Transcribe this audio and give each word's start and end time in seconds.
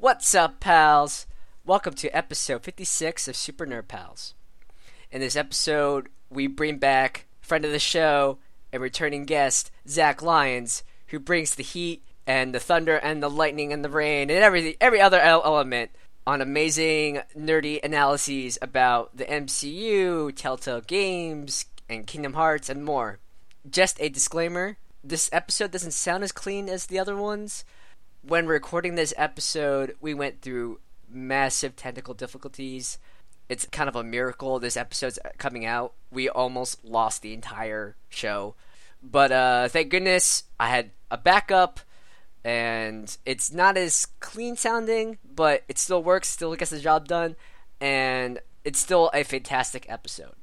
What's 0.00 0.34
up, 0.34 0.60
pals? 0.60 1.26
Welcome 1.66 1.92
to 1.96 2.08
episode 2.16 2.62
56 2.62 3.28
of 3.28 3.36
Super 3.36 3.66
Nerd 3.66 3.86
Pals. 3.86 4.32
In 5.12 5.20
this 5.20 5.36
episode, 5.36 6.08
we 6.30 6.46
bring 6.46 6.78
back 6.78 7.26
friend 7.42 7.66
of 7.66 7.70
the 7.70 7.78
show 7.78 8.38
and 8.72 8.80
returning 8.80 9.26
guest, 9.26 9.70
Zach 9.86 10.22
Lyons, 10.22 10.84
who 11.08 11.18
brings 11.18 11.54
the 11.54 11.62
heat 11.62 12.02
and 12.26 12.54
the 12.54 12.58
thunder 12.58 12.96
and 12.96 13.22
the 13.22 13.28
lightning 13.28 13.74
and 13.74 13.84
the 13.84 13.90
rain 13.90 14.30
and 14.30 14.38
every 14.38 14.74
every 14.80 15.02
other 15.02 15.20
element 15.20 15.90
on 16.26 16.40
amazing 16.40 17.20
nerdy 17.36 17.78
analyses 17.84 18.56
about 18.62 19.14
the 19.14 19.26
MCU, 19.26 20.34
Telltale 20.34 20.80
Games, 20.80 21.66
and 21.90 22.06
Kingdom 22.06 22.32
Hearts 22.32 22.70
and 22.70 22.86
more. 22.86 23.18
Just 23.70 24.00
a 24.00 24.08
disclaimer, 24.08 24.78
this 25.04 25.28
episode 25.30 25.70
doesn't 25.70 25.92
sound 25.92 26.24
as 26.24 26.32
clean 26.32 26.70
as 26.70 26.86
the 26.86 26.98
other 26.98 27.16
ones. 27.16 27.66
When 28.22 28.46
recording 28.46 28.96
this 28.96 29.14
episode, 29.16 29.96
we 30.00 30.12
went 30.12 30.42
through 30.42 30.80
massive 31.08 31.74
technical 31.74 32.14
difficulties. 32.14 32.98
It's 33.48 33.66
kind 33.66 33.88
of 33.88 33.96
a 33.96 34.04
miracle 34.04 34.58
this 34.58 34.76
episode's 34.76 35.18
coming 35.38 35.64
out. 35.64 35.94
We 36.10 36.28
almost 36.28 36.84
lost 36.84 37.22
the 37.22 37.32
entire 37.32 37.96
show. 38.10 38.54
But 39.02 39.32
uh, 39.32 39.68
thank 39.68 39.90
goodness 39.90 40.44
I 40.58 40.68
had 40.68 40.90
a 41.10 41.16
backup 41.16 41.80
and 42.44 43.16
it's 43.24 43.52
not 43.52 43.76
as 43.76 44.06
clean 44.20 44.56
sounding, 44.56 45.18
but 45.24 45.64
it 45.68 45.78
still 45.78 46.02
works, 46.02 46.28
still 46.28 46.54
gets 46.54 46.70
the 46.70 46.78
job 46.78 47.08
done, 47.08 47.36
and 47.80 48.38
it's 48.64 48.78
still 48.78 49.10
a 49.12 49.24
fantastic 49.24 49.86
episode. 49.88 50.34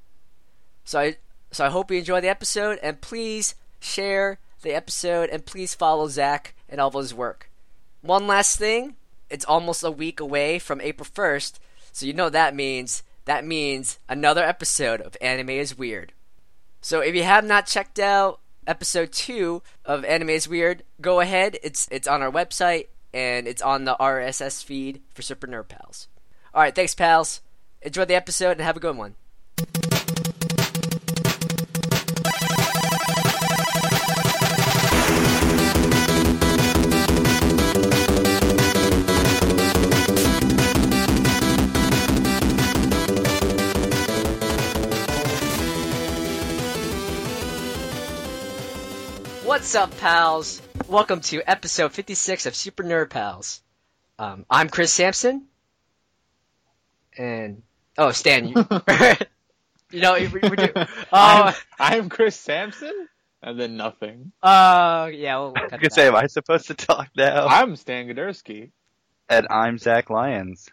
So 0.84 1.00
I 1.00 1.16
so 1.52 1.66
I 1.66 1.70
hope 1.70 1.92
you 1.92 1.98
enjoy 1.98 2.22
the 2.22 2.30
episode, 2.30 2.78
and 2.84 3.02
please 3.02 3.56
share 3.80 4.40
the 4.62 4.74
episode, 4.74 5.30
and 5.30 5.46
please 5.46 5.74
follow 5.74 6.08
Zach 6.08 6.54
and 6.70 6.82
all 6.82 6.90
of 6.90 6.94
his 6.94 7.14
work. 7.14 7.47
One 8.08 8.26
last 8.26 8.58
thing, 8.58 8.96
it's 9.30 9.44
almost 9.44 9.84
a 9.84 9.92
week 9.92 10.22
away 10.22 10.60
from 10.60 10.80
April 10.80 11.04
first, 11.04 11.60
so 11.92 12.06
you 12.06 12.14
know 12.14 12.30
that 12.30 12.56
means. 12.56 13.04
That 13.26 13.44
means 13.44 14.00
another 14.08 14.46
episode 14.46 15.02
of 15.02 15.18
Anime 15.20 15.50
is 15.50 15.78
Weird. 15.78 16.14
So 16.80 17.02
if 17.02 17.14
you 17.14 17.24
have 17.24 17.44
not 17.44 17.68
checked 17.68 18.00
out 18.00 18.40
episode 18.66 19.12
two 19.12 19.62
of 19.84 20.06
Anime 20.06 20.30
is 20.30 20.48
Weird, 20.48 20.84
go 21.02 21.20
ahead. 21.20 21.58
It's 21.62 21.90
it's 21.92 22.08
on 22.08 22.22
our 22.22 22.32
website 22.32 22.88
and 23.14 23.46
it's 23.46 23.62
on 23.62 23.84
the 23.84 23.98
RSS 24.00 24.64
feed 24.64 25.02
for 25.14 25.22
Super 25.22 25.46
Nerd 25.46 25.68
Pals. 25.68 26.08
All 26.54 26.62
right, 26.62 26.74
thanks, 26.74 26.96
pals. 26.96 27.42
Enjoy 27.82 28.06
the 28.06 28.16
episode 28.16 28.52
and 28.52 28.62
have 28.62 28.78
a 28.78 28.80
good 28.80 28.96
one. 28.96 29.16
What's 49.68 49.76
up, 49.76 49.98
pals? 49.98 50.62
Welcome 50.88 51.20
to 51.20 51.42
episode 51.42 51.92
56 51.92 52.46
of 52.46 52.56
Super 52.56 52.86
Nerd 52.86 53.10
Pals. 53.10 53.62
Um, 54.18 54.46
I'm 54.50 54.70
Chris 54.70 54.94
Sampson. 54.94 55.46
And, 57.18 57.64
oh, 57.98 58.12
Stan, 58.12 58.48
you, 58.48 58.56
you 59.92 60.00
know, 60.00 60.14
we, 60.14 60.28
we 60.28 60.56
do, 60.56 60.70
oh, 60.74 60.88
I'm, 61.12 61.54
I'm 61.78 62.08
Chris 62.08 62.38
Sampson, 62.38 63.10
and 63.44 63.60
then 63.60 63.76
nothing. 63.76 64.32
uh, 64.42 65.10
yeah, 65.12 65.38
we'll 65.40 65.52
I 65.58 65.60
cut 65.60 65.64
was 65.64 65.72
gonna 65.72 65.82
that. 65.82 65.94
say, 65.94 66.08
am 66.08 66.16
I 66.16 66.28
supposed 66.28 66.68
to 66.68 66.74
talk 66.74 67.10
now? 67.18 67.48
I'm 67.48 67.76
Stan 67.76 68.08
Godersky. 68.08 68.72
And 69.28 69.48
I'm 69.50 69.78
Zach 69.78 70.10
Lyons, 70.10 70.70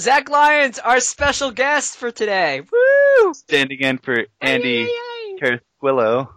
Zach 0.00 0.28
Lyons, 0.28 0.80
our 0.80 0.98
special 0.98 1.52
guest 1.52 1.98
for 1.98 2.10
today. 2.10 2.62
Woo! 2.62 3.32
standing 3.34 3.78
in 3.78 3.98
for 3.98 4.24
Andy 4.40 4.90
Carsquillo. 5.40 6.33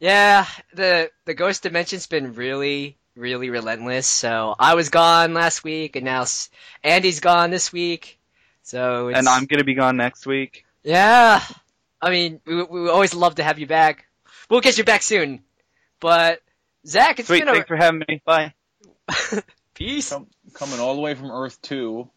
Yeah, 0.00 0.46
the 0.74 1.10
the 1.26 1.34
Ghost 1.34 1.62
Dimension's 1.62 2.06
been 2.06 2.34
really, 2.34 2.96
really 3.14 3.50
relentless. 3.50 4.06
So 4.06 4.54
I 4.58 4.74
was 4.74 4.88
gone 4.88 5.34
last 5.34 5.62
week, 5.62 5.94
and 5.96 6.04
now 6.04 6.24
Andy's 6.82 7.20
gone 7.20 7.50
this 7.50 7.72
week. 7.72 8.18
So 8.62 9.08
it's, 9.08 9.18
And 9.18 9.28
I'm 9.28 9.44
gonna 9.44 9.64
be 9.64 9.74
gone 9.74 9.96
next 9.96 10.26
week. 10.26 10.64
yeah. 10.82 11.42
I 12.02 12.08
mean, 12.10 12.40
we 12.46 12.62
we 12.62 12.88
always 12.88 13.12
love 13.14 13.34
to 13.34 13.42
have 13.42 13.58
you 13.58 13.66
back. 13.66 14.06
We'll 14.48 14.62
get 14.62 14.78
you 14.78 14.84
back 14.84 15.02
soon. 15.02 15.42
But 16.00 16.40
Zach, 16.86 17.18
it's 17.18 17.28
Sweet, 17.28 17.44
been 17.44 17.52
thanks 17.52 17.68
for 17.68 17.76
having 17.76 18.02
me. 18.08 18.22
Bye. 18.24 18.54
peace. 19.74 20.08
Come, 20.08 20.28
coming 20.54 20.80
all 20.80 20.94
the 20.94 21.02
way 21.02 21.14
from 21.14 21.30
Earth 21.30 21.60
2, 21.60 22.08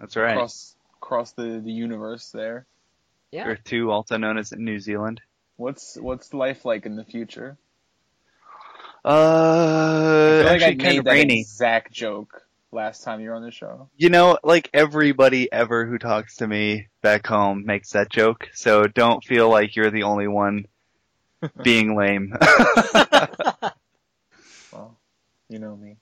That's 0.00 0.16
right. 0.16 0.32
across, 0.32 0.74
across 1.02 1.32
the, 1.32 1.60
the 1.62 1.70
universe 1.70 2.30
there. 2.30 2.64
Yeah. 3.30 3.44
Earth 3.46 3.60
2, 3.64 3.90
also 3.90 4.16
known 4.16 4.38
as 4.38 4.52
New 4.52 4.78
Zealand. 4.80 5.20
What's 5.56 5.96
what's 5.96 6.34
life 6.34 6.64
like 6.64 6.86
in 6.86 6.96
the 6.96 7.04
future? 7.04 7.56
Uh, 9.04 10.40
I 10.40 10.42
feel 10.42 10.52
like 10.52 10.62
I 10.62 10.74
made 10.82 11.04
that 11.04 11.12
rainy. 11.12 11.40
exact 11.40 11.92
joke 11.92 12.42
last 12.72 13.04
time 13.04 13.20
you 13.20 13.28
were 13.28 13.36
on 13.36 13.42
the 13.42 13.50
show. 13.50 13.88
You 13.96 14.08
know, 14.08 14.38
like 14.42 14.70
everybody 14.72 15.52
ever 15.52 15.86
who 15.86 15.98
talks 15.98 16.36
to 16.36 16.46
me 16.46 16.88
back 17.02 17.26
home 17.26 17.64
makes 17.66 17.90
that 17.90 18.10
joke, 18.10 18.48
so 18.54 18.84
don't 18.84 19.22
feel 19.22 19.48
like 19.48 19.76
you're 19.76 19.90
the 19.90 20.04
only 20.04 20.26
one 20.26 20.66
being 21.62 21.96
lame. 21.96 22.34
Well, 24.72 24.98
you 25.48 25.60
know 25.60 25.76
me. 25.76 25.98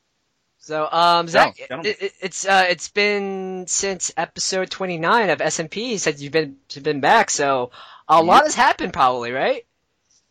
So, 0.59 0.89
um, 0.91 1.29
Zach, 1.29 1.57
No, 1.69 1.81
it, 1.81 2.01
it, 2.01 2.12
it's 2.23 2.47
uh, 2.47 2.67
it's 2.71 2.89
been 2.89 3.67
since 3.67 4.12
episode 4.17 4.71
twenty 4.71 4.97
nine 4.97 5.29
of 5.29 5.41
SMP 5.41 5.99
since 5.99 6.23
you've 6.23 6.33
been 6.33 6.57
you've 6.73 6.85
been 6.85 7.01
back. 7.01 7.31
So 7.31 7.73
a 8.12 8.19
Yep. 8.19 8.27
lot 8.27 8.43
has 8.45 8.55
happened, 8.55 8.93
probably, 8.93 9.33
right? 9.33 9.65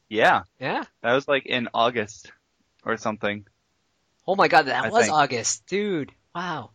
yeah, 0.09 0.43
Yeah. 0.59 0.83
that 1.01 1.13
was 1.13 1.27
like 1.27 1.45
in 1.45 1.69
August 1.73 2.31
or 2.85 2.97
something. 2.97 3.45
Oh 4.27 4.35
my 4.35 4.47
God, 4.47 4.63
that 4.67 4.85
I 4.85 4.89
was 4.89 5.05
think. 5.05 5.13
August, 5.15 5.65
dude. 5.67 6.11
Wow. 6.35 6.71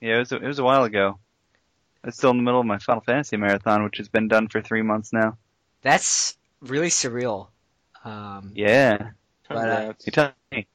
Yeah, 0.00 0.16
it 0.16 0.18
was 0.20 0.32
a, 0.32 0.36
it 0.36 0.46
was 0.46 0.58
a 0.58 0.64
while 0.64 0.84
ago. 0.84 1.18
It's 2.04 2.16
still 2.16 2.30
in 2.30 2.38
the 2.38 2.42
middle 2.42 2.60
of 2.60 2.66
my 2.66 2.78
Final 2.78 3.02
Fantasy 3.02 3.36
marathon, 3.36 3.84
which 3.84 3.98
has 3.98 4.08
been 4.08 4.28
done 4.28 4.48
for 4.48 4.62
three 4.62 4.82
months 4.82 5.12
now. 5.12 5.36
That's 5.82 6.36
really 6.60 6.88
surreal. 6.88 7.48
Um, 8.04 8.52
Yeah, 8.54 9.10
But, 9.48 9.68
uh, 9.68 9.92
you 10.06 10.12
tell 10.12 10.32
me. 10.50 10.66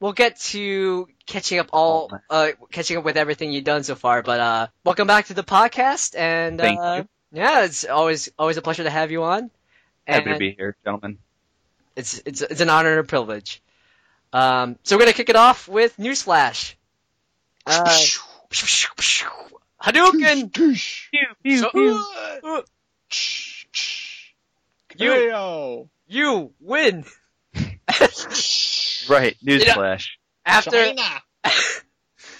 we'll 0.00 0.12
get 0.14 0.40
to 0.40 1.06
catching 1.26 1.60
up 1.60 1.68
all, 1.72 2.10
Oh, 2.12 2.18
uh, 2.48 2.52
catching 2.72 2.96
up 2.96 3.04
with 3.04 3.16
everything 3.16 3.52
you've 3.52 3.64
done 3.64 3.84
so 3.84 3.94
far. 3.94 4.22
But 4.22 4.40
uh, 4.40 4.66
welcome 4.84 5.06
back 5.06 5.26
to 5.26 5.34
the 5.34 5.44
podcast, 5.44 6.18
and 6.18 6.58
Thank 6.58 6.80
uh, 6.80 6.94
you. 7.02 7.08
Yeah, 7.32 7.64
it's 7.64 7.84
always 7.84 8.28
always 8.38 8.56
a 8.56 8.62
pleasure 8.62 8.84
to 8.84 8.90
have 8.90 9.10
you 9.10 9.22
on. 9.24 9.50
Happy 10.06 10.24
to 10.34 10.38
be 10.38 10.52
here, 10.52 10.76
gentlemen. 10.84 11.18
It's 11.96 12.20
it's 12.26 12.42
it's 12.42 12.60
an 12.60 12.68
honor 12.70 12.90
and 12.90 13.00
a 13.00 13.04
privilege. 13.04 13.62
Um, 14.32 14.78
so 14.82 14.96
we're 14.96 15.00
gonna 15.00 15.12
kick 15.14 15.28
it 15.30 15.36
off 15.36 15.68
with 15.68 15.96
newsflash. 15.96 16.74
Uh, 17.66 17.84
Hadouken. 19.82 20.52
So- 21.60 21.70
uh, 22.44 22.62
You- 24.98 25.12
you 26.06 26.52
win. 26.60 27.04
Right, 29.08 29.36
newsflash. 29.44 30.08
After 30.44 30.70
China. 30.96 31.22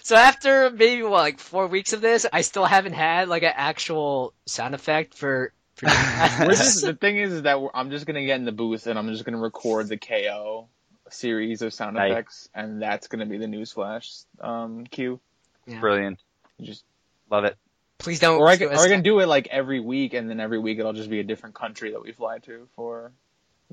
so 0.06 0.14
after 0.14 0.70
maybe 0.70 1.02
what 1.02 1.10
like 1.10 1.40
four 1.40 1.66
weeks 1.66 1.92
of 1.92 2.00
this, 2.00 2.26
I 2.32 2.42
still 2.42 2.64
haven't 2.64 2.92
had 2.92 3.28
like 3.28 3.42
an 3.42 3.52
actual 3.52 4.34
sound 4.46 4.76
effect 4.76 5.14
for. 5.14 5.52
for 5.74 5.86
just, 5.86 6.84
the 6.84 6.94
thing 6.94 7.16
is, 7.16 7.32
is 7.32 7.42
that 7.42 7.60
we're, 7.60 7.70
I'm 7.74 7.90
just 7.90 8.06
gonna 8.06 8.24
get 8.24 8.36
in 8.36 8.44
the 8.44 8.52
booth 8.52 8.86
and 8.86 8.96
I'm 8.96 9.08
just 9.08 9.24
gonna 9.24 9.40
record 9.40 9.88
the 9.88 9.96
KO 9.96 10.68
series 11.10 11.60
of 11.62 11.74
sound 11.74 11.96
Nice. 11.96 12.12
effects, 12.12 12.48
and 12.54 12.80
that's 12.80 13.08
gonna 13.08 13.26
be 13.26 13.36
the 13.36 13.46
newsflash 13.46 14.24
um, 14.40 14.84
cue. 14.84 15.18
Yeah. 15.66 15.80
Brilliant. 15.80 16.20
You 16.58 16.66
just 16.66 16.84
Love 17.28 17.44
it. 17.44 17.56
Please 17.98 18.20
don't. 18.20 18.38
or 18.38 18.46
I 18.46 18.56
sue 18.56 18.66
can, 18.66 18.76
us. 18.76 18.80
or 18.80 18.86
I 18.86 18.88
can 18.88 19.02
do 19.02 19.18
it 19.18 19.26
like 19.26 19.48
every 19.48 19.80
week, 19.80 20.14
and 20.14 20.30
then 20.30 20.38
every 20.38 20.60
week 20.60 20.78
it'll 20.78 20.92
just 20.92 21.10
be 21.10 21.18
a 21.18 21.24
different 21.24 21.56
country 21.56 21.90
that 21.90 22.00
we 22.00 22.12
fly 22.12 22.38
to 22.38 22.68
for 22.76 23.10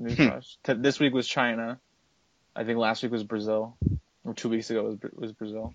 newsflash. 0.00 0.56
This 0.64 0.98
week 0.98 1.12
was 1.14 1.28
China. 1.28 1.78
I 2.56 2.64
think 2.64 2.78
last 2.78 3.04
week 3.04 3.12
was 3.12 3.22
Brazil, 3.22 3.76
or 4.24 4.34
two 4.34 4.48
weeks 4.48 4.70
ago 4.70 4.82
was 4.82 5.12
was 5.14 5.32
Brazil. 5.32 5.74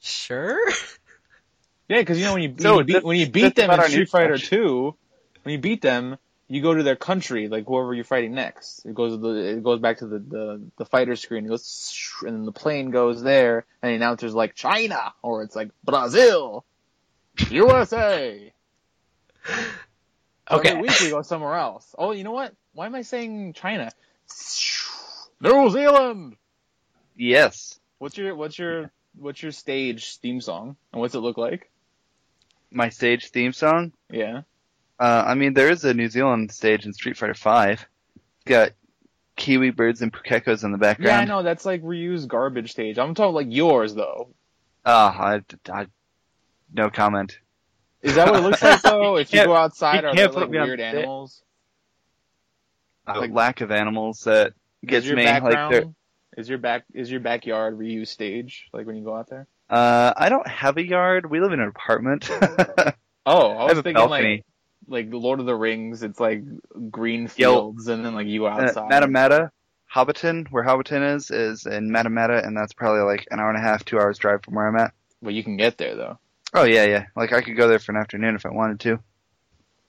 Sure. 0.00 0.58
Yeah, 1.88 2.00
because 2.00 2.18
you 2.18 2.26
know 2.26 2.34
when 2.34 2.42
you, 2.42 2.54
So 2.58 2.76
when 2.76 2.86
you 2.86 2.94
beat, 2.94 3.04
when 3.04 3.16
you 3.16 3.28
beat 3.30 3.54
them 3.54 3.70
in 3.70 3.82
Street 3.88 4.10
Fighter. 4.10 4.36
Two, 4.36 4.94
when 5.42 5.52
you 5.54 5.58
beat 5.58 5.80
them, 5.80 6.18
you 6.46 6.62
go 6.62 6.74
to 6.74 6.82
their 6.82 6.96
country, 6.96 7.48
like 7.48 7.66
whoever 7.66 7.94
you're 7.94 8.04
fighting 8.04 8.34
next. 8.34 8.84
It 8.84 8.94
goes 8.94 9.18
the 9.18 9.34
it 9.34 9.62
goes 9.62 9.80
back 9.80 9.98
to 9.98 10.06
the 10.06 10.18
the, 10.18 10.62
the 10.76 10.84
fighter 10.84 11.16
screen. 11.16 11.46
It 11.46 11.48
goes 11.48 12.14
and 12.22 12.34
then 12.34 12.44
the 12.44 12.52
plane 12.52 12.90
goes 12.90 13.22
there, 13.22 13.64
and 13.82 13.90
the 13.90 13.96
announcer's 13.96 14.34
like 14.34 14.54
China, 14.54 15.14
or 15.22 15.42
it's 15.42 15.56
like 15.56 15.70
Brazil, 15.84 16.64
USA. 17.50 18.52
Okay. 20.50 20.70
Every 20.70 20.82
week 20.82 21.00
we 21.00 21.10
go 21.10 21.22
somewhere 21.22 21.54
else. 21.54 21.94
Oh, 21.98 22.12
you 22.12 22.24
know 22.24 22.32
what? 22.32 22.54
Why 22.72 22.86
am 22.86 22.94
I 22.94 23.02
saying 23.02 23.52
China? 23.52 23.90
New 25.40 25.70
Zealand. 25.70 26.36
Yes. 27.16 27.78
What's 27.98 28.16
your 28.16 28.34
what's 28.34 28.58
your 28.58 28.90
what's 29.18 29.42
your 29.42 29.52
stage 29.52 30.16
theme 30.18 30.40
song 30.40 30.76
and 30.92 31.00
what's 31.00 31.14
it 31.14 31.20
look 31.20 31.38
like? 31.38 31.70
My 32.70 32.88
stage 32.90 33.30
theme 33.30 33.52
song. 33.52 33.92
Yeah. 34.10 34.42
Uh, 34.98 35.24
I 35.26 35.34
mean, 35.34 35.54
there 35.54 35.70
is 35.70 35.84
a 35.84 35.94
New 35.94 36.08
Zealand 36.08 36.50
stage 36.52 36.84
in 36.84 36.92
Street 36.92 37.16
Fighter 37.16 37.34
Five. 37.34 37.86
Got 38.44 38.72
kiwi 39.36 39.70
birds 39.70 40.02
and 40.02 40.12
pukekos 40.12 40.64
in 40.64 40.72
the 40.72 40.78
background. 40.78 41.08
Yeah, 41.08 41.20
I 41.20 41.24
know 41.24 41.42
that's 41.42 41.64
like 41.64 41.82
reused 41.82 42.26
garbage 42.28 42.72
stage. 42.72 42.98
I'm 42.98 43.14
talking 43.14 43.34
like 43.34 43.46
yours 43.50 43.94
though. 43.94 44.30
Ah, 44.84 45.16
I, 45.16 45.42
I, 45.72 45.86
no 46.72 46.90
comment. 46.90 47.38
Is 48.02 48.14
that 48.16 48.28
what 48.30 48.40
it 48.40 48.42
looks 48.42 48.62
like 48.62 48.82
though? 48.82 49.16
If 49.18 49.32
you 49.32 49.44
go 49.44 49.54
outside, 49.54 50.04
are 50.04 50.14
there 50.14 50.28
like 50.28 50.50
weird 50.50 50.80
animals? 50.80 51.42
A 53.06 53.18
Like- 53.20 53.32
lack 53.32 53.60
of 53.60 53.70
animals 53.70 54.20
that 54.24 54.52
gets 54.84 55.06
me 55.06 55.24
like 55.24 55.70
there. 55.70 55.84
Is 56.38 56.48
your 56.48 56.58
back 56.58 56.84
is 56.94 57.10
your 57.10 57.20
backyard 57.20 57.78
reused 57.78 58.08
stage 58.08 58.68
like 58.72 58.86
when 58.86 58.96
you 58.96 59.04
go 59.04 59.14
out 59.14 59.28
there? 59.28 59.46
Uh, 59.68 60.14
I 60.16 60.30
don't 60.30 60.46
have 60.48 60.78
a 60.78 60.82
yard. 60.86 61.28
We 61.30 61.40
live 61.40 61.52
in 61.52 61.60
an 61.60 61.68
apartment. 61.68 62.30
Oh, 63.30 63.50
I 63.50 63.64
I 63.64 63.64
was 63.64 63.78
a 63.78 63.82
thinking 63.82 64.08
balcony. 64.08 64.44
like 64.88 65.06
like 65.10 65.12
Lord 65.12 65.38
of 65.40 65.44
the 65.44 65.54
Rings. 65.54 66.02
It's 66.02 66.18
like 66.18 66.42
green 66.90 67.24
Yo. 67.36 67.52
fields 67.52 67.88
and 67.88 68.02
then 68.02 68.14
like 68.14 68.26
you 68.26 68.46
Uh, 68.46 68.50
outside. 68.52 68.90
Matamata, 68.90 69.50
Hobbiton, 69.94 70.46
where 70.50 70.64
Hobbiton 70.64 71.14
is, 71.16 71.30
is 71.30 71.66
in 71.66 71.90
Matamata, 71.90 72.42
and 72.46 72.56
that's 72.56 72.72
probably 72.72 73.02
like 73.02 73.26
an 73.30 73.38
hour 73.38 73.50
and 73.50 73.58
a 73.58 73.60
half, 73.60 73.84
two 73.84 73.98
hours 73.98 74.16
drive 74.16 74.42
from 74.42 74.54
where 74.54 74.66
I'm 74.66 74.76
at. 74.76 74.94
Well, 75.20 75.34
you 75.34 75.44
can 75.44 75.58
get 75.58 75.76
there 75.76 75.94
though. 75.94 76.18
Oh 76.54 76.64
yeah, 76.64 76.84
yeah. 76.86 77.04
Like 77.14 77.34
I 77.34 77.42
could 77.42 77.54
go 77.58 77.68
there 77.68 77.78
for 77.78 77.92
an 77.92 77.98
afternoon 77.98 78.34
if 78.34 78.46
I 78.46 78.50
wanted 78.50 78.80
to. 78.80 78.96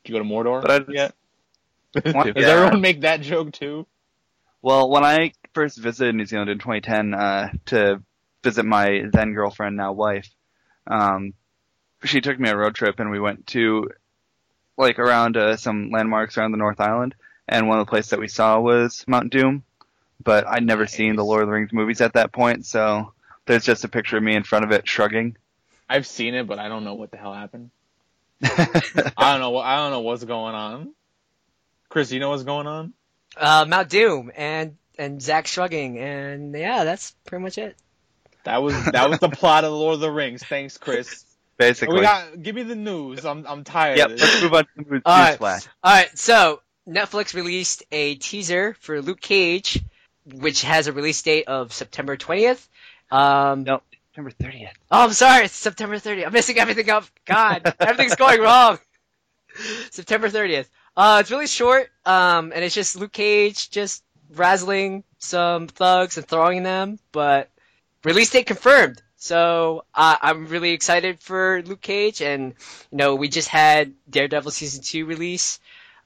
Did 0.03 0.11
you 0.11 0.13
go 0.15 0.19
to 0.19 0.25
Mordor? 0.25 0.61
But 0.61 0.71
I 0.71 0.79
just-? 0.79 2.13
Want 2.13 2.33
Does 2.35 2.43
to. 2.43 2.49
everyone 2.51 2.81
make 2.81 2.99
that 3.01 3.21
joke 3.21 3.53
too? 3.53 3.87
Well, 4.61 4.89
when 4.89 5.05
I 5.05 5.31
first 5.59 5.77
visited 5.77 6.15
New 6.15 6.25
Zealand 6.25 6.49
in 6.49 6.57
2010 6.57 7.13
uh, 7.13 7.49
to 7.65 8.01
visit 8.45 8.63
my 8.63 9.03
then 9.11 9.33
girlfriend, 9.33 9.75
now 9.75 9.91
wife, 9.91 10.29
um, 10.87 11.33
she 12.05 12.21
took 12.21 12.39
me 12.39 12.47
on 12.47 12.55
a 12.55 12.57
road 12.57 12.75
trip 12.75 13.01
and 13.01 13.11
we 13.11 13.19
went 13.19 13.45
to 13.47 13.89
like 14.77 14.99
around 14.99 15.35
uh, 15.35 15.57
some 15.57 15.89
landmarks 15.91 16.37
around 16.37 16.53
the 16.53 16.57
North 16.57 16.79
Island, 16.79 17.13
and 17.45 17.67
one 17.67 17.77
of 17.77 17.85
the 17.85 17.89
places 17.89 18.11
that 18.11 18.21
we 18.21 18.29
saw 18.29 18.57
was 18.61 19.03
Mount 19.05 19.33
Doom. 19.33 19.63
But 20.23 20.47
I'd 20.47 20.65
never 20.65 20.87
seen 20.87 21.17
the 21.17 21.25
Lord 21.25 21.41
of 21.41 21.49
the 21.49 21.53
Rings 21.53 21.73
movies 21.73 21.99
at 21.99 22.13
that 22.13 22.31
point, 22.31 22.65
so 22.65 23.11
there's 23.45 23.65
just 23.65 23.83
a 23.83 23.89
picture 23.89 24.15
of 24.15 24.23
me 24.23 24.37
in 24.37 24.43
front 24.43 24.63
of 24.63 24.71
it 24.71 24.87
shrugging. 24.87 25.35
I've 25.89 26.07
seen 26.07 26.35
it, 26.35 26.47
but 26.47 26.57
I 26.57 26.69
don't 26.69 26.85
know 26.85 26.93
what 26.93 27.11
the 27.11 27.17
hell 27.17 27.33
happened. 27.33 27.71
I 28.41 29.11
don't 29.17 29.41
know. 29.41 29.57
I 29.57 29.75
don't 29.75 29.91
know 29.91 29.99
what's 29.99 30.23
going 30.23 30.55
on. 30.55 30.93
Chris, 31.89 32.13
you 32.13 32.21
know 32.21 32.29
what's 32.29 32.43
going 32.43 32.67
on? 32.67 32.93
Uh, 33.35 33.65
Mount 33.67 33.89
Doom 33.89 34.31
and 34.37 34.77
and 34.99 35.21
Zack 35.21 35.47
shrugging, 35.47 35.97
and 35.97 36.53
yeah, 36.55 36.83
that's 36.83 37.11
pretty 37.25 37.43
much 37.43 37.57
it. 37.57 37.75
That 38.43 38.61
was 38.61 38.75
that 38.85 39.09
was 39.09 39.19
the 39.19 39.29
plot 39.29 39.63
of 39.63 39.73
Lord 39.73 39.95
of 39.95 39.99
the 40.01 40.11
Rings. 40.11 40.43
Thanks, 40.43 40.77
Chris. 40.77 41.25
Basically. 41.57 41.97
We 41.97 42.01
got 42.01 42.41
give 42.41 42.55
me 42.55 42.63
the 42.63 42.75
news. 42.75 43.25
I'm 43.25 43.45
I'm 43.47 43.63
tired. 43.63 43.97
yep, 43.97 44.11
let's 44.11 44.41
move 44.41 44.53
on 44.53 44.65
to 44.65 44.91
news 44.91 45.01
All 45.05 45.17
right. 45.17 45.37
flash. 45.37 45.67
All 45.83 45.93
right, 45.93 46.17
so 46.17 46.61
Netflix 46.87 47.33
released 47.33 47.83
a 47.91 48.15
teaser 48.15 48.75
for 48.79 49.01
Luke 49.01 49.19
Cage, 49.21 49.83
which 50.25 50.63
has 50.63 50.87
a 50.87 50.93
release 50.93 51.21
date 51.21 51.47
of 51.47 51.73
September 51.73 52.15
20th. 52.17 52.65
Um, 53.11 53.63
No, 53.63 53.81
September 54.15 54.31
30th. 54.31 54.71
Oh, 54.89 55.03
I'm 55.03 55.13
sorry. 55.13 55.45
It's 55.45 55.53
September 55.53 55.95
30th. 55.97 56.27
I'm 56.27 56.33
messing 56.33 56.57
everything 56.59 56.89
up. 56.89 57.05
God, 57.25 57.73
everything's 57.79 58.15
going 58.15 58.39
wrong. 58.41 58.79
September 59.91 60.29
30th. 60.29 60.67
Uh, 60.95 61.17
it's 61.21 61.31
really 61.31 61.47
short. 61.47 61.89
Um, 62.05 62.51
and 62.53 62.63
it's 62.63 62.75
just 62.75 62.95
Luke 62.95 63.11
Cage 63.11 63.69
just 63.69 64.03
razzling 64.33 65.03
some 65.17 65.67
thugs 65.67 66.17
and 66.17 66.27
throwing 66.27 66.63
them. 66.63 66.99
But 67.11 67.49
release 68.03 68.29
date 68.31 68.47
confirmed. 68.47 69.01
So 69.17 69.83
uh, 69.93 70.15
I'm 70.21 70.47
really 70.47 70.71
excited 70.71 71.19
for 71.19 71.61
Luke 71.65 71.81
Cage. 71.81 72.21
And 72.21 72.53
you 72.91 72.97
know, 72.97 73.15
we 73.15 73.27
just 73.27 73.49
had 73.49 73.93
Daredevil 74.09 74.51
season 74.51 74.83
two 74.83 75.05
release 75.05 75.59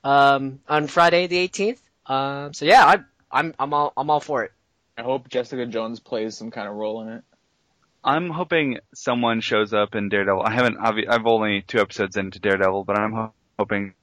um, 0.03 0.59
on 0.67 0.87
Friday 0.87 1.27
the 1.27 1.47
18th. 1.47 1.79
Um, 2.05 2.53
so 2.53 2.65
yeah, 2.65 2.85
I'm 2.85 3.05
I'm 3.31 3.53
I'm 3.59 3.73
all 3.73 3.93
I'm 3.95 4.09
all 4.09 4.19
for 4.19 4.43
it. 4.43 4.51
I 4.97 5.01
hope 5.01 5.29
Jessica 5.29 5.65
Jones 5.65 5.99
plays 5.99 6.37
some 6.37 6.51
kind 6.51 6.67
of 6.67 6.75
role 6.75 7.01
in 7.01 7.09
it. 7.09 7.23
I'm 8.03 8.29
hoping 8.29 8.79
someone 8.93 9.39
shows 9.39 9.73
up 9.73 9.95
in 9.95 10.09
Daredevil. 10.09 10.43
I 10.43 10.51
haven't. 10.51 10.77
obvi- 10.77 11.07
I've 11.07 11.25
only 11.25 11.61
two 11.61 11.79
episodes 11.79 12.17
into 12.17 12.39
Daredevil, 12.39 12.83
but 12.83 12.99
I'm 12.99 13.13
ho- 13.13 13.33
hoping. 13.57 13.93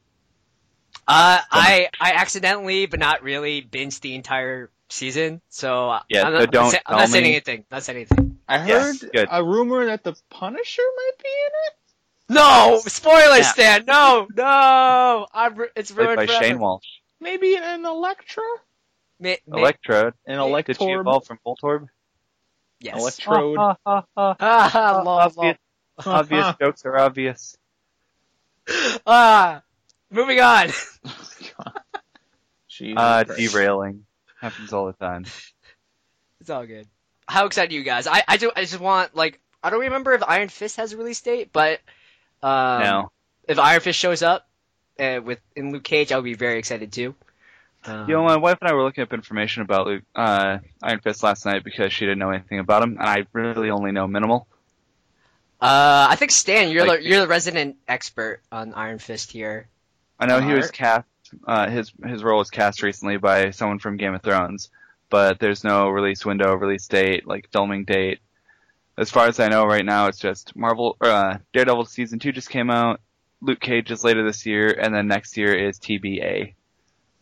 Uh, 1.09 1.41
I 1.51 1.89
I 2.01 2.13
accidentally, 2.13 2.87
but 2.87 3.01
not 3.01 3.23
really, 3.23 3.63
binged 3.63 4.01
the 4.01 4.15
entire 4.15 4.71
season. 4.89 5.41
So 5.49 5.91
uh, 5.91 6.03
Yeah, 6.09 6.27
I'm 6.27 6.33
so 6.35 6.39
not, 6.41 6.51
don't 6.53 6.65
I'm, 6.67 6.71
sa- 6.71 6.79
I'm 6.87 6.97
not 6.99 7.09
saying 7.09 7.25
me. 7.25 7.31
anything. 7.31 7.65
Not 7.71 7.83
saying 7.83 7.97
anything. 7.97 8.39
I 8.49 8.59
heard 8.59 8.97
good. 9.13 9.29
a 9.31 9.43
rumor 9.45 9.87
that 9.87 10.05
the 10.05 10.15
Punisher 10.31 10.83
might 10.97 11.19
be 11.23 11.29
in 11.29 11.53
it. 11.67 11.75
No 12.33 12.81
spoilers, 12.87 13.39
Yeah. 13.39 13.43
Stan. 13.53 13.85
No, 13.87 14.29
no. 14.37 15.27
I'm, 15.35 15.55
ru- 15.57 15.69
it's 15.75 15.91
Played 15.91 16.05
ruined 16.05 16.17
by 16.17 16.27
forever. 16.27 16.45
Shane 16.45 16.59
Walsh. 16.61 16.85
Maybe 17.21 17.57
an 17.57 17.85
Elektra, 17.85 18.43
Ma- 19.21 19.35
ma- 19.49 19.59
Electrode. 19.59 20.15
an 20.27 20.63
Did 20.65 20.77
she 20.79 20.85
evolve 20.85 21.27
from 21.27 21.39
Voltorb? 21.45 21.89
yes. 22.81 22.97
Electrode. 22.99 23.59
Ah, 23.59 23.77
ah, 23.85 24.05
ah, 24.17 24.37
Ah, 24.41 25.03
lol, 25.05 25.19
obvious, 25.21 25.59
obvious 26.07 26.47
jokes 26.61 26.85
are 26.87 26.99
obvious. 26.99 27.57
Ah, 29.07 29.63
moving 30.11 30.41
on. 30.41 30.69
Jesus 32.69 32.97
Uh, 32.99 33.25
derailing 33.25 34.05
happens 34.41 34.73
all 34.73 34.87
the 34.87 34.93
time. 34.95 35.25
It's 36.41 36.49
all 36.49 36.65
good. 36.65 36.87
How 37.29 37.45
excited 37.45 37.71
are 37.71 37.77
you 37.77 37.83
guys? 37.85 38.07
I 38.07 38.23
I 38.27 38.39
do. 38.39 38.51
I 38.57 38.63
just 38.63 38.81
want 38.81 39.15
like 39.15 39.39
I 39.63 39.69
don't 39.69 39.81
remember 39.81 40.15
if 40.15 40.23
Iron 40.27 40.49
Fist 40.49 40.79
has 40.79 40.95
a 40.95 40.97
release 40.97 41.21
date, 41.21 41.51
but 41.53 41.81
um, 42.43 42.81
now, 42.81 43.13
if 43.47 43.59
Iron 43.59 43.83
Fist 43.83 43.99
shows 43.99 44.23
up 44.23 44.49
uh, 44.99 45.21
with 45.23 45.39
in 45.55 45.71
Luke 45.71 45.85
Cage, 45.85 46.13
I'll 46.13 46.23
be 46.23 46.33
very 46.33 46.59
excited 46.59 46.93
too. 46.93 47.15
Um, 47.85 48.09
you 48.09 48.15
know, 48.15 48.25
my 48.25 48.37
wife 48.37 48.57
and 48.63 48.71
I 48.71 48.73
were 48.73 48.83
looking 48.83 49.03
up 49.03 49.13
information 49.13 49.61
about 49.61 49.87
Luke, 49.87 50.03
uh, 50.17 50.59
Iron 50.83 51.01
Fist 51.01 51.23
last 51.23 51.45
night 51.45 51.63
because 51.63 51.93
she 51.93 52.07
didn't 52.07 52.21
know 52.21 52.31
anything 52.31 52.59
about 52.59 52.83
him, 52.83 52.97
and 52.99 53.07
I 53.07 53.27
really 53.35 53.69
only 53.69 53.93
know 53.93 54.07
minimal. 54.07 54.47
Uh, 55.61 56.07
I 56.09 56.17
think 56.17 56.31
Stan, 56.31 56.71
you're 56.71 56.87
Like- 56.87 57.01
the 57.01 57.07
you're 57.07 57.21
the 57.21 57.29
resident 57.29 57.77
expert 57.87 58.41
on 58.51 58.73
Iron 58.73 58.99
Fist 58.99 59.31
here. 59.31 59.69
I 60.21 60.27
know 60.27 60.41
he 60.41 60.53
was 60.53 60.71
cast. 60.71 61.07
Uh, 61.47 61.69
his 61.71 61.93
his 62.05 62.23
role 62.23 62.39
was 62.39 62.51
cast 62.51 62.83
recently 62.83 63.17
by 63.17 63.51
someone 63.51 63.79
from 63.79 63.97
Game 63.97 64.15
of 64.15 64.23
Thrones, 64.23 64.69
but 65.09 65.39
there's 65.39 65.65
no 65.65 65.89
release 65.89 66.25
window, 66.25 66.55
release 66.55 66.87
date, 66.87 67.27
like 67.27 67.49
filming 67.51 67.85
date. 67.85 68.21
As 68.99 69.11
far 69.11 69.29
as 69.29 69.41
I 69.41 69.49
know, 69.49 69.65
right 69.65 69.85
now 69.85 70.09
it's 70.09 70.19
just 70.19 70.55
Marvel. 70.55 70.97
Uh, 71.01 71.39
Daredevil 71.55 71.87
season 71.87 72.19
two 72.19 72.33
just 72.33 72.51
came 72.51 72.71
out. 72.71 73.01
Luke 73.41 73.61
Cage 73.61 73.91
is 73.91 74.05
later 74.05 74.23
this 74.23 74.45
year, 74.45 74.69
and 74.69 74.95
then 74.95 75.09
next 75.09 75.39
year 75.39 75.55
is 75.55 75.79
TBA. 75.79 76.53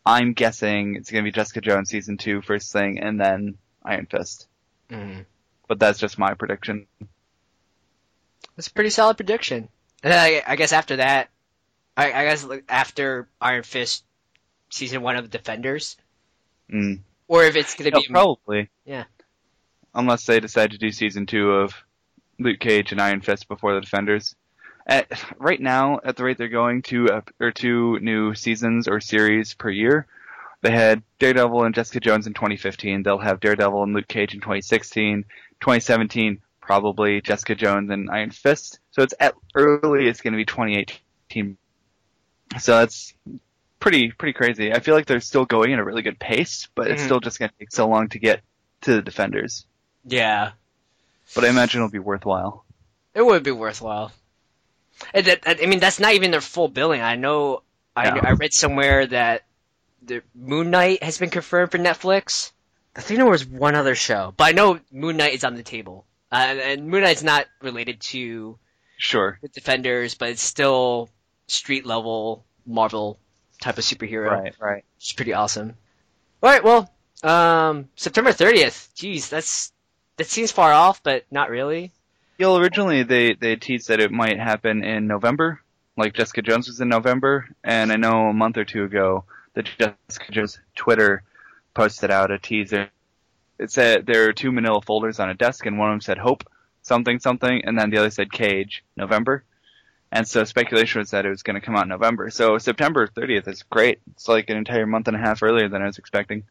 I'm 0.04 0.32
guessing 0.32 0.96
it's 0.96 1.10
gonna 1.10 1.22
be 1.22 1.30
Jessica 1.30 1.60
Jones 1.60 1.90
season 1.90 2.16
two 2.16 2.42
first 2.42 2.72
thing, 2.72 2.98
and 2.98 3.20
then 3.20 3.58
Iron 3.84 4.06
Fist. 4.06 4.48
Mm. 4.90 5.24
But 5.68 5.78
that's 5.78 6.00
just 6.00 6.18
my 6.18 6.34
prediction. 6.34 6.86
That's 8.56 8.68
a 8.68 8.72
pretty 8.72 8.90
solid 8.90 9.16
prediction. 9.16 9.68
And 10.02 10.12
then 10.12 10.18
I, 10.18 10.42
I 10.46 10.56
guess 10.56 10.72
after 10.72 10.96
that, 10.96 11.28
I, 11.98 12.12
I 12.12 12.24
guess 12.26 12.46
after 12.68 13.28
Iron 13.40 13.64
Fist 13.64 14.04
season 14.70 15.02
one 15.02 15.16
of 15.16 15.28
Defenders, 15.30 15.96
Mm. 16.72 17.00
or 17.28 17.44
if 17.44 17.56
it's 17.56 17.74
gonna 17.74 17.90
Yeah, 17.94 17.98
be 18.00 18.06
probably. 18.12 18.68
Yeah. 18.84 19.04
Unless 19.94 20.26
they 20.26 20.38
decide 20.38 20.70
to 20.72 20.78
do 20.78 20.90
season 20.90 21.26
two 21.26 21.50
of 21.50 21.74
Luke 22.38 22.60
Cage 22.60 22.92
and 22.92 23.00
Iron 23.00 23.20
Fist 23.22 23.48
before 23.48 23.74
the 23.74 23.80
Defenders. 23.80 24.36
At, 24.86 25.06
right 25.38 25.60
now, 25.60 25.98
at 26.04 26.16
the 26.16 26.24
rate 26.24 26.38
they're 26.38 26.48
going, 26.48 26.82
two 26.82 27.08
ep- 27.10 27.30
or 27.40 27.50
two 27.50 27.98
new 28.00 28.34
seasons 28.34 28.86
or 28.86 29.00
series 29.00 29.54
per 29.54 29.70
year. 29.70 30.06
They 30.62 30.70
had 30.70 31.02
Daredevil 31.18 31.64
and 31.64 31.74
Jessica 31.74 32.00
Jones 32.00 32.26
in 32.26 32.34
2015. 32.34 33.02
They'll 33.02 33.18
have 33.18 33.40
Daredevil 33.40 33.82
and 33.82 33.94
Luke 33.94 34.08
Cage 34.08 34.34
in 34.34 34.40
2016. 34.40 35.24
2017, 35.60 36.40
probably 36.60 37.20
Jessica 37.22 37.54
Jones 37.54 37.90
and 37.90 38.10
Iron 38.10 38.30
Fist. 38.30 38.78
So 38.90 39.02
it's 39.02 39.14
at 39.20 39.34
early, 39.54 40.06
it's 40.08 40.20
going 40.20 40.32
to 40.32 40.36
be 40.36 40.44
2018. 40.44 41.56
So 42.58 42.78
that's 42.78 43.14
pretty 43.80 44.10
pretty 44.12 44.32
crazy. 44.32 44.72
I 44.72 44.80
feel 44.80 44.94
like 44.94 45.06
they're 45.06 45.20
still 45.20 45.44
going 45.44 45.72
at 45.72 45.78
a 45.78 45.84
really 45.84 46.02
good 46.02 46.18
pace, 46.18 46.68
but 46.74 46.90
it's 46.90 47.02
Mhm. 47.02 47.04
still 47.06 47.20
just 47.20 47.38
going 47.38 47.50
to 47.50 47.54
take 47.58 47.70
so 47.72 47.86
long 47.88 48.08
to 48.10 48.18
get 48.18 48.40
to 48.82 48.94
the 48.94 49.02
defenders. 49.02 49.66
yeah, 50.04 50.52
But 51.34 51.44
I 51.44 51.48
imagine 51.48 51.80
it'll 51.80 51.90
be 51.90 51.98
worthwhile. 51.98 52.64
it 53.14 53.22
would 53.24 53.42
be 53.42 53.50
worthwhile. 53.50 54.12
And 55.14 55.38
I 55.46 55.66
mean, 55.66 55.78
that's 55.80 56.00
not 56.00 56.14
even 56.14 56.30
their 56.30 56.40
full 56.40 56.68
billing. 56.68 57.02
I 57.02 57.16
know. 57.16 57.62
I, 57.94 58.10
No. 58.10 58.20
I 58.20 58.30
read 58.32 58.52
somewhere 58.54 59.06
that 59.06 59.44
the 60.02 60.22
Moon 60.34 60.70
Knight 60.70 61.02
has 61.02 61.18
been 61.18 61.30
confirmed 61.30 61.70
for 61.72 61.78
Netflix. 61.78 62.52
I 62.96 63.00
think 63.00 63.18
there 63.18 63.26
was 63.30 63.44
one 63.46 63.74
other 63.74 63.94
show, 63.94 64.32
but 64.36 64.44
I 64.44 64.52
know 64.52 64.80
Moon 64.90 65.16
Knight 65.16 65.34
is 65.34 65.44
on 65.44 65.54
the 65.54 65.62
table. 65.62 66.04
Uh, 66.32 66.36
and, 66.36 66.60
and 66.60 66.88
Moon 66.88 67.02
Knight's 67.02 67.22
not 67.22 67.46
related 67.60 68.00
to 68.00 68.58
Sure. 68.96 69.38
the 69.42 69.48
Defenders, 69.48 70.14
but 70.14 70.30
it's 70.30 70.42
still 70.42 71.08
street 71.48 71.84
level 71.84 72.44
Marvel 72.64 73.18
type 73.60 73.78
of 73.78 73.84
superhero. 73.84 74.30
Right. 74.30 74.54
Right. 74.60 74.84
Is 75.00 75.12
pretty 75.12 75.32
awesome. 75.32 75.74
All 76.40 76.50
right, 76.50 76.62
well, 76.62 76.88
um, 77.24 77.88
September 77.96 78.30
30th. 78.30 78.94
Jeez, 78.94 79.28
that's 79.28 79.72
that 80.16 80.28
seems 80.28 80.52
far 80.52 80.72
off, 80.72 81.02
but 81.02 81.24
not 81.30 81.50
really. 81.50 81.92
Yeah, 82.38 82.48
well, 82.48 82.58
originally 82.58 83.02
they 83.02 83.34
they 83.34 83.56
teased 83.56 83.88
that 83.88 84.00
it 84.00 84.12
might 84.12 84.38
happen 84.38 84.84
in 84.84 85.08
November, 85.08 85.60
like 85.96 86.14
Jessica 86.14 86.42
Jones 86.42 86.68
was 86.68 86.80
in 86.80 86.88
November, 86.88 87.48
and 87.64 87.90
I 87.90 87.96
know 87.96 88.28
a 88.28 88.32
month 88.32 88.56
or 88.56 88.64
two 88.64 88.84
ago 88.84 89.24
that 89.54 89.68
Jessica 89.78 90.30
Jones 90.30 90.60
Twitter 90.76 91.24
posted 91.74 92.10
out 92.12 92.30
a 92.30 92.38
teaser. 92.38 92.90
It 93.58 93.72
said 93.72 94.06
there 94.06 94.28
are 94.28 94.32
two 94.32 94.52
manila 94.52 94.80
folders 94.80 95.18
on 95.18 95.30
a 95.30 95.34
desk, 95.34 95.66
and 95.66 95.78
one 95.78 95.90
of 95.90 95.94
them 95.94 96.00
said 96.00 96.18
Hope 96.18 96.44
something 96.82 97.18
something, 97.18 97.62
and 97.64 97.76
then 97.76 97.90
the 97.90 97.98
other 97.98 98.10
said 98.10 98.30
Cage 98.30 98.84
November. 98.96 99.42
And 100.10 100.26
so 100.26 100.44
speculation 100.44 101.00
was 101.00 101.10
that 101.10 101.26
it 101.26 101.30
was 101.30 101.42
going 101.42 101.54
to 101.54 101.60
come 101.60 101.76
out 101.76 101.82
in 101.82 101.88
November. 101.90 102.30
So 102.30 102.58
September 102.58 103.06
30th 103.06 103.46
is 103.48 103.62
great. 103.64 104.00
It's 104.12 104.26
like 104.28 104.48
an 104.48 104.56
entire 104.56 104.86
month 104.86 105.08
and 105.08 105.16
a 105.16 105.20
half 105.20 105.42
earlier 105.42 105.68
than 105.68 105.82
I 105.82 105.86
was 105.86 105.98
expecting. 105.98 106.44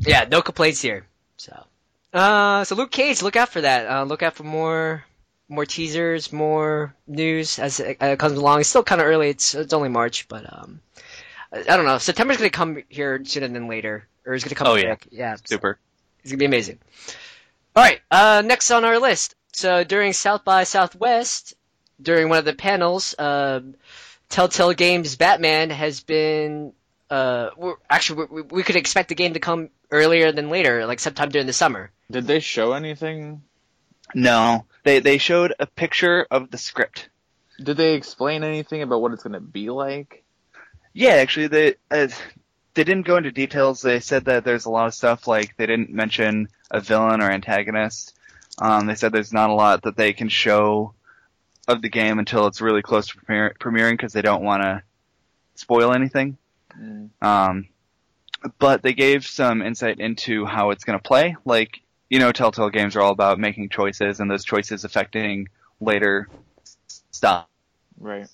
Yeah, 0.00 0.26
no 0.28 0.42
complaints 0.42 0.82
here. 0.82 1.06
So, 1.36 1.64
uh, 2.12 2.64
so 2.64 2.74
Luke 2.74 2.90
Cage, 2.90 3.22
look 3.22 3.36
out 3.36 3.50
for 3.50 3.60
that. 3.60 3.86
Uh, 3.86 4.04
look 4.04 4.22
out 4.22 4.34
for 4.34 4.42
more, 4.42 5.04
more 5.48 5.64
teasers, 5.64 6.32
more 6.32 6.94
news 7.06 7.58
as 7.58 7.78
it 7.80 7.98
uh, 8.00 8.16
comes 8.16 8.36
along. 8.36 8.60
It's 8.60 8.68
still 8.68 8.82
kind 8.82 9.00
of 9.00 9.06
early. 9.06 9.28
It's 9.28 9.54
it's 9.54 9.72
only 9.72 9.88
March, 9.88 10.26
but 10.26 10.52
um, 10.52 10.80
I 11.52 11.60
I 11.60 11.76
don't 11.76 11.84
know. 11.84 11.98
September's 11.98 12.38
gonna 12.38 12.50
come 12.50 12.82
here 12.88 13.24
sooner 13.24 13.46
than 13.46 13.68
later, 13.68 14.06
or 14.26 14.34
it's 14.34 14.44
gonna 14.44 14.56
come. 14.56 14.66
Oh, 14.66 14.74
yeah. 14.74 14.96
yeah, 15.10 15.36
so 15.36 15.42
Super. 15.44 15.78
it's 16.22 16.32
gonna 16.32 16.38
be 16.38 16.44
amazing. 16.44 16.78
All 17.76 17.84
right, 17.84 18.00
uh, 18.10 18.42
next 18.44 18.70
on 18.72 18.84
our 18.84 18.98
list. 18.98 19.36
So 19.52 19.84
during 19.84 20.12
South 20.12 20.44
by 20.44 20.64
Southwest, 20.64 21.54
during 22.00 22.28
one 22.28 22.38
of 22.38 22.44
the 22.44 22.54
panels, 22.54 23.14
um 23.18 23.74
Telltale 24.28 24.74
Games 24.74 25.16
Batman 25.16 25.70
has 25.70 26.00
been. 26.00 26.72
Uh, 27.10 27.50
we're, 27.56 27.76
actually, 27.88 28.26
we, 28.30 28.42
we 28.42 28.62
could 28.62 28.76
expect 28.76 29.08
the 29.08 29.14
game 29.14 29.32
to 29.32 29.40
come 29.40 29.70
earlier 29.90 30.30
than 30.32 30.50
later, 30.50 30.84
like 30.84 31.00
sometime 31.00 31.30
during 31.30 31.46
the 31.46 31.52
summer. 31.52 31.90
Did 32.10 32.26
they 32.26 32.40
show 32.40 32.72
anything? 32.74 33.42
No, 34.14 34.66
they 34.84 35.00
they 35.00 35.18
showed 35.18 35.54
a 35.58 35.66
picture 35.66 36.26
of 36.30 36.50
the 36.50 36.58
script. 36.58 37.08
Did 37.62 37.76
they 37.76 37.94
explain 37.94 38.44
anything 38.44 38.82
about 38.82 39.00
what 39.00 39.12
it's 39.12 39.22
gonna 39.22 39.40
be 39.40 39.70
like? 39.70 40.24
Yeah, 40.92 41.14
actually, 41.14 41.48
they 41.48 41.74
uh, 41.90 42.08
they 42.74 42.84
didn't 42.84 43.06
go 43.06 43.16
into 43.16 43.32
details. 43.32 43.80
They 43.80 44.00
said 44.00 44.26
that 44.26 44.44
there's 44.44 44.66
a 44.66 44.70
lot 44.70 44.86
of 44.86 44.94
stuff 44.94 45.26
like 45.26 45.56
they 45.56 45.66
didn't 45.66 45.90
mention 45.90 46.48
a 46.70 46.80
villain 46.80 47.22
or 47.22 47.30
antagonist. 47.30 48.14
Um, 48.60 48.86
they 48.86 48.94
said 48.94 49.12
there's 49.12 49.32
not 49.32 49.50
a 49.50 49.54
lot 49.54 49.82
that 49.82 49.96
they 49.96 50.12
can 50.12 50.28
show 50.28 50.94
of 51.68 51.82
the 51.82 51.88
game 51.88 52.18
until 52.18 52.46
it's 52.46 52.60
really 52.60 52.82
close 52.82 53.08
to 53.08 53.18
premier- 53.18 53.54
premiering 53.60 53.92
because 53.92 54.12
they 54.12 54.22
don't 54.22 54.42
want 54.42 54.62
to 54.62 54.82
spoil 55.54 55.92
anything. 55.92 56.38
Mm. 56.76 57.10
Um, 57.22 57.68
but 58.58 58.82
they 58.82 58.94
gave 58.94 59.26
some 59.26 59.62
insight 59.62 60.00
into 60.00 60.46
how 60.46 60.70
it's 60.70 60.84
going 60.84 60.98
to 60.98 61.02
play. 61.02 61.36
Like, 61.44 61.80
you 62.08 62.18
know, 62.18 62.32
Telltale 62.32 62.70
games 62.70 62.96
are 62.96 63.02
all 63.02 63.12
about 63.12 63.38
making 63.38 63.68
choices 63.68 64.20
and 64.20 64.30
those 64.30 64.44
choices 64.44 64.84
affecting 64.84 65.48
later 65.80 66.28
stuff. 67.10 67.46
Right. 67.98 68.28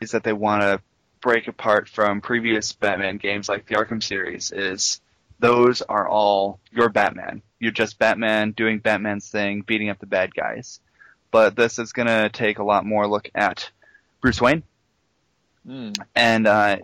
Is 0.00 0.10
that 0.10 0.24
they 0.24 0.32
want 0.32 0.62
to 0.62 0.80
break 1.20 1.48
apart 1.48 1.88
from 1.88 2.20
previous 2.20 2.72
Batman 2.72 3.16
games 3.16 3.48
like 3.48 3.66
the 3.66 3.76
Arkham 3.76 4.02
series 4.02 4.50
is 4.50 5.00
those 5.38 5.82
are 5.82 6.08
all 6.08 6.60
your 6.70 6.88
Batman. 6.88 7.42
You're 7.58 7.72
just 7.72 7.98
Batman 7.98 8.52
doing 8.52 8.78
Batman's 8.78 9.28
thing, 9.30 9.62
beating 9.62 9.90
up 9.90 9.98
the 9.98 10.06
bad 10.06 10.34
guys. 10.34 10.80
But 11.34 11.56
this 11.56 11.80
is 11.80 11.92
going 11.92 12.06
to 12.06 12.28
take 12.28 12.60
a 12.60 12.62
lot 12.62 12.86
more 12.86 13.08
look 13.08 13.28
at 13.34 13.68
Bruce 14.20 14.40
Wayne 14.40 14.62
Mm. 15.66 15.98
and 16.14 16.46
uh, 16.46 16.76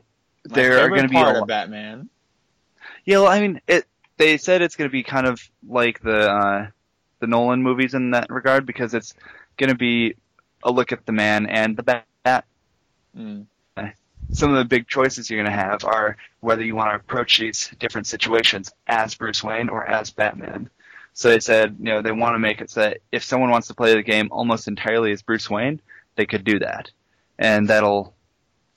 there 0.44 0.80
are 0.80 0.88
going 0.88 1.02
to 1.02 1.08
be 1.08 1.14
part 1.14 1.36
a 1.36 1.42
of 1.42 1.46
Batman. 1.46 2.08
Yeah, 3.04 3.18
well, 3.18 3.28
I 3.28 3.40
mean, 3.40 3.60
it. 3.68 3.86
They 4.16 4.38
said 4.38 4.60
it's 4.60 4.74
going 4.74 4.88
to 4.88 4.92
be 4.92 5.04
kind 5.04 5.26
of 5.28 5.40
like 5.68 6.02
the 6.02 6.32
uh, 6.32 6.66
the 7.20 7.28
Nolan 7.28 7.62
movies 7.62 7.94
in 7.94 8.10
that 8.10 8.28
regard 8.28 8.66
because 8.66 8.92
it's 8.92 9.14
going 9.56 9.68
to 9.68 9.76
be 9.76 10.16
a 10.64 10.72
look 10.72 10.90
at 10.90 11.06
the 11.06 11.12
man 11.12 11.46
and 11.46 11.76
the 11.76 11.84
bat. 11.84 12.44
Mm. 13.16 13.46
Some 14.32 14.50
of 14.50 14.56
the 14.56 14.64
big 14.64 14.88
choices 14.88 15.30
you're 15.30 15.44
going 15.44 15.56
to 15.56 15.62
have 15.62 15.84
are 15.84 16.16
whether 16.40 16.64
you 16.64 16.74
want 16.74 16.90
to 16.90 16.96
approach 16.96 17.38
these 17.38 17.70
different 17.78 18.08
situations 18.08 18.72
as 18.88 19.14
Bruce 19.14 19.44
Wayne 19.44 19.68
or 19.68 19.88
as 19.88 20.10
Batman. 20.10 20.70
So 21.12 21.28
they 21.28 21.40
said, 21.40 21.76
you 21.78 21.86
know, 21.86 22.02
they 22.02 22.12
want 22.12 22.34
to 22.34 22.38
make 22.38 22.60
it 22.60 22.70
so 22.70 22.80
that 22.80 22.98
if 23.12 23.22
someone 23.24 23.50
wants 23.50 23.68
to 23.68 23.74
play 23.74 23.94
the 23.94 24.02
game 24.02 24.28
almost 24.30 24.68
entirely 24.68 25.12
as 25.12 25.22
Bruce 25.22 25.50
Wayne, 25.50 25.80
they 26.16 26.26
could 26.26 26.44
do 26.44 26.58
that, 26.60 26.90
and 27.38 27.68
that'll 27.68 28.14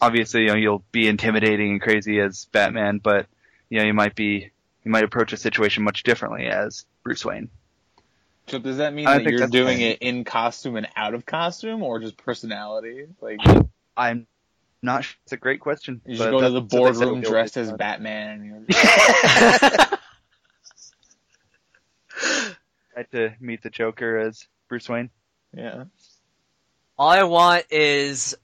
obviously, 0.01 0.41
you 0.41 0.47
know, 0.47 0.55
you'll 0.55 0.83
be 0.91 1.07
intimidating 1.07 1.71
and 1.71 1.81
crazy 1.81 2.19
as 2.19 2.45
Batman, 2.45 2.99
but 2.99 3.27
you 3.69 3.79
know, 3.79 3.85
you 3.85 3.93
might 3.93 4.15
be 4.15 4.51
you 4.83 4.91
might 4.91 5.03
approach 5.03 5.33
a 5.33 5.37
situation 5.37 5.83
much 5.83 6.03
differently 6.03 6.47
as 6.47 6.85
Bruce 7.03 7.23
Wayne. 7.25 7.49
So 8.47 8.59
does 8.59 8.77
that 8.77 8.93
mean 8.93 9.07
I 9.07 9.19
that 9.19 9.31
you're 9.31 9.47
doing 9.47 9.79
it 9.79 9.99
in 9.99 10.25
costume 10.25 10.75
and 10.75 10.87
out 10.95 11.13
of 11.13 11.25
costume, 11.25 11.81
or 11.81 11.99
just 11.99 12.17
personality? 12.17 13.07
Like 13.21 13.39
I'm 13.95 14.27
not 14.81 15.05
sure. 15.05 15.15
It's 15.23 15.31
a 15.31 15.37
great 15.37 15.61
question. 15.61 16.01
you 16.05 16.17
should 16.17 16.29
go 16.31 16.41
to 16.41 16.49
the 16.49 16.61
that's 16.61 16.73
what 16.73 16.87
they 16.87 16.93
said 16.93 17.05
boardroom 17.05 17.21
dressed 17.21 17.57
as 17.57 17.71
Batman. 17.71 18.65
And 22.95 23.05
you're 23.12 23.12
Tried 23.12 23.12
to 23.12 23.35
meet 23.43 23.63
the 23.63 23.69
Joker 23.69 24.17
as 24.17 24.47
Bruce 24.69 24.89
Wayne. 24.89 25.09
yeah. 25.55 25.85
All 26.97 27.09
I 27.09 27.23
want 27.23 27.65
is 27.71 28.35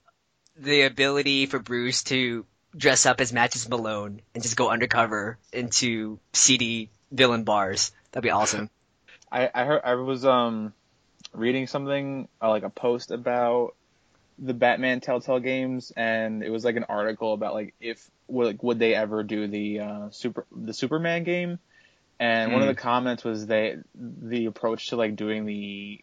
the 0.56 0.82
ability 0.82 1.46
for 1.46 1.58
Bruce 1.58 2.02
to 2.04 2.44
dress 2.76 3.06
up 3.06 3.20
as 3.20 3.32
Matches 3.32 3.68
Malone 3.68 4.22
and 4.34 4.42
just 4.42 4.56
go 4.56 4.70
undercover 4.70 5.38
into 5.52 6.18
seedy 6.32 6.90
villain 7.12 7.44
bars. 7.44 7.92
That'd 8.12 8.24
be 8.24 8.30
awesome. 8.30 8.70
I 9.32 9.48
I 9.54 9.64
heard 9.64 9.82
I 9.84 9.94
was 9.94 10.24
um 10.24 10.72
reading 11.32 11.66
something 11.68 12.28
uh, 12.42 12.48
like 12.48 12.64
a 12.64 12.70
post 12.70 13.12
about 13.12 13.74
the 14.38 14.54
Batman 14.54 15.00
Telltale 15.00 15.38
games, 15.38 15.92
and 15.96 16.42
it 16.42 16.50
was 16.50 16.64
like 16.64 16.76
an 16.76 16.86
article 16.88 17.32
about 17.34 17.54
like 17.54 17.74
if 17.80 18.10
would 18.26 18.46
like 18.46 18.62
would 18.62 18.78
they 18.78 18.94
ever 18.94 19.22
do 19.22 19.46
the 19.46 19.80
uh, 19.80 20.10
super 20.10 20.46
the 20.50 20.74
Superman 20.74 21.22
game, 21.24 21.58
and 22.20 22.52
one 22.52 22.62
of 22.62 22.68
Mm. 22.68 22.76
the 22.76 22.80
comments 22.80 23.24
was 23.24 23.46
they 23.46 23.78
the 23.94 24.46
approach 24.46 24.88
to 24.88 24.96
like 24.96 25.16
doing 25.16 25.44
the 25.46 26.00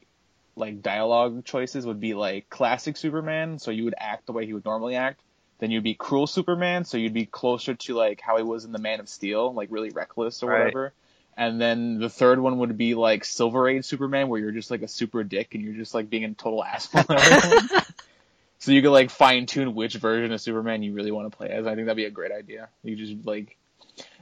like 0.58 0.82
dialogue 0.82 1.46
choices 1.46 1.86
would 1.86 2.00
be 2.00 2.14
like 2.16 2.50
classic 2.50 2.98
Superman, 2.98 3.60
so 3.60 3.72
you 3.72 3.86
would 3.86 3.96
act 3.98 4.26
the 4.26 4.34
way 4.34 4.46
he 4.46 4.54
would 4.54 4.66
normally 4.66 4.96
act. 4.96 5.22
Then 5.60 5.72
you'd 5.72 5.84
be 5.84 5.94
cruel 5.94 6.28
Superman, 6.28 6.84
so 6.84 6.98
you'd 6.98 7.14
be 7.14 7.26
closer 7.26 7.76
to 7.76 7.94
like 7.94 8.20
how 8.22 8.38
he 8.38 8.44
was 8.44 8.66
in 8.66 8.72
the 8.72 8.80
Man 8.80 9.00
of 9.00 9.08
Steel, 9.08 9.54
like 9.54 9.70
really 9.72 9.92
reckless 9.92 10.44
or 10.44 10.48
Right. 10.48 10.60
whatever. 10.60 10.94
And 11.36 11.62
then 11.62 12.00
the 12.00 12.10
third 12.10 12.40
one 12.40 12.58
would 12.58 12.76
be 12.78 12.96
like 12.96 13.24
Silver 13.24 13.70
Age 13.70 13.86
Superman, 13.86 14.28
where 14.28 14.40
you're 14.40 14.52
just 14.52 14.72
like 14.72 14.82
a 14.82 14.88
super 14.88 15.24
dick 15.24 15.54
and 15.54 15.64
you're 15.64 15.76
just 15.76 15.94
like 15.94 16.10
being 16.10 16.24
a 16.26 16.34
total 16.34 16.64
asshole. 16.64 17.04
so 18.60 18.72
you 18.72 18.82
could 18.82 18.92
like 18.92 19.12
fine 19.12 19.46
tune 19.46 19.76
which 19.76 19.96
version 19.96 20.32
of 20.32 20.42
Superman 20.42 20.82
you 20.82 20.94
really 20.94 21.12
want 21.12 21.32
to 21.32 21.38
play 21.38 21.50
as. 21.50 21.68
I 21.68 21.76
think 21.76 21.86
that'd 21.86 21.96
be 21.98 22.06
a 22.06 22.10
great 22.12 22.32
idea. 22.32 22.70
You 22.84 22.96
just 22.96 23.26
like 23.26 23.56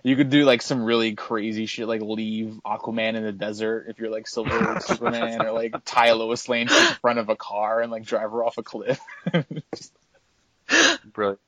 you 0.03 0.15
could 0.15 0.29
do 0.29 0.45
like 0.45 0.61
some 0.61 0.83
really 0.83 1.15
crazy 1.15 1.65
shit, 1.65 1.87
like 1.87 2.01
leave 2.01 2.59
Aquaman 2.65 3.15
in 3.15 3.23
the 3.23 3.31
desert 3.31 3.87
if 3.89 3.99
you're 3.99 4.11
like 4.11 4.27
Silver 4.27 4.79
Superman, 4.85 5.41
or 5.41 5.51
like 5.51 5.73
tie 5.83 6.11
Lois 6.13 6.47
Lane 6.47 6.67
to 6.67 6.73
the 6.73 6.97
front 7.01 7.19
of 7.19 7.29
a 7.29 7.35
car 7.35 7.81
and 7.81 7.91
like 7.91 8.05
drive 8.05 8.31
her 8.31 8.43
off 8.43 8.57
a 8.57 8.63
cliff. 8.63 8.99
Brilliant. 11.13 11.39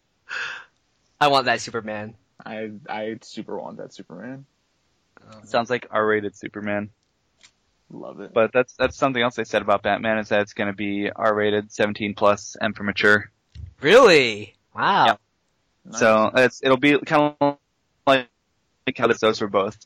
I 1.19 1.27
want 1.27 1.45
that 1.45 1.61
Superman. 1.61 2.15
I 2.45 2.71
I 2.89 3.17
super 3.21 3.59
want 3.59 3.77
that 3.77 3.93
Superman. 3.93 4.45
Sounds 5.43 5.69
like 5.69 5.87
R-rated 5.91 6.35
Superman. 6.35 6.89
Love 7.89 8.19
it. 8.21 8.33
But 8.33 8.51
that's 8.53 8.73
that's 8.73 8.97
something 8.97 9.21
else 9.21 9.35
they 9.35 9.43
said 9.43 9.61
about 9.61 9.83
Batman 9.83 10.17
is 10.17 10.29
that 10.29 10.41
it's 10.41 10.53
going 10.53 10.67
to 10.67 10.75
be 10.75 11.09
R-rated, 11.13 11.71
17 11.71 12.15
plus, 12.15 12.57
and 12.59 12.75
for 12.75 12.83
mature. 12.83 13.31
Really? 13.81 14.55
Wow. 14.75 15.05
Yeah. 15.05 15.15
Nice. 15.85 15.99
So 15.99 16.31
it's 16.35 16.61
it'll 16.63 16.77
be 16.77 16.97
kind 16.99 17.21
of 17.21 17.35
like, 17.39 17.57
like 18.87 18.97
how 18.97 19.07
this 19.07 19.19
does 19.19 19.37
for 19.39 19.47
both 19.47 19.77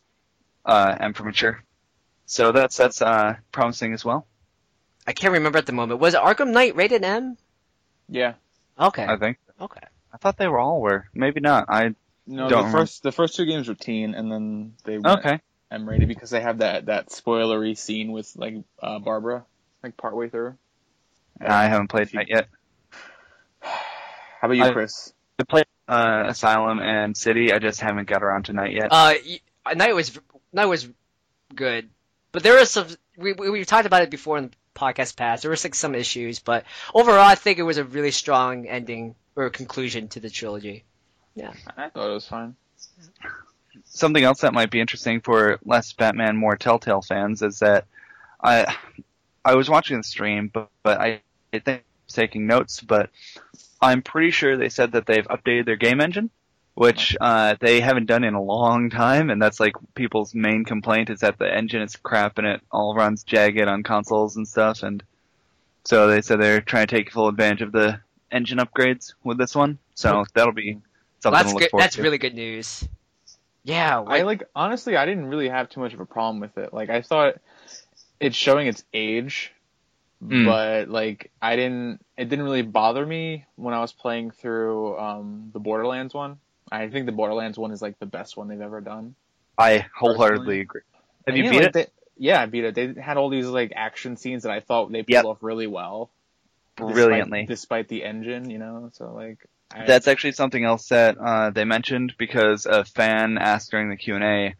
uh, 0.65 0.96
and 1.00 1.15
for 1.17 1.24
mature. 1.24 1.62
So 2.27 2.51
that's 2.53 2.77
that's 2.77 3.01
uh, 3.01 3.36
promising 3.51 3.93
as 3.93 4.05
well. 4.05 4.25
I 5.05 5.13
can't 5.13 5.34
remember 5.34 5.58
at 5.58 5.65
the 5.65 5.74
moment. 5.74 6.00
Was 6.00 6.13
Arkham 6.13 6.51
Knight 6.51 6.75
rated 6.75 7.03
M? 7.03 7.38
yeah. 8.08 8.34
Okay. 8.79 9.03
I 9.05 9.17
think. 9.17 9.38
Okay. 9.60 9.81
I 10.13 10.17
thought 10.17 10.38
they 10.38 10.48
were 10.48 10.60
all 10.60 10.81
were. 10.81 11.05
Maybe 11.13 11.39
not. 11.39 11.65
I 11.70 11.93
No, 12.25 12.48
Don't 12.48 12.50
the 12.50 12.55
remember. 12.58 12.77
first 12.79 13.03
the 13.03 13.12
first 13.12 13.36
two 13.36 13.46
games 13.46 13.67
were 13.67 13.75
teen, 13.75 14.13
and 14.15 14.31
then 14.31 14.74
they 14.86 14.98
went 14.98 15.20
okay. 15.20 15.39
M 15.70 15.88
rated 15.88 16.08
because 16.08 16.29
they 16.29 16.41
have 16.41 16.60
that 16.60 16.86
that 16.88 17.10
spoilery 17.10 17.77
scene 17.77 18.12
with 18.12 18.31
like 18.36 18.55
uh, 18.81 19.00
Barbara, 19.00 19.46
like 19.84 19.98
partway 19.98 20.29
through. 20.29 20.55
I 21.39 21.65
haven't 21.65 21.88
played 21.89 22.10
that 22.13 22.29
yet. 22.29 22.48
How 23.62 24.48
about 24.48 24.53
you, 24.58 24.63
I- 24.63 24.72
Chris? 24.74 25.13
I 25.39 25.43
played 25.43 25.65
uh, 25.91 26.24
Asylum 26.27 26.79
and 26.79 27.15
City. 27.15 27.51
I 27.51 27.60
just 27.60 27.81
haven't 27.81 28.07
got 28.07 28.24
around 28.24 28.45
to 28.45 28.53
Knight 28.53 28.71
yet. 28.71 28.88
Uh, 28.91 29.13
Knight 29.75 29.93
was 29.93 30.17
Knight 30.53 30.65
was 30.65 30.88
good, 31.53 31.89
but 32.31 32.43
there 32.43 32.55
was 32.55 32.71
some. 32.71 32.88
We 33.17 33.33
we 33.33 33.50
we 33.50 33.65
talked 33.65 33.86
about 33.86 34.01
it 34.01 34.10
before 34.10 34.38
in 34.38 34.45
the 34.45 34.51
podcast 34.74 35.17
past. 35.17 35.41
There 35.41 35.51
was 35.51 35.63
like 35.65 35.75
some 35.75 35.93
issues, 35.93 36.39
but 36.39 36.63
overall, 36.93 37.19
I 37.19 37.36
think 37.36 37.60
it 37.60 37.63
was 37.63 37.77
a 37.77 37.83
really 37.83 38.12
strong 38.12 38.67
ending 38.67 39.15
or 39.36 39.50
conclusion 39.50 40.07
to 40.10 40.21
the 40.21 40.29
trilogy. 40.29 40.86
Yeah, 41.36 41.53
I 41.77 41.89
thought 41.89 42.10
it 42.10 42.13
was 42.13 42.27
fine. 42.27 42.55
Something 43.83 44.24
else 44.24 44.41
that 44.41 44.53
might 44.53 44.71
be 44.71 44.79
interesting 44.79 45.19
for 45.19 45.60
less 45.65 45.91
Batman, 45.91 46.38
more 46.38 46.55
Telltale 46.55 47.01
fans 47.01 47.41
is 47.41 47.60
that 47.60 47.86
I 48.41 48.74
I 49.43 49.55
was 49.55 49.69
watching 49.69 49.98
the 49.98 50.03
stream, 50.03 50.50
but 50.53 50.69
but 50.83 51.01
I, 51.01 51.21
I 51.53 51.60
think 51.60 51.67
I 51.67 51.74
was 51.74 51.83
taking 52.12 52.48
notes, 52.48 52.82
but 52.82 53.10
I'm 53.82 54.01
pretty 54.01 54.32
sure 54.32 54.58
they 54.58 54.70
said 54.70 54.94
that 54.94 55.06
they've 55.06 55.27
updated 55.27 55.65
their 55.65 55.75
game 55.75 56.01
engine, 56.01 56.30
which 56.74 57.18
uh, 57.20 57.56
they 57.60 57.82
haven't 57.82 58.06
done 58.06 58.24
in 58.24 58.34
a 58.34 58.41
long 58.41 58.89
time, 58.89 59.30
and 59.30 59.41
that's 59.41 59.60
like 59.60 59.75
people's 59.96 60.34
main 60.36 60.65
complaint 60.65 61.10
is 61.10 61.22
that 61.22 61.38
the 61.38 61.53
engine 61.53 61.82
is 61.82 61.96
crap 61.96 62.38
and 62.38 62.48
it 62.48 62.62
all 62.72 62.96
runs 62.96 63.24
jagged 63.24 63.68
on 63.68 63.84
consoles 63.84 64.38
and 64.38 64.48
stuff, 64.48 64.84
and 64.84 65.03
so 65.84 66.08
they 66.08 66.22
said 66.22 66.39
they're 66.39 66.62
trying 66.62 66.88
to 66.88 66.96
take 66.96 67.12
full 67.12 67.27
advantage 67.27 67.62
of 67.62 67.72
the 67.72 68.00
engine 68.32 68.60
upgrades 68.60 69.13
with 69.24 69.38
this 69.38 69.56
one. 69.56 69.77
So 69.96 70.25
that'll 70.34 70.53
be 70.53 70.80
something 71.20 71.38
that's 71.38 71.50
to 71.50 71.53
look 71.53 71.62
good. 71.63 71.72
forward 71.72 71.84
That's 71.84 71.96
to. 71.96 72.03
really 72.03 72.18
good 72.18 72.36
news. 72.36 72.88
Yeah, 73.63 74.00
I 74.00 74.22
like, 74.22 74.25
like 74.25 74.44
honestly, 74.56 74.96
I 74.96 75.06
didn't 75.06 75.25
really 75.25 75.50
have 75.50 75.70
too 75.70 75.80
much 75.80 75.94
of 75.94 76.00
a 76.00 76.06
problem 76.06 76.39
with 76.39 76.58
it. 76.58 76.74
Like 76.74 76.89
I 76.89 77.01
thought 77.01 77.36
it's 78.20 78.36
showing 78.36 78.68
its 78.68 78.84
age, 78.94 79.51
Mm. 80.21 80.45
but 80.45 80.89
like 80.89 81.31
I 81.41 81.55
didn't. 81.55 81.99
It 82.17 82.29
didn't 82.29 82.45
really 82.45 82.61
bother 82.61 83.05
me 83.05 83.45
when 83.55 83.73
I 83.73 83.79
was 83.79 83.91
playing 83.91 84.31
through 84.31 84.97
um, 84.97 85.49
the 85.53 85.59
Borderlands 85.59 86.13
one. 86.13 86.39
I 86.71 86.87
think 86.89 87.05
the 87.05 87.11
Borderlands 87.11 87.57
one 87.57 87.71
is 87.71 87.81
like 87.81 87.99
the 87.99 88.05
best 88.05 88.37
one 88.37 88.47
they've 88.47 88.61
ever 88.61 88.81
done. 88.81 89.15
I 89.57 89.85
wholeheartedly 89.97 90.59
Personally. 90.59 90.61
agree. 90.61 90.81
Have 91.27 91.35
And 91.35 91.37
you 91.37 91.43
yeah, 91.43 91.49
beat 91.49 91.63
like, 91.63 91.65
it? 91.67 91.73
They, 91.73 91.87
yeah, 92.17 92.41
I 92.41 92.45
beat 92.45 92.63
it. 92.63 92.75
They 92.75 92.93
had 93.01 93.17
all 93.17 93.29
these 93.29 93.47
like 93.47 93.73
action 93.75 94.17
scenes 94.17 94.43
that 94.43 94.51
I 94.51 94.59
thought 94.59 94.91
they 94.91 95.03
pulled 95.03 95.09
Yep. 95.09 95.25
off 95.25 95.37
really 95.41 95.67
well. 95.67 96.09
Brilliantly. 96.75 97.45
despite 97.47 97.87
the 97.87 98.03
engine, 98.03 98.49
you 98.49 98.57
know. 98.57 98.89
So 98.93 99.13
like, 99.13 99.37
I, 99.73 99.85
That's 99.85 100.07
actually 100.07 100.33
something 100.33 100.63
else 100.63 100.87
that 100.89 101.17
uh, 101.17 101.49
they 101.51 101.65
mentioned 101.65 102.13
because 102.17 102.65
a 102.65 102.83
fan 102.85 103.37
asked 103.37 103.71
during 103.71 103.89
the 103.89 103.97
Q 103.97 104.15
and 104.15 104.23
A 104.23 104.55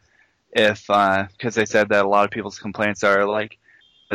if 0.54 0.88
because 0.88 1.56
they 1.56 1.66
said 1.66 1.90
that 1.90 2.06
a 2.06 2.08
lot 2.10 2.26
of 2.26 2.32
people's 2.32 2.60
complaints 2.60 3.04
are 3.04 3.26
like 3.26 3.58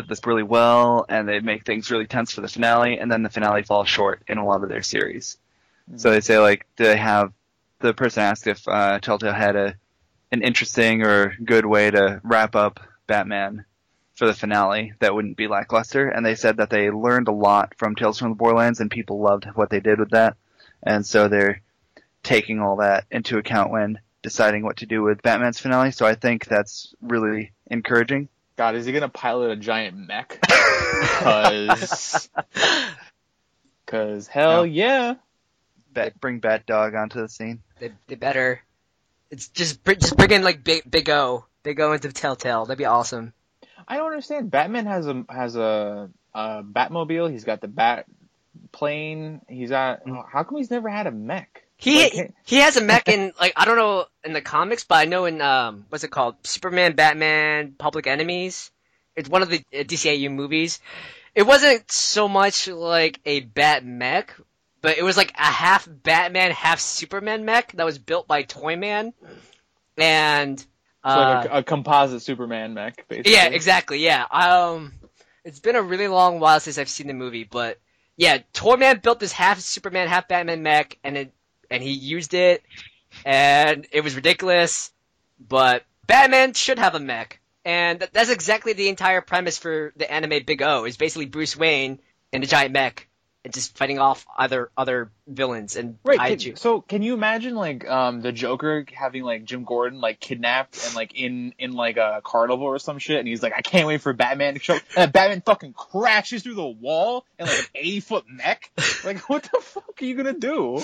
this 0.02 0.20
really 0.26 0.42
well 0.42 1.06
and 1.08 1.28
they 1.28 1.40
make 1.40 1.64
things 1.64 1.90
really 1.90 2.06
tense 2.06 2.32
for 2.32 2.40
the 2.40 2.48
finale 2.48 2.98
and 2.98 3.10
then 3.10 3.22
the 3.22 3.30
finale 3.30 3.62
falls 3.62 3.88
short 3.88 4.22
in 4.28 4.38
a 4.38 4.44
lot 4.44 4.62
of 4.62 4.68
their 4.68 4.82
series. 4.82 5.38
So 5.96 6.10
they 6.10 6.20
say 6.20 6.38
like 6.38 6.66
they 6.76 6.96
have 6.96 7.32
the 7.80 7.94
person 7.94 8.22
asked 8.22 8.46
if 8.46 8.66
uh, 8.66 8.98
Telltale 9.00 9.32
had 9.32 9.56
a 9.56 9.74
an 10.32 10.42
interesting 10.42 11.02
or 11.02 11.34
good 11.44 11.64
way 11.64 11.90
to 11.90 12.20
wrap 12.24 12.56
up 12.56 12.80
Batman 13.06 13.64
for 14.16 14.26
the 14.26 14.34
finale 14.34 14.94
that 14.98 15.14
wouldn't 15.14 15.36
be 15.36 15.46
lackluster, 15.46 16.08
and 16.08 16.24
they 16.24 16.34
said 16.34 16.56
that 16.56 16.70
they 16.70 16.90
learned 16.90 17.28
a 17.28 17.32
lot 17.32 17.74
from 17.76 17.94
Tales 17.94 18.18
from 18.18 18.30
the 18.30 18.34
Borderlands 18.34 18.80
and 18.80 18.90
people 18.90 19.20
loved 19.20 19.44
what 19.54 19.70
they 19.70 19.80
did 19.80 20.00
with 20.00 20.10
that, 20.10 20.36
and 20.82 21.06
so 21.06 21.28
they're 21.28 21.60
taking 22.22 22.60
all 22.60 22.76
that 22.76 23.04
into 23.10 23.38
account 23.38 23.70
when 23.70 24.00
deciding 24.22 24.64
what 24.64 24.78
to 24.78 24.86
do 24.86 25.02
with 25.02 25.22
Batman's 25.22 25.60
finale. 25.60 25.92
So 25.92 26.04
I 26.04 26.16
think 26.16 26.46
that's 26.46 26.94
really 27.00 27.52
encouraging. 27.70 28.28
God, 28.56 28.74
is 28.74 28.86
he 28.86 28.92
gonna 28.92 29.08
pilot 29.08 29.50
a 29.50 29.56
giant 29.56 29.96
mech? 29.96 30.40
Cause, 31.20 32.28
cause 33.86 34.26
hell 34.26 34.58
No. 34.58 34.62
yeah. 34.64 35.14
Bat, 35.92 36.20
bring 36.20 36.38
Bat 36.40 36.66
Dog 36.66 36.94
onto 36.94 37.20
the 37.20 37.28
scene. 37.28 37.60
they, 37.78 37.92
they 38.06 38.14
better. 38.14 38.60
It's 39.30 39.48
just 39.48 39.82
br- 39.84 39.92
just 39.94 40.16
bring 40.16 40.30
in 40.30 40.42
like 40.42 40.62
Big 40.64 40.90
Big 40.90 41.08
O. 41.10 41.44
Big 41.62 41.80
O 41.80 41.92
into 41.92 42.12
Telltale. 42.12 42.64
That'd 42.66 42.78
be 42.78 42.84
awesome. 42.84 43.32
I 43.88 43.96
don't 43.96 44.06
understand. 44.06 44.50
Batman 44.50 44.86
has 44.86 45.06
a 45.06 45.24
has 45.28 45.56
a, 45.56 46.10
a 46.34 46.62
Batmobile. 46.62 47.30
He's 47.30 47.44
got 47.44 47.60
the 47.60 47.68
Bat 47.68 48.06
plane. 48.72 49.40
He's 49.48 49.70
got. 49.70 50.04
Mm. 50.04 50.24
How 50.30 50.44
come 50.44 50.58
he's 50.58 50.70
never 50.70 50.88
had 50.88 51.06
a 51.06 51.10
mech? 51.10 51.64
He 51.78 52.30
he 52.44 52.56
has 52.56 52.76
a 52.76 52.82
mech 52.82 53.08
in 53.08 53.32
like 53.38 53.52
I 53.56 53.64
don't 53.66 53.76
know 53.76 54.06
in 54.24 54.32
the 54.32 54.40
comics, 54.40 54.84
but 54.84 54.96
I 54.96 55.04
know 55.04 55.26
in 55.26 55.40
um 55.42 55.84
what's 55.90 56.04
it 56.04 56.10
called 56.10 56.36
Superman, 56.44 56.94
Batman, 56.94 57.74
Public 57.76 58.06
Enemies. 58.06 58.70
It's 59.14 59.28
one 59.28 59.42
of 59.42 59.48
the 59.48 59.58
uh, 59.72 59.82
DCAU 59.82 60.30
movies. 60.30 60.80
It 61.34 61.46
wasn't 61.46 61.90
so 61.90 62.28
much 62.28 62.68
like 62.68 63.20
a 63.26 63.40
Bat 63.40 63.84
mech, 63.84 64.34
but 64.80 64.96
it 64.96 65.02
was 65.02 65.16
like 65.16 65.32
a 65.36 65.42
half 65.42 65.86
Batman, 65.90 66.50
half 66.50 66.80
Superman 66.80 67.44
mech 67.44 67.72
that 67.72 67.84
was 67.84 67.98
built 67.98 68.26
by 68.26 68.42
Toyman, 68.42 69.12
and 69.98 70.64
uh, 71.04 71.42
like 71.42 71.50
a, 71.50 71.58
a 71.58 71.62
composite 71.62 72.22
Superman 72.22 72.74
mech, 72.74 73.06
basically. 73.08 73.32
yeah, 73.32 73.46
exactly. 73.46 73.98
Yeah. 73.98 74.24
Um, 74.30 74.92
it's 75.44 75.60
been 75.60 75.76
a 75.76 75.82
really 75.82 76.08
long 76.08 76.40
while 76.40 76.58
since 76.58 76.78
I've 76.78 76.88
seen 76.88 77.06
the 77.06 77.14
movie, 77.14 77.44
but 77.44 77.78
yeah, 78.16 78.38
Toyman 78.54 79.00
built 79.02 79.20
this 79.20 79.32
half 79.32 79.60
Superman, 79.60 80.08
half 80.08 80.26
Batman 80.26 80.62
mech, 80.62 80.98
and 81.04 81.16
it 81.16 81.32
and 81.70 81.82
he 81.82 81.90
used 81.90 82.34
it, 82.34 82.62
and 83.24 83.86
it 83.92 84.02
was 84.02 84.14
ridiculous. 84.14 84.90
But 85.38 85.84
Batman 86.06 86.54
should 86.54 86.78
have 86.78 86.94
a 86.94 87.00
mech, 87.00 87.40
and 87.64 88.00
th- 88.00 88.12
that's 88.12 88.30
exactly 88.30 88.72
the 88.72 88.88
entire 88.88 89.20
premise 89.20 89.58
for 89.58 89.92
the 89.96 90.10
anime 90.10 90.44
Big 90.46 90.62
O. 90.62 90.84
Is 90.84 90.96
basically 90.96 91.26
Bruce 91.26 91.56
Wayne 91.56 91.98
in 92.32 92.42
a 92.42 92.46
giant 92.46 92.72
mech 92.72 93.08
and 93.46 93.54
just 93.54 93.78
fighting 93.78 94.00
off 94.00 94.26
other 94.36 94.70
other 94.76 95.12
villains 95.28 95.76
and 95.76 95.98
Right. 96.02 96.40
Can, 96.40 96.56
so 96.56 96.80
can 96.80 97.02
you 97.02 97.14
imagine 97.14 97.54
like 97.54 97.88
um 97.88 98.20
the 98.20 98.32
Joker 98.32 98.84
having 98.92 99.22
like 99.22 99.44
Jim 99.44 99.62
Gordon 99.62 100.00
like 100.00 100.18
kidnapped 100.18 100.84
and 100.84 100.96
like 100.96 101.14
in 101.14 101.54
in 101.56 101.72
like 101.72 101.96
a 101.96 102.20
carnival 102.24 102.66
or 102.66 102.80
some 102.80 102.98
shit, 102.98 103.20
and 103.20 103.28
he's 103.28 103.44
like, 103.44 103.52
I 103.56 103.62
can't 103.62 103.86
wait 103.86 104.00
for 104.00 104.12
Batman 104.12 104.54
to 104.54 104.60
show, 104.60 104.76
and 104.96 105.12
Batman 105.12 105.42
fucking 105.42 105.74
crashes 105.74 106.42
through 106.42 106.54
the 106.54 106.66
wall 106.66 107.24
and 107.38 107.48
like 107.48 107.58
an 107.58 107.64
eighty 107.76 108.00
foot 108.00 108.24
mech. 108.28 108.72
Like, 109.04 109.18
what 109.30 109.44
the 109.44 109.60
fuck 109.60 109.94
are 110.00 110.04
you 110.04 110.16
gonna 110.16 110.32
do? 110.32 110.82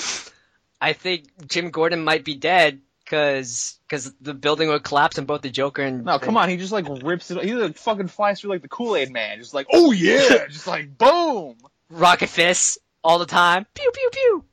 I 0.82 0.94
think 0.94 1.28
Jim 1.46 1.70
Gordon 1.70 2.02
might 2.02 2.24
be 2.24 2.34
dead 2.34 2.80
because 3.04 3.78
because 3.86 4.12
the 4.20 4.34
building 4.34 4.68
would 4.68 4.82
collapse 4.82 5.16
and 5.16 5.28
both 5.28 5.42
the 5.42 5.48
Joker 5.50 5.82
and 5.82 6.04
No, 6.04 6.18
come 6.18 6.36
on. 6.36 6.48
He 6.48 6.56
just 6.56 6.72
like 6.72 6.86
rips 7.04 7.30
it. 7.30 7.44
He 7.44 7.54
like 7.54 7.76
fucking 7.76 8.08
flies 8.08 8.40
through 8.40 8.50
like 8.50 8.62
the 8.62 8.68
Kool 8.68 8.96
Aid 8.96 9.12
Man. 9.12 9.38
Just 9.38 9.54
like, 9.54 9.68
oh 9.72 9.92
yeah, 9.92 10.46
just 10.50 10.66
like 10.66 10.98
boom. 10.98 11.56
rocket 11.88 12.28
fists 12.28 12.78
all 13.04 13.20
the 13.20 13.26
time. 13.26 13.64
Pew 13.74 13.92
pew 13.94 14.10
pew. 14.12 14.44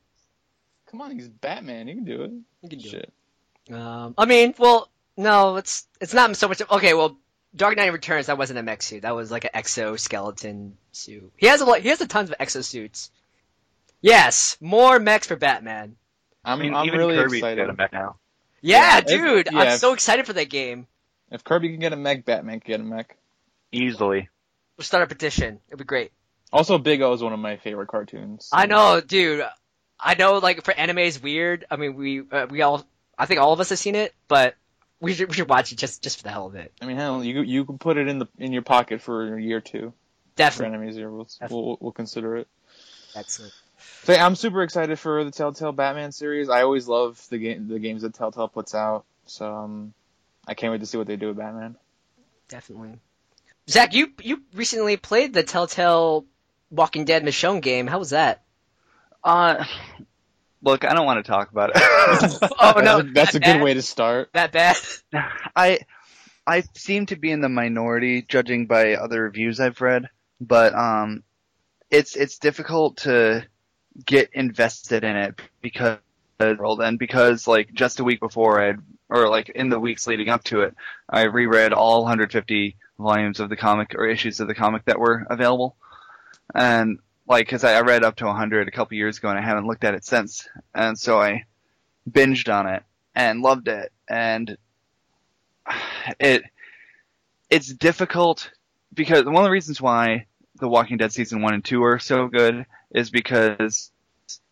Come 0.86 1.00
on, 1.00 1.10
he's 1.10 1.28
Batman. 1.28 1.88
He 1.88 1.94
can 1.94 2.04
do 2.04 2.22
it. 2.22 2.30
You 2.62 2.68
can 2.68 2.78
do 2.78 2.88
Shit. 2.88 3.12
it. 3.68 3.74
Um, 3.74 4.14
I 4.16 4.24
mean, 4.24 4.54
well, 4.56 4.88
no, 5.16 5.56
it's 5.56 5.88
it's 6.00 6.14
not 6.14 6.36
so 6.36 6.46
much. 6.46 6.62
Okay, 6.70 6.94
well, 6.94 7.18
Dark 7.56 7.76
Knight 7.76 7.92
Returns 7.92 8.26
that 8.26 8.38
wasn't 8.38 8.60
a 8.60 8.62
mech 8.62 8.82
suit. 8.82 9.02
That 9.02 9.16
was 9.16 9.32
like 9.32 9.44
an 9.44 9.50
exoskeleton 9.54 10.76
suit. 10.92 11.32
He 11.36 11.48
has 11.48 11.60
a 11.60 11.64
lot. 11.64 11.80
He 11.80 11.88
has 11.88 12.00
a 12.00 12.06
tons 12.06 12.30
of 12.30 12.38
exosuits. 12.38 13.10
Yes, 14.00 14.56
more 14.60 15.00
mechs 15.00 15.26
for 15.26 15.34
Batman. 15.34 15.96
I'm, 16.44 16.58
I 16.58 16.62
mean, 16.62 16.74
I'm 16.74 16.86
even 16.86 16.98
really 16.98 17.16
Kirby's 17.16 17.34
excited. 17.38 17.58
got 17.66 17.70
a 17.70 17.74
mech 17.76 17.92
now. 17.92 18.16
Yeah, 18.62 18.78
Yeah, 18.78 18.98
if- 18.98 19.04
dude, 19.06 19.48
yeah, 19.52 19.58
I'm 19.58 19.68
if- 19.68 19.74
so 19.80 19.92
excited 19.92 20.26
for 20.26 20.32
that 20.34 20.48
game. 20.50 20.86
If 21.30 21.44
Kirby 21.44 21.68
can 21.70 21.78
get 21.80 21.92
a 21.92 21.96
mech, 21.96 22.24
Batman 22.24 22.60
can 22.60 22.72
get 22.72 22.80
a 22.80 22.82
mech. 22.84 23.16
Easily. 23.72 24.28
We'll 24.76 24.84
start 24.84 25.04
a 25.04 25.06
petition. 25.06 25.60
It'll 25.68 25.78
be 25.78 25.84
great. 25.84 26.10
Also, 26.52 26.78
Big 26.78 27.00
O 27.02 27.12
is 27.12 27.22
one 27.22 27.32
of 27.32 27.38
my 27.38 27.56
favorite 27.58 27.86
cartoons. 27.88 28.48
I 28.52 28.66
know, 28.66 29.00
dude. 29.00 29.44
I 30.00 30.14
know, 30.14 30.38
like 30.38 30.64
for 30.64 30.72
anime 30.74 30.98
is 30.98 31.22
weird. 31.22 31.66
I 31.70 31.76
mean, 31.76 31.94
we 31.94 32.22
uh, 32.32 32.46
we 32.50 32.62
all, 32.62 32.84
I 33.16 33.26
think 33.26 33.38
all 33.40 33.52
of 33.52 33.60
us 33.60 33.68
have 33.68 33.78
seen 33.78 33.94
it, 33.94 34.12
but 34.26 34.56
we 34.98 35.14
should 35.14 35.28
we 35.28 35.34
should 35.34 35.48
watch 35.48 35.70
it 35.70 35.76
just 35.78 36.02
just 36.02 36.16
for 36.16 36.22
the 36.24 36.30
hell 36.30 36.46
of 36.46 36.56
it. 36.56 36.72
I 36.82 36.86
mean, 36.86 36.96
hell, 36.96 37.22
you 37.22 37.42
you 37.42 37.64
can 37.64 37.78
put 37.78 37.96
it 37.98 38.08
in 38.08 38.18
the 38.18 38.26
in 38.38 38.52
your 38.52 38.62
pocket 38.62 39.00
for 39.02 39.36
a 39.36 39.40
year 39.40 39.58
or 39.58 39.60
two. 39.60 39.90
For 39.90 40.36
Definitely, 40.36 40.78
Anime 40.78 40.92
Zero, 40.94 41.12
we'll, 41.12 41.28
we'll 41.50 41.78
we'll 41.80 41.92
consider 41.92 42.36
it. 42.38 42.48
excellent. 43.14 43.52
So 44.04 44.12
yeah, 44.12 44.24
I'm 44.24 44.34
super 44.36 44.62
excited 44.62 44.98
for 44.98 45.24
the 45.24 45.30
Telltale 45.30 45.72
Batman 45.72 46.12
series. 46.12 46.48
I 46.48 46.62
always 46.62 46.88
love 46.88 47.24
the 47.30 47.38
game 47.38 47.68
the 47.68 47.78
games 47.78 48.02
that 48.02 48.14
Telltale 48.14 48.48
puts 48.48 48.74
out. 48.74 49.04
So 49.26 49.52
um, 49.54 49.94
I 50.46 50.54
can't 50.54 50.72
wait 50.72 50.80
to 50.80 50.86
see 50.86 50.98
what 50.98 51.06
they 51.06 51.16
do 51.16 51.28
with 51.28 51.36
Batman. 51.36 51.76
Definitely. 52.48 52.98
Zach, 53.68 53.94
you 53.94 54.12
you 54.22 54.42
recently 54.54 54.96
played 54.96 55.32
the 55.32 55.42
Telltale 55.42 56.24
Walking 56.70 57.04
Dead 57.04 57.22
Michonne 57.24 57.60
game. 57.62 57.86
How 57.86 57.98
was 57.98 58.10
that? 58.10 58.42
Uh, 59.22 59.64
look, 60.62 60.84
I 60.84 60.94
don't 60.94 61.06
want 61.06 61.24
to 61.24 61.30
talk 61.30 61.50
about 61.50 61.70
it. 61.74 61.82
Oh 62.62 62.74
that's 62.74 62.84
no, 62.84 62.98
a, 62.98 63.02
that's 63.02 63.34
a 63.34 63.38
that 63.38 63.44
good 63.44 63.54
bad? 63.58 63.62
way 63.62 63.74
to 63.74 63.82
start. 63.82 64.30
That 64.32 64.52
bad? 64.52 64.76
I 65.56 65.80
I 66.46 66.62
seem 66.74 67.06
to 67.06 67.16
be 67.16 67.30
in 67.30 67.40
the 67.40 67.48
minority 67.48 68.22
judging 68.22 68.66
by 68.66 68.94
other 68.94 69.22
reviews 69.22 69.60
I've 69.60 69.80
read, 69.80 70.08
but 70.40 70.74
um 70.74 71.22
it's 71.90 72.16
it's 72.16 72.38
difficult 72.38 72.98
to 72.98 73.46
get 74.04 74.30
invested 74.32 75.04
in 75.04 75.16
it 75.16 75.40
because 75.60 75.98
world 76.58 76.80
and 76.80 76.98
because 76.98 77.46
like 77.46 77.72
just 77.74 78.00
a 78.00 78.04
week 78.04 78.20
before 78.20 78.60
I'd 78.62 78.78
or 79.08 79.28
like 79.28 79.50
in 79.50 79.68
the 79.68 79.78
weeks 79.78 80.06
leading 80.06 80.28
up 80.28 80.44
to 80.44 80.62
it, 80.62 80.74
I 81.08 81.24
reread 81.24 81.72
all 81.72 82.02
150 82.02 82.76
volumes 82.98 83.40
of 83.40 83.48
the 83.48 83.56
comic 83.56 83.94
or 83.94 84.06
issues 84.06 84.40
of 84.40 84.48
the 84.48 84.54
comic 84.54 84.84
that 84.86 84.98
were 84.98 85.26
available. 85.28 85.76
And 86.54 86.98
like 87.26 87.48
cuz 87.48 87.64
I 87.64 87.74
I 87.74 87.80
read 87.82 88.04
up 88.04 88.16
to 88.16 88.26
100 88.26 88.68
a 88.68 88.70
couple 88.70 88.96
years 88.96 89.18
ago 89.18 89.28
and 89.28 89.38
I 89.38 89.42
haven't 89.42 89.66
looked 89.66 89.84
at 89.84 89.94
it 89.94 90.04
since. 90.04 90.48
And 90.74 90.98
so 90.98 91.20
I 91.20 91.44
binged 92.10 92.52
on 92.52 92.66
it 92.66 92.82
and 93.14 93.42
loved 93.42 93.68
it 93.68 93.92
and 94.08 94.56
it 96.18 96.44
it's 97.50 97.72
difficult 97.72 98.50
because 98.94 99.24
one 99.24 99.36
of 99.36 99.44
the 99.44 99.50
reasons 99.50 99.80
why 99.80 100.26
The 100.60 100.68
Walking 100.68 100.96
Dead 100.96 101.12
season 101.12 101.42
one 101.42 101.54
and 101.54 101.64
two 101.64 101.82
are 101.82 101.98
so 101.98 102.28
good 102.28 102.64
is 102.90 103.10
because 103.10 103.90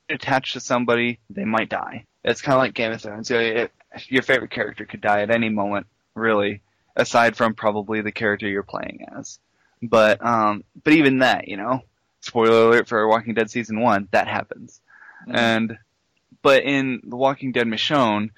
attached 0.09 0.55
to 0.55 0.61
somebody, 0.61 1.19
they 1.31 1.45
might 1.45 1.69
die. 1.69 2.05
It's 2.25 2.41
kind 2.43 2.55
of 2.55 2.61
like 2.61 2.75
Game 2.75 2.93
of 2.93 3.01
Thrones. 3.03 3.31
It- 3.31 3.73
your 4.09 4.23
favorite 4.23 4.51
character 4.51 4.85
could 4.85 5.01
die 5.01 5.23
at 5.23 5.31
any 5.31 5.49
moment, 5.49 5.87
really, 6.15 6.61
aside 6.95 7.37
from 7.37 7.55
probably 7.55 8.03
the 8.03 8.13
character 8.13 8.47
you're 8.47 8.63
playing 8.63 9.07
as. 9.17 9.39
But 9.83 10.25
um, 10.25 10.63
but 10.85 10.93
even 10.93 11.21
that, 11.21 11.49
you 11.49 11.57
know, 11.57 11.83
spoiler 12.21 12.69
alert 12.69 12.89
for 12.89 13.09
Walking 13.09 13.33
Dead 13.35 13.51
season 13.51 13.81
one, 13.81 14.07
that 14.11 14.29
happens. 14.29 14.81
Mhm. 15.27 15.35
And 15.37 15.79
but 16.43 16.65
in 16.65 17.01
The 17.05 17.17
Walking 17.17 17.53
Dead 17.53 17.67
Michonne, 17.67 18.31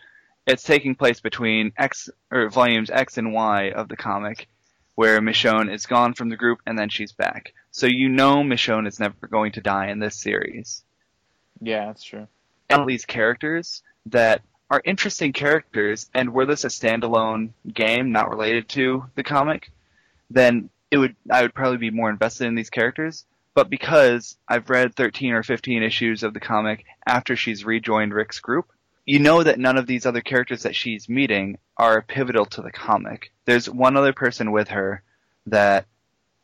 it's 0.46 0.62
taking 0.62 0.94
place 0.94 1.20
between 1.20 1.72
X 1.76 2.08
or 2.30 2.48
volumes 2.48 2.90
X 2.90 3.18
and 3.18 3.32
Y 3.32 3.70
of 3.72 3.88
the 3.88 3.96
comic, 3.96 4.48
where 5.00 5.18
Michonne 5.22 5.72
is 5.72 5.86
gone 5.86 6.12
from 6.12 6.28
the 6.28 6.36
group 6.36 6.60
and 6.66 6.78
then 6.78 6.90
she's 6.90 7.12
back. 7.12 7.54
So 7.70 7.86
you 7.86 8.10
know 8.10 8.42
Michonne 8.42 8.86
is 8.86 9.00
never 9.00 9.28
going 9.28 9.52
to 9.52 9.62
die 9.62 9.88
in 9.88 9.98
this 9.98 10.14
series. 10.14 10.84
Yeah, 11.58 11.86
that's 11.86 12.04
true. 12.04 12.28
And 12.68 12.80
all 12.80 12.86
these 12.86 13.06
characters 13.06 13.82
that 14.04 14.42
are 14.68 14.82
interesting 14.84 15.32
characters, 15.32 16.10
and 16.12 16.34
were 16.34 16.44
this 16.44 16.64
a 16.64 16.68
standalone 16.68 17.52
game 17.72 18.12
not 18.12 18.28
related 18.28 18.68
to 18.76 19.06
the 19.14 19.22
comic, 19.22 19.70
then 20.28 20.68
it 20.90 20.98
would 20.98 21.16
I 21.30 21.40
would 21.40 21.54
probably 21.54 21.78
be 21.78 21.90
more 21.90 22.10
invested 22.10 22.44
in 22.48 22.54
these 22.54 22.68
characters. 22.68 23.24
But 23.54 23.70
because 23.70 24.36
I've 24.46 24.68
read 24.68 24.94
13 24.94 25.32
or 25.32 25.42
15 25.42 25.82
issues 25.82 26.22
of 26.22 26.34
the 26.34 26.40
comic 26.40 26.84
after 27.06 27.36
she's 27.36 27.64
rejoined 27.64 28.12
Rick's 28.12 28.40
group, 28.40 28.70
you 29.10 29.18
know 29.18 29.42
that 29.42 29.58
none 29.58 29.76
of 29.76 29.88
these 29.88 30.06
other 30.06 30.20
characters 30.20 30.62
that 30.62 30.76
she's 30.76 31.08
meeting 31.08 31.58
are 31.76 32.00
pivotal 32.00 32.46
to 32.46 32.62
the 32.62 32.70
comic. 32.70 33.32
There's 33.44 33.68
one 33.68 33.96
other 33.96 34.12
person 34.12 34.52
with 34.52 34.68
her 34.68 35.02
that, 35.46 35.86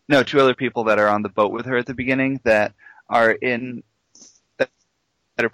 no, 0.09 0.25
two 0.25 0.41
other 0.41 0.57
people 0.57 0.83
that 0.85 0.99
are 0.99 1.07
on 1.07 1.23
the 1.23 1.29
boat 1.29 1.53
with 1.53 1.67
her 1.67 1.77
at 1.77 1.87
the 1.87 1.95
beginning 1.95 2.41
that 2.43 2.73
are 3.09 3.31
in, 3.31 3.85
that 4.59 4.69
are 5.39 5.51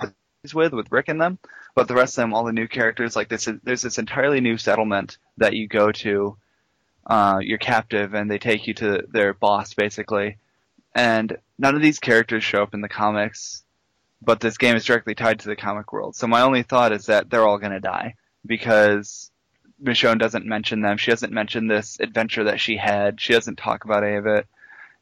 with, 0.55 0.73
with 0.73 0.91
Rick 0.91 1.11
and 1.11 1.21
them. 1.21 1.39
But 1.75 1.87
the 1.87 1.95
rest 1.95 2.17
of 2.17 2.23
them, 2.23 2.33
all 2.33 2.45
the 2.45 2.53
new 2.55 2.67
characters, 2.67 3.15
like 3.15 3.29
this, 3.29 3.47
there's 3.63 3.83
this 3.83 3.99
entirely 3.99 4.41
new 4.41 4.57
settlement 4.57 5.19
that 5.37 5.53
you 5.53 5.69
go 5.69 5.93
to, 5.93 6.39
uh, 7.07 7.41
you're 7.43 7.59
captive 7.59 8.15
and 8.15 8.31
they 8.31 8.39
take 8.39 8.67
you 8.67 8.73
to 8.73 9.05
their 9.11 9.35
boss 9.35 9.75
basically. 9.75 10.39
And 10.95 11.37
none 11.59 11.75
of 11.75 11.83
these 11.83 11.99
characters 11.99 12.43
show 12.43 12.63
up 12.63 12.73
in 12.73 12.81
the 12.81 12.89
comics 12.89 13.62
but 14.25 14.41
this 14.41 14.59
game 14.59 14.77
is 14.77 14.85
directly 14.85 15.15
tied 15.15 15.41
to 15.41 15.49
the 15.49 15.57
comic 15.57 15.93
world. 15.93 16.15
So 16.17 16.27
my 16.27 16.43
only 16.43 16.63
thought 16.63 16.93
is 16.93 17.07
that 17.07 17.29
they're 17.29 17.47
all 17.47 17.59
going 17.59 17.73
to 17.73 17.81
die 17.81 18.15
because 18.47 19.31
Michonne 19.83 20.19
doesn't 20.19 20.47
mention 20.47 20.81
them. 20.81 20.97
She 20.97 21.11
doesn't 21.11 21.33
mention 21.33 21.67
this 21.67 21.99
adventure 22.01 22.45
that 22.45 22.61
she 22.61 22.77
had. 22.77 23.21
She 23.21 23.33
doesn't 23.33 23.57
talk 23.57 23.85
about 23.85 24.05
any 24.05 24.17
of 24.17 24.27
it 24.27 24.47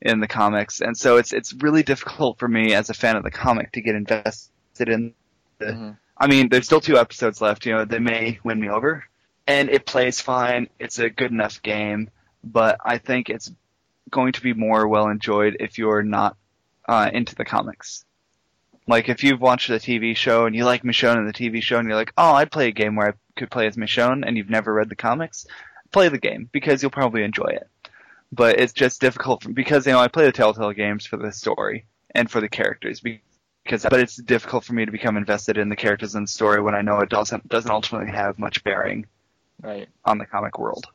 in 0.00 0.20
the 0.20 0.28
comics, 0.28 0.80
and 0.80 0.96
so 0.96 1.18
it's 1.18 1.32
it's 1.32 1.52
really 1.52 1.82
difficult 1.82 2.38
for 2.38 2.48
me 2.48 2.72
as 2.74 2.88
a 2.88 2.94
fan 2.94 3.16
of 3.16 3.22
the 3.22 3.30
comic 3.30 3.72
to 3.72 3.82
get 3.82 3.94
invested 3.94 4.88
in. 4.88 5.12
The, 5.58 5.66
Mhm. 5.66 5.96
I 6.16 6.26
mean, 6.26 6.48
there's 6.48 6.64
still 6.66 6.80
two 6.80 6.96
episodes 6.98 7.40
left. 7.40 7.66
You 7.66 7.72
know, 7.74 7.84
they 7.84 7.98
may 7.98 8.38
win 8.42 8.60
me 8.60 8.68
over, 8.70 9.04
and 9.46 9.68
it 9.68 9.84
plays 9.86 10.20
fine. 10.20 10.68
It's 10.78 10.98
a 10.98 11.10
good 11.10 11.30
enough 11.30 11.62
game, 11.62 12.10
but 12.42 12.78
I 12.84 12.96
think 12.98 13.28
it's 13.28 13.52
going 14.10 14.32
to 14.32 14.40
be 14.42 14.54
more 14.54 14.88
well 14.88 15.08
enjoyed 15.08 15.56
if 15.60 15.76
you're 15.78 16.02
not 16.02 16.36
uh, 16.88 17.10
into 17.12 17.34
the 17.34 17.44
comics. 17.44 18.04
Like 18.90 19.08
if 19.08 19.22
you've 19.22 19.40
watched 19.40 19.68
the 19.68 19.78
TV 19.78 20.16
show 20.16 20.46
and 20.46 20.56
you 20.56 20.64
like 20.64 20.82
Michonne 20.82 21.16
in 21.16 21.26
the 21.26 21.32
TV 21.32 21.62
show 21.62 21.78
and 21.78 21.86
you're 21.86 21.96
like, 21.96 22.12
oh, 22.18 22.32
I'd 22.32 22.50
play 22.50 22.66
a 22.68 22.72
game 22.72 22.96
where 22.96 23.10
I 23.10 23.12
could 23.36 23.50
play 23.50 23.68
as 23.68 23.76
Michonne 23.76 24.24
and 24.26 24.36
you've 24.36 24.50
never 24.50 24.74
read 24.74 24.88
the 24.88 24.96
comics, 24.96 25.46
play 25.92 26.08
the 26.08 26.18
game 26.18 26.50
because 26.50 26.82
you'll 26.82 26.90
probably 26.90 27.22
enjoy 27.22 27.46
it. 27.46 27.68
But 28.32 28.58
it's 28.58 28.72
just 28.72 29.00
difficult 29.00 29.44
for, 29.44 29.50
because 29.50 29.86
you 29.86 29.92
know 29.92 30.00
I 30.00 30.08
play 30.08 30.24
the 30.24 30.32
Telltale 30.32 30.72
games 30.72 31.06
for 31.06 31.16
the 31.16 31.30
story 31.30 31.86
and 32.16 32.28
for 32.28 32.40
the 32.40 32.48
characters 32.48 33.00
because 33.00 33.82
but 33.82 34.00
it's 34.00 34.16
difficult 34.16 34.64
for 34.64 34.72
me 34.72 34.84
to 34.84 34.92
become 34.92 35.16
invested 35.16 35.56
in 35.56 35.68
the 35.68 35.76
characters 35.76 36.16
and 36.16 36.26
the 36.26 36.30
story 36.30 36.60
when 36.60 36.74
I 36.74 36.82
know 36.82 36.98
it 36.98 37.10
doesn't 37.10 37.48
doesn't 37.48 37.70
ultimately 37.70 38.10
have 38.12 38.38
much 38.38 38.64
bearing 38.64 39.06
Right. 39.62 39.88
on 40.04 40.18
the 40.18 40.26
comic 40.26 40.58
world. 40.58 40.86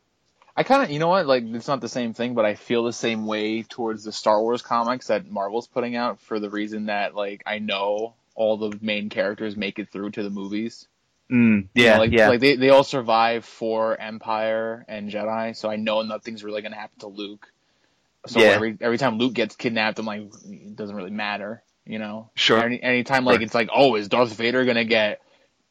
I 0.58 0.64
kind 0.64 0.84
of, 0.84 0.90
you 0.90 1.00
know 1.00 1.10
what, 1.10 1.26
like, 1.28 1.44
it's 1.44 1.68
not 1.68 1.82
the 1.82 1.90
same 1.90 2.14
thing, 2.14 2.34
but 2.34 2.46
I 2.46 2.56
feel 2.56 2.84
the 2.86 2.94
same 2.94 3.26
way 3.26 3.64
towards 3.64 4.04
the 4.06 4.14
Star 4.14 4.42
Wars 4.42 4.62
comics 4.62 5.08
that 5.08 5.30
Marvel's 5.30 5.68
putting 5.68 5.96
out 5.98 6.22
for 6.22 6.40
the 6.40 6.50
reason 6.50 6.86
that, 6.86 7.14
like, 7.14 7.44
I 7.46 7.60
know 7.60 8.16
all 8.36 8.58
the 8.58 8.78
main 8.82 9.10
characters 9.10 9.58
make 9.58 9.80
it 9.80 9.92
through 9.92 10.12
to 10.12 10.24
the 10.24 10.30
movies. 10.30 10.88
Mm, 11.32 11.68
You 11.76 11.84
yeah, 11.84 11.94
know, 11.94 11.98
like, 11.98 12.12
yeah, 12.14 12.30
Like, 12.30 12.40
they, 12.40 12.56
they 12.56 12.70
all 12.70 12.84
survive 12.86 13.44
for 13.44 14.00
Empire 14.00 14.86
and 14.88 15.12
Jedi, 15.12 15.56
so 15.58 15.70
I 15.70 15.76
know 15.76 16.02
nothing's 16.04 16.44
really 16.44 16.62
gonna 16.62 16.78
happen 16.78 17.00
to 17.00 17.08
Luke. 17.08 17.52
So 18.28 18.40
Yeah. 18.40 18.56
every, 18.56 18.78
every 18.80 18.98
time 18.98 19.18
Luke 19.18 19.34
gets 19.34 19.58
kidnapped, 19.58 20.00
I'm 20.00 20.06
like, 20.06 20.22
it 20.46 20.76
doesn't 20.78 20.96
really 20.96 21.12
matter, 21.12 21.64
you 21.86 22.00
know? 22.00 22.32
Sure. 22.36 22.64
Any, 22.64 22.82
anytime, 22.82 23.26
like, 23.26 23.40
Sure. 23.40 23.46
it's 23.46 23.56
like, 23.56 23.70
oh, 23.76 23.96
is 23.96 24.08
Darth 24.08 24.34
Vader 24.34 24.64
gonna 24.64 24.86
get 24.86 25.22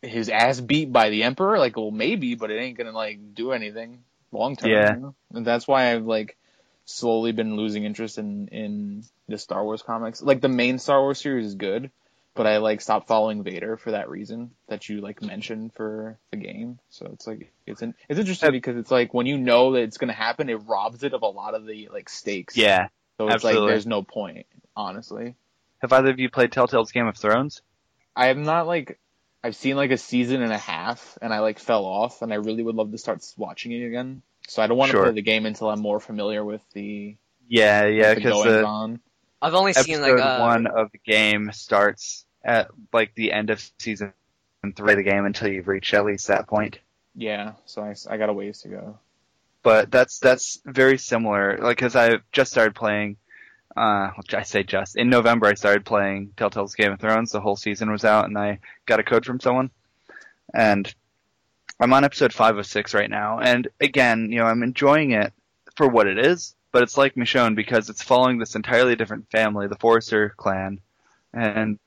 his 0.03 0.29
ass 0.29 0.61
beat 0.61 0.93
by 0.93 1.09
the 1.09 1.23
Emperor? 1.23 1.59
Like, 1.59 1.77
well, 1.77 1.91
maybe, 1.91 2.35
but 2.35 2.51
it 2.51 2.61
ain't 2.61 2.77
gonna, 2.77 2.93
like, 2.93 3.35
do 3.35 3.53
anything 3.53 4.05
long 4.35 4.57
term. 4.57 4.71
Yeah. 4.71 4.95
you 4.95 5.01
know? 5.01 5.15
And 5.33 5.47
that's 5.47 5.67
why 5.67 5.93
I've, 5.93 6.07
like, 6.07 6.37
slowly 6.85 7.33
been 7.33 7.57
losing 7.57 7.85
interest 7.85 8.19
in, 8.19 8.49
in 8.49 9.05
the 9.29 9.39
Star 9.39 9.65
Wars 9.65 9.83
comics. 9.83 10.23
Like, 10.23 10.41
the 10.41 10.49
main 10.49 10.79
Star 10.79 11.01
Wars 11.01 11.21
series 11.21 11.47
is 11.47 11.55
good, 11.55 11.91
but 12.35 12.47
I, 12.47 12.59
like, 12.59 12.81
stopped 12.81 13.09
following 13.09 13.43
Vader 13.43 13.77
for 13.77 13.93
that 13.93 14.11
reason 14.11 14.51
that 14.69 14.89
you, 14.89 15.01
like, 15.01 15.23
mentioned 15.23 15.73
for 15.75 16.19
the 16.31 16.37
game. 16.37 16.79
So 16.91 17.09
it's, 17.13 17.27
like, 17.27 17.53
it's, 17.67 17.83
in, 17.83 17.95
it's 18.09 18.21
interesting 18.21 18.53
because 18.53 18.77
it's, 18.77 18.91
like, 18.91 19.15
when 19.15 19.27
you 19.27 19.39
know 19.39 19.73
that 19.73 19.83
it's 19.83 19.99
gonna 19.99 20.13
happen, 20.13 20.49
it 20.49 20.61
robs 20.67 21.03
it 21.03 21.15
of 21.15 21.23
a 21.23 21.27
lot 21.27 21.55
of 21.55 21.67
the, 21.67 21.89
like, 21.93 22.09
stakes. 22.09 22.57
yeah. 22.57 22.89
So 23.19 23.29
it's, 23.29 23.45
like, 23.45 23.53
absolutely. 23.53 23.71
there's 23.71 23.87
no 23.87 24.03
point, 24.03 24.47
honestly. 24.77 25.37
Have 25.79 25.93
either 25.93 26.11
of 26.11 26.19
you 26.19 26.31
played 26.31 26.51
Telltale's 26.51 26.93
Game 26.93 27.07
of 27.07 27.17
Thrones? 27.17 27.63
I 28.17 28.29
am 28.29 28.43
not 28.43 28.67
like 28.67 28.99
I've 29.45 29.57
seen 29.57 29.77
like 29.77 29.93
a 29.93 29.99
season 29.99 30.43
and 30.43 30.53
a 30.53 30.59
half 30.59 31.19
and 31.23 31.33
I 31.33 31.41
like 31.41 31.61
fell 31.61 31.85
off 31.85 32.23
and 32.23 32.33
I 32.33 32.37
really 32.37 32.65
would 32.65 32.77
love 32.77 32.91
to 32.93 32.99
start 32.99 33.25
watching 33.37 33.73
it 33.73 33.87
again. 33.87 34.23
So 34.49 34.63
I 34.63 34.67
don't 34.67 34.79
want 34.79 34.91
to 34.91 34.95
Sure. 34.95 35.05
play 35.05 35.13
the 35.13 35.23
game 35.23 35.47
until 35.47 35.71
I'm 35.71 35.81
more 35.81 36.01
familiar 36.01 36.45
with 36.45 36.63
the, 36.73 37.17
Yeah, 37.49 37.85
yeah, 37.87 38.15
because 38.15 38.33
goings 38.33 38.45
the 38.45 38.63
on. 38.63 39.01
I've 39.43 39.55
only 39.55 39.73
seen 39.73 40.01
like 40.01 40.19
uh, 40.19 40.39
one 40.39 40.67
of 40.67 40.91
the 40.93 40.99
game 40.99 41.53
starts 41.53 42.27
at 42.45 42.71
like 42.93 43.15
the 43.15 43.33
end 43.33 43.51
of 43.51 43.63
season 43.79 44.13
three 44.77 44.93
of 44.93 44.99
the 44.99 45.03
game 45.05 45.25
until 45.27 45.49
you've 45.49 45.69
reached 45.69 45.95
at 45.95 46.05
least 46.07 46.29
that 46.29 46.47
point. 46.47 46.79
Yeah, 47.15 47.55
so 47.67 47.83
I, 47.83 47.95
I 48.11 48.17
got 48.17 48.29
a 48.29 48.33
ways 48.33 48.61
to 48.63 48.69
go. 48.69 48.99
But 49.63 49.91
that's 49.91 50.19
that's 50.21 50.61
very 50.65 50.99
similar. 50.99 51.59
Like, 51.59 51.77
because 51.79 51.97
I 51.97 52.19
just 52.33 52.53
started 52.53 52.75
playing. 52.75 53.17
Uh, 53.77 54.11
I 54.33 54.43
say 54.43 54.63
just 54.63 54.97
in 54.97 55.11
November, 55.11 55.47
I 55.47 55.55
started 55.55 55.85
playing 55.85 56.33
Telltale's 56.37 56.75
Game 56.75 56.93
of 56.93 57.01
Thrones. 57.01 57.33
The 57.33 57.41
whole 57.41 57.57
season 57.57 57.91
was 57.91 58.05
out, 58.05 58.27
and 58.27 58.39
I 58.39 58.61
got 58.87 59.01
a 59.01 59.05
code 59.05 59.27
from 59.27 59.41
someone, 59.41 59.71
and 60.55 60.93
I'm 61.81 61.93
on 61.93 62.05
episode 62.05 62.33
five 62.33 62.57
of 62.57 62.67
six 62.67 62.95
right 62.95 63.11
now. 63.11 63.41
And 63.41 63.69
again, 63.81 64.31
you 64.31 64.39
know, 64.39 64.47
I'm 64.47 64.63
enjoying 64.63 65.11
it 65.11 65.33
for 65.77 65.89
what 65.89 66.07
it 66.07 66.25
is, 66.25 66.55
but 66.71 66.85
it's 66.85 66.97
like 66.97 67.17
Michonne 67.17 67.57
because 67.57 67.91
it's 67.91 68.03
following 68.03 68.39
this 68.39 68.55
entirely 68.55 68.95
different 68.95 69.29
family, 69.31 69.67
the 69.67 69.77
Forrester 69.77 70.35
clan, 70.37 70.81
and 71.33 71.79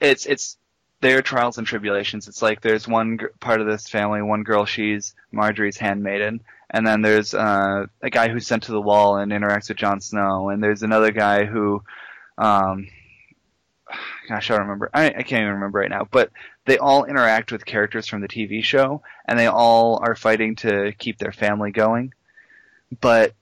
it's 0.00 0.24
it's 0.24 0.56
their 1.04 1.20
trials 1.20 1.58
and 1.58 1.66
tribulations. 1.66 2.28
It's 2.28 2.40
like 2.40 2.62
there's 2.62 2.88
one 2.88 3.18
gr- 3.18 3.26
part 3.38 3.60
of 3.60 3.66
this 3.66 3.86
family, 3.86 4.22
one 4.22 4.42
girl, 4.42 4.64
she's 4.64 5.14
Margaery's 5.34 5.76
handmaiden, 5.76 6.40
and 6.70 6.86
then 6.86 7.02
there's 7.02 7.34
uh, 7.34 7.84
a 8.00 8.08
guy 8.08 8.28
who's 8.28 8.46
sent 8.46 8.62
to 8.64 8.72
the 8.72 8.80
wall 8.80 9.18
and 9.18 9.30
interacts 9.30 9.68
with 9.68 9.76
Jon 9.76 10.00
Snow, 10.00 10.48
and 10.48 10.62
there's 10.62 10.82
another 10.82 11.12
guy 11.12 11.44
who, 11.44 11.82
um, 12.38 12.88
gosh, 14.30 14.50
I 14.50 14.54
don't 14.54 14.62
remember. 14.62 14.88
I, 14.94 15.08
I 15.08 15.22
can't 15.24 15.42
even 15.42 15.52
remember 15.52 15.80
right 15.80 15.90
now. 15.90 16.08
But 16.10 16.30
they 16.64 16.78
all 16.78 17.04
interact 17.04 17.52
with 17.52 17.66
characters 17.66 18.08
from 18.08 18.22
the 18.22 18.28
TV 18.28 18.64
show, 18.64 19.02
and 19.28 19.38
they 19.38 19.46
all 19.46 20.02
are 20.02 20.14
fighting 20.14 20.56
to 20.56 20.94
keep 20.98 21.18
their 21.18 21.32
family 21.32 21.70
going. 21.70 22.14
But 22.98 23.34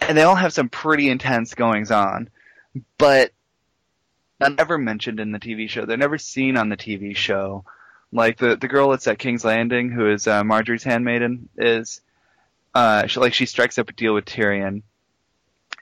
and 0.00 0.18
they 0.18 0.22
all 0.22 0.34
have 0.34 0.52
some 0.52 0.68
pretty 0.68 1.08
intense 1.08 1.54
goings 1.54 1.92
on, 1.92 2.28
but 2.98 3.30
they're 4.38 4.50
never 4.50 4.78
mentioned 4.78 5.20
in 5.20 5.32
the 5.32 5.38
TV 5.38 5.68
show. 5.68 5.84
They're 5.84 5.96
never 5.96 6.18
seen 6.18 6.56
on 6.56 6.68
the 6.68 6.76
TV 6.76 7.16
show. 7.16 7.64
Like 8.12 8.38
the 8.38 8.56
the 8.56 8.68
girl 8.68 8.90
that's 8.90 9.06
at 9.06 9.18
King's 9.18 9.44
Landing, 9.44 9.90
who 9.90 10.10
is 10.10 10.26
uh, 10.26 10.42
Margaery's 10.42 10.84
handmaiden, 10.84 11.48
is 11.58 12.00
uh, 12.74 13.06
she, 13.06 13.20
like 13.20 13.34
she 13.34 13.46
strikes 13.46 13.78
up 13.78 13.90
a 13.90 13.92
deal 13.92 14.14
with 14.14 14.24
Tyrion, 14.24 14.82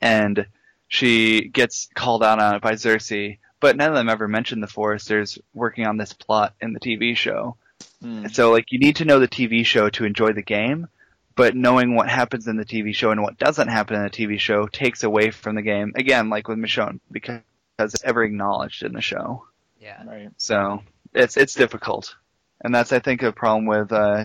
and 0.01 0.47
she 0.88 1.49
gets 1.49 1.88
called 1.95 2.25
out 2.25 2.40
on 2.40 2.57
it 2.57 2.62
by 2.62 2.73
Cersei. 2.73 3.38
But 3.61 3.77
none 3.77 3.88
of 3.88 3.95
them 3.95 4.09
ever 4.09 4.29
mention 4.29 4.61
the 4.61 4.66
Forresters 4.66 5.38
working 5.55 5.87
on 5.87 5.97
this 5.97 6.12
plot 6.12 6.55
in 6.61 6.73
the 6.73 6.81
TV 6.81 7.16
show. 7.16 7.57
Hmm. 8.03 8.27
So 8.29 8.51
like 8.51 8.73
you 8.73 8.79
need 8.79 8.97
to 8.97 9.05
know 9.05 9.19
the 9.19 9.29
TV 9.29 9.64
show 9.64 9.88
to 9.90 10.05
enjoy 10.05 10.33
the 10.33 10.42
game, 10.42 10.88
but 11.37 11.55
knowing 11.55 11.95
what 11.95 12.09
happens 12.09 12.49
in 12.49 12.57
the 12.57 12.64
TV 12.64 12.95
show 12.95 13.12
and 13.12 13.23
what 13.23 13.38
doesn't 13.38 13.69
happen 13.69 13.97
in 13.97 14.03
the 14.03 14.11
TV 14.11 14.38
show 14.38 14.66
takes 14.66 15.05
away 15.05 15.31
from 15.31 15.55
the 15.55 15.62
game. 15.62 15.92
Again, 15.95 16.29
like 16.29 16.49
with 16.49 16.59
Michonne, 16.59 17.01
because 17.11 17.40
it's 17.79 18.05
ever 18.05 18.25
acknowledged 18.25 18.83
in 18.83 18.93
the 18.93 19.01
show. 19.01 19.45
yeah. 19.81 20.03
Right. 20.07 20.31
So 20.37 20.83
it's 21.15 21.37
it's 21.37 21.55
difficult, 21.55 22.15
and 22.62 22.75
that's 22.75 22.93
I 22.93 22.99
think 22.99 23.23
a 23.23 23.33
problem 23.33 23.67
with 23.67 23.93
uh, 23.93 24.25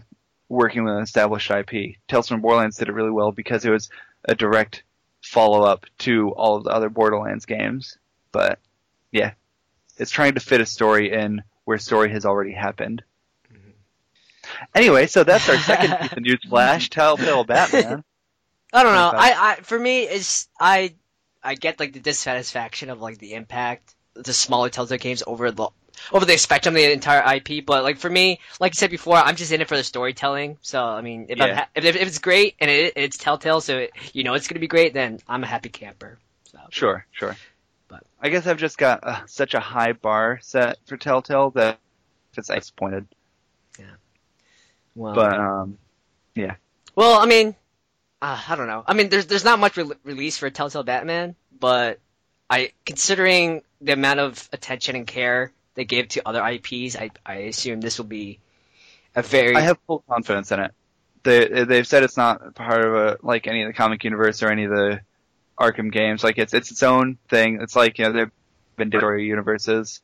working 0.50 0.84
with 0.84 0.96
an 0.96 1.04
established 1.04 1.52
IP. 1.52 1.96
Tales 2.08 2.28
from 2.28 2.42
Borderlands 2.42 2.78
did 2.78 2.90
it 2.90 2.94
really 2.94 3.12
well 3.12 3.32
because 3.32 3.66
it 3.66 3.72
was 3.72 3.90
a 4.26 4.36
direct 4.36 4.84
follow 5.22 5.64
up 5.64 5.86
to 6.00 6.32
all 6.32 6.58
of 6.58 6.64
the 6.64 6.72
other 6.72 6.90
Borderlands 6.90 7.46
games. 7.46 7.98
But 8.32 8.60
yeah, 9.12 9.34
it's 9.98 10.12
trying 10.12 10.36
to 10.36 10.40
fit 10.40 10.62
a 10.62 10.66
story 10.66 11.12
in 11.12 11.44
where 11.66 11.78
story 11.78 12.12
has 12.12 12.26
already 12.26 12.54
happened. 12.54 13.04
Anyway, 14.76 15.08
so 15.08 15.24
that's 15.24 15.48
our 15.50 15.58
second 15.58 15.98
piece 16.02 16.12
of 16.12 16.20
news 16.20 16.42
flash. 16.50 16.90
Telltale 16.90 17.44
Batman. 17.44 18.04
I 18.74 18.84
don't 18.84 18.96
know. 18.96 19.12
I, 19.14 19.52
I 19.52 19.56
for 19.62 19.78
me 19.78 20.04
is 20.04 20.48
I 20.60 20.94
I 21.44 21.56
get 21.56 21.80
like 21.80 21.94
the 21.94 22.00
dissatisfaction 22.00 22.90
of 22.90 23.02
like 23.02 23.18
the 23.18 23.34
impact 23.34 23.96
the 24.14 24.34
smaller 24.34 24.70
Telltale 24.70 24.98
games 24.98 25.24
over 25.26 25.52
the 25.52 25.70
over 26.12 26.26
the 26.26 26.38
spectrum 26.38 26.76
of 26.76 26.82
the 26.82 26.92
entire 26.92 27.36
IP. 27.36 27.66
But 27.66 27.84
like 27.84 27.98
for 27.98 28.10
me, 28.10 28.40
like 28.60 28.74
you 28.74 28.78
said 28.78 28.90
before, 28.92 29.16
I'm 29.18 29.36
just 29.36 29.52
in 29.52 29.62
it 29.62 29.68
for 29.68 29.78
the 29.78 29.84
storytelling. 29.84 30.58
So 30.62 30.84
I 30.84 31.02
mean, 31.02 31.28
if 31.30 31.40
I'm 31.42 31.50
Yeah. 31.50 31.56
ha- 31.56 31.68
if, 31.76 31.86
if 31.86 32.08
it's 32.08 32.20
great 32.20 32.56
and 32.60 32.70
it, 32.70 32.94
it's 32.96 33.18
Telltale, 33.18 33.62
so 33.62 33.78
it, 33.80 33.92
you 34.14 34.24
know 34.24 34.34
it's 34.34 34.48
gonna 34.48 34.60
be 34.60 34.68
great, 34.68 34.94
then 34.94 35.20
I'm 35.28 35.44
a 35.44 35.48
happy 35.48 35.70
camper. 35.70 36.20
So 36.46 36.60
Sure, 36.70 37.06
sure. 37.12 37.36
But- 37.88 38.04
I 38.22 38.30
guess 38.30 38.46
I've 38.48 38.58
just 38.58 38.78
got 38.78 39.04
uh, 39.04 39.26
such 39.26 39.54
a 39.54 39.60
high 39.60 39.94
bar 39.94 40.40
set 40.42 40.78
for 40.86 40.98
Telltale 40.98 41.52
that 41.52 41.80
it's 42.38 42.48
disappointed. 42.48 43.08
Yeah. 43.80 43.86
Well, 44.96 45.14
But 45.16 45.34
um, 45.40 45.78
yeah. 46.36 46.56
well, 46.96 47.20
I 47.20 47.26
mean, 47.26 47.56
uh, 48.22 48.40
I 48.48 48.56
don't 48.56 48.68
know. 48.68 48.84
I 48.86 48.94
mean, 48.94 49.10
there's 49.10 49.26
there's 49.26 49.44
not 49.44 49.60
much 49.60 49.78
re- 49.78 49.92
release 50.04 50.38
for 50.38 50.50
Telltale 50.50 50.84
Batman, 50.84 51.36
but 51.60 52.00
I 52.50 52.74
considering 52.86 53.64
the 53.82 53.94
amount 53.94 54.20
of 54.20 54.50
attention 54.54 54.96
and 54.96 55.08
care 55.08 55.52
they 55.76 55.86
give 55.86 56.10
to 56.10 56.28
other 56.28 56.46
IPs, 56.46 56.96
I 56.96 57.12
I 57.26 57.36
assume 57.36 57.82
this 57.82 57.98
will 57.98 58.06
be 58.06 58.40
a 59.16 59.22
very 59.22 59.56
I 59.56 59.62
have 59.62 59.80
full 59.88 60.04
confidence 60.08 60.52
in 60.52 60.60
it. 60.60 60.72
They 61.24 61.64
they've 61.64 61.88
said 61.88 62.04
it's 62.04 62.18
not 62.18 62.56
part 62.56 62.86
of 62.86 62.94
a 62.94 63.18
like 63.22 63.48
any 63.48 63.64
of 63.64 63.70
the 63.70 63.74
comic 63.74 64.04
universe 64.04 64.44
or 64.44 64.52
any 64.52 64.66
of 64.66 64.72
the 64.72 65.02
Arkham 65.60 65.92
games. 65.92 66.24
Like 66.24 66.38
it's 66.38 66.54
it's 66.54 66.72
its 66.72 66.84
own 66.84 67.18
thing. 67.30 67.60
It's 67.62 67.76
like 67.76 68.00
you 68.00 68.06
know 68.06 68.12
they've 68.12 68.32
been 68.78 68.92
story 68.92 69.26
universes 69.26 70.02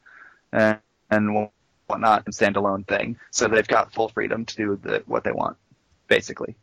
and 0.51 0.79
and 1.09 1.49
whatnot 1.87 2.23
and 2.25 2.33
standalone 2.33 2.87
thing. 2.87 3.17
So 3.31 3.47
they've 3.47 3.67
got 3.67 3.93
full 3.93 4.09
freedom 4.09 4.45
to 4.45 4.55
do 4.55 4.79
the, 4.81 5.03
what 5.05 5.23
they 5.23 5.31
want, 5.31 5.57
basically. 6.07 6.55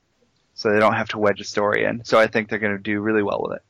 So 0.54 0.70
they 0.72 0.78
don't 0.78 0.94
have 0.94 1.08
to 1.10 1.18
wedge 1.18 1.40
a 1.40 1.44
story 1.44 1.84
in. 1.84 2.04
So 2.04 2.18
I 2.18 2.26
think 2.26 2.48
they're 2.48 2.58
going 2.58 2.76
to 2.76 2.82
do 2.82 3.00
really 3.00 3.22
well 3.22 3.42
with 3.42 3.56
it. 3.56 3.62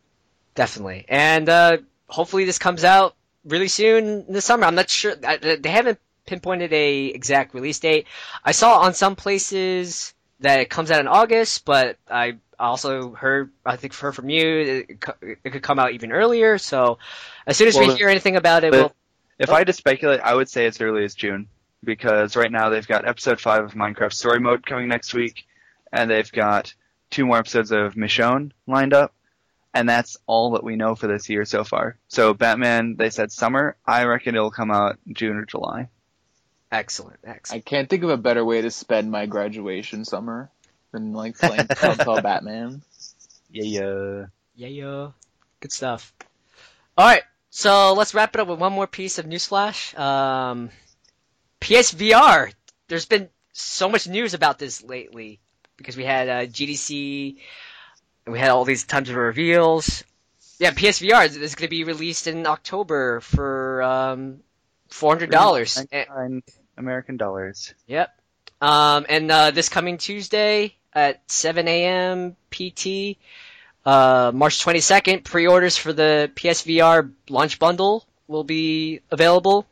Definitely. 0.54 1.06
And 1.08 1.48
uh, 1.48 1.78
hopefully 2.06 2.44
this 2.44 2.58
comes 2.58 2.84
out 2.84 3.14
really 3.44 3.68
soon 3.68 4.24
in 4.26 4.32
the 4.32 4.40
summer. 4.40 4.64
I'm 4.66 4.74
not 4.74 4.90
sure. 4.90 5.14
They 5.14 5.68
haven't 5.70 5.98
pinpointed 6.26 6.72
a 6.72 7.06
exact 7.06 7.54
release 7.54 7.78
date. 7.78 8.06
I 8.44 8.52
saw 8.52 8.80
on 8.80 8.94
some 8.94 9.16
places 9.16 10.14
that 10.40 10.60
it 10.60 10.70
comes 10.70 10.90
out 10.90 11.00
in 11.00 11.08
August, 11.08 11.64
but 11.64 11.96
I 12.10 12.36
also 12.58 13.12
heard, 13.12 13.50
I 13.64 13.76
think 13.76 13.94
heard 13.94 14.14
from 14.14 14.28
you, 14.28 14.86
it, 14.90 15.38
it 15.44 15.50
could 15.50 15.62
come 15.62 15.78
out 15.78 15.92
even 15.92 16.12
earlier. 16.12 16.58
So 16.58 16.98
as 17.46 17.56
soon 17.56 17.68
as 17.68 17.78
we 17.78 17.94
hear 17.94 18.08
anything 18.08 18.36
about 18.36 18.64
it, 18.64 18.70
we'll. 18.72 18.92
If 19.38 19.50
Oh. 19.50 19.54
I 19.54 19.58
had 19.58 19.66
to 19.66 19.72
speculate, 19.72 20.20
I 20.20 20.34
would 20.34 20.48
say 20.48 20.66
as 20.66 20.80
early 20.80 21.04
as 21.04 21.14
June 21.14 21.48
because 21.82 22.36
right 22.36 22.50
now 22.52 22.68
they've 22.68 22.86
got 22.86 23.06
episode 23.06 23.40
five 23.40 23.64
of 23.64 23.74
Minecraft 23.74 24.12
Story 24.12 24.38
Mode 24.38 24.64
coming 24.64 24.86
next 24.88 25.12
week, 25.12 25.44
and 25.94 26.10
they've 26.10 26.30
got 26.30 26.74
two 27.10 27.24
more 27.24 27.38
episodes 27.38 27.70
of 27.70 27.94
Michonne 27.94 28.50
lined 28.66 28.92
up, 28.92 29.14
and 29.72 29.88
that's 29.88 30.16
all 30.26 30.50
that 30.50 30.64
we 30.64 30.74
know 30.74 30.96
for 30.96 31.06
this 31.06 31.28
year 31.30 31.44
so 31.44 31.62
far. 31.62 31.96
So 32.08 32.34
Batman, 32.34 32.96
they 32.96 33.10
said 33.10 33.30
summer. 33.30 33.76
I 33.86 34.04
reckon 34.04 34.34
it'll 34.34 34.50
come 34.50 34.72
out 34.72 34.98
June 35.10 35.36
or 35.36 35.44
July. 35.46 35.88
Excellent, 36.72 37.20
excellent. 37.24 37.64
I 37.64 37.70
can't 37.70 37.88
think 37.88 38.02
of 38.02 38.10
a 38.10 38.16
better 38.16 38.44
way 38.44 38.60
to 38.60 38.70
spend 38.72 39.10
my 39.10 39.26
graduation 39.26 40.04
summer 40.04 40.50
than 40.90 41.12
like 41.12 41.38
playing 41.38 41.68
Telltale 41.70 42.20
Batman. 42.20 42.82
Yeah, 43.50 43.62
yeah. 43.62 44.24
Yeah, 44.56 44.68
yeah. 44.68 45.10
Good 45.60 45.72
stuff. 45.72 46.12
All 46.98 47.06
right, 47.06 47.22
so 47.50 47.94
let's 47.94 48.14
wrap 48.14 48.34
it 48.34 48.40
up 48.40 48.48
with 48.48 48.58
one 48.58 48.72
more 48.72 48.88
piece 48.88 49.18
of 49.18 49.26
newsflash. 49.26 49.96
Um, 49.96 50.70
PSVR. 51.60 52.52
There's 52.88 53.06
been 53.06 53.28
so 53.52 53.88
much 53.88 54.08
news 54.08 54.34
about 54.34 54.58
this 54.58 54.82
lately 54.82 55.40
because 55.76 55.96
we 55.96 56.04
had 56.04 56.28
uh, 56.28 56.46
GDC, 56.46 57.36
and 58.26 58.32
we 58.32 58.38
had 58.38 58.50
all 58.50 58.64
these 58.64 58.84
tons 58.84 59.10
of 59.10 59.16
reveals. 59.16 60.04
Yeah, 60.58 60.70
PSVR 60.70 61.26
is, 61.26 61.54
going 61.54 61.66
to 61.66 61.68
be 61.68 61.84
released 61.84 62.26
in 62.26 62.46
October 62.46 63.20
for 63.20 63.82
um, 63.82 64.40
four 64.88 65.10
hundred 65.10 65.30
dollars. 65.30 65.76
99 65.92 66.42
American 66.76 67.16
dollars. 67.16 67.74
Yep. 67.86 68.16
Um, 68.60 69.06
and 69.08 69.30
uh, 69.30 69.50
this 69.50 69.68
coming 69.68 69.98
Tuesday 69.98 70.74
at 70.92 71.20
7 71.30 71.66
a.m. 71.68 72.36
PT, 72.50 73.18
uh, 73.84 74.32
March 74.34 74.64
22nd, 74.64 75.24
pre-orders 75.24 75.76
for 75.76 75.92
the 75.92 76.30
PSVR 76.34 77.12
launch 77.28 77.58
bundle 77.58 78.06
will 78.26 78.44
be 78.44 79.00
available. 79.10 79.66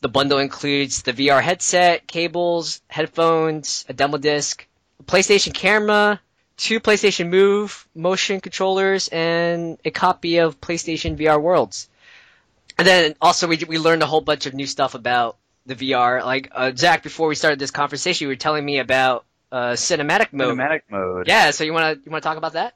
The 0.00 0.08
bundle 0.08 0.38
includes 0.38 1.02
the 1.02 1.12
VR 1.12 1.42
headset, 1.42 2.06
cables, 2.06 2.80
headphones, 2.88 3.84
a 3.88 3.92
demo 3.92 4.18
disc, 4.18 4.66
PlayStation 5.06 5.54
camera, 5.54 6.20
two 6.56 6.80
PlayStation 6.80 7.28
Move 7.28 7.86
motion 7.94 8.40
controllers, 8.40 9.08
and 9.08 9.78
a 9.84 9.90
copy 9.90 10.38
of 10.38 10.60
PlayStation 10.60 11.16
VR 11.16 11.40
Worlds. 11.40 11.88
And 12.78 12.86
then 12.86 13.14
also 13.20 13.46
we 13.46 13.58
we 13.68 13.78
learned 13.78 14.02
a 14.02 14.06
whole 14.06 14.20
bunch 14.20 14.46
of 14.46 14.54
new 14.54 14.66
stuff 14.66 14.94
about 14.94 15.36
the 15.66 15.74
VR. 15.74 16.24
Like 16.24 16.48
uh, 16.52 16.72
Zach, 16.74 17.02
before 17.02 17.28
we 17.28 17.34
started 17.34 17.58
this 17.58 17.70
conversation, 17.70 18.24
you 18.24 18.28
were 18.28 18.36
telling 18.36 18.64
me 18.64 18.78
about 18.78 19.24
uh, 19.50 19.72
cinematic 19.72 20.32
mode. 20.32 20.56
Cinematic 20.56 20.82
mode. 20.90 21.28
Yeah, 21.28 21.50
so 21.50 21.64
you 21.64 21.72
wanna 21.72 21.96
you 22.04 22.10
wanna 22.10 22.22
talk 22.22 22.38
about 22.38 22.54
that? 22.54 22.74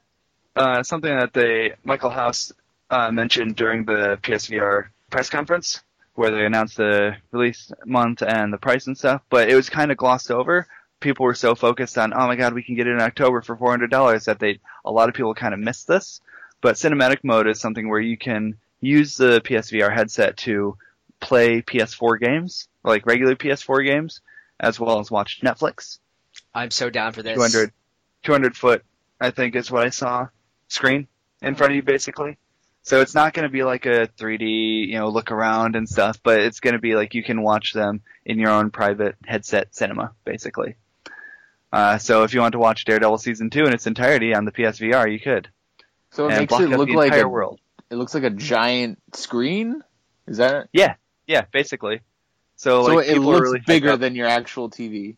uh, 0.57 0.83
something 0.83 1.15
that 1.15 1.33
they 1.33 1.73
Michael 1.83 2.09
House 2.09 2.51
uh, 2.89 3.11
mentioned 3.11 3.55
during 3.55 3.85
the 3.85 4.17
PSVR 4.21 4.87
press 5.09 5.29
conference, 5.29 5.81
where 6.15 6.31
they 6.31 6.45
announced 6.45 6.77
the 6.77 7.15
release 7.31 7.71
month 7.85 8.21
and 8.23 8.51
the 8.51 8.57
price 8.57 8.87
and 8.87 8.97
stuff. 8.97 9.21
But 9.29 9.49
it 9.49 9.55
was 9.55 9.69
kind 9.69 9.91
of 9.91 9.97
glossed 9.97 10.31
over. 10.31 10.67
People 10.99 11.25
were 11.25 11.35
so 11.35 11.55
focused 11.55 11.97
on, 11.97 12.13
oh 12.13 12.27
my 12.27 12.35
god, 12.35 12.53
we 12.53 12.63
can 12.63 12.75
get 12.75 12.87
it 12.87 12.91
in 12.91 13.01
October 13.01 13.41
for 13.41 13.55
four 13.55 13.69
hundred 13.69 13.91
dollars 13.91 14.25
that 14.25 14.39
they 14.39 14.59
a 14.83 14.91
lot 14.91 15.09
of 15.09 15.15
people 15.15 15.33
kind 15.33 15.53
of 15.53 15.59
missed 15.59 15.87
this. 15.87 16.21
But 16.61 16.75
cinematic 16.75 17.19
mode 17.23 17.47
is 17.47 17.59
something 17.59 17.87
where 17.87 17.99
you 17.99 18.17
can 18.17 18.55
use 18.81 19.17
the 19.17 19.41
PSVR 19.41 19.93
headset 19.93 20.37
to 20.37 20.77
play 21.19 21.61
PS4 21.61 22.19
games, 22.19 22.67
like 22.83 23.05
regular 23.05 23.35
PS4 23.35 23.85
games, 23.85 24.21
as 24.59 24.79
well 24.79 24.99
as 24.99 25.11
watch 25.11 25.41
Netflix. 25.41 25.99
I'm 26.53 26.71
so 26.71 26.89
down 26.89 27.13
for 27.13 27.21
this. 27.21 27.35
200, 27.35 27.71
200 28.23 28.57
foot, 28.57 28.83
I 29.19 29.31
think 29.31 29.55
is 29.55 29.71
what 29.71 29.85
I 29.85 29.89
saw, 29.89 30.27
screen 30.67 31.07
in 31.41 31.55
front 31.55 31.71
of 31.71 31.75
you 31.75 31.83
basically. 31.83 32.37
So 32.83 33.01
it's 33.01 33.13
not 33.13 33.33
going 33.33 33.43
to 33.43 33.51
be 33.51 33.63
like 33.63 33.85
a 33.85 34.07
3D, 34.17 34.87
you 34.87 34.97
know, 34.97 35.09
look 35.09 35.31
around 35.31 35.75
and 35.75 35.89
stuff, 35.89 36.21
but 36.23 36.39
it's 36.39 36.61
going 36.61 36.73
to 36.73 36.79
be 36.79 36.95
like 36.95 37.13
you 37.13 37.23
can 37.23 37.41
watch 37.41 37.73
them 37.73 38.01
in 38.25 38.39
your 38.39 38.49
own 38.49 38.71
private 38.71 39.15
headset 39.25 39.75
cinema, 39.75 40.13
basically. 40.23 40.75
Uh, 41.71 41.97
so 41.97 42.23
if 42.23 42.33
you 42.33 42.39
want 42.39 42.53
to 42.53 42.59
watch 42.59 42.85
Daredevil 42.85 43.17
season 43.17 43.49
two 43.49 43.65
in 43.65 43.73
its 43.73 43.87
entirety 43.87 44.33
on 44.33 44.45
the 44.45 44.51
PSVR, 44.51 45.11
you 45.11 45.19
could. 45.19 45.49
So 46.11 46.25
it 46.25 46.31
and 46.33 46.39
makes 46.41 46.53
it 46.53 46.69
look 46.69 46.87
the 46.87 46.95
like 46.95 47.07
entire 47.07 47.25
a, 47.25 47.29
world. 47.29 47.59
it 47.89 47.95
looks 47.95 48.13
like 48.13 48.23
a 48.23 48.29
giant 48.29 48.99
screen. 49.13 49.83
Is 50.27 50.37
that 50.37 50.55
it? 50.55 50.69
Yeah, 50.71 50.95
yeah, 51.25 51.45
basically. 51.51 52.01
So, 52.55 52.85
so? 52.85 52.95
like 52.95 53.07
it 53.07 53.19
looks 53.19 53.41
really 53.41 53.59
bigger 53.65 53.97
than 53.97 54.15
your 54.15 54.27
actual 54.27 54.69
TV. 54.69 55.15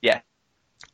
Yeah. 0.00 0.20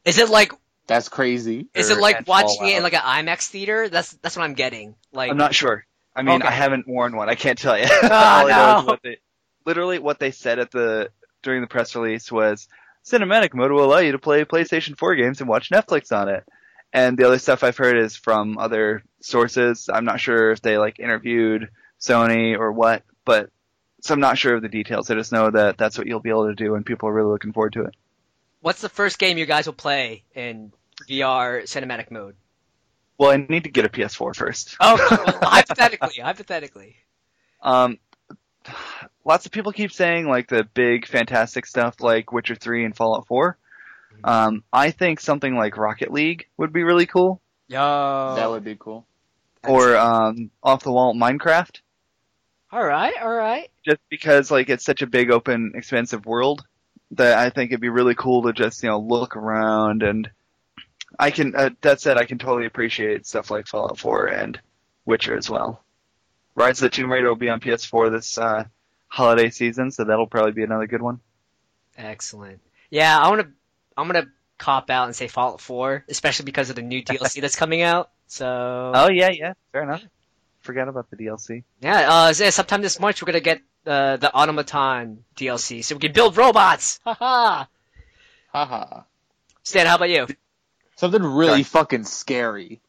Is 0.05 0.18
it 0.18 0.29
like 0.29 0.53
That's 0.87 1.09
crazy. 1.09 1.66
is 1.75 1.90
it 1.90 1.99
like 1.99 2.16
at 2.16 2.27
watching 2.27 2.68
it 2.68 2.77
in 2.77 2.83
like 2.83 2.94
an 2.94 3.01
IMAX 3.01 3.49
theater? 3.49 3.88
That's 3.88 4.12
that's 4.14 4.37
what 4.37 4.44
I'm 4.44 4.55
getting. 4.55 4.94
Like 5.12 5.31
I'm 5.31 5.37
not 5.37 5.55
sure. 5.55 5.87
I 6.14 6.23
mean, 6.23 6.42
Okay. 6.42 6.49
I 6.49 6.51
haven't 6.51 6.88
worn 6.88 7.16
one. 7.16 7.29
I 7.29 7.37
can't 7.37 7.59
tell 7.59 7.79
you. 7.79 7.85
All 8.03 8.11
I 8.11 8.42
know 8.42 8.79
is 8.79 8.85
no. 8.85 8.92
what 8.92 9.01
they, 9.03 9.18
literally 9.64 9.99
what 9.99 10.18
they 10.18 10.33
said 10.33 10.59
at 10.59 10.71
the 10.71 11.11
during 11.42 11.61
the 11.61 11.66
press 11.66 11.94
release 11.94 12.31
was 12.31 12.68
cinematic 13.05 13.55
mode 13.55 13.73
will 13.73 13.85
allow 13.85 13.99
you 13.99 14.13
to 14.13 14.19
play 14.19 14.45
PlayStation 14.45 14.97
4 14.97 15.15
games 15.15 15.41
and 15.41 15.49
watch 15.49 15.71
Netflix 15.71 16.17
on 16.17 16.29
it. 16.29 16.45
And 16.93 17.19
the 17.19 17.27
other 17.27 17.39
stuff 17.39 17.65
I've 17.65 17.77
heard 17.77 17.99
is 17.99 18.17
from 18.17 18.57
other 18.59 19.03
sources. 19.21 19.89
I'm 19.93 20.05
not 20.05 20.21
sure 20.21 20.53
if 20.53 20.63
they 20.63 20.79
like 20.79 20.99
interviewed 20.99 21.69
Sony 22.01 22.59
or 22.59 22.73
what, 22.73 23.03
but 23.25 23.51
so 24.01 24.15
I'm 24.15 24.21
not 24.21 24.39
sure 24.39 24.55
of 24.55 24.63
the 24.63 24.69
details. 24.69 25.11
I 25.11 25.15
just 25.15 25.33
know 25.33 25.51
that 25.51 25.77
that's 25.77 25.99
what 25.99 26.07
you'll 26.07 26.21
be 26.21 26.31
able 26.31 26.47
to 26.49 26.55
do, 26.55 26.75
and 26.77 26.87
people 26.87 27.09
are 27.09 27.13
really 27.13 27.31
looking 27.33 27.53
forward 27.53 27.73
to 27.75 27.83
it. 27.85 27.95
what's 28.61 28.81
the 28.81 28.89
first 28.89 29.19
game 29.19 29.39
you 29.39 29.47
guys 29.47 29.67
will 29.67 29.75
play 29.75 30.25
in 30.35 30.73
VR 31.09 31.65
cinematic 31.65 32.11
mode? 32.11 32.37
Well, 33.19 33.31
I 33.31 33.37
need 33.37 33.65
to 33.65 33.71
get 33.71 33.85
a 33.85 33.89
PS4 33.89 34.35
first. 34.37 34.77
Oh, 34.81 34.97
well, 35.11 35.39
hypothetically, 35.43 36.23
hypothetically. 36.23 36.97
Um, 37.61 37.99
lots 39.25 39.47
of 39.47 39.53
people 39.53 39.73
keep 39.73 39.93
saying 39.93 40.27
like 40.29 40.49
the 40.49 40.65
big 40.75 41.07
fantastic 41.07 41.67
stuff 41.67 42.01
like 42.01 42.33
Witcher 42.33 42.55
3 42.55 42.85
and 42.85 42.97
Fallout 42.97 43.27
4. 43.27 43.57
Um, 44.25 44.65
I 44.73 44.91
think 44.91 45.21
something 45.21 45.55
like 45.55 45.77
Rocket 45.77 46.11
League 46.13 46.47
would 46.57 46.73
be 46.73 46.83
really 46.83 47.07
cool, 47.07 47.41
Yeah, 47.69 48.35
That 48.37 48.51
would 48.51 48.65
be 48.65 48.77
cool. 48.77 49.07
or 49.67 49.97
um, 49.97 50.51
off 50.63 50.83
the 50.83 50.91
wall 50.93 51.15
Minecraft, 51.15 51.81
all 52.73 52.85
right, 52.85 53.15
all 53.23 53.33
right. 53.35 53.71
just 53.85 54.01
because 54.11 54.51
like 54.51 54.69
it's 54.71 54.85
such 54.85 55.03
a 55.03 55.07
big, 55.07 55.31
open, 55.31 55.73
expansive 55.75 56.27
world 56.27 56.65
that 57.13 57.39
I 57.39 57.51
think 57.51 57.71
it'd 57.71 57.81
be 57.81 57.89
really 57.89 58.15
cool 58.15 58.43
to 58.43 58.53
just 58.53 58.83
you 58.83 58.89
know 58.91 58.99
look 58.99 59.37
around 59.37 60.03
and 60.03 60.29
I 61.19 61.31
can. 61.31 61.55
Uh, 61.57 61.71
that 61.81 62.01
said, 62.01 62.19
I 62.19 62.25
can 62.27 62.39
totally 62.39 62.67
appreciate 62.67 63.27
stuff 63.27 63.51
like 63.51 63.67
Fallout 63.67 63.99
4 63.99 64.27
and 64.27 64.61
Witcher 65.07 65.37
as 65.37 65.49
well. 65.49 65.83
Rise 66.59 66.83
of 66.83 66.90
the 66.90 66.97
Tomb 66.97 67.11
Raider 67.12 67.29
will 67.29 67.37
be 67.37 67.49
on 67.49 67.61
PS4 67.61 68.11
this 68.11 68.37
uh, 68.37 68.64
holiday 69.07 69.51
season, 69.51 69.90
so 69.90 70.05
that'll 70.05 70.27
probably 70.27 70.53
be 70.53 70.64
another 70.64 70.87
good 70.87 71.01
one. 71.03 71.21
Excellent. 71.97 72.61
Yeah, 72.90 73.16
I 73.18 73.29
want 73.29 73.42
to. 73.42 73.49
I'm 73.97 74.07
gonna 74.07 74.27
cop 74.59 74.90
out 74.90 75.07
and 75.07 75.14
say 75.16 75.29
Fallout 75.29 75.61
4, 75.61 76.05
especially 76.09 76.44
because 76.44 76.71
of 76.71 76.77
the 76.77 76.83
new 76.83 77.03
DLC 77.03 77.40
that's 77.40 77.57
coming 77.57 77.83
out. 77.83 78.11
So 78.27 78.92
Oh 78.94 79.09
yeah, 79.11 79.31
yeah, 79.31 79.53
fair 79.73 79.83
enough. 79.85 80.03
forget 80.61 80.88
about 80.88 81.09
the 81.11 81.16
DLC. 81.16 81.62
Yeah, 81.81 81.97
uh, 82.12 82.35
yeah, 82.37 82.51
sometime 82.51 82.83
this 82.83 82.99
March 83.01 83.23
we're 83.23 83.27
gonna 83.27 83.40
get 83.40 83.61
uh, 83.87 84.16
the 84.18 84.33
Automaton 84.33 85.25
DLC, 85.37 85.83
so 85.85 85.94
we 85.94 86.01
can 86.01 86.12
build 86.12 86.37
robots. 86.37 87.01
Haha. 87.05 87.64
Haha. 88.53 89.03
Stan, 89.62 89.87
how 89.87 89.97
about 89.97 90.11
you? 90.11 90.27
Something 90.97 91.23
really 91.23 91.49
Sorry. 91.51 91.85
fucking 91.85 92.05
scary. 92.05 92.81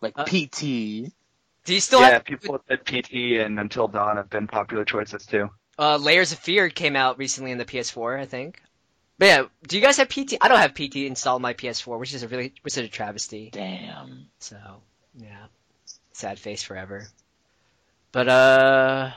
Like 0.00 0.14
Uh, 0.16 0.24
PT. 0.24 1.12
Do 1.64 1.74
you 1.74 1.80
still 1.80 2.00
yeah, 2.00 2.10
have 2.10 2.24
people 2.24 2.60
at 2.68 2.84
PT 2.84 3.40
and 3.40 3.58
Until 3.58 3.88
Dawn 3.88 4.16
have 4.16 4.28
been 4.30 4.46
popular 4.46 4.84
choices 4.84 5.24
too. 5.26 5.50
uh, 5.78 5.96
Layers 5.96 6.32
of 6.32 6.38
Fear 6.38 6.68
came 6.68 6.94
out 6.96 7.18
recently 7.18 7.50
in 7.52 7.58
the 7.58 7.64
PS4, 7.64 8.20
I 8.20 8.26
think. 8.26 8.60
But 9.18 9.26
yeah, 9.26 9.42
do 9.66 9.76
you 9.76 9.82
guys 9.82 9.96
have 9.98 10.08
PT? 10.08 10.34
I 10.40 10.48
don't 10.48 10.58
have 10.58 10.74
PT 10.74 10.96
installed 10.96 11.36
on 11.38 11.42
my 11.42 11.54
PS4, 11.54 11.98
which 11.98 12.12
is 12.14 12.22
a 12.22 12.28
really 12.28 12.52
which 12.62 12.76
is 12.76 12.84
a 12.84 12.88
travesty. 12.88 13.48
Damn. 13.52 14.26
So 14.40 14.56
yeah, 15.16 15.46
sad 16.12 16.38
face 16.38 16.62
forever. 16.64 17.06
But 18.12 18.28
uh, 18.28 19.10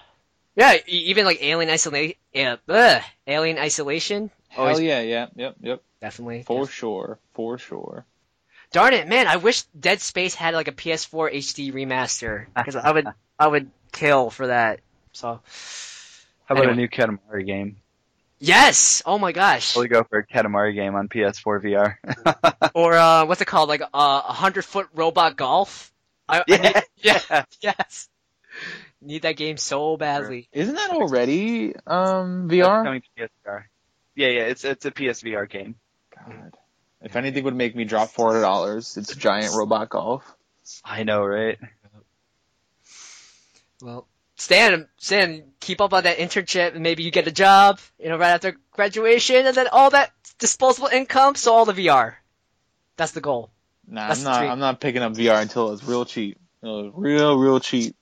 yeah, 0.56 0.76
e- 0.76 0.82
even 1.10 1.26
like 1.26 1.42
Alien 1.44 1.70
Isolation, 1.72 2.16
yeah, 2.34 2.58
ugh, 2.70 3.02
Alien 3.26 3.58
Isolation, 3.58 4.30
Hell 4.50 4.66
Always- 4.68 4.82
yeah, 4.82 5.02
yeah, 5.02 5.28
yep, 5.36 5.56
yep. 5.62 5.82
definitely. 6.00 6.44
For 6.44 6.68
sure, 6.68 7.20
for 7.34 7.58
sure. 7.58 8.06
Darn 8.72 8.94
it, 8.94 9.08
man! 9.08 9.28
I 9.28 9.38
wish 9.38 9.64
Dead 9.80 10.02
Space 10.02 10.36
had 10.36 10.54
like 10.54 10.68
a 10.68 10.72
PS4 10.74 11.34
HD 11.34 11.74
remaster 11.74 12.48
because 12.56 12.76
I 12.76 12.92
would 12.92 13.08
I 13.40 13.48
would 13.48 13.72
kill 13.92 14.30
for 14.30 14.48
that. 14.48 14.82
So 15.14 15.28
How 16.46 16.54
about 16.56 16.58
Anyway. 16.66 16.74
a 16.74 16.76
new 16.76 16.90
Katamari 16.90 17.46
game? 17.46 17.78
yes, 18.40 19.02
oh 19.06 19.18
my 19.18 19.32
gosh, 19.32 19.76
We'll 19.76 19.88
go 19.88 20.04
for 20.04 20.20
a 20.20 20.26
Katamari 20.28 20.76
game 20.76 20.96
on 20.96 21.08
PS4 21.08 21.64
VR. 21.64 22.72
or 22.76 22.94
uh, 22.94 23.26
what's 23.26 23.42
it 23.42 23.46
called? 23.46 23.70
Like 23.70 23.82
uh, 23.82 23.88
a 23.94 24.34
hundred 24.34 24.64
foot 24.66 24.88
robot 24.94 25.38
golf. 25.38 25.92
I, 26.30 26.44
I 26.50 26.58
need- 26.58 26.76
yeah. 26.98 27.44
yes, 27.62 28.10
need 29.02 29.22
that 29.24 29.38
game 29.38 29.56
so 29.58 29.96
badly. 29.98 30.50
Isn't 30.52 30.76
that 30.76 30.92
already 30.92 31.74
um 31.88 32.48
That's 32.50 32.60
VR? 32.68 32.84
coming 32.84 33.02
to 33.02 33.08
PSVR. 33.48 33.64
Yeah, 34.16 34.28
yeah, 34.28 34.42
it's 34.42 34.66
it's 34.66 34.86
a 34.86 34.92
PSVR 34.92 35.50
game. 35.50 35.76
God. 36.16 36.54
If 37.02 37.16
anything 37.16 37.44
would 37.44 37.56
make 37.56 37.76
me 37.76 37.84
drop 37.86 38.10
four 38.10 38.28
hundred 38.32 38.42
dollars, 38.42 38.98
it's 38.98 39.16
giant 39.16 39.56
robot 39.56 39.90
golf. 39.90 40.24
I 40.84 41.04
know, 41.04 41.24
right? 41.26 41.58
Well, 43.82 44.08
Stan, 44.36 44.88
Stan, 44.98 45.44
keep 45.60 45.82
up 45.82 45.94
on 45.94 46.04
that 46.04 46.18
internship 46.18 46.74
and 46.74 46.82
maybe 46.84 47.04
you 47.04 47.12
get 47.12 47.28
a 47.28 47.32
job, 47.32 47.80
you 48.00 48.10
know, 48.10 48.18
right 48.18 48.32
after 48.32 48.58
graduation 48.72 49.46
and 49.46 49.56
then 49.56 49.68
all 49.72 49.90
that 49.92 50.12
disposable 50.40 50.88
income, 50.90 51.36
so 51.36 51.54
all 51.54 51.66
the 51.66 51.74
VR. 51.74 52.16
That's 52.98 53.12
the 53.12 53.22
goal. 53.22 53.52
Nah, 53.88 54.08
That's 54.08 54.20
I'm 54.20 54.32
not. 54.32 54.40
dream. 54.40 54.52
I'm 54.52 54.60
not 54.60 54.80
picking 54.80 55.02
up 55.02 55.14
VR 55.14 55.42
until 55.42 55.72
it's 55.74 55.84
real 55.84 56.06
cheap. 56.06 56.40
Real, 56.62 57.38
real 57.38 57.60
cheap. 57.60 57.96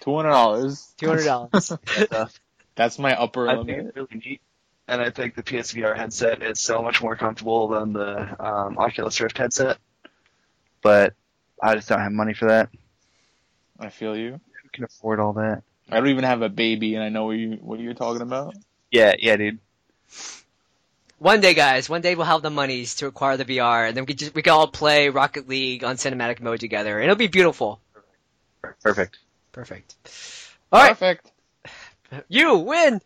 Two 0.00 0.16
hundred 0.16 0.30
dollars. 0.30 0.92
Two 0.98 1.08
hundred 1.08 1.24
dollars. 1.24 1.72
Uh, 2.10 2.26
That's 2.74 2.98
my 2.98 3.14
upper 3.16 3.48
I 3.48 3.54
think 3.54 3.68
limit. 3.68 3.86
it's 3.86 3.96
really 3.96 4.22
neat, 4.26 4.40
and 4.88 5.00
I 5.00 5.10
think 5.10 5.34
the 5.34 5.42
PSVR 5.42 5.96
headset 5.96 6.42
is 6.42 6.60
so 6.60 6.82
much 6.82 7.02
more 7.02 7.16
comfortable 7.16 7.68
than 7.68 7.92
the 7.92 8.44
um, 8.44 8.78
Oculus 8.78 9.20
Rift 9.20 9.38
headset. 9.38 9.78
But 10.82 11.14
I 11.62 11.74
just 11.74 11.88
don't 11.88 12.00
have 12.00 12.12
money 12.12 12.34
for 12.34 12.48
that. 12.48 12.68
I 13.78 13.88
feel 13.88 14.16
you. 14.16 14.32
Who 14.62 14.68
can 14.72 14.84
afford 14.84 15.20
all 15.20 15.32
that? 15.34 15.62
I 15.90 15.96
don't 15.98 16.08
even 16.08 16.24
have 16.24 16.42
a 16.42 16.48
baby, 16.48 16.94
and 16.94 17.04
I 17.04 17.08
know 17.08 17.26
what 17.26 17.36
you 17.36 17.58
what 17.60 17.80
you're 17.80 17.94
talking 17.94 18.22
about. 18.22 18.54
Yeah, 18.90 19.14
yeah, 19.18 19.36
dude. 19.36 19.58
one 21.18 21.40
day, 21.40 21.54
guys, 21.54 21.88
one 21.88 22.00
day 22.00 22.14
we'll 22.14 22.26
have 22.26 22.42
the 22.42 22.50
monies 22.50 22.96
to 22.96 23.06
acquire 23.06 23.36
the 23.36 23.44
VR, 23.44 23.88
and 23.88 23.96
then 23.96 24.02
we 24.02 24.06
can 24.06 24.16
just 24.16 24.34
we 24.34 24.42
can 24.42 24.52
all 24.52 24.66
play 24.68 25.08
Rocket 25.08 25.48
League 25.48 25.84
on 25.84 25.96
cinematic 25.96 26.40
mode 26.40 26.60
together, 26.60 26.96
and 26.96 27.04
it'll 27.04 27.16
be 27.16 27.26
beautiful. 27.26 27.80
Perfect. 28.82 29.18
Perfect. 29.52 29.94
All 30.72 30.80
right, 30.82 30.88
Perfect. 30.90 31.30
you 32.28 32.56
win. 32.58 33.00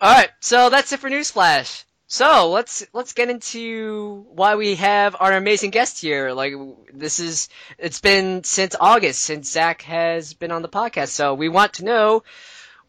All 0.00 0.12
right, 0.12 0.30
so 0.40 0.70
that's 0.70 0.92
it 0.92 1.00
for 1.00 1.10
Newsflash. 1.10 1.84
So 2.06 2.50
let's 2.50 2.86
let's 2.92 3.12
get 3.12 3.28
into 3.28 4.24
why 4.30 4.54
we 4.54 4.76
have 4.76 5.16
our 5.18 5.32
amazing 5.32 5.70
guest 5.70 6.00
here. 6.00 6.32
Like 6.32 6.54
this 6.94 7.18
is 7.18 7.48
it's 7.78 8.00
been 8.00 8.44
since 8.44 8.76
August 8.80 9.20
since 9.22 9.50
Zach 9.50 9.82
has 9.82 10.32
been 10.34 10.52
on 10.52 10.62
the 10.62 10.68
podcast. 10.68 11.08
So 11.08 11.34
we 11.34 11.48
want 11.48 11.74
to 11.74 11.84
know 11.84 12.22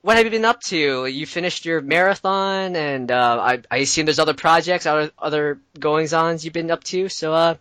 what 0.01 0.17
have 0.17 0.25
you 0.25 0.31
been 0.31 0.45
up 0.45 0.61
to? 0.61 1.05
You 1.05 1.25
finished 1.25 1.65
your 1.65 1.81
marathon, 1.81 2.75
and 2.75 3.11
uh, 3.11 3.39
I 3.41 3.61
I 3.69 3.77
assume 3.77 4.05
there's 4.05 4.19
other 4.19 4.35
projects, 4.35 4.85
other 4.85 5.11
other 5.17 5.59
goings 5.77 6.13
ons 6.13 6.45
you've 6.45 6.53
been 6.53 6.71
up 6.71 6.83
to. 6.85 7.09
So 7.09 7.33
uh, 7.33 7.55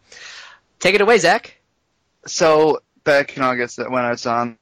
take 0.78 0.94
it 0.94 1.00
away, 1.00 1.18
Zach. 1.18 1.58
So 2.26 2.82
back 3.02 3.37
in 3.37 3.42
August, 3.42 3.78
when 3.78 4.04
I 4.04 4.11
was 4.11 4.26
on 4.26 4.58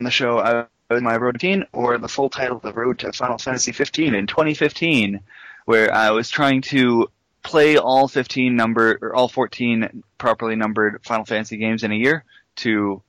the 0.00 0.10
show, 0.10 0.38
I 0.38 0.66
my 0.90 1.18
15, 1.18 1.66
or 1.72 1.98
the 1.98 2.08
full 2.08 2.30
title, 2.30 2.56
of 2.56 2.62
The 2.62 2.72
Road 2.72 2.98
to 3.00 3.12
Final 3.12 3.38
Fantasy 3.38 3.72
15 3.72 4.14
in 4.14 4.26
2015, 4.26 5.20
where 5.64 5.94
I 5.94 6.10
was 6.10 6.30
trying 6.30 6.62
to 6.62 7.08
play 7.42 7.76
all 7.76 8.08
15 8.08 8.56
number 8.56 8.98
or 9.00 9.14
all 9.14 9.28
14 9.28 10.02
properly 10.18 10.56
numbered 10.56 11.04
Final 11.04 11.24
Fantasy 11.24 11.56
games 11.56 11.84
in 11.84 11.92
a 11.92 11.96
year 11.96 12.24
to 12.56 13.02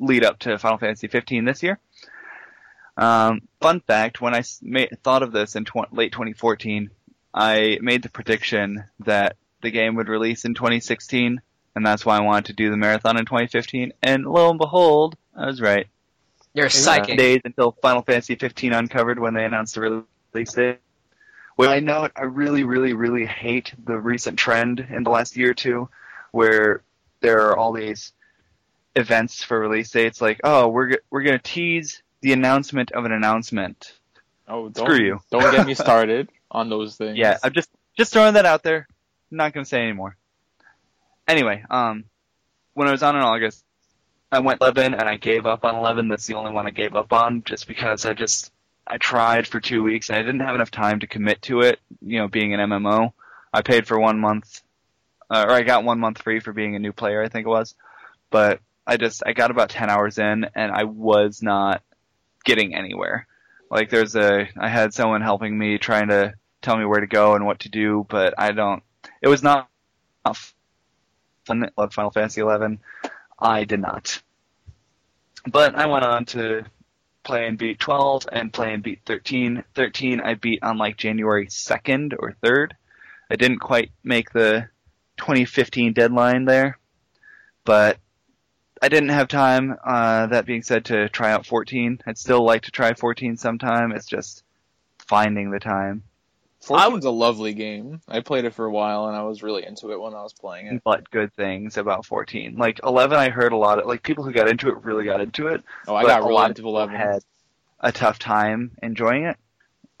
lead 0.00 0.24
up 0.24 0.38
to 0.40 0.58
Final 0.58 0.78
Fantasy 0.78 1.06
15 1.06 1.44
this 1.44 1.62
year. 1.62 1.78
Um, 2.96 3.42
fun 3.60 3.80
fact: 3.80 4.20
when 4.20 4.34
I 4.34 4.42
thought 5.02 5.22
of 5.22 5.32
this 5.32 5.56
in 5.56 5.64
tw- 5.64 5.92
late 5.92 6.12
2014, 6.12 6.90
I 7.32 7.78
made 7.80 8.02
the 8.02 8.10
prediction 8.10 8.84
that 9.00 9.36
the 9.62 9.70
game 9.70 9.94
would 9.94 10.08
release 10.08 10.44
in 10.44 10.54
2016 10.54 11.40
and 11.74 11.86
that's 11.86 12.04
why 12.04 12.16
I 12.16 12.22
wanted 12.22 12.46
to 12.46 12.52
do 12.52 12.70
the 12.70 12.76
marathon 12.76 13.16
in 13.16 13.24
2015. 13.24 13.92
And 14.02 14.24
lo 14.24 14.50
and 14.50 14.58
behold, 14.58 15.16
I 15.36 15.46
was 15.46 15.60
right. 15.60 15.86
You're 16.54 16.66
a 16.66 16.68
Uh, 16.68 16.70
psychic. 16.70 17.16
days 17.18 17.40
until 17.44 17.72
Final 17.82 18.02
Fantasy 18.02 18.34
15 18.34 18.72
uncovered 18.72 19.18
when 19.18 19.34
they 19.34 19.44
announced 19.44 19.74
the 19.76 20.04
release 20.34 20.52
date. 20.52 20.78
Well, 21.56 21.70
I 21.70 21.80
know 21.80 22.08
I 22.16 22.22
really, 22.22 22.64
really, 22.64 22.92
really 22.94 23.26
hate 23.26 23.72
the 23.84 23.98
recent 23.98 24.38
trend 24.38 24.80
in 24.80 25.04
the 25.04 25.10
last 25.10 25.36
year 25.36 25.50
or 25.50 25.54
two, 25.54 25.88
where 26.32 26.82
there 27.20 27.48
are 27.48 27.56
all 27.56 27.72
these 27.72 28.12
events 28.96 29.44
for 29.44 29.60
release 29.60 29.90
dates. 29.90 30.20
Like, 30.20 30.40
oh, 30.42 30.68
we're 30.68 30.96
we're 31.10 31.22
gonna 31.22 31.38
tease 31.38 32.02
the 32.22 32.32
announcement 32.32 32.92
of 32.92 33.04
an 33.04 33.12
announcement. 33.12 33.92
Oh, 34.48 34.68
don't, 34.70 34.86
Screw 34.86 35.04
you. 35.04 35.20
Don't 35.30 35.52
get 35.52 35.66
me 35.66 35.74
started 35.86 36.30
on 36.50 36.70
those 36.70 36.96
things. 36.96 37.16
Yeah, 37.18 37.36
I'm 37.42 37.52
just 37.52 37.68
just 37.96 38.12
throwing 38.12 38.34
that 38.34 38.46
out 38.46 38.62
there. 38.62 38.88
I'm 39.30 39.36
not 39.36 39.52
gonna 39.52 39.66
say 39.66 39.82
anymore. 39.82 40.16
Anyway, 41.28 41.62
um, 41.70 42.04
when 42.74 42.88
I 42.88 42.90
was 42.90 43.02
on 43.02 43.16
in 43.16 43.22
August, 43.22 43.64
I 44.32 44.38
went 44.40 44.60
11 44.60 44.94
and 44.94 45.08
I 45.08 45.16
gave 45.16 45.46
up 45.46 45.64
on 45.64 45.74
11. 45.74 46.08
That's 46.08 46.26
the 46.26 46.34
only 46.34 46.52
one 46.52 46.66
I 46.66 46.70
gave 46.70 46.94
up 46.94 47.12
on, 47.12 47.42
just 47.44 47.66
because 47.66 48.06
I 48.06 48.14
just 48.14 48.52
I 48.86 48.98
tried 48.98 49.46
for 49.46 49.60
two 49.60 49.82
weeks 49.82 50.08
and 50.08 50.18
I 50.18 50.22
didn't 50.22 50.40
have 50.40 50.54
enough 50.54 50.70
time 50.70 51.00
to 51.00 51.06
commit 51.06 51.42
to 51.42 51.60
it. 51.60 51.80
You 52.00 52.18
know, 52.18 52.28
being 52.28 52.54
an 52.54 52.60
MMO, 52.60 53.12
I 53.52 53.62
paid 53.62 53.86
for 53.86 53.98
one 53.98 54.18
month, 54.18 54.62
uh, 55.28 55.46
or 55.48 55.52
I 55.52 55.62
got 55.62 55.84
one 55.84 55.98
month 55.98 56.22
free 56.22 56.40
for 56.40 56.52
being 56.52 56.76
a 56.76 56.80
new 56.80 56.92
player. 56.92 57.22
I 57.22 57.28
think 57.28 57.46
it 57.46 57.50
was, 57.50 57.74
but 58.30 58.60
I 58.86 58.96
just 58.96 59.22
I 59.26 59.32
got 59.32 59.50
about 59.50 59.70
10 59.70 59.90
hours 59.90 60.18
in 60.18 60.46
and 60.54 60.72
I 60.72 60.84
was 60.84 61.42
not 61.42 61.82
getting 62.44 62.74
anywhere. 62.74 63.26
Like 63.70 63.90
there's 63.90 64.16
a 64.16 64.48
I 64.56 64.68
had 64.68 64.94
someone 64.94 65.22
helping 65.22 65.56
me 65.56 65.78
trying 65.78 66.08
to 66.08 66.34
tell 66.62 66.76
me 66.76 66.84
where 66.84 67.00
to 67.00 67.06
go 67.06 67.34
and 67.34 67.46
what 67.46 67.60
to 67.60 67.68
do, 67.68 68.06
but 68.08 68.34
I 68.38 68.52
don't. 68.52 68.82
It 69.22 69.28
was 69.28 69.42
not 69.42 69.68
not 70.24 70.36
fun. 71.46 71.70
I 71.76 71.86
Final 71.88 72.10
Fantasy 72.10 72.40
11. 72.40 72.80
I 73.40 73.64
did 73.64 73.80
not. 73.80 74.22
But 75.46 75.74
I 75.74 75.86
went 75.86 76.04
on 76.04 76.24
to 76.26 76.64
play 77.22 77.46
and 77.46 77.58
beat 77.58 77.78
12 77.78 78.28
and 78.32 78.52
play 78.52 78.74
and 78.74 78.82
beat 78.82 79.00
13. 79.06 79.64
13 79.74 80.20
I 80.20 80.34
beat 80.34 80.62
on 80.62 80.78
like 80.78 80.96
January 80.96 81.46
2nd 81.46 82.14
or 82.18 82.34
3rd. 82.42 82.72
I 83.30 83.36
didn't 83.36 83.58
quite 83.60 83.92
make 84.02 84.30
the 84.30 84.68
2015 85.18 85.92
deadline 85.92 86.44
there, 86.44 86.78
but 87.64 87.98
I 88.82 88.88
didn't 88.88 89.10
have 89.10 89.28
time. 89.28 89.76
Uh, 89.84 90.26
that 90.26 90.46
being 90.46 90.62
said, 90.62 90.86
to 90.86 91.08
try 91.10 91.32
out 91.32 91.46
14. 91.46 92.00
I'd 92.06 92.18
still 92.18 92.42
like 92.44 92.62
to 92.62 92.70
try 92.70 92.94
14 92.94 93.36
sometime. 93.36 93.92
It's 93.92 94.06
just 94.06 94.42
finding 94.98 95.50
the 95.50 95.60
time. 95.60 96.02
14's 96.62 97.04
a 97.06 97.10
lovely 97.10 97.54
game. 97.54 98.00
I 98.08 98.20
played 98.20 98.44
it 98.44 98.54
for 98.54 98.66
a 98.66 98.70
while, 98.70 99.06
and 99.06 99.16
I 99.16 99.22
was 99.22 99.42
really 99.42 99.64
into 99.64 99.92
it 99.92 100.00
when 100.00 100.14
I 100.14 100.22
was 100.22 100.32
playing 100.32 100.66
it. 100.66 100.82
but 100.84 101.10
good 101.10 101.32
things 101.34 101.76
about 101.76 102.04
14. 102.06 102.56
Like 102.56 102.80
11, 102.84 103.16
I 103.18 103.30
heard 103.30 103.52
a 103.52 103.56
lot 103.56 103.78
of 103.78 103.86
like 103.86 104.02
people 104.02 104.24
who 104.24 104.32
got 104.32 104.48
into 104.48 104.68
it 104.68 104.82
really 104.84 105.04
got 105.04 105.20
into 105.20 105.46
it. 105.48 105.62
Oh, 105.88 105.94
I 105.94 106.04
got 106.04 106.22
really 106.24 106.44
into 106.44 106.54
people 106.56 106.76
11. 106.76 106.94
Had 106.94 107.24
a 107.80 107.92
tough 107.92 108.18
time 108.18 108.72
enjoying 108.82 109.24
it. 109.24 109.36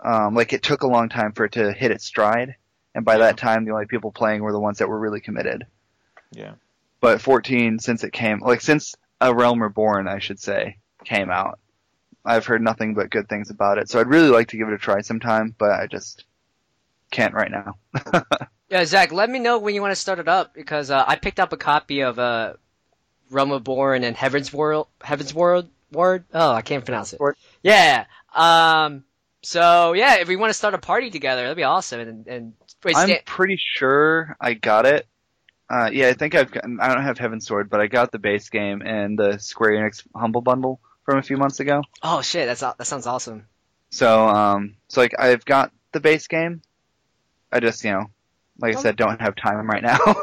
Um, 0.00 0.34
like 0.34 0.52
it 0.52 0.62
took 0.62 0.82
a 0.82 0.86
long 0.86 1.08
time 1.08 1.32
for 1.32 1.44
it 1.46 1.52
to 1.52 1.72
hit 1.72 1.90
its 1.90 2.04
stride, 2.04 2.56
and 2.94 3.04
by 3.04 3.14
Yeah. 3.14 3.18
that 3.26 3.36
time, 3.38 3.64
the 3.64 3.72
only 3.72 3.86
people 3.86 4.12
playing 4.12 4.42
were 4.42 4.52
the 4.52 4.60
ones 4.60 4.78
that 4.78 4.88
were 4.88 4.98
really 4.98 5.20
committed. 5.20 5.66
Yeah. 6.32 6.52
But 7.00 7.20
14, 7.22 7.78
since 7.78 8.04
it 8.04 8.12
came, 8.12 8.40
like 8.40 8.60
since 8.60 8.94
A 9.22 9.34
Realm 9.34 9.62
Reborn, 9.62 10.08
I 10.08 10.18
should 10.18 10.38
say, 10.38 10.76
came 11.04 11.30
out, 11.30 11.58
I've 12.24 12.44
heard 12.44 12.60
nothing 12.62 12.92
but 12.94 13.08
good 13.10 13.28
things 13.30 13.48
about 13.50 13.78
it. 13.78 13.88
So 13.88 13.98
I'd 13.98 14.06
really 14.08 14.28
like 14.28 14.48
to 14.48 14.58
give 14.58 14.68
it 14.68 14.74
a 14.74 14.78
try 14.78 15.00
sometime, 15.00 15.54
but 15.58 15.70
I 15.70 15.86
just 15.86 16.24
can't 17.10 17.34
right 17.34 17.50
now. 17.50 17.76
Yeah, 18.70 18.84
Zach, 18.84 19.10
let 19.10 19.28
me 19.28 19.40
know 19.40 19.58
when 19.58 19.74
you 19.74 19.80
want 19.82 19.90
to 19.90 20.00
start 20.00 20.20
it 20.20 20.28
up 20.28 20.54
because 20.54 20.92
uh, 20.92 21.04
I 21.04 21.16
picked 21.16 21.40
up 21.40 21.52
a 21.52 21.56
copy 21.56 22.02
of 22.02 22.20
uh, 22.20 22.54
Realm 23.28 23.50
Reborn 23.50 24.04
and 24.04 24.16
Heaven's 24.16 24.52
World, 24.52 24.86
Heaven's 25.02 25.34
World 25.34 25.68
Ward. 25.90 26.24
Oh, 26.32 26.52
I 26.52 26.62
can't 26.62 26.84
pronounce 26.84 27.12
it. 27.12 27.20
Yeah. 27.64 28.04
Um. 28.32 29.02
So 29.42 29.92
yeah, 29.92 30.20
if 30.20 30.28
we 30.28 30.36
want 30.36 30.50
to 30.50 30.54
start 30.54 30.74
a 30.74 30.78
party 30.78 31.10
together, 31.10 31.42
that'd 31.42 31.56
be 31.56 31.64
awesome. 31.64 31.98
And, 31.98 32.26
and 32.28 32.52
wait, 32.84 32.96
I'm 32.96 33.10
pretty 33.24 33.58
sure 33.60 34.36
I 34.40 34.54
got 34.54 34.86
it. 34.86 35.04
Uh, 35.68 35.90
yeah, 35.92 36.06
I 36.08 36.12
think 36.12 36.36
I've 36.36 36.52
gotten, 36.52 36.78
I 36.80 36.94
don't 36.94 37.04
have 37.04 37.18
Heaven's 37.18 37.46
Sword, 37.46 37.70
but 37.70 37.80
I 37.80 37.88
got 37.88 38.12
the 38.12 38.18
base 38.18 38.50
game 38.50 38.82
and 38.82 39.18
the 39.18 39.38
Square 39.38 39.72
Enix 39.72 40.06
Humble 40.14 40.42
Bundle 40.42 40.80
from 41.04 41.18
a 41.18 41.22
few 41.22 41.36
months 41.36 41.58
ago. 41.58 41.82
oh 42.04 42.22
shit, 42.22 42.46
that's 42.46 42.60
that 42.60 42.86
sounds 42.86 43.08
awesome. 43.08 43.46
So, 43.90 44.28
um, 44.28 44.76
so 44.86 45.00
like 45.00 45.18
I've 45.18 45.44
got 45.44 45.72
the 45.90 45.98
base 45.98 46.28
game. 46.28 46.62
I 47.52 47.60
just, 47.60 47.82
you 47.84 47.92
know, 47.92 48.10
like 48.58 48.76
I 48.76 48.80
said, 48.80 48.96
don't 48.96 49.20
have 49.20 49.36
time 49.36 49.66
right 49.66 49.82
now. 49.82 49.98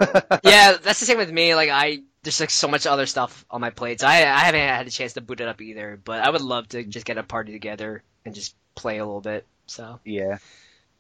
yeah, 0.44 0.78
that's 0.78 1.00
the 1.00 1.06
same 1.06 1.18
with 1.18 1.32
me. 1.32 1.56
Like 1.56 1.70
I, 1.70 2.00
there's 2.24 2.40
like 2.40 2.50
so 2.50 2.68
much 2.68 2.86
other 2.86 3.06
stuff 3.06 3.46
on 3.50 3.62
my 3.62 3.72
plate. 3.72 4.02
So 4.02 4.08
I, 4.08 4.18
I 4.18 4.40
haven't 4.40 4.62
had 4.62 4.88
a 4.88 4.92
chance 4.92 5.14
to 5.14 5.22
boot 5.22 5.42
it 5.42 5.48
up 5.48 5.62
either. 5.62 6.00
But 6.04 6.22
I 6.22 6.30
would 6.30 6.42
love 6.42 6.70
to 6.70 6.84
just 6.84 7.06
get 7.06 7.18
a 7.18 7.24
party 7.24 7.52
together 7.52 8.04
and 8.26 8.36
just 8.36 8.56
play 8.76 8.98
a 8.98 9.06
little 9.06 9.22
bit. 9.22 9.46
So 9.66 10.00
Yeah. 10.06 10.38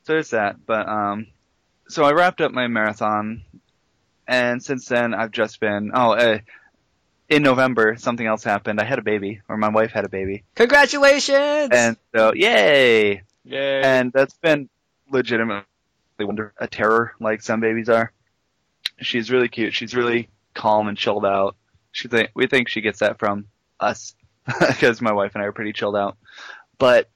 So 0.03 0.13
there's 0.13 0.32
that. 0.32 0.65
But 0.65 0.88
um, 0.88 1.28
so 1.88 2.03
I 2.03 2.11
wrapped 2.11 2.41
up 2.41 2.51
my 2.51 2.67
marathon, 2.67 3.43
and 4.28 4.63
since 4.63 4.88
then 4.88 5.13
I've 5.13 5.32
just 5.32 5.59
been 5.59 5.91
oh, 5.93 6.13
uh, 6.13 6.39
in 7.30 7.43
November 7.43 7.95
something 7.97 8.25
else 8.25 8.43
happened. 8.43 8.80
I 8.80 8.86
had 8.86 8.99
a 8.99 9.03
baby, 9.03 9.41
or 9.47 9.57
my 9.57 9.69
wife 9.69 9.91
had 9.91 10.05
a 10.05 10.09
baby, 10.09 10.43
congratulations! 10.55 11.69
and 11.71 11.97
so 12.15 12.34
yay! 12.34 13.21
Yay. 13.43 13.82
And 13.82 14.11
that's 14.11 14.36
been 14.38 14.69
legitimately 15.09 15.63
wonder 16.26 16.53
a 16.57 16.68
terror 16.68 17.13
like 17.20 17.41
some 17.41 17.59
babies 17.59 17.89
are. 17.89 18.11
She's 19.01 19.32
really 19.32 19.47
cute. 19.47 19.74
She's 19.74 19.95
really 19.95 20.30
calm 20.53 20.88
and 20.88 20.97
chilled 20.97 21.26
out. 21.26 21.55
She 21.91 22.09
we 22.34 22.47
think 22.47 22.70
she 22.70 22.82
gets 22.82 22.99
that 22.99 23.20
from 23.20 23.45
us 23.80 24.15
because 24.59 25.01
my 25.01 25.11
wife 25.11 25.34
and 25.36 25.43
I 25.43 25.47
are 25.47 25.51
pretty 25.51 25.74
chilled 25.74 25.95
out. 25.95 26.18
But 26.78 27.09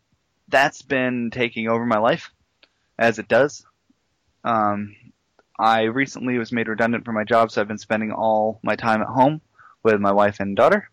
that's 0.47 0.82
been 0.82 1.32
taking 1.32 1.68
over 1.68 1.86
my 1.86 1.97
life 1.97 2.32
as 2.97 3.20
it 3.20 3.28
does. 3.28 3.66
Um, 4.43 4.95
I 5.58 5.84
recently 5.84 6.38
was 6.38 6.52
made 6.52 6.68
redundant 6.68 7.06
from 7.06 7.16
my 7.16 7.24
job, 7.24 7.52
so 7.52 7.62
I've 7.62 7.68
been 7.68 7.78
spending 7.78 8.12
all 8.12 8.60
my 8.64 8.76
time 8.76 9.02
at 9.02 9.08
home 9.08 9.41
with 9.84 9.99
my 9.99 10.12
wife 10.12 10.39
and 10.39 10.56
daughter, 10.56 10.89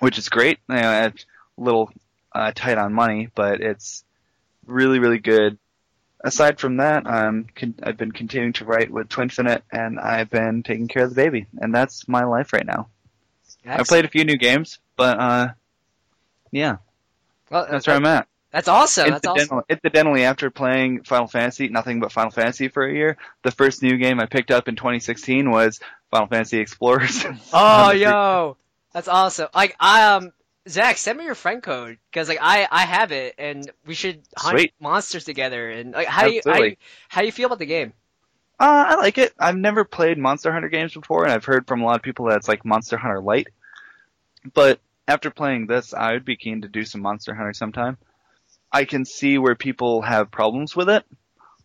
which 0.00 0.18
is 0.18 0.28
great. 0.28 0.58
You 0.68 0.76
know, 0.76 1.06
it's 1.06 1.26
a 1.58 1.62
little 1.62 1.90
uh, 2.32 2.52
tight 2.54 2.78
on 2.78 2.92
money, 2.92 3.30
but 3.34 3.60
it's 3.60 4.04
really, 4.66 4.98
really 4.98 5.18
good. 5.18 5.58
Aside 6.22 6.58
from 6.58 6.78
that, 6.78 7.06
um, 7.06 7.46
con- 7.54 7.74
I've 7.82 7.96
been 7.98 8.12
continuing 8.12 8.54
to 8.54 8.64
write 8.64 8.90
with 8.90 9.08
Twinfinite, 9.08 9.62
and 9.70 10.00
I've 10.00 10.30
been 10.30 10.62
taking 10.62 10.88
care 10.88 11.04
of 11.04 11.10
the 11.10 11.16
baby, 11.16 11.46
and 11.58 11.74
that's 11.74 12.08
my 12.08 12.24
life 12.24 12.52
right 12.52 12.64
now. 12.64 12.88
I've 13.66 13.86
played 13.86 14.04
a 14.04 14.08
few 14.08 14.24
new 14.24 14.36
games, 14.36 14.78
but 14.96 15.18
uh, 15.18 15.48
yeah, 16.50 16.76
Well, 17.50 17.66
that's 17.70 17.86
where 17.86 17.96
I'm 17.96 18.06
at. 18.06 18.26
That's 18.52 18.68
awesome. 18.68 19.10
That's 19.10 19.26
Incidentally, 19.26 19.58
awesome. 19.58 19.64
incidentally, 19.68 20.24
after 20.24 20.48
playing 20.50 21.02
Final 21.02 21.26
Fantasy, 21.26 21.68
nothing 21.68 21.98
but 21.98 22.12
Final 22.12 22.30
Fantasy 22.30 22.68
for 22.68 22.86
a 22.86 22.92
year, 22.94 23.16
the 23.42 23.50
first 23.50 23.82
new 23.82 23.96
game 23.96 24.20
I 24.20 24.26
picked 24.26 24.50
up 24.52 24.68
in 24.68 24.76
2016 24.76 25.50
was 25.50 25.80
Final 26.10 26.28
Fantasy 26.28 26.58
Explorers. 26.58 27.24
Oh, 27.52 27.90
yo, 27.92 28.56
that's 28.92 29.08
awesome. 29.08 29.48
Like, 29.54 29.74
I 29.80 30.14
um, 30.14 30.32
Zach, 30.68 30.96
send 30.98 31.18
me 31.18 31.24
your 31.24 31.34
friend 31.34 31.62
code 31.62 31.98
because 32.10 32.28
like 32.28 32.38
I 32.40 32.68
I 32.70 32.84
have 32.84 33.12
it 33.12 33.34
and 33.38 33.70
we 33.86 33.94
should 33.94 34.22
hunt 34.36 34.64
Sweet. 34.64 34.72
monsters 34.80 35.24
together. 35.24 35.70
And 35.70 35.92
like, 35.92 36.06
how 36.08 36.24
do 36.24 36.30
you 36.30 36.42
how, 36.46 36.58
do 36.58 36.64
you 36.64 36.76
how 37.08 37.20
do 37.22 37.26
you 37.26 37.32
feel 37.32 37.46
about 37.46 37.58
the 37.58 37.66
game? 37.66 37.94
Uh, 38.58 38.84
I 38.88 38.94
like 38.96 39.18
it. 39.18 39.32
I've 39.38 39.56
never 39.56 39.84
played 39.84 40.16
Monster 40.18 40.52
Hunter 40.52 40.68
games 40.68 40.94
before, 40.94 41.24
and 41.24 41.32
I've 41.32 41.44
heard 41.44 41.66
from 41.66 41.82
a 41.82 41.84
lot 41.84 41.96
of 41.96 42.02
people 42.02 42.26
that 42.26 42.36
it's 42.36 42.48
like 42.48 42.64
Monster 42.64 42.96
Hunter 42.96 43.20
Light. 43.20 43.48
But 44.54 44.80
after 45.06 45.30
playing 45.30 45.66
this, 45.66 45.92
I 45.92 46.12
would 46.12 46.24
be 46.24 46.36
keen 46.36 46.62
to 46.62 46.68
do 46.68 46.84
some 46.84 47.02
Monster 47.02 47.34
Hunter 47.34 47.52
sometime. 47.52 47.98
I 48.72 48.84
can 48.84 49.04
see 49.04 49.38
where 49.38 49.56
people 49.56 50.02
have 50.02 50.30
problems 50.30 50.76
with 50.76 50.88
it. 50.90 51.04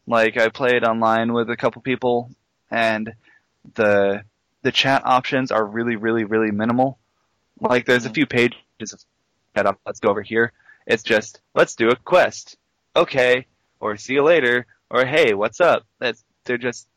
Like 0.08 0.38
I 0.38 0.50
played 0.50 0.84
online 0.86 1.34
with 1.34 1.50
a 1.50 1.58
couple 1.58 1.82
people, 1.82 2.32
and 2.72 3.14
the 3.76 4.24
the 4.64 4.72
chat 4.72 5.04
options 5.06 5.52
are 5.52 5.66
really, 5.66 5.96
really, 5.98 6.26
really 6.26 6.52
minimal. 6.52 7.00
Like 7.62 7.86
there's 7.86 8.06
a 8.06 8.10
Mhm. 8.10 8.12
few 8.12 8.26
pages 8.28 8.60
of 8.82 9.04
head 9.56 9.66
up. 9.66 9.80
Let's 9.86 10.00
go 10.00 10.10
over 10.10 10.22
here. 10.22 10.52
It's 10.88 11.04
just 11.04 11.42
let's 11.54 11.76
do 11.76 11.90
a 11.90 11.96
quest. 11.96 12.58
Okay, 12.96 13.46
or 13.80 13.98
see 13.98 14.14
you 14.14 14.24
later, 14.24 14.66
or 14.90 15.06
hey, 15.06 15.34
what's 15.34 15.62
up? 15.62 15.86
That's 16.00 16.24
they're 16.46 16.58
just 16.58 16.88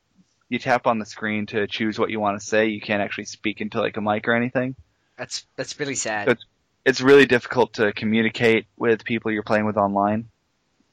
you 0.48 0.58
tap 0.58 0.86
on 0.86 0.98
the 0.98 1.06
screen 1.06 1.46
to 1.46 1.66
choose 1.66 1.98
what 1.98 2.10
you 2.10 2.20
want 2.20 2.40
to 2.40 2.46
say. 2.46 2.66
You 2.66 2.80
can't 2.80 3.02
actually 3.02 3.24
speak 3.24 3.60
into 3.60 3.80
like 3.80 3.96
a 3.96 4.00
mic 4.00 4.28
or 4.28 4.34
anything. 4.34 4.74
That's 5.16 5.46
that's 5.56 5.78
really 5.78 5.94
sad. 5.94 6.28
Good. 6.28 6.38
It's 6.84 7.00
really 7.00 7.26
difficult 7.26 7.74
to 7.74 7.92
communicate 7.92 8.66
with 8.76 9.04
people 9.04 9.30
you're 9.30 9.44
playing 9.44 9.66
with 9.66 9.76
online. 9.76 10.28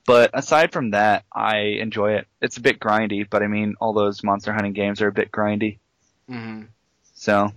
But 0.06 0.32
aside 0.34 0.72
from 0.72 0.92
that, 0.92 1.24
I 1.34 1.58
enjoy 1.82 2.14
it. 2.14 2.28
It's 2.42 2.58
a 2.58 2.62
bit 2.62 2.80
grindy, 2.80 3.28
but 3.30 3.44
I 3.44 3.48
mean, 3.48 3.76
all 3.80 3.94
those 3.94 4.24
monster 4.24 4.54
hunting 4.54 4.74
games 4.74 5.02
are 5.02 5.08
a 5.08 5.12
bit 5.12 5.32
grindy. 5.32 5.78
hmm 6.28 6.64
So 7.14 7.52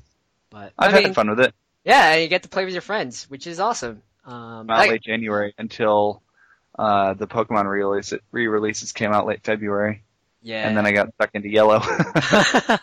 But 0.51 0.73
I've 0.79 0.95
I 0.95 1.01
had 1.01 1.15
fun 1.15 1.31
with 1.31 1.41
it. 1.41 1.55
Yeah, 1.85 2.13
and 2.13 2.23
you 2.23 2.29
get 2.29 2.45
to 2.45 2.49
play 2.49 2.65
with 2.65 2.75
your 2.75 2.83
friends, 2.83 3.25
which 3.29 3.47
is 3.47 3.59
awesome. 3.61 4.03
Um, 4.25 4.67
Not 4.67 4.79
like- 4.79 4.91
late 4.91 5.03
January 5.03 5.55
until 5.59 6.23
uh, 6.79 7.15
the 7.15 7.27
Pokemon 7.27 7.67
re-release 7.67 8.15
re-releases 8.31 8.93
came 8.93 9.13
out 9.13 9.27
late 9.27 9.43
February, 9.45 10.03
yeah, 10.43 10.67
and 10.67 10.77
then 10.77 10.87
I 10.87 10.93
got 10.93 11.13
stuck 11.15 11.31
into 11.35 11.49
yellow. 11.49 11.81
and 12.65 12.79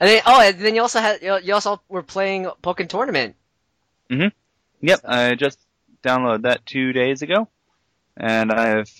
then 0.00 0.22
oh, 0.26 0.40
and 0.40 0.58
then 0.58 0.74
you 0.74 0.80
also 0.80 1.00
had 1.00 1.22
you 1.22 1.54
also 1.54 1.80
were 1.88 2.02
playing 2.02 2.50
Pokken 2.62 2.88
Tournament. 2.88 3.36
Mhm. 4.10 4.32
Yep, 4.80 5.00
I 5.04 5.34
just 5.34 5.58
downloaded 6.02 6.42
that 6.42 6.64
two 6.64 6.92
days 6.92 7.22
ago, 7.22 7.48
and 8.16 8.50
I've 8.50 8.90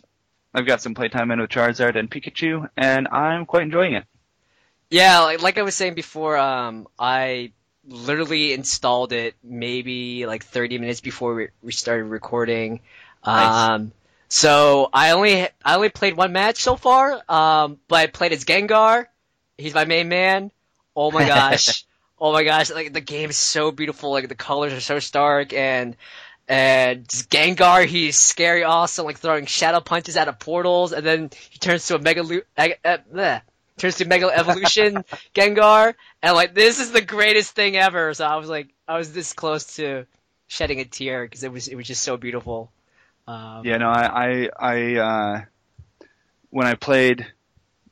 I've 0.54 0.66
got 0.66 0.80
some 0.80 0.94
playtime 0.94 1.30
in 1.30 1.40
with 1.40 1.50
Charizard 1.50 1.96
and 1.96 2.11
Pikachu, 2.11 2.68
and 2.76 3.09
I'm 3.09 3.46
quite 3.46 3.62
enjoying 3.62 3.94
it. 3.94 4.04
Yeah, 4.90 5.20
like, 5.20 5.42
like 5.42 5.59
I 5.59 5.62
was 5.62 5.74
saying 5.74 5.94
before, 5.94 6.36
um, 6.38 6.88
I 6.98 7.52
literally 7.89 8.53
installed 8.53 9.12
it 9.12 9.34
maybe 9.43 10.26
like 10.26 10.45
30 10.45 10.78
minutes 10.78 11.01
before 11.01 11.49
we, 11.62 11.72
started 11.72 12.05
recording. 12.05 12.80
Nice. 13.26 13.70
Um, 13.70 13.93
so 14.28 14.91
I 14.93 15.12
only 15.12 15.49
I 15.64 15.74
only 15.74 15.89
played 15.89 16.16
one 16.16 16.32
match 16.32 16.62
so 16.62 16.76
far, 16.76 17.22
um, 17.28 17.78
but 17.89 17.97
I 17.97 18.07
played 18.07 18.32
as 18.32 18.45
Gengar. 18.45 19.07
He's 19.57 19.74
my 19.74 19.86
main 19.86 20.09
man. 20.09 20.51
Oh 20.95 21.11
my 21.11 21.26
gosh. 21.26 21.84
oh 22.20 22.32
my 22.32 22.45
gosh, 22.45 22.70
like 22.70 22.93
the 22.93 23.01
game 23.01 23.30
is 23.30 23.36
so 23.36 23.70
beautiful, 23.70 24.12
like 24.12 24.28
the 24.28 24.34
colors 24.34 24.72
are 24.72 24.80
so 24.80 24.99
stark 24.99 25.53
and 25.53 25.97
and 26.47 27.07
Gengar, 27.07 27.86
he's 27.86 28.18
scary 28.18 28.64
awesome, 28.64 29.05
like 29.05 29.18
throwing 29.18 29.47
shadow 29.47 29.80
punches 29.80 30.16
out 30.16 30.28
of 30.28 30.39
portals, 30.39 30.93
and 30.93 31.05
then 31.05 31.30
he 31.51 31.59
turns 31.59 31.86
to 31.86 31.97
a 31.97 31.99
mega 31.99 32.22
uh, 32.22 32.68
uh, 32.84 32.99
bleh, 33.12 33.43
turns 33.78 33.96
to 33.96 34.04
Mega 34.06 34.26
Evolution 34.26 35.04
Gengar, 35.34 35.94
and 36.22 36.34
like 36.34 36.54
this 36.54 36.78
is 36.80 36.92
the 36.92 37.00
greatest 37.00 37.52
thing 37.54 37.76
ever. 37.76 38.12
So 38.14 38.24
I 38.26 38.36
was 38.36 38.48
like, 38.48 38.68
I 38.86 38.98
was 38.98 39.12
this 39.12 39.32
close 39.32 39.76
to 39.76 40.06
shedding 40.48 40.80
a 40.80 40.84
tear 40.84 41.24
because 41.24 41.44
it 41.44 41.52
was 41.52 41.68
it 41.68 41.74
was 41.76 41.86
just 41.86 42.02
so 42.02 42.16
beautiful. 42.16 42.70
Um, 43.26 43.62
Yeah, 43.64 43.76
no, 43.76 43.88
I, 43.90 44.48
I, 44.48 44.48
I, 44.58 44.94
uh, 44.96 45.44
when 46.50 46.66
I 46.66 46.74
played 46.74 47.26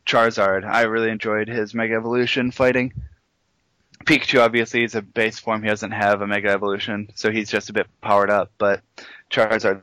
Charizard, 0.07 0.65
I 0.65 0.83
really 0.85 1.11
enjoyed 1.11 1.49
his 1.49 1.75
Mega 1.75 1.95
Evolution 1.95 2.51
fighting. 2.51 2.93
Pikachu 4.05 4.41
obviously 4.41 4.85
is 4.85 4.95
a 4.95 5.03
base 5.03 5.39
form; 5.39 5.63
he 5.63 5.69
doesn't 5.69 5.91
have 5.91 6.23
a 6.23 6.27
Mega 6.27 6.49
Evolution, 6.49 7.11
so 7.15 7.31
he's 7.31 7.51
just 7.51 7.69
a 7.71 7.73
bit 7.73 7.87
powered 8.01 8.31
up. 8.31 8.51
But 8.57 8.81
Charizard, 9.31 9.83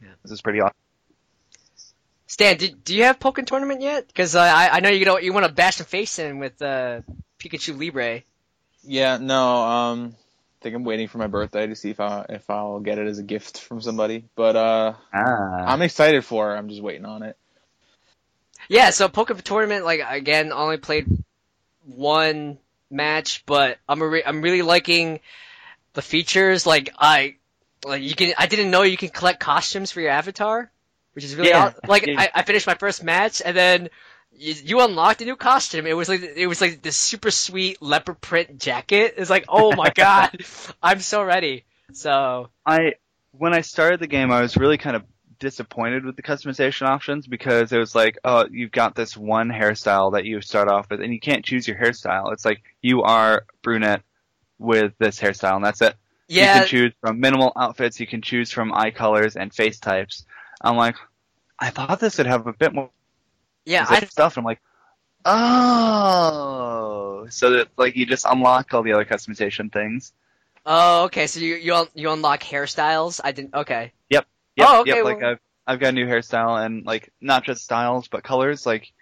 Yeah. 0.00 0.08
this 0.22 0.32
is 0.32 0.40
pretty 0.40 0.60
awesome. 0.60 0.74
Stan, 2.26 2.56
did, 2.56 2.84
do 2.84 2.94
you 2.94 3.04
have 3.04 3.18
Pokken 3.18 3.46
Tournament 3.46 3.80
yet? 3.80 4.06
Because 4.08 4.34
uh, 4.34 4.40
I 4.40 4.68
I 4.72 4.80
know 4.80 4.88
you 4.88 5.04
don't 5.04 5.22
you 5.22 5.32
want 5.32 5.46
to 5.46 5.52
bash 5.52 5.76
some 5.76 5.86
face 5.86 6.18
in 6.18 6.38
with 6.38 6.60
uh, 6.60 7.02
Pikachu 7.38 7.78
Libre. 7.78 8.22
Yeah, 8.82 9.18
no, 9.18 9.62
um, 9.62 10.16
I 10.60 10.62
think 10.62 10.76
I'm 10.76 10.84
waiting 10.84 11.08
for 11.08 11.18
my 11.18 11.26
birthday 11.26 11.66
to 11.66 11.76
see 11.76 11.90
if 11.90 12.00
I 12.00 12.26
if 12.28 12.48
I'll 12.50 12.80
get 12.80 12.98
it 12.98 13.06
as 13.06 13.18
a 13.18 13.22
gift 13.22 13.60
from 13.60 13.80
somebody. 13.80 14.24
But 14.34 14.56
uh, 14.56 14.94
Ah, 15.12 15.64
I'm 15.66 15.82
excited 15.82 16.24
for 16.24 16.54
it. 16.54 16.58
I'm 16.58 16.68
just 16.68 16.82
waiting 16.82 17.04
on 17.04 17.22
it. 17.22 17.36
Yeah, 18.68 18.90
so 18.90 19.08
Pokken 19.08 19.40
Tournament, 19.42 19.84
like 19.84 20.00
again, 20.06 20.52
only 20.52 20.78
played 20.78 21.06
one 21.84 22.58
match, 22.90 23.44
but 23.46 23.78
I'm 23.88 24.02
a 24.02 24.06
re- 24.08 24.24
I'm 24.26 24.42
really 24.42 24.62
liking 24.62 25.20
the 25.92 26.02
features. 26.02 26.66
Like 26.66 26.92
I, 26.98 27.36
like 27.84 28.02
you 28.02 28.14
can, 28.16 28.34
I 28.36 28.46
didn't 28.46 28.70
know 28.72 28.82
you 28.82 28.96
can 28.96 29.10
collect 29.10 29.38
costumes 29.38 29.92
for 29.92 30.00
your 30.00 30.10
avatar, 30.10 30.70
which 31.16 31.24
is 31.24 31.34
really 31.34 31.48
Yeah. 31.48 31.72
aw- 31.74 31.88
like 31.88 32.06
Yeah. 32.06 32.20
I, 32.20 32.30
I 32.36 32.42
finished 32.44 32.66
my 32.68 32.74
first 32.74 33.02
match 33.02 33.42
and 33.44 33.56
then. 33.56 33.88
You, 34.38 34.52
you 34.64 34.80
unlocked 34.82 35.22
a 35.22 35.24
new 35.24 35.36
costume. 35.36 35.86
It 35.86 35.94
was 35.94 36.10
like 36.10 36.20
it 36.20 36.46
was 36.46 36.60
like 36.60 36.82
this 36.82 36.94
super 36.94 37.30
sweet 37.30 37.80
leopard 37.80 38.20
print 38.20 38.58
jacket. 38.60 39.14
It's 39.16 39.30
like, 39.30 39.46
oh 39.48 39.74
my 39.74 39.88
god, 39.94 40.44
I'm 40.82 41.00
so 41.00 41.22
ready. 41.22 41.64
So 41.94 42.50
I 42.66 42.96
when 43.32 43.54
I 43.54 43.62
started 43.62 43.98
the 43.98 44.06
game, 44.06 44.30
I 44.30 44.42
was 44.42 44.58
really 44.58 44.76
kind 44.76 44.94
of 44.94 45.04
disappointed 45.38 46.04
with 46.04 46.16
the 46.16 46.22
customization 46.22 46.86
options 46.86 47.26
because 47.26 47.72
it 47.72 47.78
was 47.78 47.94
like, 47.94 48.18
oh, 48.24 48.46
you've 48.50 48.72
got 48.72 48.94
this 48.94 49.16
one 49.16 49.48
hairstyle 49.48 50.12
that 50.12 50.26
you 50.26 50.42
start 50.42 50.68
off 50.68 50.90
with, 50.90 51.00
and 51.00 51.14
you 51.14 51.20
can't 51.20 51.42
choose 51.44 51.66
your 51.66 51.78
hairstyle. 51.78 52.30
It's 52.34 52.44
like 52.44 52.62
you 52.82 53.04
are 53.04 53.46
brunette 53.62 54.02
with 54.58 54.92
this 54.98 55.18
hairstyle, 55.18 55.56
and 55.56 55.64
that's 55.64 55.80
it. 55.80 55.94
Yeah. 56.28 56.56
You 56.56 56.60
can 56.60 56.68
choose 56.68 56.92
from 57.00 57.20
minimal 57.20 57.52
outfits. 57.56 58.00
You 58.00 58.06
can 58.06 58.20
choose 58.20 58.50
from 58.50 58.70
eye 58.74 58.90
colors 58.90 59.36
and 59.36 59.50
face 59.54 59.78
types. 59.78 60.26
I'm 60.60 60.76
like, 60.76 60.96
I 61.58 61.70
thought 61.70 62.00
this 62.00 62.18
would 62.18 62.26
have 62.26 62.46
a 62.46 62.52
bit 62.52 62.74
more 62.74 62.90
yeah. 63.64 63.86
I 63.88 64.00
stuff. 64.04 64.38
I'm 64.38 64.44
like, 64.44 64.60
oh, 65.24 67.26
so 67.28 67.50
that 67.50 67.68
like 67.76 67.96
you 67.96 68.06
just 68.06 68.24
unlock 68.24 68.72
all 68.72 68.82
the 68.82 68.92
other 68.92 69.04
customization 69.04 69.72
things. 69.72 70.12
oh 70.64 71.04
okay. 71.04 71.26
So 71.26 71.40
you 71.40 71.56
you 71.56 71.86
you 71.94 72.10
unlock 72.10 72.40
hairstyles. 72.40 73.20
I 73.22 73.32
didn't. 73.32 73.54
Okay. 73.54 73.92
Yep, 74.56 74.68
Oh, 74.68 74.80
okay, 74.80 74.96
Yep, 74.96 75.04
like 75.04 75.22
I've 75.22 75.38
I've 75.66 75.80
got 75.80 75.88
a 75.88 75.92
new 75.92 76.06
hairstyle 76.06 76.64
and 76.64 76.86
like 76.86 77.12
not 77.20 77.44
just 77.44 77.62
styles 77.62 78.08
but 78.08 78.24
colors. 78.24 78.64
Like 78.64 78.92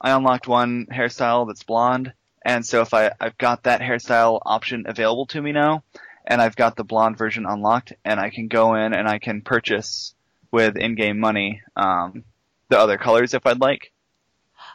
I 0.00 0.12
unlocked 0.12 0.48
one 0.48 0.86
hairstyle 0.86 1.46
that's 1.46 1.62
blonde, 1.62 2.12
and 2.44 2.64
so 2.64 2.80
if 2.80 2.94
I 2.94 3.12
I've 3.20 3.36
got 3.36 3.64
that 3.64 3.80
hairstyle 3.80 4.40
option 4.46 4.84
available 4.86 5.26
to 5.26 5.42
me 5.42 5.52
now, 5.52 5.84
and 6.24 6.40
I've 6.40 6.56
got 6.56 6.76
the 6.76 6.84
blonde 6.84 7.18
version 7.18 7.44
unlocked, 7.46 7.92
and 8.04 8.18
I 8.18 8.30
can 8.30 8.48
go 8.48 8.74
in 8.74 8.94
and 8.94 9.08
I 9.08 9.18
can 9.18 9.42
purchase 9.42 10.13
with 10.54 10.76
in-game 10.78 11.18
money 11.20 11.60
um, 11.76 12.24
the 12.70 12.78
other 12.78 12.96
colors 12.96 13.34
if 13.34 13.44
I'd 13.46 13.60
like. 13.60 13.92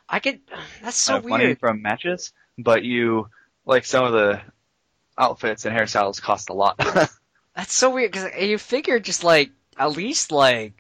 I 0.08 0.20
could. 0.20 0.42
That's 0.84 0.98
so 0.98 1.14
have 1.14 1.26
money 1.26 1.46
weird. 1.46 1.60
from 1.60 1.82
matches, 1.82 2.34
but 2.58 2.84
you 2.84 3.30
like 3.66 3.86
some 3.86 4.06
of 4.06 4.12
the 4.12 4.42
outfits 5.18 5.66
and 5.66 5.76
hairstyles 5.76 6.22
cost 6.22 6.50
a 6.50 6.54
lot. 6.54 6.78
That's 7.56 7.74
so 7.74 7.90
weird 7.92 8.12
because 8.12 8.30
you 8.40 8.58
figure 8.58 9.00
just 9.00 9.24
like 9.24 9.52
at 9.78 9.92
least 9.92 10.32
like 10.32 10.74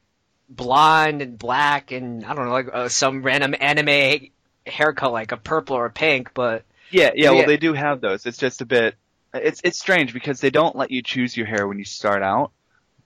blonde 0.49 1.21
and 1.21 1.37
black 1.37 1.91
and 1.91 2.25
I 2.25 2.33
don't 2.33 2.45
know 2.45 2.51
like 2.51 2.69
uh, 2.73 2.89
some 2.89 3.21
random 3.23 3.53
anime 3.59 4.29
haircut 4.65 5.11
like 5.11 5.31
a 5.31 5.37
purple 5.37 5.75
or 5.77 5.85
a 5.85 5.91
pink, 5.91 6.31
but 6.33 6.63
Yeah, 6.91 7.11
yeah, 7.15 7.31
Yeah. 7.31 7.37
well 7.37 7.47
they 7.47 7.57
do 7.57 7.73
have 7.73 8.01
those. 8.01 8.25
It's 8.25 8.37
just 8.37 8.61
a 8.61 8.65
bit 8.65 8.95
it's 9.33 9.61
it's 9.63 9.79
strange 9.79 10.13
because 10.13 10.41
they 10.41 10.49
don't 10.49 10.75
let 10.75 10.89
you 10.89 11.01
choose 11.03 11.37
your 11.37 11.45
hair 11.45 11.67
when 11.67 11.77
you 11.77 11.85
start 11.85 12.23
out. 12.23 12.51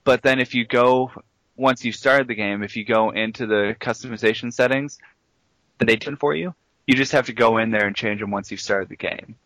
But 0.04 0.22
then 0.22 0.40
if 0.40 0.54
you 0.54 0.66
go 0.66 1.10
once 1.56 1.84
you 1.84 1.92
started 1.92 2.28
the 2.28 2.34
game, 2.34 2.62
if 2.62 2.76
you 2.76 2.84
go 2.84 3.10
into 3.10 3.46
the 3.46 3.76
customization 3.80 4.52
settings 4.52 4.98
that 5.78 5.86
they 5.86 5.96
did 5.96 6.18
for 6.18 6.34
you, 6.34 6.54
you 6.86 6.94
just 6.94 7.12
have 7.12 7.26
to 7.26 7.32
go 7.32 7.58
in 7.58 7.70
there 7.70 7.86
and 7.86 7.96
change 7.96 8.20
them 8.20 8.30
once 8.30 8.50
you've 8.50 8.60
started 8.60 8.88
the 8.88 8.96
game. 8.96 9.36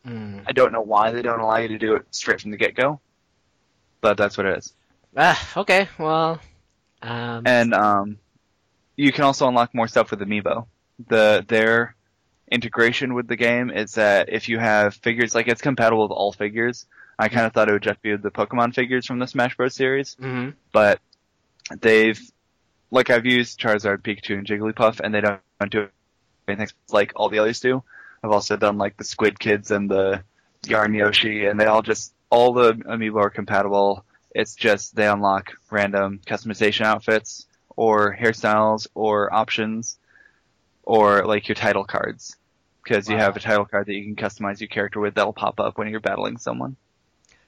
I 0.46 0.52
don't 0.52 0.72
know 0.72 0.80
why 0.80 1.12
they 1.12 1.22
don't 1.22 1.40
allow 1.40 1.58
you 1.58 1.68
to 1.68 1.78
do 1.78 1.94
it 1.94 2.06
straight 2.10 2.40
from 2.40 2.50
the 2.50 2.56
get 2.56 2.74
go. 2.74 3.00
But 4.00 4.16
that's 4.16 4.36
what 4.36 4.46
it 4.46 4.58
is. 4.58 4.72
ah, 5.16 5.52
okay, 5.56 5.88
well, 5.98 6.40
um, 7.02 7.42
And 7.46 7.74
um, 7.74 8.18
you 8.96 9.12
can 9.12 9.24
also 9.24 9.48
unlock 9.48 9.74
more 9.74 9.88
stuff 9.88 10.10
with 10.10 10.20
Amiibo. 10.20 10.66
The 11.08 11.44
their 11.46 11.94
integration 12.50 13.14
with 13.14 13.28
the 13.28 13.36
game 13.36 13.70
is 13.70 13.94
that 13.94 14.28
if 14.30 14.48
you 14.48 14.58
have 14.58 14.94
figures, 14.94 15.34
like 15.34 15.48
it's 15.48 15.60
compatible 15.60 16.02
with 16.02 16.12
all 16.12 16.32
figures. 16.32 16.86
I 17.20 17.28
kind 17.28 17.46
of 17.46 17.52
thought 17.52 17.68
it 17.68 17.72
would 17.72 17.82
just 17.82 18.00
be 18.00 18.14
the 18.14 18.30
Pokemon 18.30 18.74
figures 18.76 19.04
from 19.04 19.18
the 19.18 19.26
Smash 19.26 19.56
Bros. 19.56 19.74
series, 19.74 20.16
mhm. 20.20 20.54
but 20.70 21.00
they've 21.80 22.20
like 22.90 23.10
I've 23.10 23.26
used 23.26 23.60
Charizard, 23.60 23.98
Pikachu, 23.98 24.38
and 24.38 24.46
Jigglypuff, 24.46 25.00
and 25.00 25.14
they 25.14 25.20
don't, 25.20 25.40
don't 25.60 25.70
do 25.70 25.88
anything 26.46 26.68
like 26.90 27.12
all 27.16 27.28
the 27.28 27.38
others 27.38 27.60
do. 27.60 27.82
I've 28.22 28.30
also 28.30 28.56
done 28.56 28.78
like 28.78 28.96
the 28.96 29.04
Squid 29.04 29.38
Kids 29.38 29.70
and 29.70 29.90
the 29.90 30.22
Yarn 30.66 30.94
Yoshi, 30.94 31.46
and 31.46 31.60
they 31.60 31.66
all 31.66 31.82
just 31.82 32.14
all 32.30 32.52
the 32.52 32.72
amiibo 32.72 33.20
are 33.20 33.30
compatible. 33.30 34.04
It's 34.34 34.54
just 34.54 34.94
they 34.94 35.06
unlock 35.06 35.52
random 35.70 36.20
customization 36.26 36.84
outfits 36.84 37.46
or 37.76 38.16
hairstyles 38.16 38.86
or 38.94 39.32
options 39.32 39.98
or 40.82 41.24
like 41.24 41.48
your 41.48 41.54
title 41.54 41.84
cards 41.84 42.36
because 42.82 43.08
you 43.08 43.16
have 43.16 43.36
a 43.36 43.40
title 43.40 43.66
card 43.66 43.86
that 43.86 43.94
you 43.94 44.04
can 44.04 44.16
customize 44.16 44.60
your 44.60 44.68
character 44.68 45.00
with 45.00 45.14
that'll 45.14 45.32
pop 45.32 45.60
up 45.60 45.76
when 45.76 45.88
you're 45.88 46.00
battling 46.00 46.38
someone. 46.38 46.76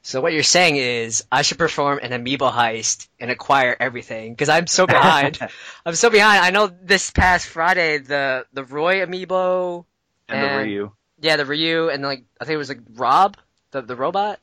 So 0.02 0.20
what 0.22 0.32
you're 0.32 0.42
saying 0.42 0.76
is 0.76 1.24
I 1.30 1.42
should 1.42 1.58
perform 1.58 2.00
an 2.02 2.10
amiibo 2.12 2.50
heist 2.50 3.06
and 3.18 3.30
acquire 3.30 3.76
everything 3.78 4.32
because 4.32 4.48
I'm 4.48 4.66
so 4.66 4.86
behind. 4.86 5.38
I'm 5.86 5.94
so 5.94 6.08
behind. 6.08 6.42
I 6.44 6.50
know 6.50 6.68
this 6.82 7.10
past 7.10 7.46
Friday 7.46 7.98
the 7.98 8.46
the 8.52 8.64
Roy 8.64 9.04
amiibo, 9.04 9.84
And 10.28 10.42
the 10.42 10.56
Ryu. 10.56 10.92
yeah, 11.20 11.36
the 11.36 11.44
Ryu, 11.44 11.90
and 11.90 12.02
like 12.02 12.24
I 12.40 12.44
think 12.46 12.54
it 12.54 12.58
was 12.58 12.70
like 12.70 12.80
Rob, 12.94 13.36
the 13.72 13.82
the 13.82 13.94
robot. 13.96 14.38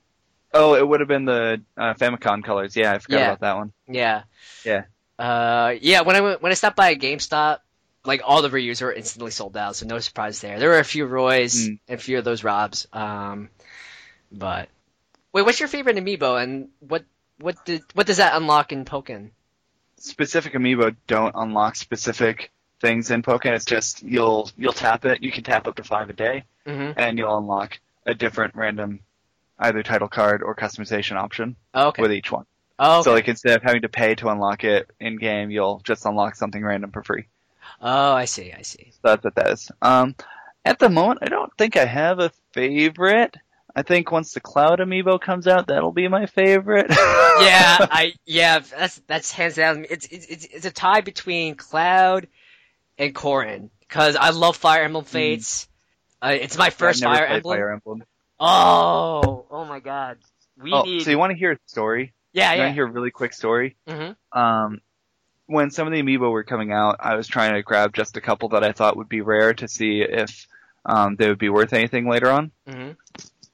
Oh, 0.53 0.75
it 0.75 0.87
would 0.87 0.99
have 1.01 1.09
been 1.09 1.25
the 1.25 1.61
uh, 1.75 1.93
Famicom 1.95 2.43
colors. 2.43 2.75
Yeah, 2.75 2.93
I 2.93 2.99
forgot 2.99 3.17
Yeah. 3.19 3.25
about 3.27 3.39
that 3.41 3.57
one. 3.57 3.73
Yeah. 3.87 4.23
Yeah. 4.63 4.83
Uh, 5.19 5.73
yeah. 5.81 6.01
When 6.01 6.15
I 6.15 6.21
went, 6.21 6.41
when 6.41 6.51
I 6.51 6.55
stopped 6.55 6.77
by 6.77 6.89
a 6.91 6.95
GameStop, 6.95 7.59
like 8.05 8.21
all 8.23 8.41
the 8.41 8.49
Ryus 8.49 8.81
were 8.81 8.93
instantly 8.93 9.31
sold 9.31 9.57
out, 9.57 9.75
so 9.75 9.85
no 9.87 9.99
surprise 9.99 10.39
there. 10.39 10.57
There 10.59 10.69
were 10.69 10.79
a 10.79 10.85
few 10.85 11.05
Roys 11.05 11.67
Mm. 11.67 11.79
and 11.89 11.99
a 11.99 12.01
few 12.01 12.17
of 12.19 12.23
those 12.23 12.43
Robs. 12.43 12.87
Um, 12.93 13.49
but 14.31 14.69
wait, 15.34 15.43
what's 15.43 15.59
your 15.59 15.69
favorite 15.69 15.97
amiibo, 15.97 16.41
and 16.41 16.69
what 16.80 17.03
what 17.39 17.63
did 17.65 17.84
what 17.93 18.07
does 18.07 18.17
that 18.17 18.36
unlock 18.36 18.71
in 18.71 18.86
Pokken? 18.86 19.32
specific 19.99 20.53
amiibo 20.53 20.95
don't 21.07 21.34
unlock 21.36 21.75
specific 21.75 22.51
things 22.82 23.09
in 23.09 23.23
Pokken. 23.23 23.53
It's 23.55 23.65
just 23.65 24.03
you'll 24.03 24.49
you'll 24.57 24.73
tap 24.73 25.05
it. 25.05 25.23
You 25.23 25.32
can 25.32 25.43
tap 25.43 25.67
up 25.67 25.75
to 25.75 25.84
five 25.84 26.09
a 26.09 26.13
day, 26.13 26.43
Mm-hmm. 26.67 26.99
and 26.99 27.17
you'll 27.17 27.38
unlock 27.38 27.80
a 28.05 28.13
different 28.13 28.55
random 28.55 28.99
either 29.59 29.82
title 29.84 30.07
card 30.07 30.43
or 30.43 30.53
customization 30.55 31.15
option 31.15 31.55
Oh, 31.73 31.88
okay. 31.88 32.01
with 32.01 32.11
each 32.13 32.32
one. 32.32 32.45
oh, 32.78 32.97
okay. 32.99 33.03
So 33.05 33.13
like 33.13 33.28
instead 33.28 33.55
of 33.57 33.63
having 33.63 33.82
to 33.84 33.89
pay 33.89 34.13
to 34.15 34.30
unlock 34.30 34.63
it 34.63 34.89
in 34.99 35.17
game, 35.17 35.49
you'll 35.49 35.80
just 35.84 36.05
unlock 36.05 36.36
something 36.36 36.63
random 36.63 36.91
for 36.91 37.01
free. 37.03 37.25
oh, 37.82 38.13
I 38.13 38.25
see. 38.25 38.53
I 38.53 38.61
see. 38.61 38.91
So 38.91 38.99
that's 39.03 39.23
what 39.23 39.36
that 39.36 39.49
is. 39.51 39.71
Um, 39.82 40.15
at 40.63 40.78
the 40.80 40.89
moment, 40.89 41.19
I 41.23 41.25
don't 41.25 41.51
think 41.57 41.75
I 41.78 41.86
have 41.86 42.19
a 42.19 42.32
favorite. 42.51 43.36
I 43.78 43.84
think 43.84 44.11
once 44.11 44.34
the 44.34 44.39
Cloud 44.39 44.80
amiibo 44.80 45.21
comes 45.21 45.47
out, 45.47 45.67
that'll 45.67 45.91
be 45.91 46.07
my 46.07 46.25
favorite. 46.25 46.88
yeah, 46.89 47.78
I 47.80 48.13
yeah, 48.25 48.57
that's 48.59 48.99
that's 49.05 49.32
hands 49.32 49.53
down. 49.55 49.86
It's 49.88 50.07
it's 50.07 50.25
it's, 50.25 50.45
it's 50.45 50.65
a 50.65 50.71
tie 50.71 51.01
between 51.01 51.53
Cloud 51.53 52.28
and 52.97 53.13
Corrin 53.13 53.69
because 53.82 54.15
I 54.15 54.32
love 54.32 54.57
Fire 54.57 54.84
Emblem 54.84 55.05
Fates. 55.05 55.67
Uh, 56.19 56.36
it's 56.41 56.57
my 56.57 56.71
first 56.71 57.03
Fire 57.03 57.28
Emblem. 57.28 57.55
Fire 57.55 57.71
Emblem. 57.71 58.03
Oh, 58.39 59.45
oh 59.51 59.65
my 59.65 59.80
God, 59.80 60.17
we 60.59 60.73
Oh, 60.73 60.82
need. 60.82 61.03
so 61.03 61.11
you 61.11 61.19
want 61.19 61.32
to 61.32 61.38
hear 61.38 61.51
a 61.51 61.57
story? 61.67 62.13
yeah, 62.34 62.53
You 62.53 62.59
want 62.61 62.69
to 62.71 62.73
hear 62.73 62.88
a 62.88 62.91
really 62.91 63.11
quick 63.11 63.34
story? 63.34 63.75
Mm-hmm. 63.88 64.39
um, 64.39 64.82
when 65.45 65.69
some 65.71 65.88
of 65.88 65.93
the 65.93 66.01
amiibo 66.01 66.30
were 66.32 66.43
coming 66.43 66.71
out, 66.73 66.97
I 66.99 67.15
was 67.15 67.28
trying 67.28 67.53
to 67.53 67.61
grab 67.63 67.93
just 67.93 68.17
a 68.17 68.21
couple 68.21 68.49
that 68.49 68.63
I 68.63 68.73
thought 68.73 68.97
would 68.97 69.07
be 69.07 69.21
rare 69.21 69.53
to 69.53 69.67
see 69.67 70.01
if 70.01 70.45
um, 70.86 71.15
they 71.15 71.30
would 71.30 71.38
be 71.39 71.49
worth 71.49 71.71
anything 71.73 72.09
later 72.09 72.30
on. 72.32 72.51
hmm 72.67 72.91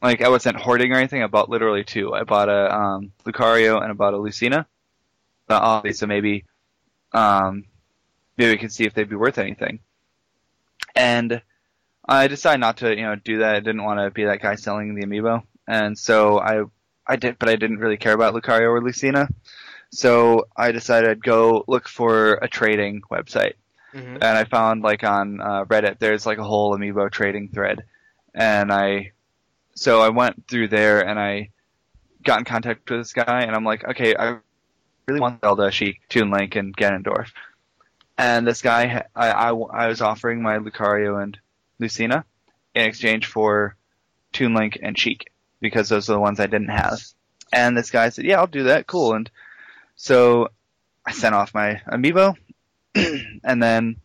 Like 0.03 0.21
I 0.21 0.29
wasn't 0.29 0.57
hoarding 0.57 0.91
or 0.93 0.97
anything. 0.97 1.23
I 1.23 1.27
bought 1.27 1.49
literally 1.49 1.85
two. 1.85 2.13
I 2.13 2.25
bought 2.25 2.49
a 2.49 2.75
um, 2.75 3.13
Lucario 3.25 3.81
and 3.81 3.91
I 3.91 3.93
bought 3.93 4.13
a 4.13 4.19
Lucina. 4.19 4.67
Uh, 5.49 5.91
so 5.93 6.07
maybe 6.07 6.45
um, 7.13 7.65
maybe 8.37 8.51
we 8.51 8.59
can 8.59 8.69
see 8.69 8.85
if 8.85 8.93
they'd 8.93 9.09
be 9.09 9.15
worth 9.15 9.39
anything. 9.39 9.79
And 10.95 11.41
I 12.07 12.27
decided 12.27 12.59
not 12.59 12.77
to, 12.77 12.95
you 12.95 13.03
know, 13.03 13.15
do 13.15 13.39
that. 13.39 13.55
I 13.55 13.61
didn't 13.61 13.83
want 13.83 13.99
to 13.99 14.11
be 14.11 14.25
that 14.25 14.41
guy 14.41 14.55
selling 14.55 14.95
the 14.95 15.05
amiibo, 15.05 15.43
and 15.67 15.97
so 15.97 16.39
I 16.39 16.65
I 17.07 17.15
did, 17.17 17.39
but 17.39 17.49
I 17.49 17.55
didn't 17.55 17.79
really 17.79 17.97
care 17.97 18.13
about 18.13 18.35
Lucario 18.35 18.69
or 18.69 18.81
Lucina. 18.83 19.29
So 19.91 20.47
I 20.57 20.71
decided 20.71 21.09
I'd 21.09 21.23
go 21.23 21.63
look 21.67 21.87
for 21.87 22.35
a 22.35 22.49
trading 22.49 23.01
website, 23.11 23.53
hmm 23.93 24.17
and 24.21 24.37
I 24.37 24.43
found 24.45 24.83
like 24.83 25.03
on 25.03 25.41
uh, 25.41 25.65
Reddit 25.65 25.99
there's 25.99 26.25
like 26.25 26.39
a 26.39 26.43
whole 26.43 26.77
amiibo 26.77 27.11
trading 27.11 27.49
thread, 27.49 27.85
and 28.35 28.71
I 28.73 29.12
so 29.75 30.01
I 30.01 30.09
went 30.09 30.47
through 30.47 30.69
there 30.69 31.07
and 31.07 31.19
I 31.19 31.49
got 32.23 32.39
in 32.39 32.45
contact 32.45 32.89
with 32.89 33.01
this 33.01 33.13
guy, 33.13 33.41
and 33.41 33.55
I'm 33.55 33.65
like, 33.65 33.83
okay, 33.83 34.15
I 34.15 34.37
really 35.07 35.19
want 35.19 35.41
Zelda, 35.41 35.71
Sheik, 35.71 36.01
Toon 36.09 36.31
Link, 36.31 36.55
and 36.55 36.75
Ganondorf. 36.75 37.29
And 38.17 38.47
this 38.47 38.61
guy, 38.61 39.05
I, 39.15 39.31
I, 39.31 39.49
I 39.49 39.87
was 39.87 40.01
offering 40.01 40.41
my 40.41 40.57
Lucario 40.57 41.21
and 41.21 41.37
Lucina 41.79 42.25
in 42.75 42.85
exchange 42.85 43.25
for 43.25 43.75
Toon 44.31 44.53
Link 44.53 44.79
and 44.81 44.97
Sheik 44.97 45.29
because 45.59 45.89
those 45.89 46.09
are 46.09 46.13
the 46.13 46.19
ones 46.19 46.39
I 46.39 46.47
didn't 46.47 46.69
have. 46.69 47.01
And 47.51 47.77
this 47.77 47.91
guy 47.91 48.09
said, 48.09 48.25
yeah, 48.25 48.39
I'll 48.39 48.47
do 48.47 48.63
that. 48.63 48.87
Cool. 48.87 49.13
And 49.13 49.29
so 49.95 50.49
I 51.05 51.11
sent 51.11 51.35
off 51.35 51.53
my 51.53 51.81
amiibo 51.87 52.35
and 52.95 53.63
then 53.63 53.97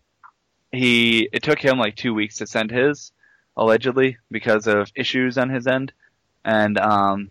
he, 0.72 1.28
it 1.32 1.42
took 1.42 1.58
him 1.58 1.78
like 1.78 1.96
two 1.96 2.14
weeks 2.14 2.38
to 2.38 2.46
send 2.46 2.70
his 2.70 3.12
allegedly 3.58 4.16
because 4.30 4.66
of 4.66 4.90
issues 4.94 5.36
on 5.36 5.50
his 5.50 5.66
end. 5.66 5.92
And, 6.44 6.78
um, 6.78 7.30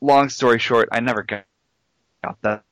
long 0.00 0.28
story 0.28 0.58
short, 0.58 0.88
I 0.90 1.00
never 1.00 1.22
got, 1.22 1.44
that. 2.42 2.64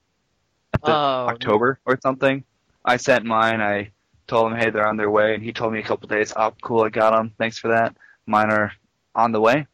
Oh, 0.83 0.93
October 0.93 1.79
or 1.85 1.99
something. 2.03 2.45
I 2.85 2.97
sent 2.97 3.25
mine. 3.25 3.61
I 3.61 3.91
told 4.27 4.53
him, 4.53 4.59
hey, 4.59 4.71
they're 4.71 4.87
on 4.87 4.97
their 4.97 5.11
way, 5.11 5.35
and 5.35 5.43
he 5.43 5.53
told 5.53 5.73
me 5.73 5.81
a 5.81 5.83
couple 5.83 6.09
days. 6.09 6.33
Oh, 6.37 6.55
cool, 6.63 6.83
I 6.83 6.91
got 6.91 7.11
them. 7.11 7.33
Thanks 7.39 7.59
for 7.59 7.69
that. 7.69 7.97
Mine 8.27 8.51
are 8.51 8.73
on 9.15 9.33
the 9.33 9.41
way, 9.41 9.67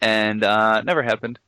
and 0.00 0.44
uh, 0.44 0.76
it 0.78 0.84
never 0.84 1.02
happened. 1.02 1.38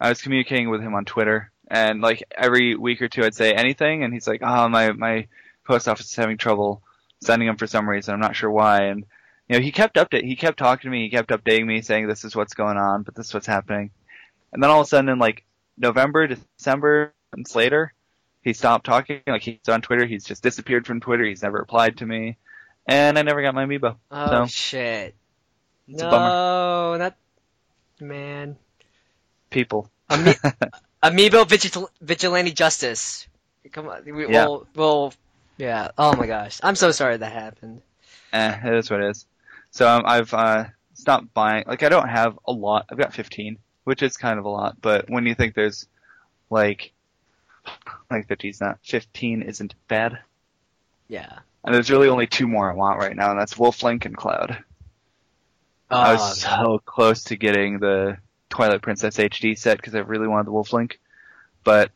I 0.00 0.08
was 0.08 0.22
communicating 0.22 0.70
with 0.70 0.80
him 0.80 0.94
on 0.94 1.04
Twitter, 1.04 1.50
and 1.68 2.00
like 2.00 2.22
every 2.36 2.74
week 2.74 3.02
or 3.02 3.08
two, 3.08 3.22
I'd 3.24 3.34
say 3.34 3.52
anything, 3.52 4.02
and 4.02 4.12
he's 4.12 4.26
like, 4.26 4.42
oh, 4.42 4.68
my 4.68 4.92
my 4.92 5.28
post 5.64 5.86
office 5.86 6.06
is 6.06 6.16
having 6.16 6.38
trouble 6.38 6.82
sending 7.20 7.46
them 7.46 7.56
for 7.56 7.66
some 7.66 7.88
reason. 7.88 8.14
I'm 8.14 8.20
not 8.20 8.36
sure 8.36 8.50
why, 8.50 8.84
and 8.84 9.04
you 9.48 9.56
know, 9.56 9.62
he 9.62 9.72
kept 9.72 9.96
update. 9.96 10.24
He 10.24 10.36
kept 10.36 10.58
talking 10.58 10.88
to 10.90 10.92
me. 10.92 11.04
He 11.04 11.10
kept 11.10 11.30
updating 11.30 11.66
me, 11.66 11.82
saying 11.82 12.06
this 12.08 12.24
is 12.24 12.34
what's 12.34 12.54
going 12.54 12.76
on, 12.76 13.02
but 13.02 13.14
this 13.14 13.28
is 13.28 13.34
what's 13.34 13.46
happening. 13.46 13.90
And 14.52 14.62
then 14.62 14.70
all 14.70 14.80
of 14.80 14.86
a 14.86 14.88
sudden, 14.88 15.08
in 15.08 15.18
like 15.18 15.44
November, 15.78 16.26
December, 16.26 17.12
months 17.36 17.54
later, 17.54 17.92
he 18.42 18.52
stopped 18.52 18.86
talking. 18.86 19.20
Like 19.26 19.42
he's 19.42 19.68
on 19.68 19.82
Twitter, 19.82 20.06
he's 20.06 20.24
just 20.24 20.42
disappeared 20.42 20.86
from 20.86 21.00
Twitter. 21.00 21.24
He's 21.24 21.42
never 21.42 21.58
replied 21.58 21.98
to 21.98 22.06
me, 22.06 22.36
and 22.86 23.18
I 23.18 23.22
never 23.22 23.42
got 23.42 23.54
my 23.54 23.64
amiibo. 23.66 23.96
Oh 24.10 24.26
So- 24.28 24.46
shit! 24.46 25.14
It's 25.88 26.02
a 26.02 26.10
no, 26.10 26.96
not 26.96 27.16
man. 28.00 28.56
People. 29.50 29.90
Ami- 30.10 30.34
Amiibo 31.02 31.48
Vigil- 31.48 31.90
Vigilante 32.00 32.52
Justice. 32.52 33.26
Come 33.72 33.88
on, 33.88 34.02
we, 34.04 34.28
Yeah. 34.28 34.46
we'll, 34.46 34.66
we'll, 34.74 35.12
yeah. 35.56 35.90
Oh 35.98 36.14
my 36.16 36.26
gosh, 36.26 36.58
I'm 36.62 36.74
so 36.76 36.90
sorry 36.90 37.16
that 37.16 37.32
happened. 37.32 37.82
Eh, 38.32 38.56
it 38.64 38.74
is 38.74 38.90
what 38.90 39.00
it 39.02 39.10
is. 39.10 39.26
So 39.76 39.86
um, 39.86 40.04
I've 40.06 40.32
uh, 40.32 40.64
stopped 40.94 41.34
buying. 41.34 41.64
Like 41.66 41.82
I 41.82 41.90
don't 41.90 42.08
have 42.08 42.38
a 42.48 42.52
lot. 42.52 42.86
I've 42.90 42.96
got 42.96 43.12
15, 43.12 43.58
which 43.84 44.02
is 44.02 44.16
kind 44.16 44.38
of 44.38 44.46
a 44.46 44.48
lot. 44.48 44.80
But 44.80 45.10
when 45.10 45.26
you 45.26 45.34
think 45.34 45.54
there's 45.54 45.86
like 46.48 46.92
like 48.10 48.26
15 48.26 48.50
is 48.50 48.60
not 48.62 48.78
15 48.84 49.42
isn't 49.42 49.74
bad. 49.86 50.18
Yeah. 51.08 51.40
And 51.62 51.74
there's 51.74 51.90
really 51.90 52.08
only 52.08 52.26
two 52.26 52.48
more 52.48 52.72
I 52.72 52.74
want 52.74 52.98
right 53.00 53.14
now, 53.14 53.32
and 53.32 53.38
that's 53.38 53.58
Wolf 53.58 53.82
Link 53.82 54.06
and 54.06 54.16
Cloud. 54.16 54.64
I 55.90 56.10
Oh, 56.10 56.12
was 56.14 56.40
so 56.40 56.80
close 56.86 57.24
to 57.24 57.36
getting 57.36 57.78
the 57.78 58.16
Twilight 58.48 58.80
Princess 58.80 59.18
HD 59.18 59.58
set 59.58 59.76
because 59.76 59.94
I 59.94 59.98
really 59.98 60.26
wanted 60.26 60.46
the 60.46 60.52
Wolf 60.52 60.72
Link, 60.72 60.98
but 61.64 61.90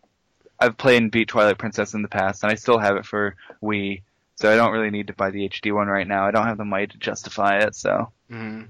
I've 0.58 0.76
played 0.76 1.00
and 1.00 1.10
beat 1.10 1.28
Twilight 1.28 1.56
Princess 1.56 1.94
in 1.94 2.02
the 2.02 2.08
past, 2.08 2.42
and 2.42 2.52
I 2.52 2.56
still 2.56 2.78
have 2.78 2.96
it 2.96 3.06
for 3.06 3.36
Wii, 3.62 4.02
so 4.40 4.50
I 4.50 4.56
don't 4.56 4.72
really 4.72 4.90
need 4.90 5.08
to 5.08 5.12
buy 5.12 5.30
the 5.30 5.48
HD 5.48 5.74
one 5.74 5.86
right 5.88 6.06
now. 6.08 6.26
I 6.26 6.30
don't 6.30 6.46
have 6.46 6.56
the 6.58 6.64
money 6.64 6.86
to 6.86 6.96
justify 6.98 7.58
it, 7.58 7.74
so 7.74 8.10
mhm. 8.30 8.68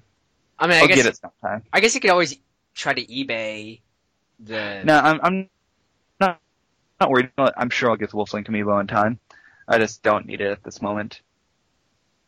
I 0.58 0.66
mean, 0.66 0.76
I 0.76 0.80
I'll 0.80 0.88
guess 0.88 0.96
get 0.96 1.06
it 1.06 1.16
sometime. 1.16 1.62
I 1.72 1.80
guess 1.80 1.94
you 1.94 2.00
could 2.00 2.10
always 2.10 2.36
try 2.74 2.92
to 2.92 3.06
eBay 3.06 3.80
the. 4.40 4.82
No, 4.84 4.98
I'm, 4.98 5.20
I'm 5.22 5.50
not 6.18 6.40
not 7.00 7.10
worried. 7.10 7.30
About 7.36 7.50
it 7.50 7.54
I'm 7.56 7.70
sure 7.70 7.90
I'll 7.90 7.96
get 7.96 8.10
the 8.10 8.16
Wolflink 8.16 8.48
amiibo 8.48 8.80
in 8.80 8.86
time. 8.88 9.20
I 9.68 9.78
just 9.78 10.02
don't 10.02 10.26
need 10.26 10.40
it 10.40 10.50
at 10.50 10.64
this 10.64 10.82
moment, 10.82 11.20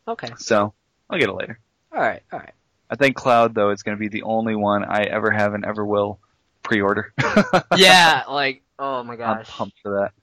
Okay. 0.07 0.29
so 0.37 0.73
I'll 1.09 1.19
get 1.19 1.27
it 1.29 1.33
later. 1.33 1.59
All 1.91 1.99
right. 2.01 2.21
All 2.31 2.39
right. 2.39 2.53
I 2.89 2.95
think 2.95 3.15
Cloud 3.17 3.53
though 3.53 3.71
is 3.71 3.83
going 3.83 3.97
to 3.97 3.99
be 3.99 4.07
the 4.07 4.23
only 4.23 4.55
one 4.55 4.85
I 4.85 5.03
ever 5.03 5.29
have 5.31 5.53
and 5.53 5.65
ever 5.65 5.85
will 5.85 6.19
pre-order. 6.63 7.13
Yeah. 7.75 8.23
Like. 8.29 8.61
Oh 8.79 9.03
my 9.03 9.15
gosh, 9.15 9.39
I'm 9.39 9.45
pumped 9.45 9.79
for 9.83 9.99
that. 9.99 10.13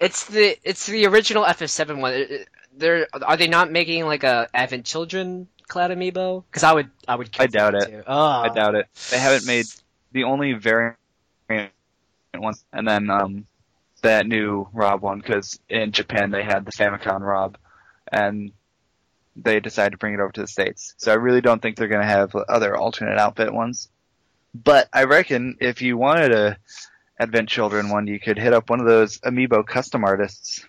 It's 0.00 0.26
the 0.26 0.56
it's 0.62 0.86
the 0.86 1.06
original 1.06 1.44
FF7 1.44 2.00
one. 2.00 2.14
It- 2.14 2.30
it- 2.30 2.48
They're 2.76 3.08
are 3.12 3.36
they 3.36 3.48
not 3.48 3.72
making 3.72 4.04
like 4.06 4.22
a 4.22 4.48
Advent 4.54 4.84
Children 4.86 5.48
Cloud 5.66 5.90
Amiibo? 5.90 6.44
Because 6.48 6.62
I 6.62 6.72
would 6.72 6.90
I 7.08 7.16
would. 7.16 7.30
I 7.38 7.46
doubt 7.48 7.74
it. 7.74 8.04
Oh. 8.06 8.16
I 8.16 8.48
doubt 8.50 8.74
it. 8.76 8.86
They 9.10 9.18
haven't 9.18 9.46
made 9.46 9.66
the 10.12 10.24
only 10.24 10.52
variant 10.52 10.96
ones, 12.34 12.64
and 12.72 12.86
then 12.86 13.10
um, 13.10 13.46
that 14.02 14.26
new 14.26 14.68
Rob 14.72 15.02
one 15.02 15.18
because 15.18 15.58
in 15.68 15.90
Japan 15.90 16.30
they 16.30 16.44
had 16.44 16.64
the 16.64 16.70
Famicom 16.72 17.20
Rob, 17.20 17.58
and 18.12 18.52
they 19.34 19.58
decided 19.60 19.90
to 19.92 19.98
bring 19.98 20.14
it 20.14 20.20
over 20.20 20.32
to 20.32 20.42
the 20.42 20.46
states. 20.48 20.94
So 20.98 21.10
I 21.10 21.16
really 21.16 21.40
don't 21.40 21.60
think 21.60 21.76
they're 21.76 21.88
going 21.88 22.02
to 22.02 22.06
have 22.06 22.34
other 22.34 22.76
alternate 22.76 23.18
outfit 23.18 23.52
ones. 23.52 23.88
But 24.54 24.88
I 24.92 25.04
reckon 25.04 25.56
if 25.60 25.82
you 25.82 25.96
wanted 25.96 26.32
a 26.32 26.56
Advent 27.18 27.48
Children 27.48 27.88
one, 27.90 28.06
you 28.06 28.20
could 28.20 28.38
hit 28.38 28.52
up 28.52 28.70
one 28.70 28.80
of 28.80 28.86
those 28.86 29.18
Amiibo 29.20 29.66
custom 29.66 30.04
artists. 30.04 30.64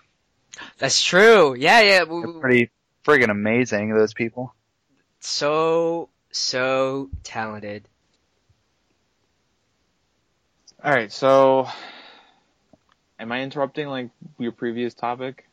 That's 0.78 1.02
true. 1.02 1.54
Yeah. 1.54 1.80
Yeah. 1.80 2.04
we- 2.04 2.22
They're 2.22 2.40
pretty 2.40 2.70
friggin' 3.04 3.30
amazing. 3.30 3.94
Those 3.94 4.14
people. 4.14 4.54
so 5.20 6.08
so 6.32 7.08
talented. 7.24 7.86
All 10.82 10.90
right, 10.92 11.12
so 11.12 11.68
am 13.18 13.30
I 13.32 13.42
interrupting 13.42 13.88
like 13.88 14.08
your 14.38 14.52
previous 14.52 14.94
topic? 14.94 15.46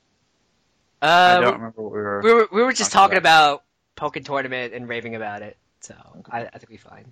I 1.02 1.08
Uh, 1.36 1.41
don't 1.41 1.54
remember 1.56 1.82
what 1.82 1.91
we 1.91 2.00
were. 2.00 2.22
we 2.24 2.34
were 2.34 2.48
we 2.52 2.64
were 2.64 2.72
just 2.74 2.91
talking 2.91 3.16
talking 3.16 3.18
about 3.18 3.64
Pokken 3.98 4.24
Tournament 4.26 4.74
and 4.74 4.88
raving 4.88 5.16
about 5.16 5.41
it. 5.41 5.58
So 5.82 5.95
I, 6.32 6.45
I 6.45 6.50
think 6.58 6.70
we're 6.70 6.78
fine. 6.78 7.12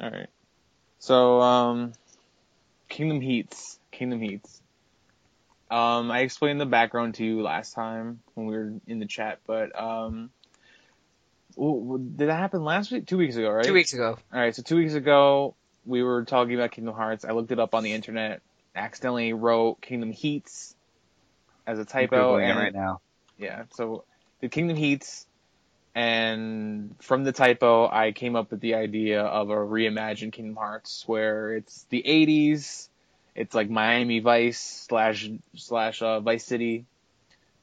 All 0.00 0.10
right. 0.10 0.28
So, 0.98 1.40
um, 1.40 1.92
Kingdom 2.92 3.22
Heats. 3.22 3.78
Kingdom 3.90 4.20
Heats. 4.20 4.60
Um, 5.70 6.10
I 6.10 6.20
explained 6.20 6.60
the 6.60 6.66
background 6.66 7.14
to 7.14 7.24
you 7.24 7.40
last 7.40 7.72
time 7.72 8.20
when 8.34 8.46
we 8.46 8.54
were 8.54 8.74
in 8.86 8.98
the 8.98 9.06
chat, 9.06 9.38
but 9.46 9.74
um, 9.80 10.28
w- 11.56 11.80
w- 11.82 12.10
did 12.14 12.28
that 12.28 12.38
happen 12.38 12.62
last 12.62 12.92
week? 12.92 13.06
Two 13.06 13.16
weeks 13.16 13.36
ago, 13.36 13.50
right? 13.50 13.64
Two 13.64 13.72
weeks 13.72 13.94
ago. 13.94 14.18
All 14.30 14.38
right. 14.38 14.54
So 14.54 14.62
two 14.62 14.76
weeks 14.76 14.92
ago, 14.92 15.56
we 15.86 16.02
were 16.02 16.26
talking 16.26 16.54
about 16.54 16.72
Kingdom 16.72 16.94
Hearts. 16.94 17.24
I 17.24 17.32
looked 17.32 17.50
it 17.50 17.58
up 17.58 17.74
on 17.74 17.82
the 17.82 17.92
internet. 17.92 18.42
Accidentally 18.76 19.32
wrote 19.32 19.80
Kingdom 19.80 20.10
Heats 20.12 20.74
as 21.66 21.78
a 21.78 21.82
I'm 21.82 21.86
typo, 21.86 22.36
Googling 22.36 22.42
it 22.42 22.50
and 22.50 22.58
right 22.58 22.74
now. 22.74 23.00
yeah, 23.38 23.64
so 23.72 24.04
the 24.42 24.50
Kingdom 24.50 24.76
Heats, 24.76 25.26
and 25.94 26.94
from 27.00 27.24
the 27.24 27.32
typo, 27.32 27.88
I 27.88 28.12
came 28.12 28.36
up 28.36 28.50
with 28.50 28.60
the 28.60 28.74
idea 28.74 29.22
of 29.22 29.50
a 29.50 29.54
reimagined 29.56 30.32
Kingdom 30.32 30.56
Hearts 30.56 31.04
where 31.06 31.54
it's 31.54 31.84
the 31.90 32.02
80s, 32.06 32.88
it's 33.34 33.54
like 33.54 33.68
Miami 33.68 34.20
Vice 34.20 34.86
slash 34.88 35.28
slash 35.56 36.00
uh, 36.02 36.20
Vice 36.20 36.44
City, 36.44 36.86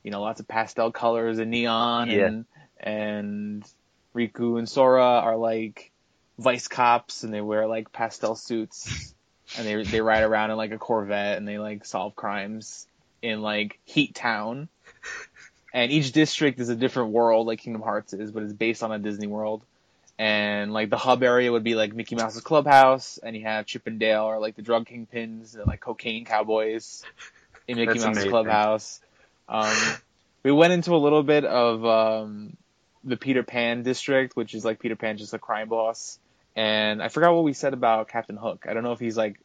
you 0.04 0.12
know, 0.12 0.22
lots 0.22 0.40
of 0.40 0.48
pastel 0.48 0.92
colors 0.92 1.40
and 1.40 1.52
neon, 1.52 2.10
Yeah. 2.10 2.26
and 2.28 2.46
and 2.80 3.64
Riku 4.16 4.58
and 4.58 4.70
Sora 4.70 5.04
are 5.04 5.36
like 5.38 5.92
vice 6.38 6.68
cops, 6.68 7.24
and 7.24 7.34
they 7.34 7.42
wear 7.42 7.68
like 7.68 7.92
pastel 7.92 8.36
suits, 8.36 9.14
and 9.58 9.68
they 9.68 9.84
they 9.84 10.02
ride 10.02 10.24
around 10.24 10.52
in 10.52 10.58
like 10.58 10.72
a 10.72 10.78
Corvette, 10.78 11.38
and 11.38 11.48
they 11.48 11.58
like 11.60 11.86
solve 11.86 12.16
crimes 12.16 12.88
in 13.22 13.42
like 13.42 13.80
Heat 13.86 14.16
Town 14.16 14.70
and 15.74 15.92
each 15.92 16.12
district 16.12 16.60
is 16.60 16.70
a 16.70 16.76
different 16.76 17.12
world 17.12 17.48
like 17.48 17.60
Kingdom 17.60 17.82
Hearts 17.82 18.14
is, 18.14 18.32
but 18.32 18.44
it's 18.44 18.54
based 18.54 18.84
on 18.84 18.92
a 18.92 19.00
Disney 19.00 19.28
world. 19.28 19.62
And 20.18 20.74
like 20.74 20.90
the 20.90 20.98
hub 20.98 21.24
area 21.24 21.50
would 21.52 21.64
be 21.64 21.76
like 21.76 21.94
Mickey 21.94 22.16
Mouse's 22.16 22.42
clubhouse, 22.42 23.20
and 23.24 23.36
you 23.38 23.44
have 23.44 23.66
Chip 23.66 23.88
and 23.88 24.00
Dale 24.00 24.24
or 24.24 24.40
like 24.40 24.56
the 24.56 24.62
drug 24.62 24.86
kingpins 24.86 25.56
and 25.56 25.66
like 25.66 25.80
cocaine 25.80 26.26
cowboys 26.26 27.04
in 27.68 27.78
Mickey 27.78 27.88
That's 27.94 28.00
Mouse's 28.06 28.18
amazing. 28.18 28.30
clubhouse. 28.32 29.00
Um, 29.48 29.76
we 30.44 30.52
went 30.52 30.74
into 30.74 30.94
a 30.94 30.98
little 30.98 31.24
bit 31.24 31.46
of 31.46 31.86
um, 31.86 32.58
the 33.06 33.16
Peter 33.16 33.44
Pan 33.44 33.84
district, 33.84 34.36
which 34.36 34.54
is 34.54 34.66
like 34.66 34.80
Peter 34.80 34.98
Pan 34.98 35.18
just 35.18 35.34
a 35.34 35.40
crime 35.40 35.70
boss. 35.70 36.20
And 36.56 37.02
I 37.02 37.08
forgot 37.08 37.34
what 37.34 37.46
we 37.46 37.54
said 37.54 37.74
about 37.74 38.10
Captain 38.10 38.36
Hook. 38.36 38.66
I 38.68 38.74
don't 38.74 38.84
know 38.84 38.92
if 38.92 39.00
he's 39.00 39.16
like 39.16 39.40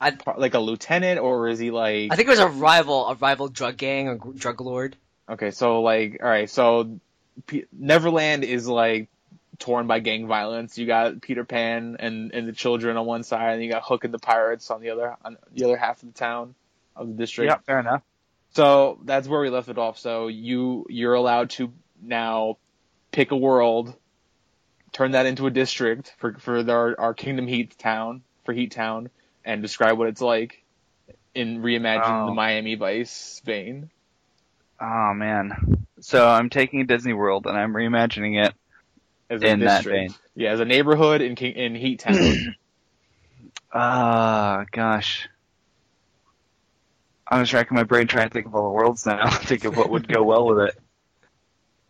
I- 0.00 0.12
par- 0.12 0.36
like 0.38 0.54
a 0.54 0.58
lieutenant 0.58 1.20
or 1.20 1.48
is 1.48 1.58
he 1.58 1.70
like 1.70 2.10
I 2.12 2.16
think 2.16 2.28
it 2.28 2.30
was 2.32 2.38
a 2.38 2.48
rival, 2.48 3.08
a 3.08 3.14
rival 3.14 3.48
drug 3.48 3.76
gang 3.76 4.08
or 4.08 4.14
gr- 4.16 4.32
drug 4.32 4.60
lord. 4.62 4.96
Okay, 5.28 5.50
so 5.50 5.80
like, 5.82 6.18
all 6.22 6.28
right, 6.28 6.50
so 6.50 6.98
P- 7.46 7.64
Neverland 7.72 8.44
is 8.44 8.68
like 8.68 9.08
torn 9.58 9.86
by 9.86 10.00
gang 10.00 10.26
violence. 10.26 10.76
You 10.76 10.86
got 10.86 11.20
Peter 11.22 11.44
Pan 11.44 11.96
and 11.98 12.32
and 12.32 12.48
the 12.48 12.52
children 12.52 12.96
on 12.96 13.06
one 13.06 13.22
side, 13.22 13.54
and 13.54 13.64
you 13.64 13.70
got 13.70 13.82
Hook 13.82 14.04
and 14.04 14.12
the 14.12 14.18
pirates 14.18 14.70
on 14.70 14.80
the 14.80 14.90
other 14.90 15.16
on 15.24 15.36
the 15.52 15.64
other 15.64 15.76
half 15.76 16.02
of 16.02 16.12
the 16.12 16.18
town 16.18 16.54
of 16.96 17.08
the 17.08 17.14
district. 17.14 17.50
Yeah, 17.50 17.58
fair 17.58 17.80
enough. 17.80 18.02
So 18.54 18.98
that's 19.04 19.26
where 19.26 19.40
we 19.40 19.50
left 19.50 19.68
it 19.68 19.78
off. 19.78 19.98
So 19.98 20.28
you 20.28 20.86
you're 20.88 21.14
allowed 21.14 21.50
to 21.50 21.72
now 22.02 22.58
pick 23.10 23.30
a 23.30 23.36
world, 23.36 23.94
turn 24.92 25.12
that 25.12 25.26
into 25.26 25.46
a 25.46 25.50
district 25.50 26.14
for 26.18 26.34
for 26.34 26.58
our 26.70 26.94
our 27.00 27.14
Kingdom 27.14 27.46
Heat 27.46 27.78
town 27.78 28.22
for 28.44 28.52
Heat 28.52 28.72
Town, 28.72 29.08
and 29.44 29.62
describe 29.62 29.98
what 29.98 30.08
it's 30.08 30.20
like 30.20 30.62
in 31.34 31.62
reimagine 31.62 32.24
Oh. 32.24 32.26
the 32.26 32.34
Miami 32.34 32.74
Vice 32.74 33.40
vein. 33.44 33.90
Oh 34.84 35.14
man. 35.14 35.86
So 36.00 36.28
I'm 36.28 36.50
taking 36.50 36.84
Disney 36.86 37.14
World 37.14 37.46
and 37.46 37.56
I'm 37.56 37.72
reimagining 37.72 38.44
it 38.44 38.54
As 39.30 39.42
a 39.42 39.46
in 39.46 39.60
that 39.60 39.84
vein. 39.84 40.14
Yeah, 40.34 40.50
as 40.50 40.60
a 40.60 40.66
neighborhood 40.66 41.22
in 41.22 41.36
King, 41.36 41.54
in 41.54 41.74
Heat 41.74 42.00
Town. 42.00 42.16
Ah, 43.76 44.66
gosh. 44.70 45.28
I 47.26 47.40
was 47.40 47.52
racking 47.52 47.74
my 47.74 47.82
brain 47.82 48.06
trying 48.06 48.28
to 48.28 48.32
think 48.32 48.46
of 48.46 48.54
all 48.54 48.66
the 48.66 48.70
worlds 48.70 49.04
now, 49.04 49.28
think 49.30 49.64
of 49.64 49.76
what 49.76 49.90
would 49.90 50.06
go 50.06 50.22
well 50.22 50.46
with 50.46 50.68
it. 50.68 50.78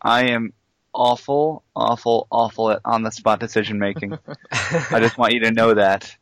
I 0.01 0.29
am 0.29 0.51
awful, 0.95 1.63
awful, 1.75 2.25
awful 2.31 2.71
at 2.71 2.79
on 2.85 3.03
the 3.03 3.11
spot 3.11 3.39
decision 3.39 3.77
making. 3.77 4.17
I 4.51 4.99
just 4.99 5.15
want 5.15 5.33
you 5.33 5.41
to 5.41 5.51
know 5.51 5.75
that 5.75 6.17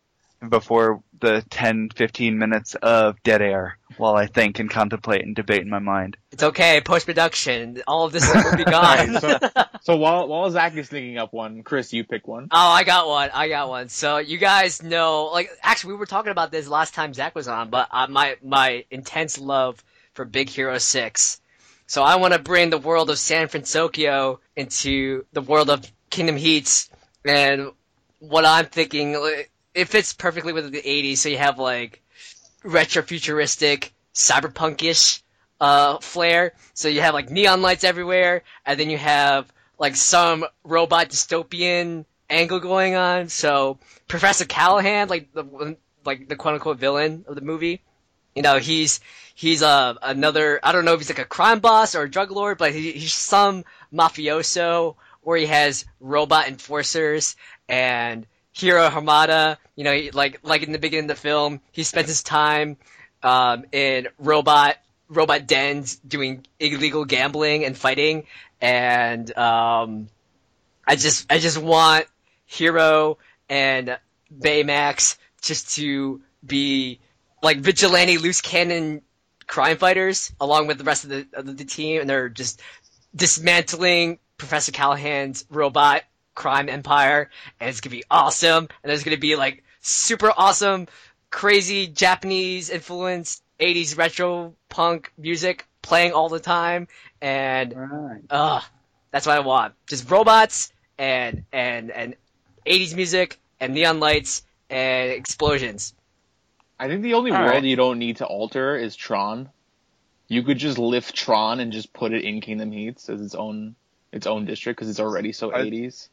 before 0.49 1.01
the 1.23 1.43
10, 1.49 1.89
15 1.95 2.37
minutes 2.37 2.75
of 2.75 3.21
dead 3.23 3.41
air 3.41 3.77
while 3.97 4.15
I 4.15 4.27
think 4.27 4.59
and 4.59 4.69
contemplate 4.69 5.23
and 5.23 5.33
debate 5.33 5.61
in 5.61 5.69
my 5.69 5.79
mind. 5.79 6.17
It's 6.31 6.43
okay. 6.43 6.81
Post 6.81 7.05
production, 7.05 7.81
all 7.87 8.05
of 8.05 8.11
this 8.11 8.29
will 8.33 8.57
be 8.57 8.65
gone. 8.65 9.13
so, 9.21 9.39
so 9.81 9.95
while 9.95 10.27
while 10.27 10.51
Zach 10.51 10.75
is 10.75 10.89
thinking 10.89 11.17
up 11.17 11.31
one, 11.31 11.63
Chris, 11.63 11.93
you 11.93 12.03
pick 12.03 12.27
one. 12.27 12.49
Oh, 12.51 12.57
I 12.57 12.83
got 12.83 13.07
one. 13.07 13.29
I 13.33 13.47
got 13.47 13.69
one. 13.69 13.87
So 13.87 14.17
you 14.17 14.37
guys 14.37 14.83
know, 14.83 15.29
like, 15.31 15.49
actually, 15.61 15.93
we 15.93 15.99
were 15.99 16.05
talking 16.05 16.31
about 16.31 16.51
this 16.51 16.67
last 16.67 16.93
time 16.93 17.13
Zach 17.13 17.35
was 17.35 17.47
on, 17.47 17.69
but 17.69 17.87
uh, 17.89 18.07
my 18.07 18.35
my 18.43 18.83
intense 18.91 19.39
love 19.39 19.81
for 20.13 20.25
Big 20.25 20.49
Hero 20.49 20.77
Six. 20.77 21.39
So 21.87 22.03
I 22.03 22.17
want 22.17 22.33
to 22.33 22.39
bring 22.39 22.69
the 22.69 22.77
world 22.77 23.09
of 23.09 23.17
San 23.17 23.47
Francisco 23.47 24.41
into 24.57 25.25
the 25.31 25.41
world 25.41 25.69
of 25.69 25.89
Kingdom 26.09 26.35
Heats, 26.35 26.89
and 27.23 27.71
what 28.19 28.45
I'm 28.45 28.65
thinking, 28.65 29.13
like, 29.13 29.51
it 29.73 29.85
fits 29.85 30.13
perfectly 30.13 30.53
with 30.53 30.71
the 30.71 30.81
'80s. 30.81 31.17
So 31.17 31.29
you 31.29 31.37
have 31.37 31.59
like 31.59 32.01
retro 32.63 33.01
futuristic 33.03 33.93
cyberpunkish 34.13 35.21
uh 35.59 35.99
flair. 35.99 36.53
So 36.73 36.87
you 36.87 37.01
have 37.01 37.13
like 37.13 37.29
neon 37.29 37.61
lights 37.61 37.83
everywhere, 37.83 38.43
and 38.65 38.79
then 38.79 38.89
you 38.89 38.97
have 38.97 39.51
like 39.79 39.95
some 39.95 40.45
robot 40.63 41.09
dystopian 41.09 42.05
angle 42.29 42.59
going 42.59 42.95
on. 42.95 43.29
So 43.29 43.77
Professor 44.07 44.45
Callahan, 44.45 45.07
like 45.07 45.33
the 45.33 45.77
like 46.05 46.27
the 46.27 46.35
quote 46.35 46.55
unquote 46.55 46.79
villain 46.79 47.25
of 47.27 47.35
the 47.35 47.41
movie, 47.41 47.81
you 48.35 48.41
know, 48.41 48.57
he's 48.57 48.99
he's 49.35 49.61
uh, 49.61 49.95
another 50.01 50.59
I 50.63 50.71
don't 50.71 50.85
know 50.85 50.93
if 50.93 50.99
he's 50.99 51.09
like 51.09 51.19
a 51.19 51.25
crime 51.25 51.59
boss 51.59 51.95
or 51.95 52.03
a 52.03 52.09
drug 52.09 52.31
lord, 52.31 52.57
but 52.57 52.73
he, 52.73 52.91
he's 52.91 53.13
some 53.13 53.63
mafioso 53.93 54.95
where 55.21 55.37
he 55.37 55.45
has 55.45 55.85
robot 55.99 56.47
enforcers 56.47 57.35
and 57.69 58.25
Hiro 58.53 58.87
Hamada, 58.89 59.57
you 59.75 59.83
know, 59.83 59.99
like 60.13 60.39
like 60.43 60.63
in 60.63 60.71
the 60.71 60.79
beginning 60.79 61.09
of 61.09 61.15
the 61.15 61.21
film, 61.21 61.59
he 61.71 61.83
spends 61.83 62.07
his 62.07 62.21
time 62.23 62.77
um, 63.23 63.65
in 63.71 64.07
robot 64.19 64.77
robot 65.09 65.47
dens 65.47 65.95
doing 65.97 66.45
illegal 66.59 67.05
gambling 67.05 67.65
and 67.65 67.75
fighting, 67.75 68.25
and 68.61 69.35
um, 69.37 70.07
I 70.87 70.95
just 70.95 71.31
I 71.31 71.39
just 71.39 71.57
want 71.57 72.05
Hiro 72.45 73.17
and 73.49 73.97
Baymax 74.31 75.17
just 75.41 75.75
to 75.75 76.21
be 76.45 76.99
like 77.41 77.57
vigilante 77.57 78.17
loose 78.19 78.41
cannon 78.41 79.01
crime 79.47 79.77
fighters 79.77 80.31
along 80.39 80.67
with 80.67 80.77
the 80.77 80.83
rest 80.83 81.05
of 81.05 81.09
the 81.09 81.27
of 81.33 81.57
the 81.57 81.65
team, 81.65 82.01
and 82.01 82.09
they're 82.09 82.29
just 82.29 82.61
dismantling 83.15 84.19
Professor 84.37 84.71
Callahan's 84.71 85.45
robot 85.49 86.03
crime 86.35 86.69
empire, 86.69 87.29
and 87.59 87.69
it's 87.69 87.81
gonna 87.81 87.95
be 87.95 88.03
awesome. 88.09 88.67
And 88.83 88.89
there's 88.89 89.03
gonna 89.03 89.17
be 89.17 89.35
like 89.35 89.63
super 89.81 90.31
awesome, 90.35 90.87
crazy 91.29 91.87
Japanese 91.87 92.69
influenced 92.69 93.43
'80s 93.59 93.97
retro 93.97 94.53
punk 94.69 95.11
music 95.17 95.67
playing 95.81 96.13
all 96.13 96.29
the 96.29 96.39
time, 96.39 96.87
and 97.21 97.73
Right. 97.75 98.21
uh 98.29 98.61
that's 99.11 99.27
what 99.27 99.35
I 99.37 99.41
want. 99.41 99.73
Just 99.87 100.09
robots 100.09 100.73
and 100.97 101.43
and 101.51 101.91
and 101.91 102.15
80s 102.65 102.95
music 102.95 103.39
and 103.59 103.73
neon 103.73 103.99
lights 103.99 104.43
and 104.69 105.11
explosions. 105.11 105.93
I 106.79 106.87
think 106.87 107.01
the 107.03 107.13
only 107.13 107.31
All 107.31 107.39
world 107.39 107.51
right. 107.51 107.63
you 107.63 107.75
don't 107.75 107.99
need 107.99 108.17
to 108.17 108.25
alter 108.25 108.75
is 108.75 108.95
Tron. 108.95 109.49
You 110.27 110.41
could 110.43 110.57
just 110.57 110.77
lift 110.79 111.13
Tron 111.15 111.59
and 111.59 111.71
just 111.71 111.93
put 111.93 112.13
it 112.13 112.23
in 112.23 112.41
Kingdom 112.41 112.71
Heats 112.71 113.09
as 113.09 113.21
its 113.21 113.35
own 113.35 113.75
its 114.11 114.25
own 114.27 114.45
district 114.45 114.77
because 114.79 114.89
it's 114.89 114.99
already 114.99 115.31
so 115.31 115.51
I- 115.53 115.63
80s. 115.65 116.09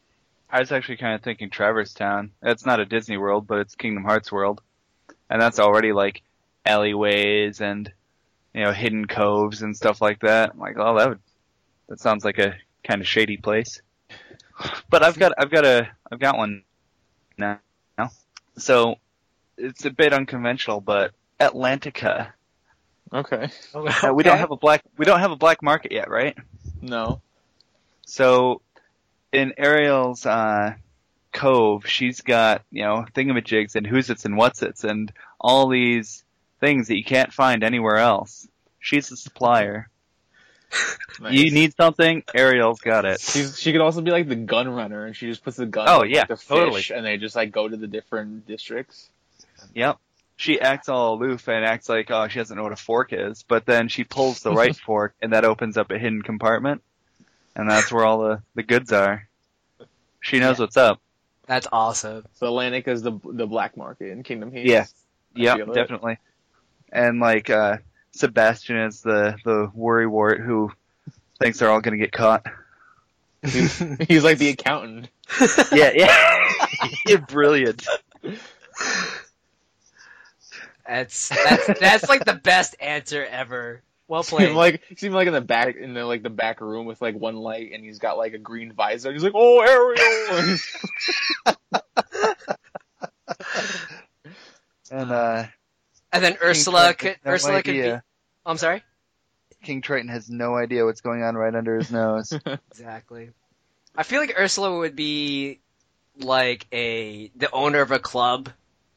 I 0.51 0.59
was 0.59 0.71
actually 0.71 0.97
kind 0.97 1.15
of 1.15 1.21
thinking 1.21 1.49
Traverse 1.49 1.93
Town. 1.93 2.31
It's 2.43 2.65
not 2.65 2.81
a 2.81 2.85
Disney 2.85 3.17
World, 3.17 3.47
but 3.47 3.59
it's 3.59 3.75
Kingdom 3.75 4.03
Hearts 4.03 4.31
World, 4.31 4.61
and 5.29 5.41
that's 5.41 5.59
already 5.59 5.93
like 5.93 6.21
alleyways 6.65 7.61
and 7.61 7.91
you 8.53 8.63
know 8.63 8.73
hidden 8.73 9.05
coves 9.05 9.61
and 9.61 9.75
stuff 9.75 10.01
like 10.01 10.19
that. 10.19 10.51
I'm 10.53 10.59
like, 10.59 10.75
oh, 10.77 10.97
that 10.97 11.09
would 11.09 11.19
that 11.87 11.99
sounds 11.99 12.25
like 12.25 12.37
a 12.37 12.55
kind 12.83 13.01
of 13.01 13.07
shady 13.07 13.37
place. 13.37 13.81
But 14.89 15.03
I've 15.03 15.17
got 15.17 15.31
I've 15.37 15.49
got 15.49 15.65
a 15.65 15.89
I've 16.11 16.19
got 16.19 16.37
one 16.37 16.63
now. 17.37 17.59
So 18.57 18.95
it's 19.57 19.85
a 19.85 19.89
bit 19.89 20.13
unconventional, 20.13 20.81
but 20.81 21.13
Atlantica. 21.39 22.33
Okay. 23.13 23.49
Uh, 23.73 24.13
we 24.13 24.23
don't 24.23 24.37
have 24.37 24.51
a 24.51 24.57
black 24.57 24.83
we 24.97 25.05
don't 25.05 25.19
have 25.19 25.31
a 25.31 25.35
black 25.35 25.63
market 25.63 25.91
yet, 25.91 26.09
right? 26.09 26.37
No. 26.81 27.21
So 28.05 28.61
in 29.31 29.53
Ariel's 29.57 30.25
uh, 30.25 30.75
cove, 31.31 31.87
she's 31.87 32.21
got 32.21 32.63
you 32.71 32.83
know 32.83 33.05
thingamajigs 33.13 33.75
and 33.75 33.85
who's 33.85 34.09
its 34.09 34.25
and 34.25 34.37
what's 34.37 34.61
its 34.61 34.83
and 34.83 35.11
all 35.39 35.69
these 35.69 36.23
things 36.59 36.87
that 36.87 36.97
you 36.97 37.03
can't 37.03 37.33
find 37.33 37.63
anywhere 37.63 37.97
else. 37.97 38.47
She's 38.79 39.09
the 39.09 39.17
supplier. 39.17 39.89
Nice. 41.19 41.33
You 41.33 41.51
need 41.51 41.75
something, 41.75 42.23
Ariel's 42.33 42.79
got 42.79 43.05
it. 43.05 43.19
She's, 43.19 43.59
she 43.59 43.73
could 43.73 43.81
also 43.81 44.01
be 44.01 44.09
like 44.09 44.27
the 44.27 44.35
gun 44.35 44.69
runner, 44.69 45.05
and 45.05 45.15
she 45.15 45.27
just 45.27 45.43
puts 45.43 45.57
the 45.57 45.65
gun. 45.65 45.87
Oh, 45.87 45.95
on, 45.95 45.99
like, 45.99 46.09
yeah, 46.09 46.25
the 46.25 46.37
fish, 46.37 46.47
totally. 46.47 46.83
And 46.95 47.05
they 47.05 47.17
just 47.17 47.35
like 47.35 47.51
go 47.51 47.67
to 47.67 47.77
the 47.77 47.85
different 47.85 48.47
districts. 48.47 49.09
Yep. 49.75 49.97
She 50.37 50.59
acts 50.59 50.89
all 50.89 51.15
aloof 51.15 51.47
and 51.47 51.63
acts 51.63 51.87
like 51.89 52.09
oh 52.09 52.27
she 52.27 52.39
doesn't 52.39 52.55
know 52.55 52.63
what 52.63 52.71
a 52.71 52.77
fork 52.77 53.09
is, 53.11 53.43
but 53.43 53.65
then 53.65 53.89
she 53.89 54.03
pulls 54.03 54.39
the 54.39 54.51
right 54.53 54.75
fork 54.75 55.13
and 55.21 55.33
that 55.33 55.45
opens 55.45 55.77
up 55.77 55.91
a 55.91 55.99
hidden 55.99 56.21
compartment, 56.21 56.81
and 57.55 57.69
that's 57.69 57.91
where 57.91 58.05
all 58.05 58.19
the 58.21 58.41
the 58.55 58.63
goods 58.63 58.91
are. 58.91 59.27
She 60.21 60.39
knows 60.39 60.59
what's 60.59 60.77
up. 60.77 61.01
That's 61.47 61.67
awesome. 61.71 62.25
So 62.35 62.47
Atlantica 62.51 62.89
is 62.89 63.01
the 63.01 63.19
the 63.23 63.47
black 63.47 63.75
market 63.77 64.11
in 64.11 64.23
Kingdom 64.23 64.51
Heats. 64.51 64.69
Yeah. 64.69 64.85
I 65.35 65.39
Yep, 65.41 65.57
feel 65.57 65.71
it. 65.71 65.75
definitely. 65.75 66.17
And 66.91 67.19
like 67.19 67.49
uh 67.49 67.77
Sebastian 68.11 68.77
is 68.77 69.01
the 69.01 69.35
the 69.45 69.71
worrywart 69.75 70.43
who 70.45 70.71
thinks 71.39 71.59
they're 71.59 71.69
all 71.71 71.81
gonna 71.81 71.97
get 71.97 72.11
caught. 72.11 72.45
He's, 73.43 73.79
he's 74.07 74.23
like 74.23 74.37
the 74.37 74.49
accountant. 74.49 75.09
Yeah, 75.71 75.91
yeah. 75.95 76.51
You're 77.07 77.19
brilliant. 77.21 77.87
That's 80.85 81.29
that's 81.29 81.79
that's 81.79 82.09
like 82.09 82.25
the 82.25 82.33
best 82.33 82.75
answer 82.81 83.25
ever. 83.25 83.81
Well 84.11 84.23
See 84.23 84.35
played. 84.35 84.49
him 84.49 84.55
like 84.57 84.81
see 84.97 85.07
him 85.07 85.13
like 85.13 85.27
in 85.27 85.33
the 85.33 85.39
back 85.39 85.77
in 85.77 85.93
the 85.93 86.03
like 86.03 86.21
the 86.21 86.29
back 86.29 86.59
room 86.59 86.85
with 86.85 87.01
like 87.01 87.15
one 87.15 87.37
light, 87.37 87.71
and 87.73 87.81
he's 87.81 87.97
got 87.97 88.17
like 88.17 88.33
a 88.33 88.37
green 88.37 88.73
visor. 88.73 89.13
He's 89.13 89.23
like, 89.23 89.31
"Oh, 89.33 89.61
Ariel!" 89.61 90.57
And 94.91 95.11
uh 95.11 95.45
and 96.11 96.21
then 96.23 96.33
King 96.33 96.41
Ursula 96.43 96.93
could 96.93 97.15
no 97.23 97.31
Ursula 97.31 97.63
could 97.63 97.71
be. 97.71 97.79
idea. 97.79 98.03
I'm 98.45 98.57
sorry. 98.57 98.83
King 99.63 99.81
Triton 99.81 100.09
has 100.09 100.29
no 100.29 100.57
idea 100.57 100.83
what's 100.83 100.99
going 100.99 101.23
on 101.23 101.35
right 101.35 101.55
under 101.55 101.77
his 101.77 101.89
nose. 101.89 102.33
Exactly. 102.71 103.29
I 103.95 104.03
feel 104.03 104.19
like 104.19 104.35
Ursula 104.37 104.77
would 104.79 104.97
be 104.97 105.61
like 106.17 106.67
a 106.73 107.31
the 107.37 107.49
owner 107.51 107.79
of 107.79 107.91
a 107.91 107.99
club, 107.99 108.49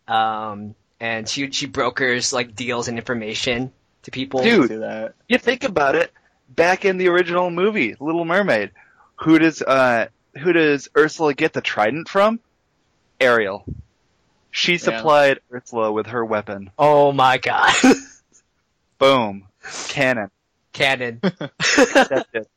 um, 0.09 0.75
and 0.99 1.29
she 1.29 1.53
she 1.53 1.67
brokers 1.67 2.33
like 2.33 2.57
deals 2.57 2.89
and 2.89 2.99
information 2.99 3.73
to 4.05 4.11
people. 4.11 4.42
Dude. 4.42 4.68
See 4.68 4.76
that? 4.76 5.14
you 5.28 5.38
think 5.38 5.64
about 5.64 5.94
it, 5.94 6.12
back 6.48 6.84
in 6.84 6.98
the 6.98 7.09
original 7.09 7.50
movie, 7.50 7.96
Little 8.00 8.24
Mermaid, 8.24 8.70
who 9.16 9.38
does 9.38 9.62
uh 9.62 10.07
who 10.38 10.52
does 10.52 10.88
Ursula 10.96 11.34
get 11.34 11.52
the 11.52 11.61
trident 11.61 12.09
from? 12.09 12.40
Ariel. 13.20 13.64
She 14.50 14.78
supplied 14.78 15.40
Ursula 15.52 15.92
with 15.92 16.07
her 16.07 16.24
weapon. 16.24 16.70
Oh 16.78 17.12
my 17.12 17.38
god, 17.38 17.74
Boom. 18.98 19.46
Canon. 19.88 20.30
Canon. 20.72 21.20
That's 21.22 22.28
it. 22.32 22.48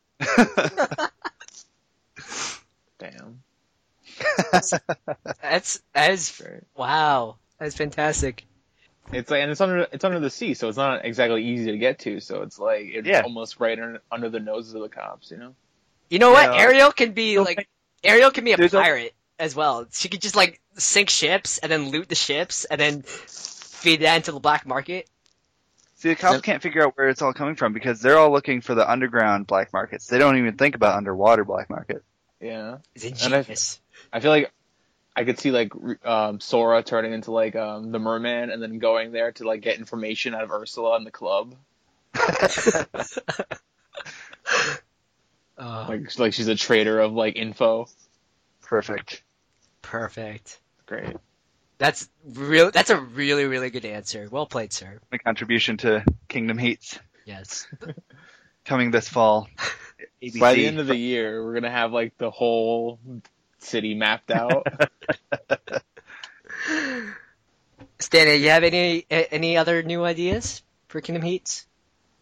Damn. 3.00 3.42
That's 5.42 5.82
that's 5.94 6.42
Great. 6.42 6.64
wow. 6.76 7.36
That's 7.60 7.76
fantastic. 7.76 8.46
It's 9.12 9.32
like, 9.32 9.42
and 9.42 9.52
it's 9.52 9.62
under 9.62 9.88
it's 9.92 10.04
under 10.04 10.20
the 10.20 10.30
sea, 10.30 10.54
so 10.54 10.68
it's 10.68 10.78
not 10.78 11.06
exactly 11.06 11.44
easy 11.44 11.72
to 11.72 11.78
get 11.78 12.00
to. 12.00 12.20
So 12.20 12.42
it's 12.42 12.60
like 12.60 12.86
it's 12.88 13.08
Yeah. 13.08 13.22
almost 13.22 13.60
right 13.60 13.80
under, 13.80 14.02
under 14.12 14.30
the 14.30 14.40
noses 14.40 14.74
of 14.74 14.82
the 14.82 14.90
cops, 14.90 15.32
you 15.32 15.38
know. 15.38 15.56
You 16.10 16.20
know 16.20 16.32
what? 16.32 16.54
Yeah. 16.54 16.62
Ariel 16.62 16.92
can 16.92 17.14
be 17.14 17.40
like 17.40 17.68
Ariel 18.04 18.32
can 18.32 18.44
be 18.44 18.52
a 18.54 18.58
There's 18.58 18.74
a- 18.74 18.82
pirate 18.82 19.14
as 19.40 19.56
well. 19.56 19.88
She 19.92 20.10
could 20.10 20.22
just 20.22 20.36
like 20.36 20.60
sink 20.78 21.10
ships 21.10 21.58
and 21.58 21.72
then 21.72 21.90
loot 21.90 22.10
the 22.10 22.16
ships 22.16 22.66
and 22.66 22.80
then 22.82 23.02
feed 23.04 24.02
that 24.02 24.18
into 24.18 24.32
the 24.32 24.40
black 24.40 24.66
market. 24.66 25.08
See, 25.96 26.10
the 26.10 26.16
cops 26.16 26.42
can't 26.42 26.62
figure 26.62 26.86
out 26.86 26.96
where 26.96 27.10
it's 27.10 27.22
all 27.22 27.34
coming 27.34 27.56
from 27.56 27.74
because 27.74 28.02
they're 28.02 28.18
all 28.20 28.32
looking 28.32 28.62
for 28.62 28.76
the 28.76 28.90
underground 28.90 29.48
black 29.48 29.74
markets. 29.74 30.08
They 30.08 30.20
don't 30.20 30.38
even 30.38 30.56
think 30.58 30.76
about 30.76 30.96
underwater 30.96 31.44
black 31.44 31.70
market. 31.70 32.04
Yeah. 32.40 32.78
It's 32.94 33.26
And 33.26 33.34
I- 33.34 33.46
I 34.14 34.20
feel 34.20 34.30
like 34.32 34.52
I 35.18 35.24
could 35.24 35.40
see 35.40 35.50
like 35.50 35.72
um, 36.06 36.40
Sora 36.40 36.84
turning 36.84 37.12
into 37.12 37.32
like 37.32 37.56
um, 37.56 37.92
the 37.92 37.98
merman 37.98 38.52
and 38.52 38.62
then 38.62 38.78
going 38.78 39.12
there 39.12 39.32
to 39.34 39.48
like 39.48 39.62
get 39.62 39.80
information 39.80 40.36
out 40.36 40.44
of 40.44 40.52
Ursula 40.52 40.96
and 40.96 41.08
the 41.08 41.12
club. 41.12 41.56
Oh, 45.58 45.86
Like 45.90 46.20
like 46.20 46.34
she's 46.34 46.48
a 46.48 46.56
trader 46.56 47.00
of 47.00 47.14
like 47.14 47.36
info. 47.36 47.88
Perfect. 48.62 49.24
perfect. 49.82 50.60
Great. 50.86 51.18
That's 51.80 52.08
real. 52.24 52.70
That's 52.70 52.92
a 52.92 53.00
really, 53.00 53.46
really 53.46 53.72
good 53.72 53.86
answer. 53.86 54.28
Well 54.30 54.46
played, 54.46 54.72
sir. 54.72 55.00
My 55.12 55.18
contribution 55.18 55.78
to 55.78 56.04
Kingdom 56.28 56.60
Heats 56.60 57.00
Yes. 57.26 57.68
coming 58.66 58.92
this 58.92 59.10
fall. 59.10 59.48
ABC. 60.22 60.40
By 60.40 60.54
the 60.54 60.68
end 60.68 60.80
of 60.80 60.86
the 60.88 60.96
year, 60.96 61.44
we're 61.44 61.56
gonna 61.56 61.72
have 61.72 61.92
like 61.92 62.18
the 62.20 62.30
whole 62.30 63.00
city 63.60 63.96
mapped 63.96 64.32
out. 64.32 64.68
Stanley, 68.00 68.38
you 68.38 68.50
have 68.50 68.64
any 68.64 69.06
any 69.10 69.56
other 69.56 69.84
new 69.84 70.04
ideas 70.04 70.64
for 70.88 71.00
Kingdom 71.00 71.24
Heats? 71.24 71.68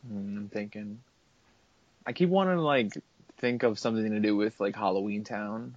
Hmm, 0.07 0.37
I'm 0.37 0.49
thinking. 0.49 0.99
I 2.05 2.13
keep 2.13 2.29
wanting 2.29 2.57
to 2.57 2.61
like 2.61 2.91
think 3.37 3.63
of 3.63 3.79
something 3.79 4.11
to 4.11 4.19
do 4.19 4.35
with 4.35 4.59
like 4.59 4.75
Halloween 4.75 5.23
Town. 5.23 5.75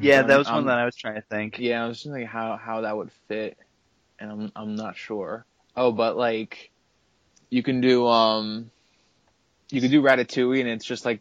yeah, 0.00 0.22
that 0.22 0.36
was 0.36 0.46
Um, 0.46 0.52
one 0.52 0.66
that 0.66 0.78
I 0.78 0.84
was 0.84 0.96
trying 0.96 1.16
to 1.16 1.22
think. 1.22 1.58
Yeah, 1.58 1.84
I 1.84 1.88
was 1.88 1.98
just 1.98 2.12
thinking 2.12 2.26
how 2.26 2.56
how 2.56 2.82
that 2.82 2.96
would 2.96 3.10
fit, 3.28 3.58
and 4.18 4.30
I'm 4.30 4.52
I'm 4.56 4.76
not 4.76 4.96
sure. 4.96 5.44
Oh, 5.76 5.92
but 5.92 6.16
like, 6.16 6.70
you 7.50 7.62
can 7.62 7.80
do 7.80 8.06
um, 8.06 8.70
you 9.70 9.80
can 9.80 9.90
do 9.90 10.02
Ratatouille, 10.02 10.60
and 10.60 10.68
it's 10.68 10.84
just 10.84 11.04
like 11.04 11.20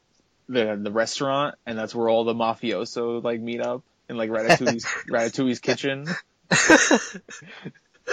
the 0.50 0.78
the 0.82 0.92
restaurant, 0.92 1.56
and 1.66 1.78
that's 1.78 1.96
where 1.96 2.10
all 2.10 2.26
the 2.26 2.34
mafioso 2.34 3.24
like 3.24 3.40
meet 3.40 3.62
up 3.62 3.84
in 4.10 4.18
like 4.18 4.30
Ratatouille's 4.30 4.86
Ratatouille's 5.10 5.60
kitchen, 5.60 6.08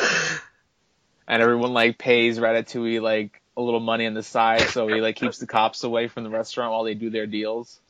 and 1.27 1.43
everyone 1.43 1.73
like 1.73 1.99
pays 1.99 2.39
Ratatouille 2.39 3.01
like 3.01 3.41
a 3.57 3.63
little 3.63 3.81
money 3.81 4.07
on 4.07 4.15
the 4.15 4.23
side, 4.23 4.61
so 4.61 4.87
he 4.87 5.01
like 5.01 5.17
keeps 5.17 5.39
the 5.39 5.47
cops 5.47 5.83
away 5.83 6.09
from 6.09 6.23
the 6.25 6.31
restaurant 6.31 6.71
while 6.73 6.85
they 6.85 6.95
do 6.95 7.11
their 7.11 7.27
deals. 7.27 7.81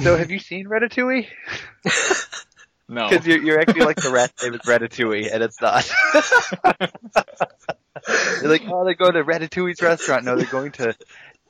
So 0.00 0.16
have 0.16 0.30
you 0.30 0.38
seen 0.38 0.66
Ratatouille? 0.66 1.26
No, 2.88 3.08
Because 3.08 3.26
you're, 3.26 3.38
you're 3.38 3.58
acting 3.60 3.84
like 3.84 3.96
the 3.96 4.10
rat 4.10 4.32
name 4.42 4.52
is 4.52 4.60
Ratatouille, 4.62 5.32
and 5.32 5.42
it's 5.42 5.58
not. 5.62 5.90
you're 8.42 8.50
like, 8.50 8.64
oh, 8.68 8.84
they 8.84 8.94
go 8.94 9.10
to 9.10 9.24
Ratatouille's 9.24 9.80
restaurant. 9.80 10.26
No, 10.26 10.36
they're 10.36 10.44
going 10.44 10.72
to 10.72 10.94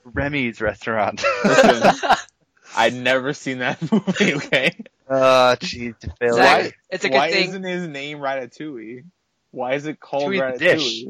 Remy's 0.05 0.61
restaurant. 0.61 1.23
listen, 1.45 2.11
I'd 2.77 2.95
never 2.95 3.33
seen 3.33 3.59
that 3.59 3.81
movie. 3.93 4.35
Okay, 4.35 4.71
Oh, 5.09 5.57
jeez, 5.61 5.73
you 5.73 5.95
failed. 6.19 6.37
Zach, 6.37 6.63
Why- 6.65 6.73
it's 6.91 7.05
a 7.05 7.09
good 7.09 7.17
why 7.17 7.31
thing. 7.33 7.49
isn't 7.51 7.63
his 7.65 7.87
name 7.89 8.19
Ratatouille? 8.19 9.05
Why 9.51 9.75
is 9.75 9.87
it 9.87 10.01
called 10.01 10.33
Ratatouille's 10.33 10.59
the 10.59 10.65
Ratatouille? 10.65 10.79
dish. 10.79 11.05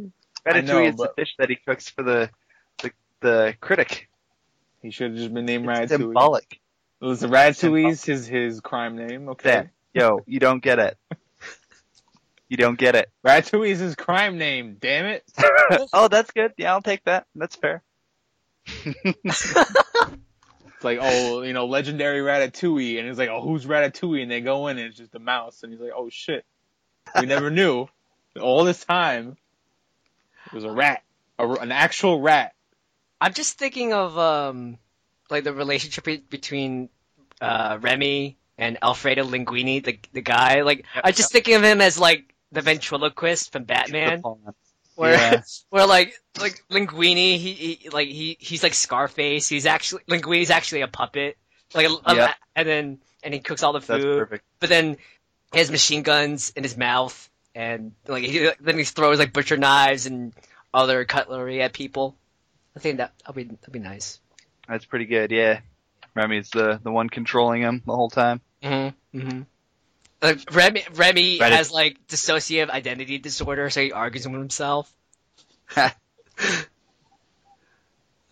Ratatouille 0.47 0.65
know, 0.67 0.83
is 0.85 0.97
the 0.97 1.05
but- 1.05 1.17
fish 1.17 1.35
that 1.39 1.49
he 1.51 1.57
cooks 1.57 1.89
for 1.89 2.03
the 2.03 2.31
the, 2.83 2.91
the 3.21 3.55
critic. 3.61 4.09
He 4.81 4.91
should 4.91 5.13
have 5.13 5.19
just 5.19 5.33
been 5.33 5.45
named 5.47 5.69
It's 5.69 5.93
Ratatouille. 5.93 5.99
symbolic. 5.99 6.61
Listen, 7.01 7.31
Ratatouille's 7.31 8.05
his 8.05 8.27
his 8.27 8.61
crime 8.61 8.97
name. 8.97 9.29
Okay, 9.31 9.51
There. 9.51 9.73
Yo, 9.95 10.21
you 10.27 10.41
don't 10.41 10.63
get 10.63 10.79
it. 10.79 10.97
You 12.49 12.59
don't 12.59 12.79
get 12.79 12.95
it. 12.95 13.11
Ratatouille's 13.25 13.79
his 13.81 13.95
crime 13.95 14.37
name. 14.37 14.77
Damn 14.79 15.07
it! 15.07 15.25
oh, 15.95 16.09
that's 16.09 16.31
good. 16.33 16.53
Yeah, 16.59 16.75
I'll 16.75 16.83
take 16.83 17.03
that. 17.05 17.25
That's 17.35 17.57
fair. 17.57 17.83
It's 20.83 20.85
like, 20.85 20.99
oh, 21.01 21.43
you 21.43 21.53
know, 21.53 21.67
legendary 21.67 22.19
Ratatouille, 22.19 22.99
and 22.99 23.07
it's 23.07 23.17
like, 23.17 23.29
oh, 23.29 23.41
who's 23.41 23.65
Ratatouille? 23.67 24.23
And 24.23 24.29
they 24.29 24.41
go 24.41 24.67
in, 24.67 24.79
and 24.79 24.89
it's 24.89 24.97
just 24.97 25.15
a 25.15 25.21
mouse, 25.21 25.63
and 25.63 25.71
he's 25.71 25.81
like, 25.81 25.93
oh 25.97 26.09
shit, 26.11 26.45
we 27.21 27.27
never 27.27 27.51
knew. 27.51 27.87
All 28.41 28.65
this 28.65 28.85
time, 28.85 29.37
it 30.47 30.53
was 30.53 30.65
a 30.65 30.73
rat, 30.73 31.05
a, 31.39 31.49
an 31.49 31.71
actual 31.71 32.21
rat. 32.21 32.55
I'm 33.21 33.33
just 33.33 33.59
thinking 33.61 33.93
of 33.93 34.19
um, 34.19 34.77
like 35.31 35.45
the 35.45 35.53
relationship 35.55 36.03
be- 36.03 36.17
between 36.17 36.89
uh, 37.41 37.79
Remy 37.81 38.37
and 38.59 38.77
Alfredo 38.83 39.25
Linguini, 39.25 39.85
the 39.85 40.01
the 40.13 40.21
guy. 40.21 40.63
Like 40.63 40.85
Yep, 40.97 41.05
I'm 41.05 41.13
just 41.15 41.31
thinking 41.31 41.55
of 41.55 41.63
him 41.63 41.81
as 41.81 41.97
like 41.97 42.35
the 42.51 42.61
ventriloquist 42.61 43.53
from 43.53 43.65
Batman, 43.65 44.23
where 44.95 45.13
Yeah. 45.15 45.43
where 45.71 45.87
like 45.87 46.15
like 46.41 46.63
Linguini, 46.71 47.39
he, 47.39 47.53
he 47.53 47.89
like 47.91 48.09
he 48.09 48.37
he's 48.41 48.63
like 48.63 48.75
Scarface. 48.75 49.49
He's 49.49 49.67
actually 49.67 50.03
Linguini's 50.09 50.51
actually 50.51 50.83
a 50.83 50.89
puppet. 50.89 51.37
Like 51.75 51.89
a, 51.89 52.15
Yep. 52.15 52.35
and 52.57 52.69
then 52.69 52.99
and 53.23 53.33
he 53.35 53.41
cooks 53.41 53.63
all 53.63 53.73
the 53.73 53.81
That's 53.81 54.03
food. 54.05 54.19
perfect. 54.19 54.45
But 54.61 54.69
then 54.69 54.97
he 55.53 55.59
has 55.59 55.71
machine 55.71 56.03
guns 56.03 56.53
in 56.57 56.63
his 56.63 56.77
mouth, 56.77 57.31
and 57.55 57.93
like 58.07 58.25
he, 58.25 58.51
then 58.61 58.79
he 58.79 58.85
throws 58.85 59.19
like 59.19 59.33
butcher 59.33 59.57
knives 59.57 60.07
and 60.07 60.33
other 60.75 61.05
cutlery 61.05 61.63
at 61.63 61.73
people. 61.73 62.17
I 62.77 62.81
think 62.81 62.99
that 62.99 63.13
that'll 63.19 63.35
be 63.35 63.45
that'll 63.45 63.73
be 63.73 63.79
nice. 63.79 64.21
That's 64.69 64.85
pretty 64.85 65.05
good. 65.07 65.31
Yeah. 65.31 65.61
Remy's 66.15 66.51
the 66.51 66.79
the 66.83 66.91
one 66.93 67.09
controlling 67.09 67.63
him 67.63 67.83
the 67.87 67.95
whole 67.97 68.11
time. 68.11 68.41
Mm-hmm. 68.63 69.19
Mm-hmm. 69.19 69.41
Like 70.23 70.55
Remy, 70.55 70.85
Remy 70.95 71.39
Right. 71.41 71.53
has 71.53 71.73
like 71.73 72.07
dissociative 72.07 72.71
identity 72.71 73.19
disorder, 73.19 73.69
so 73.71 73.81
he 73.83 73.91
argues 73.93 74.27
with 74.27 74.39
himself. 74.39 74.93
oh 75.77 75.93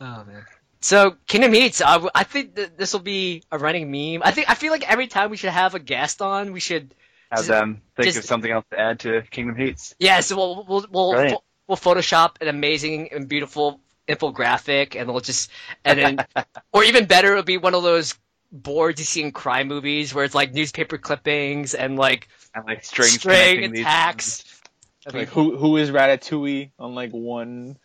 man. 0.00 0.44
So 0.82 1.16
Kingdom 1.26 1.52
Heats, 1.52 1.82
I 1.84 2.24
think 2.24 2.54
that 2.54 2.78
this 2.78 2.92
will 2.92 3.00
be 3.00 3.42
a 3.52 3.58
running 3.58 3.90
meme. 3.90 4.22
I 4.24 4.30
think 4.30 4.48
I 4.48 4.54
feel 4.54 4.72
like 4.72 4.90
every 4.90 5.08
time 5.08 5.30
we 5.30 5.36
should 5.36 5.50
have 5.50 5.74
a 5.74 5.78
guest 5.78 6.22
on, 6.22 6.52
we 6.52 6.60
should 6.60 6.94
Have 7.30 7.46
them 7.46 7.82
think 7.96 8.06
just- 8.06 8.18
of 8.18 8.24
something 8.24 8.50
else 8.50 8.64
to 8.70 8.78
add 8.78 9.00
to 9.00 9.22
Kingdom 9.30 9.56
Heats. 9.56 9.94
Yeah, 9.98 10.20
so 10.20 10.36
we'll 10.36 10.64
we'll 10.68 10.86
we'll, 10.90 11.12
Brilliant. 11.12 11.42
we'll 11.66 11.76
Photoshop 11.76 12.40
an 12.40 12.48
amazing 12.48 13.08
and 13.12 13.28
beautiful 13.28 13.80
infographic, 14.08 14.98
and 14.98 15.08
we'll 15.10 15.20
just 15.20 15.50
and 15.84 15.98
then, 16.18 16.26
or 16.72 16.82
even 16.84 17.04
better, 17.06 17.32
it'll 17.32 17.42
be 17.42 17.58
one 17.58 17.74
of 17.74 17.82
those 17.82 18.14
boards 18.52 19.00
you 19.00 19.04
see 19.04 19.22
in 19.22 19.32
crime 19.32 19.68
movies 19.68 20.14
where 20.14 20.24
it's 20.24 20.34
like 20.34 20.52
newspaper 20.52 20.98
clippings 20.98 21.74
and 21.74 21.96
like 21.96 22.28
And 22.54 22.64
like 22.66 22.84
strings 22.84 23.12
string 23.12 23.34
connecting 23.36 23.64
and 23.64 23.74
these 23.76 23.84
tacks. 23.84 24.60
I 25.06 25.12
mean, 25.12 25.20
Like 25.20 25.28
who 25.28 25.56
who 25.56 25.76
is 25.76 25.90
Ratatouille 25.90 26.70
on 26.78 26.94
like 26.94 27.12
one 27.12 27.76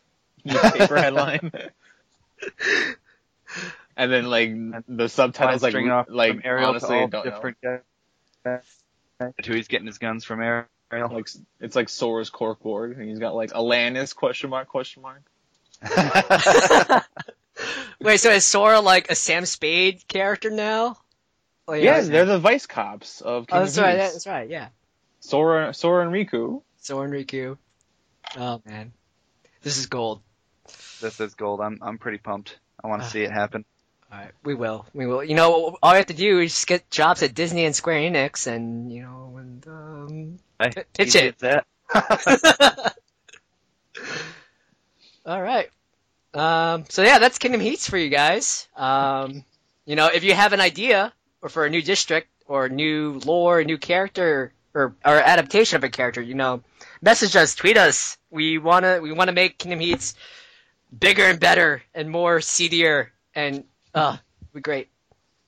newspaper 0.43 0.95
headline? 1.01 1.51
and 3.97 4.11
then 4.11 4.26
like 4.26 4.53
the 4.88 5.07
subtitles 5.07 5.63
like 5.63 5.72
string 5.72 5.89
off 5.89 6.07
like 6.09 6.32
from 6.32 6.41
Ariel 6.43 6.70
honestly 6.70 6.97
I 6.97 7.01
all 7.01 7.07
don't 7.07 7.26
know. 7.26 7.32
different 7.32 7.57
guys. 7.63 7.82
He's 9.43 9.68
getting 9.68 9.88
his 9.88 9.97
guns 9.97 10.26
from 10.26 10.41
Ariel. 10.41 10.66
Like 10.91 11.28
it's 11.59 11.76
like 11.76 11.89
Sora's 11.89 12.30
corkboard, 12.30 12.97
and 12.99 13.09
he's 13.09 13.20
got 13.20 13.34
like 13.36 13.51
Alanis 13.51 14.16
question 14.16 14.49
mark 14.49 14.68
question 14.68 15.01
mark. 15.01 15.22
wait, 18.01 18.18
so 18.20 18.32
is 18.32 18.45
Sora 18.45 18.80
like 18.80 19.10
a 19.10 19.16
Sam 19.16 19.45
Spade 19.45 20.08
character 20.08 20.49
now? 20.49 20.97
Oh, 21.68 21.74
Yeah, 21.74 22.01
they're 22.01 22.26
the 22.26 22.39
vice 22.39 22.66
cops 22.68 23.22
of 23.22 23.43
Oh, 23.43 23.45
Kingdom 23.45 23.64
that's 23.66 23.78
right. 23.80 23.99
Hearts. 23.99 24.14
That's 24.14 24.28
right. 24.28 24.49
Yeah, 24.49 24.68
Sora 25.20 25.74
Sora 25.74 26.06
and 26.06 26.14
Riku. 26.14 26.62
Sora 26.80 27.06
and 27.06 27.14
Riku. 27.14 27.58
Oh 28.38 28.62
man, 28.66 28.91
this 29.64 29.78
is 29.78 29.86
gold. 29.88 30.22
this 31.01 31.20
is 31.20 31.36
gold. 31.36 31.62
I'm 31.62 31.80
I'm 31.82 31.97
pretty 31.97 32.18
pumped. 32.20 32.58
I 32.84 32.88
want 32.88 33.01
to 33.01 33.10
see 33.10 33.22
it 33.24 33.32
happen. 33.32 33.66
All 34.12 34.20
right, 34.20 34.32
we 34.43 34.53
will. 34.53 34.86
We 34.93 35.08
will. 35.08 35.24
You 35.24 35.36
know, 35.36 35.76
all 35.82 35.91
you 35.91 35.97
have 35.97 36.06
to 36.08 36.14
do 36.14 36.39
is 36.39 36.51
just 36.53 36.68
get 36.68 36.89
jobs 36.91 37.24
at 37.24 37.34
Disney 37.34 37.66
and 37.66 37.76
Square 37.76 38.01
Enix, 38.01 38.45
and 38.45 38.91
you 38.91 39.01
know, 39.01 39.36
and 39.38 39.68
um, 39.68 40.39
Hey, 40.62 40.70
P- 40.70 40.84
pitch 40.93 41.16
it. 41.16 41.39
that. 41.39 41.66
all 45.26 45.41
right. 45.41 45.70
Um, 46.36 46.86
so 46.90 47.02
yeah, 47.02 47.20
that's 47.20 47.38
Kingdom 47.38 47.62
Heats 47.62 47.90
for 47.90 47.98
you 47.98 48.10
guys. 48.10 48.68
Um, 48.76 49.44
you 49.86 49.96
know, 49.96 50.08
if 50.08 50.24
you 50.24 50.34
have 50.34 50.54
an 50.54 50.62
idea 50.62 51.14
or 51.42 51.50
for 51.50 51.66
a 51.66 51.70
new 51.70 51.82
district 51.82 52.30
or 52.48 52.70
new 52.70 53.22
lore, 53.26 53.64
new 53.64 53.78
character 53.78 54.54
or 54.74 54.96
or 55.06 55.16
adaptation 55.16 55.78
of 55.78 55.84
a 55.84 55.90
character, 55.90 56.22
you 56.22 56.34
know, 56.34 56.62
message 57.02 57.36
us, 57.36 57.56
tweet 57.56 57.78
us. 57.78 58.18
We 58.30 58.58
wanna 58.58 59.00
we 59.02 59.12
wanna 59.14 59.32
make 59.32 59.58
Kingdom 59.58 59.80
Heats 59.80 60.16
bigger 60.98 61.24
and 61.24 61.40
better 61.40 61.82
and 61.94 62.10
more 62.10 62.42
seedier 62.42 63.12
and 63.34 63.64
uh, 63.94 64.18
be 64.54 64.62
great. 64.62 64.90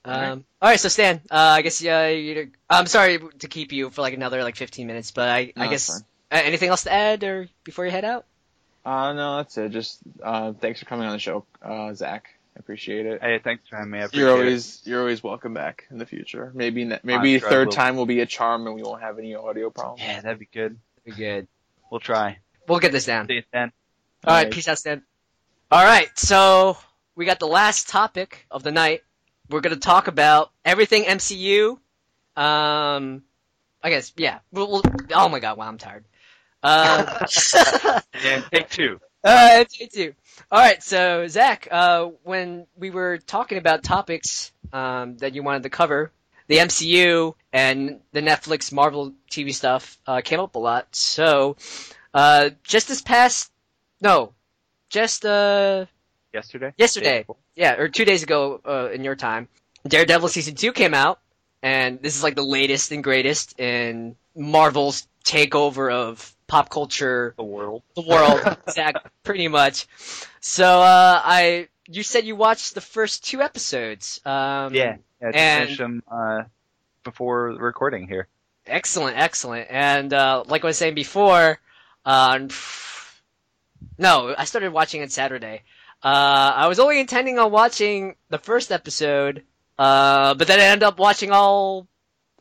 Um, 0.06 0.46
all 0.62 0.70
right, 0.70 0.80
so 0.80 0.88
Stan, 0.88 1.22
uh, 1.30 1.36
I 1.36 1.62
guess 1.64 1.82
yeah, 1.82 2.08
you, 2.08 2.52
I'm 2.70 2.86
sorry 2.86 3.20
to 3.40 3.48
keep 3.50 3.74
you 3.74 3.90
for 3.90 4.02
like 4.02 4.14
another 4.14 4.42
like 4.42 4.56
15 4.56 4.88
minutes, 4.88 5.12
but 5.12 5.28
I, 5.28 5.52
No, 5.56 5.64
I 5.64 5.68
guess 5.68 5.90
uh, 5.90 6.02
anything 6.32 6.70
else 6.70 6.84
to 6.84 6.94
add 6.94 7.24
or 7.26 7.50
before 7.66 7.84
you 7.86 7.92
head 7.92 8.06
out? 8.06 8.26
Uh 8.88 9.12
no, 9.12 9.38
that's 9.38 9.58
it. 9.58 9.72
Just 9.72 10.00
uh 10.24 10.54
thanks 10.54 10.80
for 10.80 10.86
coming 10.86 11.06
on 11.08 11.12
the 11.12 11.20
show, 11.20 11.46
uh 11.62 11.94
Zach. 11.94 12.30
I 12.56 12.60
appreciate 12.60 13.06
it. 13.06 13.22
hey, 13.22 13.40
thanks 13.44 13.68
for 13.70 13.76
having 13.76 13.92
me. 13.92 14.00
I 14.00 14.08
You're 14.14 14.30
it. 14.30 14.32
always 14.32 14.82
you're 14.86 15.02
always 15.02 15.22
welcome 15.22 15.54
back 15.54 15.86
in 15.92 15.98
the 15.98 16.06
future. 16.06 16.52
Maybe 16.56 16.86
ne- 16.86 17.00
maybe 17.04 17.38
sure 17.38 17.50
third 17.50 17.68
will. 17.68 17.74
time 17.74 17.98
will 17.98 18.06
be 18.06 18.22
a 18.22 18.26
charm 18.26 18.66
and 18.66 18.76
we 18.76 18.84
won't 18.84 19.02
have 19.02 19.20
any 19.20 19.36
audio 19.36 19.70
problems. 19.70 20.02
Yeah, 20.04 20.22
that'd 20.22 20.40
be 20.40 20.48
good. 20.52 20.78
We're 21.06 21.16
good. 21.16 21.48
We'll 21.92 22.00
try. 22.00 22.38
We'll 22.68 22.80
get 22.80 22.94
this 22.94 23.06
down. 23.06 23.28
See 23.28 23.34
you 23.34 23.44
then. 23.52 23.74
All 24.24 24.34
right, 24.34 24.40
Alright. 24.40 24.54
peace 24.54 24.68
out, 24.70 24.78
Stan. 24.80 25.04
All 25.70 25.84
right, 25.84 26.08
so 26.18 26.78
we 27.16 27.26
got 27.26 27.40
the 27.40 27.48
last 27.48 27.90
topic 27.90 28.46
of 28.50 28.64
the 28.64 28.72
night. 28.72 29.04
We're 29.50 29.62
gonna 29.62 29.76
talk 29.76 30.08
about 30.08 30.52
everything 30.64 31.04
MCU. 31.04 31.78
Um, 32.38 33.24
I 33.84 33.90
guess 33.90 34.14
yeah. 34.18 34.40
We'll, 34.52 34.72
we'll, 34.72 34.82
oh 35.14 35.28
my 35.30 35.40
god, 35.40 35.58
wow, 35.58 35.68
I'm 35.68 35.78
tired. 35.78 36.06
Um, 36.64 37.08
And 38.26 38.44
take 38.52 38.70
two. 38.70 39.00
Uh, 39.24 39.64
take 39.66 39.92
two. 39.92 40.14
All 40.52 40.60
right, 40.60 40.82
so 40.82 41.28
Zach, 41.28 41.68
uh, 41.70 42.06
when 42.24 42.68
we 42.76 42.90
were 42.90 43.18
talking 43.18 43.58
about 43.58 43.84
topics 43.84 44.52
um, 44.72 45.18
that 45.18 45.36
you 45.36 45.44
wanted 45.44 45.64
to 45.64 45.70
cover, 45.70 46.12
the 46.48 46.58
MCU 46.58 47.34
and 47.52 48.00
the 48.14 48.22
Netflix 48.22 48.72
Marvel 48.72 49.14
TV 49.30 49.54
stuff 49.54 49.98
uh, 50.08 50.22
came 50.22 50.40
up 50.40 50.56
a 50.56 50.60
lot. 50.60 50.96
So, 50.96 51.58
uh, 52.14 52.52
just 52.64 52.88
this 52.88 53.02
past, 53.02 53.52
no, 54.02 54.34
just 54.90 55.26
uh, 55.26 55.86
Yesterday. 56.34 56.74
Yesterday. 56.78 57.26
yeah, 57.56 57.76
or 57.76 57.90
two 57.90 58.06
days 58.06 58.24
ago 58.24 58.62
uh, 58.66 58.90
in 58.94 59.04
your 59.04 59.16
time, 59.16 59.48
Daredevil 59.88 60.30
season 60.30 60.56
two 60.56 60.72
came 60.72 60.94
out, 60.94 61.20
and 61.62 62.02
this 62.02 62.16
is 62.16 62.24
like 62.24 62.36
the 62.36 62.44
latest 62.44 62.92
and 62.92 63.04
greatest 63.04 63.60
in 63.60 64.16
Marvel's 64.36 65.08
takeover 65.26 65.92
of 65.92 66.34
pop 66.48 66.70
culture 66.70 67.34
The 67.38 67.44
world. 67.44 67.84
the 67.96 68.02
world, 68.02 68.58
Zach, 68.70 68.96
pretty 69.24 69.48
much. 69.48 69.86
So, 70.40 70.64
uh, 70.82 71.22
I, 71.24 71.68
you 71.88 72.04
said 72.04 72.26
you 72.26 72.36
watched 72.36 72.74
the 72.74 72.82
first 72.82 73.26
two 73.26 73.42
episodes. 73.42 74.22
Um, 74.26 74.74
Yeah. 74.74 74.98
Yeah. 75.22 75.32
And- 75.34 75.64
finish 75.66 75.78
them 75.78 76.04
uh, 76.12 76.44
before 77.04 77.48
recording 77.54 78.08
here. 78.08 78.28
Excellent, 78.66 79.18
excellent. 79.18 79.68
And, 79.70 80.14
uh, 80.14 80.44
like 80.48 80.64
I 80.64 80.68
was 80.68 80.78
saying 80.78 80.96
before, 80.96 81.60
uh, 82.06 82.40
No, 83.98 84.34
I 84.38 84.46
started 84.46 84.72
watching 84.74 85.02
it 85.02 85.12
Saturday. 85.12 85.64
Uh, 86.04 86.54
I 86.56 86.68
was 86.68 86.80
only 86.80 87.00
intending 87.00 87.40
on 87.40 87.52
watching 87.52 88.16
the 88.30 88.38
first 88.38 88.72
episode, 88.72 89.44
uh, 89.80 90.34
but 90.36 90.48
then 90.48 90.60
I 90.60 90.64
ended 90.66 90.84
up 90.84 91.00
watching 91.00 91.32
all, 91.32 91.88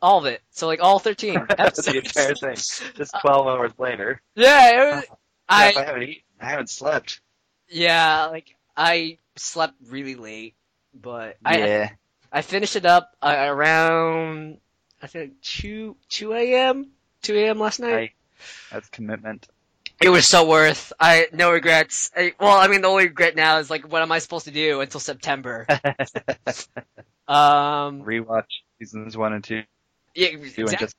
all 0.01 0.19
of 0.19 0.25
it. 0.25 0.41
So 0.51 0.67
like 0.67 0.81
all 0.81 0.99
13 0.99 1.33
That's 1.57 1.79
episodes. 1.79 1.85
the 1.85 1.97
entire 1.97 2.35
thing. 2.35 2.93
Just 2.95 3.15
12 3.21 3.47
hours 3.47 3.71
later. 3.77 4.21
Yeah, 4.35 4.69
it 4.69 4.95
was, 4.95 5.05
I, 5.49 5.73
I 5.75 5.81
I, 5.81 5.85
haven't 5.85 6.03
eaten. 6.03 6.23
I 6.39 6.45
haven't 6.49 6.69
slept. 6.69 7.21
yeah, 7.69 8.25
like, 8.27 8.55
I 8.75 9.17
slept 9.37 9.75
really 9.87 10.15
late, 10.15 10.55
but 10.93 11.37
I, 11.43 11.57
yeah. 11.57 11.89
I 12.31 12.41
finished 12.41 12.75
it 12.75 12.85
up 12.85 13.15
uh, 13.21 13.35
around, 13.47 14.59
I 15.01 15.07
think 15.07 15.41
2, 15.41 15.95
2 16.09 16.33
a.m., 16.33 16.91
2 17.23 17.35
a.m. 17.37 17.59
last 17.59 17.79
night. 17.79 17.93
I, 17.93 18.11
that's 18.71 18.89
commitment. 18.89 19.47
It 19.99 20.09
was 20.09 20.27
so 20.27 20.47
worth. 20.47 20.93
I 20.99 21.25
no 21.33 21.51
regrets. 21.51 22.11
I, 22.15 22.33
well, 22.39 22.55
I 22.55 22.67
mean, 22.67 22.81
the 22.81 22.87
only 22.87 23.05
regret 23.07 23.35
now 23.35 23.57
is 23.57 23.71
like, 23.71 23.91
what 23.91 24.03
am 24.03 24.11
I 24.11 24.19
supposed 24.19 24.45
to 24.45 24.51
do 24.51 24.81
until 24.81 24.99
September? 24.99 25.65
Um, 27.27 28.03
Rewatch 28.03 28.45
seasons 28.79 29.17
one 29.17 29.33
and 29.33 29.43
two. 29.43 29.63
Yeah, 30.17 30.29
Two 30.29 30.35
and 30.41 30.47
exact- 30.57 30.81
just 30.81 30.95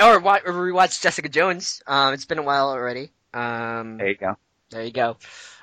or, 0.00 0.18
wa- 0.20 0.40
or 0.46 0.52
rewatch 0.52 1.02
Jessica 1.02 1.28
Jones. 1.28 1.82
Um, 1.86 2.14
it's 2.14 2.24
been 2.24 2.38
a 2.38 2.42
while 2.42 2.68
already. 2.70 3.10
Um, 3.34 3.98
there 3.98 4.08
you 4.08 4.14
go. 4.16 4.36
there 4.70 4.84
you 4.84 4.92
go. 4.92 5.16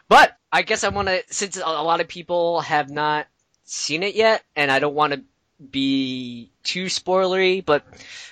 But 0.07 0.37
I 0.51 0.61
guess 0.61 0.83
I 0.83 0.89
want 0.89 1.07
to, 1.07 1.23
since 1.29 1.57
a 1.57 1.61
a 1.63 1.83
lot 1.83 2.01
of 2.01 2.07
people 2.07 2.61
have 2.61 2.89
not 2.89 3.27
seen 3.63 4.03
it 4.03 4.15
yet, 4.15 4.43
and 4.55 4.69
I 4.71 4.79
don't 4.79 4.93
want 4.95 5.13
to 5.13 5.21
be 5.63 6.51
too 6.63 6.85
spoilery. 6.85 7.63
But 7.65 7.85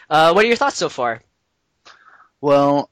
uh, 0.09 0.33
what 0.33 0.43
are 0.45 0.47
your 0.47 0.57
thoughts 0.57 0.77
so 0.77 0.89
far? 0.89 1.21
Well, 2.41 2.89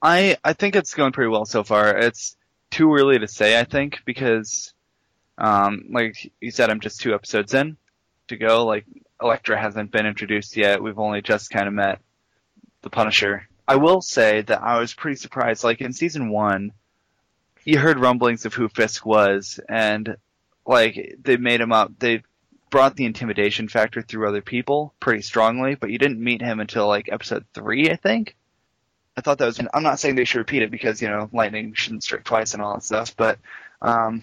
I 0.00 0.36
I 0.44 0.52
think 0.52 0.76
it's 0.76 0.94
going 0.94 1.12
pretty 1.12 1.30
well 1.30 1.44
so 1.44 1.64
far. 1.64 1.96
It's 1.96 2.36
too 2.70 2.92
early 2.94 3.18
to 3.18 3.28
say, 3.28 3.58
I 3.58 3.64
think, 3.64 4.00
because 4.04 4.72
um, 5.38 5.86
like 5.90 6.32
you 6.40 6.50
said, 6.50 6.70
I'm 6.70 6.80
just 6.80 7.00
two 7.00 7.14
episodes 7.14 7.54
in 7.54 7.76
to 8.28 8.36
go. 8.36 8.64
Like 8.66 8.86
Elektra 9.20 9.60
hasn't 9.60 9.90
been 9.90 10.06
introduced 10.06 10.56
yet. 10.56 10.82
We've 10.82 10.98
only 10.98 11.22
just 11.22 11.50
kind 11.50 11.68
of 11.68 11.74
met 11.74 12.00
the 12.82 12.90
Punisher. 12.90 13.48
I 13.66 13.76
will 13.76 14.00
say 14.00 14.42
that 14.42 14.62
I 14.62 14.78
was 14.78 14.94
pretty 14.94 15.16
surprised. 15.16 15.64
Like 15.64 15.80
in 15.80 15.92
season 15.92 16.30
one, 16.30 16.72
you 17.64 17.78
heard 17.78 17.98
rumblings 17.98 18.44
of 18.44 18.54
who 18.54 18.68
Fisk 18.68 19.04
was, 19.04 19.58
and 19.68 20.16
like 20.64 21.16
they 21.20 21.36
made 21.36 21.60
him 21.60 21.72
up. 21.72 21.92
They 21.98 22.22
brought 22.70 22.96
the 22.96 23.06
intimidation 23.06 23.68
factor 23.68 24.02
through 24.02 24.28
other 24.28 24.42
people 24.42 24.94
pretty 25.00 25.22
strongly, 25.22 25.74
but 25.74 25.90
you 25.90 25.98
didn't 25.98 26.22
meet 26.22 26.42
him 26.42 26.60
until 26.60 26.86
like 26.86 27.08
episode 27.10 27.44
three, 27.54 27.90
I 27.90 27.96
think. 27.96 28.36
I 29.16 29.22
thought 29.22 29.38
that 29.38 29.46
was. 29.46 29.60
I'm 29.72 29.82
not 29.82 29.98
saying 29.98 30.14
they 30.14 30.24
should 30.24 30.38
repeat 30.38 30.62
it 30.62 30.70
because 30.70 31.00
you 31.00 31.08
know 31.08 31.28
lightning 31.32 31.72
shouldn't 31.74 32.04
strike 32.04 32.24
twice 32.24 32.54
and 32.54 32.62
all 32.62 32.74
that 32.74 32.84
stuff, 32.84 33.16
but 33.16 33.38
um, 33.80 34.22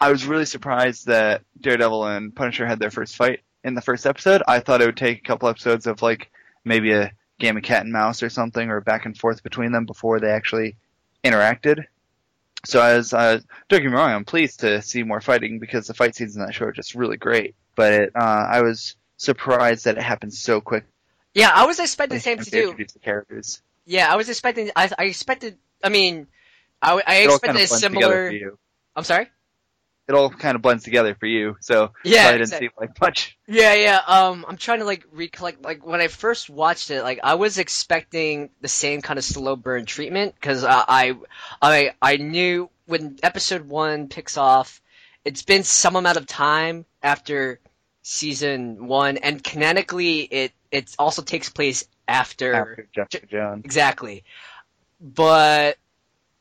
I 0.00 0.12
was 0.12 0.26
really 0.26 0.44
surprised 0.44 1.06
that 1.06 1.42
Daredevil 1.60 2.06
and 2.06 2.34
Punisher 2.34 2.66
had 2.66 2.78
their 2.78 2.90
first 2.90 3.16
fight 3.16 3.40
in 3.64 3.74
the 3.74 3.82
first 3.82 4.06
episode. 4.06 4.42
I 4.46 4.60
thought 4.60 4.82
it 4.82 4.86
would 4.86 4.96
take 4.96 5.18
a 5.18 5.22
couple 5.22 5.48
episodes 5.48 5.86
of 5.86 6.02
like 6.02 6.30
maybe 6.64 6.92
a 6.92 7.12
game 7.38 7.56
of 7.56 7.62
cat 7.62 7.82
and 7.84 7.92
mouse 7.92 8.22
or 8.22 8.30
something, 8.30 8.68
or 8.70 8.80
back 8.80 9.06
and 9.06 9.16
forth 9.16 9.42
between 9.42 9.72
them 9.72 9.86
before 9.86 10.20
they 10.20 10.30
actually 10.30 10.76
interacted. 11.24 11.84
So 12.64 12.80
I 12.80 12.96
was, 12.96 13.14
uh, 13.14 13.40
don't 13.68 13.82
get 13.82 13.90
me 13.90 13.96
wrong, 13.96 14.10
I'm 14.10 14.24
pleased 14.24 14.60
to 14.60 14.82
see 14.82 15.04
more 15.04 15.20
fighting 15.20 15.60
because 15.60 15.86
the 15.86 15.94
fight 15.94 16.16
scenes 16.16 16.34
in 16.34 16.44
that 16.44 16.54
show 16.54 16.66
are 16.66 16.72
just 16.72 16.94
really 16.94 17.16
great. 17.16 17.54
But 17.76 17.92
it, 17.92 18.12
uh, 18.16 18.46
I 18.50 18.62
was 18.62 18.96
surprised 19.16 19.84
that 19.84 19.96
it 19.96 20.02
happened 20.02 20.34
so 20.34 20.60
quick. 20.60 20.84
Yeah, 21.34 21.50
I 21.54 21.66
was 21.66 21.78
expecting 21.78 22.16
the 22.16 22.22
same 22.22 22.38
to 22.38 22.50
do. 22.50 22.74
the 22.76 22.98
characters. 22.98 23.62
Yeah, 23.86 24.12
I 24.12 24.16
was 24.16 24.28
expecting. 24.28 24.70
I, 24.74 24.90
I 24.98 25.04
expected. 25.04 25.56
I 25.84 25.88
mean, 25.88 26.26
I, 26.82 27.00
I 27.06 27.16
expected 27.18 27.46
kind 27.46 27.58
a 27.58 27.62
of 27.62 27.68
similar. 27.68 28.32
I'm 28.96 29.04
sorry. 29.04 29.28
It 30.08 30.14
all 30.14 30.30
kind 30.30 30.56
of 30.56 30.62
blends 30.62 30.84
together 30.84 31.14
for 31.14 31.26
you. 31.26 31.56
So 31.60 31.92
Yeah, 32.02 32.28
I 32.28 32.32
didn't 32.32 32.42
exact- 32.42 32.62
see 32.62 32.70
like 32.80 32.98
much. 33.00 33.36
Yeah, 33.46 33.74
yeah. 33.74 34.00
Um, 34.06 34.46
I'm 34.48 34.56
trying 34.56 34.78
to 34.78 34.86
like 34.86 35.04
recollect. 35.12 35.62
Like 35.62 35.86
when 35.86 36.00
I 36.00 36.08
first 36.08 36.48
watched 36.48 36.90
it, 36.90 37.02
like 37.02 37.20
I 37.22 37.34
was 37.34 37.58
expecting 37.58 38.48
the 38.62 38.68
same 38.68 39.02
kind 39.02 39.18
of 39.18 39.24
slow 39.24 39.54
burn 39.54 39.84
treatment 39.84 40.34
because 40.34 40.64
uh, 40.64 40.84
I, 40.88 41.14
I, 41.60 41.92
I 42.00 42.16
knew 42.16 42.70
when 42.86 43.18
episode 43.22 43.68
one 43.68 44.08
picks 44.08 44.38
off, 44.38 44.80
it's 45.26 45.42
been 45.42 45.62
some 45.62 45.94
amount 45.94 46.16
of 46.16 46.26
time 46.26 46.86
after 47.02 47.60
season 48.00 48.86
one, 48.86 49.18
and 49.18 49.44
canonically, 49.44 50.20
it 50.20 50.52
it 50.70 50.94
also 50.98 51.20
takes 51.20 51.50
place 51.50 51.84
after 52.06 52.54
After 52.54 52.88
Jessica 52.94 53.26
Jones. 53.26 53.62
Exactly. 53.66 54.24
But 55.00 55.76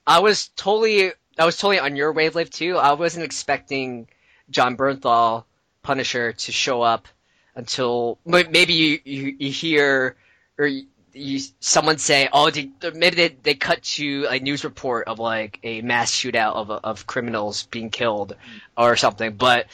I 0.05 0.20
was 0.20 0.47
totally 0.55 1.11
I 1.38 1.45
was 1.45 1.57
totally 1.57 1.79
on 1.79 1.95
your 1.95 2.11
wavelength 2.11 2.51
too. 2.51 2.77
I 2.77 2.93
wasn't 2.93 3.25
expecting 3.25 4.07
Jon 4.49 4.77
Bernthal, 4.77 5.45
Punisher, 5.83 6.33
to 6.33 6.51
show 6.51 6.81
up 6.81 7.07
until 7.55 8.19
maybe 8.25 8.73
you, 8.73 8.99
you, 9.03 9.35
you 9.39 9.51
hear 9.51 10.15
or 10.57 10.67
you, 10.67 10.85
you 11.13 11.39
someone 11.59 11.97
say, 11.97 12.29
oh, 12.31 12.49
they, 12.49 12.69
maybe 12.93 13.15
they, 13.15 13.27
they 13.29 13.53
cut 13.55 13.81
to 13.81 14.27
a 14.29 14.39
news 14.39 14.63
report 14.63 15.07
of 15.07 15.19
like 15.19 15.59
a 15.63 15.81
mass 15.81 16.11
shootout 16.11 16.55
of 16.55 16.69
of 16.69 17.07
criminals 17.07 17.63
being 17.63 17.89
killed 17.89 18.33
mm. 18.33 18.61
or 18.77 18.95
something. 18.95 19.33
But 19.33 19.67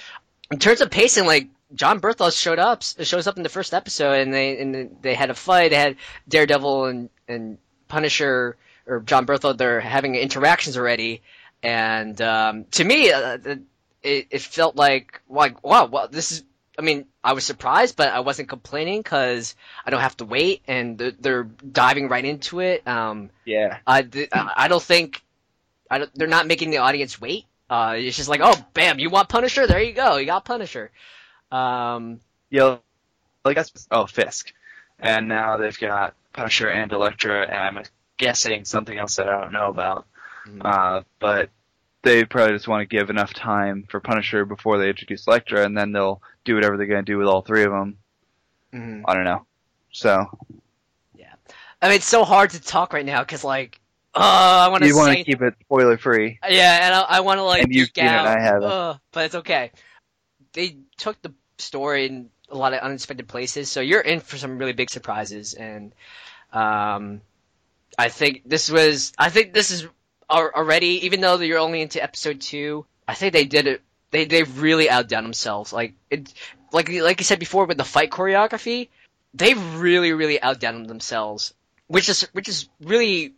in 0.51 0.59
terms 0.59 0.81
of 0.81 0.89
pacing, 0.89 1.25
like 1.25 1.49
John 1.75 1.99
Berthos 1.99 2.39
showed 2.39 2.59
up, 2.59 2.83
shows 2.83 3.27
up 3.27 3.37
in 3.37 3.43
the 3.43 3.49
first 3.49 3.73
episode, 3.73 4.13
and 4.13 4.33
they 4.33 4.59
and 4.59 4.97
they 5.01 5.13
had 5.13 5.29
a 5.29 5.35
fight. 5.35 5.69
They 5.71 5.77
had 5.77 5.97
Daredevil 6.27 6.85
and 6.85 7.09
and 7.27 7.57
Punisher 7.87 8.55
or 8.87 9.01
John 9.01 9.25
Berthos. 9.25 9.57
They're 9.57 9.81
having 9.81 10.15
interactions 10.15 10.77
already, 10.77 11.21
and 11.63 12.21
um, 12.21 12.65
to 12.71 12.83
me, 12.83 13.11
uh, 13.11 13.37
it, 14.03 14.27
it 14.29 14.41
felt 14.41 14.75
like 14.75 15.21
like 15.29 15.63
wow, 15.63 15.85
well, 15.85 16.07
this 16.07 16.31
is. 16.31 16.43
I 16.77 16.81
mean, 16.81 17.05
I 17.23 17.33
was 17.33 17.45
surprised, 17.45 17.95
but 17.97 18.11
I 18.11 18.21
wasn't 18.21 18.49
complaining 18.49 18.99
because 19.01 19.55
I 19.85 19.91
don't 19.91 20.01
have 20.01 20.17
to 20.17 20.25
wait, 20.25 20.63
and 20.67 20.97
they're, 20.97 21.11
they're 21.11 21.43
diving 21.43 22.09
right 22.09 22.25
into 22.25 22.61
it. 22.61 22.87
Um, 22.87 23.29
Yeah. 23.45 23.77
I, 23.85 24.07
I 24.33 24.67
don't 24.67 24.81
think 24.81 25.21
I 25.91 25.99
don't, 25.99 26.11
they're 26.15 26.27
not 26.27 26.47
making 26.47 26.71
the 26.71 26.77
audience 26.79 27.21
wait. 27.21 27.45
Uh, 27.69 27.93
it's 27.97 28.17
just 28.17 28.27
like, 28.27 28.41
oh, 28.43 28.55
bam, 28.73 28.97
you 28.97 29.11
want 29.11 29.29
Punisher? 29.29 29.67
There 29.67 29.81
you 29.83 29.93
go, 29.93 30.17
you 30.17 30.25
got 30.25 30.45
Punisher. 30.45 30.89
Um, 31.51 32.19
Yeah. 32.49 32.77
Like 33.45 33.55
that's 33.55 33.87
oh 33.91 34.07
Fisk, 34.07 34.51
and 34.99 35.27
now 35.27 35.57
they've 35.57 35.77
got 35.77 36.15
Punisher 36.33 36.69
and 36.69 36.91
Elektra, 36.91 37.41
and 37.45 37.77
I'm 37.77 37.83
guessing 38.17 38.65
something 38.65 38.97
else 38.97 39.17
that 39.17 39.29
I 39.29 39.41
don't 39.41 39.53
know 39.53 39.67
about. 39.67 40.07
Uh, 40.61 41.01
but 41.19 41.49
they 42.03 42.25
probably 42.25 42.53
just 42.55 42.67
want 42.67 42.81
to 42.81 42.85
give 42.97 43.09
enough 43.09 43.33
time 43.33 43.85
for 43.89 43.99
Punisher 43.99 44.45
before 44.45 44.77
they 44.77 44.89
introduce 44.89 45.25
Elektra, 45.27 45.63
and 45.65 45.77
then 45.77 45.91
they'll 45.91 46.21
do 46.43 46.55
whatever 46.55 46.77
they're 46.77 46.85
going 46.87 47.05
to 47.05 47.11
do 47.11 47.17
with 47.17 47.27
all 47.27 47.41
three 47.41 47.63
of 47.63 47.71
them. 47.71 47.97
mhm. 48.73 49.03
I 49.05 49.13
don't 49.13 49.23
know. 49.23 49.45
So 49.91 50.25
Yeah, 51.15 51.33
I 51.81 51.87
mean, 51.87 51.95
it's 51.97 52.05
so 52.07 52.23
hard 52.23 52.51
to 52.51 52.61
talk 52.61 52.93
right 52.93 53.05
now 53.05 53.21
because, 53.23 53.43
like, 53.43 53.79
uh, 54.15 54.19
I 54.19 54.67
want 54.69 54.83
to 54.83 54.89
you 54.89 54.95
want 54.95 55.09
to 55.09 55.15
say, 55.15 55.23
keep 55.23 55.41
it 55.41 55.55
spoiler 55.61 55.97
free. 55.97 56.39
yeah, 56.49 56.79
and 56.85 56.93
I, 56.93 57.01
I 57.01 57.19
want 57.21 57.39
to 57.39 57.43
like 57.43 57.63
And 57.63 57.73
you've 57.73 57.87
geek 57.93 57.95
seen 57.95 58.05
it, 58.05 58.11
I 58.11 58.39
haven't. 58.39 58.63
uh, 58.63 58.97
but 59.11 59.25
it's 59.25 59.35
okay. 59.35 59.71
They 60.53 60.77
took 60.97 61.21
the 61.21 61.33
story 61.57 62.05
in 62.07 62.29
a 62.49 62.57
lot 62.57 62.73
of 62.73 62.79
unexpected 62.79 63.27
places, 63.27 63.71
so 63.71 63.79
you're 63.81 64.01
in 64.01 64.19
for 64.19 64.37
some 64.37 64.57
really 64.57 64.73
big 64.73 64.89
surprises, 64.89 65.53
and 65.53 65.93
um, 66.51 67.21
I 67.97 68.09
think 68.09 68.43
this 68.45 68.69
was, 68.69 69.13
I 69.17 69.29
think 69.29 69.53
this 69.53 69.71
is 69.71 69.83
al- 69.83 69.89
already, 70.33 71.05
even 71.05 71.21
though 71.21 71.39
you're 71.39 71.59
only 71.59 71.81
into 71.81 72.01
episode 72.01 72.41
two, 72.41 72.85
I 73.07 73.13
think 73.13 73.33
they 73.33 73.45
did 73.45 73.67
it. 73.67 73.81
They 74.11 74.25
they 74.25 74.43
really 74.43 74.89
outdone 74.89 75.23
themselves. 75.23 75.71
Like 75.73 75.93
it, 76.09 76.33
like 76.71 76.89
like 76.89 77.19
you 77.19 77.23
said 77.23 77.39
before 77.39 77.65
with 77.65 77.77
the 77.77 77.83
fight 77.83 78.11
choreography, 78.11 78.89
they 79.33 79.53
really 79.53 80.13
really 80.13 80.41
outdone 80.41 80.83
themselves, 80.87 81.53
which 81.87 82.09
is 82.09 82.27
which 82.33 82.47
is 82.49 82.69
really 82.81 83.33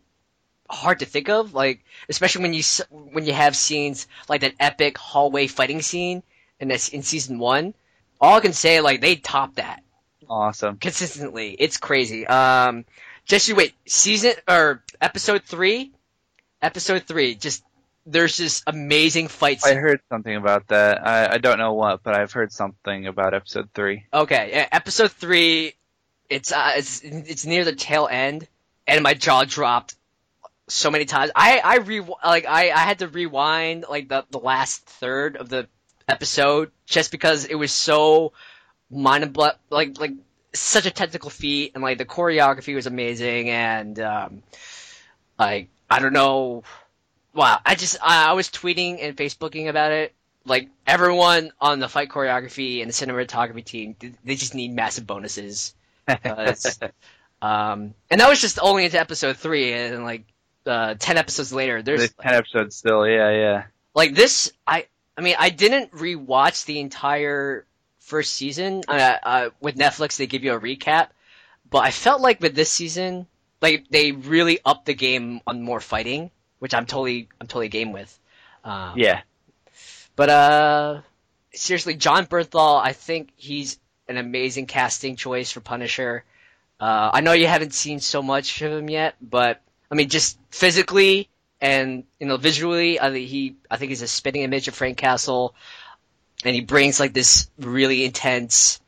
hard 0.68 0.98
to 1.00 1.06
think 1.06 1.28
of. 1.28 1.54
Like 1.54 1.84
especially 2.08 2.42
when 2.42 2.54
you 2.54 2.62
when 2.90 3.24
you 3.26 3.32
have 3.32 3.56
scenes 3.56 4.06
like 4.28 4.40
that 4.42 4.54
epic 4.60 4.98
hallway 4.98 5.46
fighting 5.46 5.82
scene 5.82 6.22
in 6.60 6.68
this 6.68 6.88
in 6.88 7.02
season 7.02 7.38
one. 7.38 7.74
All 8.20 8.36
I 8.38 8.40
can 8.40 8.52
say 8.54 8.80
like 8.80 9.00
they 9.00 9.16
topped 9.16 9.56
that 9.56 9.82
Awesome. 10.28 10.76
consistently. 10.78 11.54
It's 11.58 11.76
crazy. 11.76 12.26
Um, 12.26 12.84
just 13.24 13.48
you 13.48 13.54
wait. 13.54 13.74
Season 13.86 14.32
or 14.48 14.82
episode 15.00 15.42
three, 15.44 15.92
episode 16.66 17.04
three. 17.04 17.34
Just 17.34 17.64
there's 18.04 18.36
this 18.36 18.62
amazing 18.66 19.28
fight. 19.28 19.60
I 19.64 19.74
heard 19.74 20.00
something 20.08 20.34
about 20.34 20.68
that. 20.68 21.06
I, 21.06 21.34
I 21.34 21.38
don't 21.38 21.58
know 21.58 21.74
what, 21.74 22.02
but 22.02 22.14
I've 22.14 22.32
heard 22.32 22.52
something 22.52 23.06
about 23.06 23.34
episode 23.34 23.70
three. 23.74 24.06
Okay, 24.12 24.50
yeah, 24.52 24.68
episode 24.70 25.12
three. 25.12 25.74
It's 26.28 26.52
uh, 26.52 26.72
it's 26.76 27.00
it's 27.02 27.46
near 27.46 27.64
the 27.64 27.74
tail 27.74 28.08
end, 28.10 28.46
and 28.86 29.02
my 29.02 29.14
jaw 29.14 29.44
dropped 29.44 29.94
so 30.68 30.90
many 30.90 31.04
times. 31.04 31.30
I 31.34 31.60
I 31.62 31.76
re 31.78 32.00
like 32.24 32.46
I 32.46 32.70
I 32.70 32.80
had 32.80 32.98
to 32.98 33.08
rewind 33.08 33.84
like 33.88 34.08
the 34.08 34.24
the 34.30 34.40
last 34.40 34.84
third 34.86 35.36
of 35.36 35.48
the 35.48 35.68
episode 36.08 36.70
just 36.86 37.10
because 37.10 37.44
it 37.44 37.54
was 37.54 37.72
so 37.72 38.32
mind 38.90 39.32
blo- 39.32 39.58
like 39.70 39.98
like 39.98 40.12
such 40.54 40.86
a 40.86 40.90
technical 40.90 41.30
feat 41.30 41.72
and 41.74 41.82
like 41.82 41.98
the 41.98 42.04
choreography 42.04 42.74
was 42.74 42.86
amazing 42.86 43.50
and 43.50 43.98
um 44.00 44.42
like 45.38 45.68
I 45.88 46.00
don't 46.00 46.12
know 46.12 46.64
wow, 47.36 47.60
I 47.64 47.74
just 47.76 47.98
I, 48.02 48.30
I 48.30 48.32
was 48.32 48.48
tweeting 48.48 48.98
and 49.00 49.16
Facebooking 49.16 49.68
about 49.68 49.92
it. 49.92 50.14
Like 50.44 50.68
everyone 50.86 51.52
on 51.60 51.80
the 51.80 51.88
fight 51.88 52.08
choreography 52.08 52.80
and 52.80 52.90
the 52.90 52.94
cinematography 52.94 53.64
team, 53.64 53.96
they 54.24 54.34
just 54.34 54.54
need 54.54 54.74
massive 54.74 55.06
bonuses. 55.06 55.74
Um, 57.42 57.92
and 58.10 58.22
that 58.22 58.30
was 58.30 58.40
just 58.40 58.58
only 58.60 58.86
into 58.86 58.98
episode 58.98 59.36
three, 59.36 59.74
and 59.74 60.04
like 60.04 60.24
uh, 60.64 60.94
ten 60.98 61.18
episodes 61.18 61.52
later, 61.52 61.82
there's 61.82 62.00
There's 62.00 62.14
ten 62.14 62.32
episodes 62.32 62.76
still. 62.76 63.06
Yeah, 63.06 63.30
yeah. 63.30 63.64
like 63.94 64.14
this. 64.14 64.50
I 64.66 64.86
I 65.18 65.20
mean, 65.20 65.36
I 65.38 65.50
didn't 65.50 65.92
rewatch 65.92 66.64
the 66.64 66.80
entire 66.80 67.66
first 67.98 68.32
season. 68.32 68.84
Uh, 68.88 69.16
uh, 69.22 69.50
with 69.60 69.76
Netflix, 69.76 70.16
they 70.16 70.26
give 70.26 70.44
you 70.44 70.54
a 70.54 70.58
recap, 70.58 71.08
but 71.68 71.80
I 71.80 71.90
felt 71.90 72.22
like 72.22 72.40
with 72.40 72.54
this 72.54 72.70
season, 72.70 73.26
like 73.60 73.86
they 73.90 74.12
really 74.12 74.58
upped 74.64 74.86
the 74.86 74.94
game 74.94 75.40
on 75.46 75.62
more 75.62 75.80
fighting, 75.80 76.30
which 76.58 76.74
I'm 76.74 76.86
totally 76.86 77.28
I'm 77.40 77.46
totally 77.46 77.68
game 77.68 77.92
with. 77.92 78.18
Um, 78.64 78.94
Yeah. 78.98 79.20
but 80.16 80.30
uh, 80.30 81.00
seriously, 81.54 81.94
Jon 81.94 82.26
Bernthal, 82.26 82.80
I 82.82 82.92
think 82.92 83.30
he's 83.36 83.78
an 84.08 84.16
amazing 84.16 84.66
casting 84.66 85.16
choice 85.16 85.50
for 85.50 85.60
Punisher. 85.60 86.24
Uh, 86.78 87.10
I 87.12 87.20
know 87.20 87.32
you 87.32 87.46
haven't 87.46 87.72
seen 87.74 88.00
so 88.00 88.22
much 88.22 88.60
of 88.60 88.72
him 88.72 88.90
yet, 88.90 89.16
but 89.20 89.62
I 89.90 89.94
mean, 89.94 90.08
just 90.08 90.38
physically 90.50 91.28
and 91.60 92.04
you 92.20 92.26
know 92.26 92.36
visually, 92.36 93.00
I 93.00 93.10
think 93.10 93.28
he 93.28 93.56
I 93.70 93.76
think 93.76 93.90
he's 93.90 94.02
a 94.02 94.08
spitting 94.08 94.42
image 94.42 94.68
of 94.68 94.74
Frank 94.74 94.98
Castle, 94.98 95.54
and 96.44 96.54
he 96.54 96.60
brings 96.60 97.00
like 97.00 97.14
this 97.14 97.48
really 97.58 98.04
intense, 98.04 98.80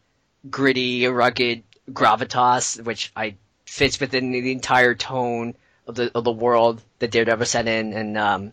gritty, 0.51 1.07
rugged 1.07 1.63
gravitas, 1.91 2.83
which 2.85 3.11
I 3.17 3.37
fits 3.69 4.01
within 4.01 4.33
the 4.33 4.51
entire 4.51 4.95
tone 4.95 5.55
of 5.87 5.95
the 5.95 6.11
of 6.17 6.25
the 6.25 6.33
world 6.33 6.83
that 6.99 7.11
Daredevil 7.11 7.47
set 7.47 7.69
in, 7.69 7.93
and 7.93 8.17
um, 8.19 8.53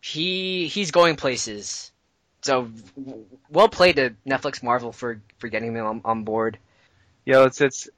he 0.00 0.66
he's 0.66 0.90
going 0.90 1.16
places. 1.16 1.92
So 2.42 2.68
well 3.48 3.68
played 3.68 3.96
to 3.96 4.14
Netflix 4.26 4.62
Marvel 4.62 4.92
for 4.92 5.20
for 5.38 5.48
getting 5.48 5.74
him 5.74 5.86
on, 5.86 6.00
on 6.04 6.24
board. 6.24 6.58
Yeah, 7.24 7.44
it's 7.44 7.60
it's. 7.60 7.88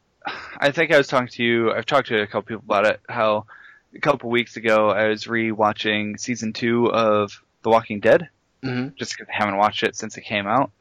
I 0.58 0.72
think 0.72 0.92
I 0.92 0.98
was 0.98 1.06
talking 1.06 1.28
to 1.28 1.42
you. 1.44 1.72
I've 1.72 1.86
talked 1.86 2.08
to 2.08 2.20
a 2.20 2.26
couple 2.26 2.42
people 2.42 2.64
about 2.64 2.86
it. 2.86 3.00
How 3.08 3.46
a 3.94 4.00
couple 4.00 4.28
weeks 4.28 4.56
ago 4.56 4.90
I 4.90 5.06
was 5.08 5.28
re-watching 5.28 6.16
season 6.18 6.52
two 6.52 6.90
of 6.92 7.42
The 7.62 7.70
Walking 7.70 8.00
Dead, 8.00 8.28
Mm-hmm. 8.62 8.96
just 8.96 9.12
because 9.12 9.28
I 9.32 9.36
haven't 9.36 9.58
watched 9.58 9.84
it 9.84 9.94
since 9.94 10.16
it 10.16 10.22
came 10.22 10.46
out, 10.46 10.72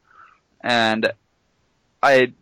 and 0.62 1.12
I, 2.02 2.34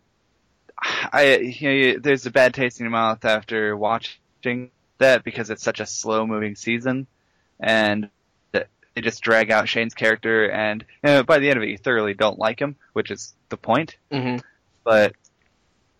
I, 1.12 1.36
you 1.38 1.92
know, 1.94 1.98
there's 2.00 2.26
a 2.26 2.30
bad 2.30 2.54
taste 2.54 2.80
in 2.80 2.84
your 2.84 2.90
mouth 2.90 3.24
after 3.24 3.76
watching 3.76 4.70
that 4.98 5.24
because 5.24 5.50
it's 5.50 5.62
such 5.62 5.80
a 5.80 5.86
slow-moving 5.86 6.56
season, 6.56 7.06
and 7.60 8.10
they 8.52 9.00
just 9.00 9.22
drag 9.22 9.50
out 9.50 9.68
Shane's 9.68 9.94
character, 9.94 10.48
and 10.48 10.84
you 11.02 11.10
know, 11.10 11.22
by 11.24 11.38
the 11.40 11.48
end 11.48 11.56
of 11.56 11.64
it, 11.64 11.68
you 11.68 11.78
thoroughly 11.78 12.14
don't 12.14 12.38
like 12.38 12.60
him, 12.60 12.76
which 12.92 13.10
is 13.10 13.34
the 13.48 13.56
point 13.56 13.96
Mm-hmm. 14.12 14.38
but 14.84 15.14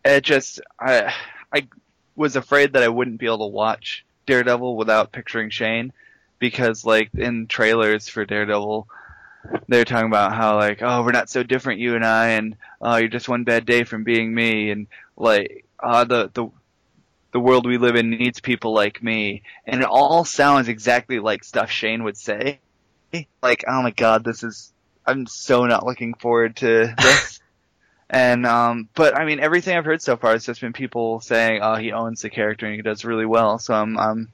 it 0.04 0.22
just 0.22 0.60
I 0.78 1.12
I 1.52 1.66
was 2.14 2.36
afraid 2.36 2.74
that 2.74 2.82
I 2.82 2.88
wouldn't 2.88 3.18
be 3.18 3.26
able 3.26 3.38
to 3.38 3.46
watch 3.54 4.04
Daredevil 4.26 4.76
without 4.76 5.10
picturing 5.12 5.50
Shane 5.50 5.92
because 6.38 6.84
like 6.84 7.10
in 7.14 7.46
trailers 7.46 8.08
for 8.08 8.24
Daredevil 8.24 8.86
they're 9.68 9.84
talking 9.84 10.06
about 10.06 10.34
how 10.34 10.56
like 10.56 10.82
oh 10.82 11.02
we're 11.02 11.12
not 11.12 11.28
so 11.28 11.42
different 11.42 11.80
you 11.80 11.94
and 11.94 12.04
I 12.04 12.30
and 12.30 12.56
oh 12.80 12.96
you're 12.96 13.08
just 13.08 13.28
one 13.28 13.44
bad 13.44 13.66
day 13.66 13.84
from 13.84 14.04
being 14.04 14.34
me 14.34 14.70
and 14.70 14.86
like 15.16 15.64
uh 15.80 16.04
the 16.04 16.30
the 16.32 16.48
the 17.32 17.40
world 17.40 17.66
we 17.66 17.78
live 17.78 17.96
in 17.96 18.10
needs 18.10 18.40
people 18.40 18.72
like 18.72 19.02
me 19.02 19.42
and 19.66 19.80
it 19.80 19.88
all 19.88 20.24
sounds 20.24 20.68
exactly 20.68 21.18
like 21.18 21.44
stuff 21.44 21.70
Shane 21.70 22.04
would 22.04 22.16
say 22.16 22.60
like 23.42 23.64
oh 23.68 23.82
my 23.82 23.90
god 23.90 24.24
this 24.24 24.42
is 24.42 24.72
I'm 25.06 25.26
so 25.26 25.66
not 25.66 25.84
looking 25.84 26.14
forward 26.14 26.56
to 26.56 26.94
this 26.96 27.40
and 28.10 28.46
um, 28.46 28.88
but 28.94 29.18
I 29.18 29.24
mean, 29.24 29.40
everything 29.40 29.76
I've 29.76 29.84
heard 29.84 30.02
so 30.02 30.16
far 30.16 30.32
has 30.32 30.44
just 30.44 30.60
been 30.60 30.72
people 30.72 31.20
saying, 31.20 31.60
"Oh, 31.62 31.74
he 31.74 31.92
owns 31.92 32.22
the 32.22 32.30
character 32.30 32.66
and 32.66 32.74
he 32.76 32.82
does 32.82 33.04
really 33.04 33.26
well." 33.26 33.58
So 33.58 33.74
I'm 33.74 33.98
I'm 33.98 34.28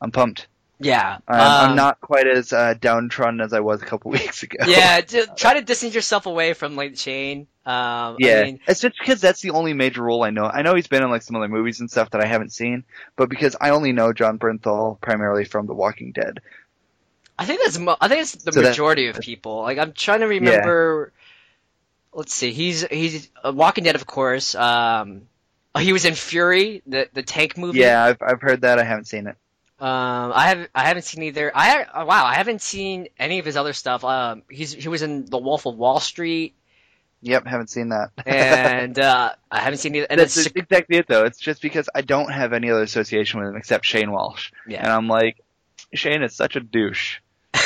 I'm 0.00 0.10
pumped. 0.10 0.46
Yeah, 0.82 1.18
I'm, 1.28 1.40
I'm 1.40 1.70
um, 1.70 1.76
not 1.76 2.00
quite 2.00 2.26
as 2.26 2.52
uh, 2.52 2.74
downtrodden 2.80 3.40
as 3.40 3.52
I 3.52 3.60
was 3.60 3.82
a 3.82 3.86
couple 3.86 4.10
weeks 4.12 4.42
ago. 4.42 4.58
yeah, 4.66 5.00
try 5.36 5.54
to 5.54 5.62
distance 5.62 5.94
yourself 5.94 6.26
away 6.26 6.52
from 6.54 6.76
like 6.76 6.96
Shane. 6.98 7.46
Um, 7.64 8.16
yeah. 8.18 8.40
I 8.40 8.42
mean, 8.44 8.60
it's 8.66 8.80
just 8.80 8.98
because 8.98 9.20
that's 9.20 9.40
the 9.40 9.50
only 9.50 9.72
major 9.72 10.02
role 10.02 10.24
I 10.24 10.30
know. 10.30 10.44
I 10.44 10.62
know 10.62 10.74
he's 10.74 10.88
been 10.88 11.02
in 11.02 11.10
like 11.10 11.22
some 11.22 11.36
other 11.36 11.48
movies 11.48 11.80
and 11.80 11.90
stuff 11.90 12.10
that 12.10 12.20
I 12.20 12.26
haven't 12.26 12.52
seen, 12.52 12.84
but 13.16 13.28
because 13.28 13.54
I 13.60 13.70
only 13.70 13.92
know 13.92 14.12
Jon 14.12 14.38
Bernthal 14.38 15.00
primarily 15.00 15.44
from 15.44 15.66
The 15.66 15.74
Walking 15.74 16.10
Dead. 16.12 16.40
I 17.38 17.44
think 17.44 17.60
that's 17.62 17.78
mo- 17.78 17.96
I 18.00 18.08
think 18.08 18.22
it's 18.22 18.32
the 18.32 18.52
So 18.52 18.60
that- 18.62 18.70
majority 18.70 19.06
of 19.06 19.20
people. 19.20 19.62
Like 19.62 19.78
I'm 19.78 19.92
trying 19.92 20.20
to 20.20 20.26
remember. 20.26 21.12
Yeah. 21.14 21.18
Let's 22.14 22.34
see. 22.34 22.52
He's 22.52 22.86
he's 22.86 23.30
uh, 23.42 23.52
Walking 23.54 23.84
Dead, 23.84 23.94
of 23.94 24.06
course. 24.06 24.54
Um, 24.54 25.22
oh, 25.74 25.78
he 25.78 25.92
was 25.94 26.04
in 26.04 26.14
Fury, 26.14 26.82
the 26.86 27.08
the 27.12 27.22
tank 27.22 27.56
movie. 27.56 27.78
Yeah, 27.78 28.04
I've 28.04 28.20
I've 28.20 28.40
heard 28.42 28.60
that. 28.62 28.78
I 28.78 28.84
haven't 28.84 29.06
seen 29.06 29.26
it. 29.28 29.36
Um, 29.82 30.32
I 30.34 30.48
have 30.48 30.68
I 30.74 30.86
haven't 30.86 31.02
seen 31.02 31.24
either. 31.24 31.50
I 31.54 31.84
oh, 31.92 32.04
wow, 32.06 32.24
I 32.24 32.34
haven't 32.34 32.62
seen 32.62 33.08
any 33.18 33.40
of 33.40 33.44
his 33.44 33.56
other 33.56 33.72
stuff. 33.72 34.04
Um, 34.04 34.42
he's 34.48 34.72
he 34.72 34.88
was 34.88 35.02
in 35.02 35.26
The 35.26 35.38
Wolf 35.38 35.66
of 35.66 35.76
Wall 35.76 35.98
Street, 35.98 36.54
Yep, 37.22 37.46
haven't 37.46 37.70
seen 37.70 37.88
that. 37.90 38.10
and 38.26 38.98
uh, 38.98 39.32
I 39.50 39.60
haven't 39.60 39.78
seen 39.78 39.94
either. 39.94 40.06
And 40.10 40.20
That's 40.20 40.34
then, 40.34 40.52
exactly 40.56 40.96
it, 40.98 41.06
though. 41.08 41.24
It's 41.24 41.38
just 41.38 41.62
because 41.62 41.88
I 41.94 42.02
don't 42.02 42.30
have 42.32 42.52
any 42.52 42.70
other 42.70 42.82
association 42.82 43.40
with 43.40 43.48
him 43.48 43.56
except 43.56 43.84
Shane 43.84 44.10
Walsh, 44.10 44.50
Yeah. 44.66 44.82
and 44.82 44.88
I'm 44.92 45.08
like, 45.08 45.40
Shane 45.94 46.22
is 46.22 46.34
such 46.34 46.56
a 46.56 46.60
douche. 46.60 47.18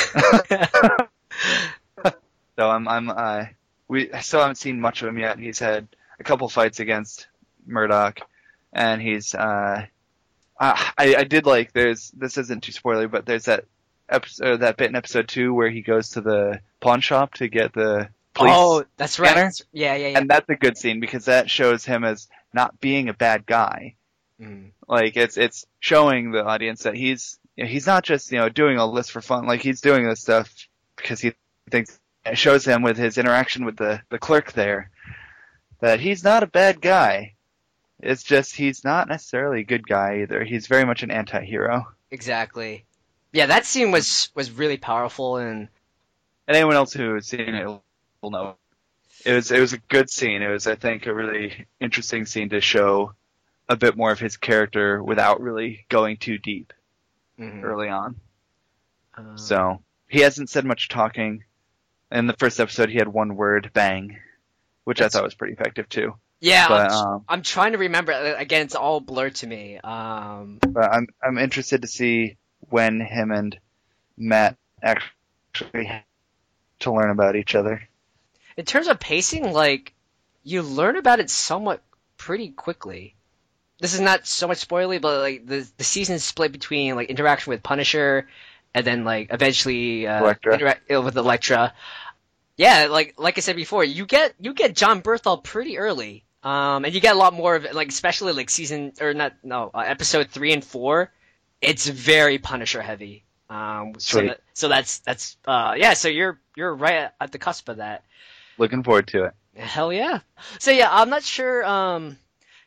So 2.59 2.67
I'm 2.71 2.87
I'm 2.87 3.09
uh 3.11 3.45
we 3.87 4.11
I 4.11 4.21
still 4.21 4.39
haven't 4.39 4.55
seen 4.55 4.81
much 4.81 5.03
of 5.03 5.07
him 5.09 5.19
yet. 5.19 5.37
He's 5.37 5.59
had 5.59 5.87
a 6.19 6.23
couple 6.23 6.49
fights 6.49 6.79
against 6.79 7.27
Murdock, 7.67 8.21
and 8.73 8.99
he's 8.99 9.35
uh 9.35 9.85
I 10.59 11.15
I 11.15 11.23
did 11.23 11.45
like 11.45 11.73
there's 11.73 12.11
this 12.11 12.37
isn't 12.37 12.63
too 12.63 12.71
spoiler, 12.71 13.07
but 13.07 13.25
there's 13.25 13.45
that 13.45 13.65
episode 14.09 14.61
that 14.61 14.77
bit 14.77 14.89
in 14.89 14.95
episode 14.95 15.27
two 15.27 15.53
where 15.53 15.69
he 15.69 15.81
goes 15.81 16.11
to 16.11 16.21
the 16.21 16.61
pawn 16.79 17.01
shop 17.01 17.33
to 17.35 17.47
get 17.47 17.73
the 17.73 18.09
police, 18.33 18.53
oh, 18.55 18.85
that's 18.97 19.19
right. 19.19 19.31
scanner? 19.31 19.51
Yeah, 19.71 19.95
yeah, 19.95 20.07
yeah. 20.09 20.17
and 20.19 20.29
that's 20.29 20.49
a 20.49 20.55
good 20.55 20.77
scene 20.77 20.99
because 20.99 21.25
that 21.25 21.49
shows 21.49 21.85
him 21.85 22.03
as 22.03 22.27
not 22.53 22.79
being 22.79 23.09
a 23.09 23.13
bad 23.13 23.45
guy. 23.45 23.95
Mm. 24.41 24.71
Like 24.87 25.17
it's 25.17 25.37
it's 25.37 25.65
showing 25.79 26.31
the 26.31 26.45
audience 26.45 26.83
that 26.83 26.95
he's 26.95 27.39
you 27.55 27.63
know, 27.63 27.69
he's 27.69 27.87
not 27.87 28.03
just 28.03 28.31
you 28.31 28.37
know 28.37 28.49
doing 28.49 28.79
all 28.79 28.91
this 28.91 29.09
for 29.09 29.21
fun. 29.21 29.45
Like 29.45 29.61
he's 29.61 29.81
doing 29.81 30.07
this 30.07 30.21
stuff 30.21 30.49
because 30.95 31.19
he 31.19 31.33
thinks 31.69 31.99
it 32.25 32.37
shows 32.37 32.65
him 32.65 32.81
with 32.81 32.97
his 32.97 33.17
interaction 33.17 33.65
with 33.65 33.77
the 33.77 34.01
the 34.09 34.19
clerk 34.19 34.53
there 34.53 34.91
that 35.79 35.99
he's 35.99 36.23
not 36.23 36.43
a 36.43 36.47
bad 36.47 36.81
guy. 36.81 37.33
It's 37.99 38.23
just 38.23 38.55
he's 38.55 38.83
not 38.83 39.07
necessarily 39.07 39.61
a 39.61 39.65
good 39.65 39.87
guy 39.87 40.21
either. 40.21 40.43
He's 40.43 40.67
very 40.67 40.85
much 40.85 41.03
an 41.03 41.11
anti-hero. 41.11 41.87
Exactly. 42.11 42.85
Yeah, 43.33 43.47
that 43.47 43.65
scene 43.65 43.91
was 43.91 44.29
was 44.35 44.51
really 44.51 44.77
powerful, 44.77 45.37
and 45.37 45.67
And 46.47 46.55
anyone 46.57 46.75
else 46.75 46.93
who 46.93 47.15
has 47.15 47.27
seen 47.27 47.41
it 47.55 47.65
will 48.21 48.31
know. 48.31 48.55
It 49.25 49.33
was 49.33 49.51
it 49.51 49.59
was 49.59 49.73
a 49.73 49.79
good 49.79 50.09
scene. 50.09 50.41
It 50.41 50.49
was 50.49 50.67
I 50.67 50.75
think 50.75 51.05
a 51.07 51.13
really 51.13 51.65
interesting 51.79 52.25
scene 52.25 52.49
to 52.49 52.61
show 52.61 53.13
a 53.67 53.75
bit 53.75 53.97
more 53.97 54.11
of 54.11 54.19
his 54.19 54.37
character 54.37 55.03
without 55.03 55.41
really 55.41 55.85
going 55.89 56.17
too 56.17 56.37
deep 56.37 56.71
mhm. 57.37 57.63
early 57.63 57.89
on. 57.89 58.15
Um, 59.15 59.37
So 59.37 59.81
he 60.07 60.21
hasn't 60.21 60.49
said 60.49 60.65
much 60.65 60.87
talking. 60.87 61.43
In 62.11 62.27
the 62.27 62.33
first 62.33 62.59
episode, 62.61 62.89
he 62.89 62.97
had 62.97 63.09
one 63.09 63.35
word, 63.35 63.71
"bang," 63.73 64.17
which 64.85 64.99
That's- 64.99 65.15
I 65.15 65.17
thought 65.17 65.25
was 65.25 65.35
pretty 65.35 65.53
effective 65.53 65.89
too. 65.89 66.15
Yeah, 66.39 66.67
But 66.67 66.91
I'm, 66.91 67.07
um, 67.07 67.25
I'm 67.27 67.41
trying 67.41 67.71
to 67.71 67.79
remember. 67.79 68.11
Uh, 68.13 68.35
Again, 68.37 68.61
it's 68.63 68.75
all 68.75 68.99
blurred 68.99 69.35
to 69.35 69.47
me. 69.47 69.77
Um, 69.77 70.59
but 70.61 70.91
I'm 70.93 71.07
I'm 71.23 71.37
interested 71.37 71.81
to 71.81 71.87
see 71.87 72.37
when 72.69 72.99
him 72.99 73.31
and 73.31 73.57
Matt 74.17 74.57
actually 74.83 75.85
have 75.85 76.03
to 76.81 76.91
learn 76.93 77.09
about 77.09 77.35
each 77.35 77.55
other. 77.55 77.81
in 78.57 78.65
terms 78.65 78.87
of 78.87 78.99
pacing, 78.99 79.51
like 79.51 79.93
you 80.43 80.61
learn 80.61 80.95
about 80.97 81.19
it 81.19 81.29
somewhat 81.29 81.81
pretty 82.17 82.49
quickly. 82.49 83.15
This 83.79 83.93
is 83.93 83.99
not 83.99 84.25
so 84.27 84.47
much 84.47 84.67
spoilery, 84.67 85.01
but 85.01 85.19
like 85.21 85.45
the 85.45 85.67
the 85.77 85.83
season 85.83 86.15
is 86.15 86.23
split 86.23 86.51
between 86.51 86.95
like 86.95 87.09
interaction 87.09 87.51
with 87.51 87.63
Punisher, 87.63 88.27
and 88.73 88.85
then 88.85 89.03
like 89.05 89.27
eventually 89.31 90.07
uh, 90.07 90.33
interact 90.51 90.91
uh, 90.91 91.01
with 91.01 91.17
Elektra. 91.17 91.73
Yeah, 92.57 92.87
like 92.89 93.15
like 93.17 93.37
I 93.37 93.41
said 93.41 93.55
before, 93.55 93.83
you 93.83 94.05
get 94.05 94.33
you 94.39 94.53
get 94.53 94.75
Jon 94.75 95.01
Bernthal 95.01 95.43
pretty 95.43 95.77
early, 95.77 96.23
um, 96.47 96.85
and 96.85 96.93
you 96.95 97.01
get 97.01 97.13
a 97.13 97.17
lot 97.17 97.33
more 97.33 97.57
of 97.57 97.65
it, 97.65 97.75
like 97.75 97.89
especially 97.89 98.31
like 98.31 98.49
season 98.49 98.93
or 99.01 99.13
not 99.13 99.33
no 99.43 99.69
uh, 99.73 99.79
episode 99.79 100.29
three 100.29 100.53
and 100.53 100.63
four. 100.63 101.11
It's 101.61 101.87
very 101.87 102.37
Punisher 102.37 102.81
heavy. 102.81 103.25
Um, 103.49 103.95
so 103.97 104.21
that, 104.21 104.39
so 104.53 104.69
that's 104.69 104.99
that's 104.99 105.35
uh 105.45 105.73
yeah. 105.75 105.93
So 105.93 106.07
you're 106.07 106.39
you're 106.55 106.73
right 106.73 107.11
at 107.19 107.31
the 107.33 107.37
cusp 107.37 107.67
of 107.67 107.77
that. 107.77 108.05
Looking 108.57 108.81
forward 108.81 109.07
to 109.09 109.25
it. 109.25 109.33
Hell 109.57 109.91
yeah. 109.91 110.19
So 110.59 110.71
yeah, 110.71 110.87
I'm 110.89 111.09
not 111.09 111.23
sure, 111.23 111.65
um, 111.65 112.17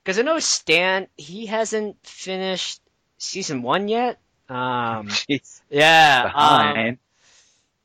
cause 0.04 0.18
I 0.18 0.22
know 0.22 0.38
Stan, 0.40 1.06
he 1.16 1.46
hasn't 1.46 1.96
finished 2.06 2.82
season 3.16 3.62
one 3.62 3.88
yet. 3.88 4.18
Um, 4.50 5.08
Jeez. 5.08 5.62
yeah. 5.70 6.30
Um, 6.34 6.98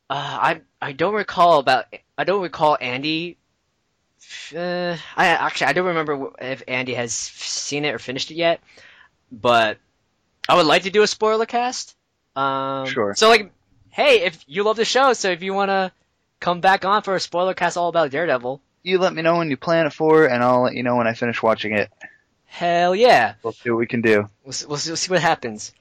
uh, 0.10 0.14
I 0.42 0.62
I 0.82 0.92
don't 0.92 1.14
recall 1.14 1.60
about 1.60 1.86
I 2.18 2.26
don't 2.26 2.42
recall 2.42 2.78
Andy. 2.82 3.38
Uh, 4.56 4.98
I 5.16 5.28
actually 5.28 5.68
I 5.68 5.74
don't 5.74 5.88
remember 5.88 6.32
if 6.40 6.64
Andy 6.68 6.94
has 6.94 7.14
seen 7.14 7.86
it 7.86 7.94
or 7.94 8.00
finished 8.00 8.32
it 8.32 8.36
yet, 8.36 8.62
but 9.32 9.78
I 10.48 10.56
would 10.56 10.66
like 10.66 10.84
to 10.84 10.90
do 10.92 11.02
a 11.04 11.08
spoiler 11.08 11.46
cast. 11.46 11.96
Um, 12.36 12.86
Sure. 12.88 13.16
So 13.16 13.30
like, 13.30 13.52
hey, 13.90 14.22
if 14.24 14.44
you 14.48 14.64
love 14.64 14.78
the 14.78 14.86
show, 14.86 15.14
so 15.14 15.30
if 15.32 15.42
you 15.42 15.54
want 15.54 15.70
to 15.70 15.92
come 16.40 16.62
back 16.62 16.86
on 16.86 17.02
for 17.02 17.16
a 17.16 17.20
spoiler 17.20 17.54
cast 17.54 17.78
all 17.78 17.90
about 17.90 18.12
Daredevil, 18.12 18.62
you 18.84 19.00
let 19.00 19.14
me 19.14 19.22
know 19.22 19.38
when 19.38 19.50
you 19.50 19.58
plan 19.58 19.88
it 19.88 19.94
for, 19.94 20.26
and 20.26 20.44
I'll 20.44 20.62
let 20.64 20.76
you 20.76 20.84
know 20.84 20.96
when 20.96 21.08
I 21.08 21.14
finish 21.14 21.42
watching 21.42 21.74
it. 21.74 21.90
hell 22.46 22.94
yeah, 22.96 23.34
We'll 23.42 23.54
see 23.54 23.70
what 23.72 23.80
we 23.80 23.88
can 23.88 24.02
do. 24.02 24.30
we'll, 24.44 24.54
see- 24.54 24.66
we'll, 24.68 24.78
see, 24.78 24.90
we'll 24.92 24.98
see 24.98 25.12
what 25.12 25.22
happens. 25.22 25.74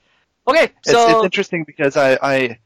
Okay, 0.48 0.64
It's, 0.64 0.92
it's 0.92 1.24
interesting 1.24 1.64
because 1.64 1.96
I, 1.96 2.18
I 2.22 2.58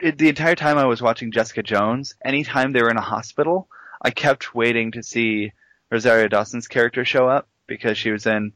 it, 0.00 0.18
the 0.18 0.28
entire 0.28 0.54
time 0.54 0.78
I 0.78 0.84
was 0.86 1.00
watching 1.02 1.32
Jessica 1.32 1.62
Jones, 1.62 2.14
anytime 2.24 2.72
they 2.72 2.82
were 2.82 2.90
in 2.90 2.96
a 2.98 3.02
hospital, 3.02 3.68
I 4.00 4.10
kept 4.10 4.54
waiting 4.54 4.92
to 4.92 5.02
see 5.02 5.52
Rosario 5.90 6.28
Dawson's 6.28 6.68
character 6.68 7.04
show 7.04 7.28
up 7.28 7.48
because 7.66 7.98
she 7.98 8.10
was 8.10 8.26
in 8.26 8.52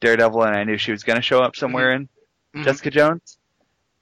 Daredevil, 0.00 0.42
and 0.42 0.56
I 0.56 0.64
knew 0.64 0.76
she 0.78 0.92
was 0.92 1.02
going 1.04 1.16
to 1.16 1.22
show 1.22 1.40
up 1.40 1.56
somewhere 1.56 1.92
in 1.92 2.08
Mhm. 2.54 2.64
Jessica 2.64 2.90
Jones. 2.90 3.38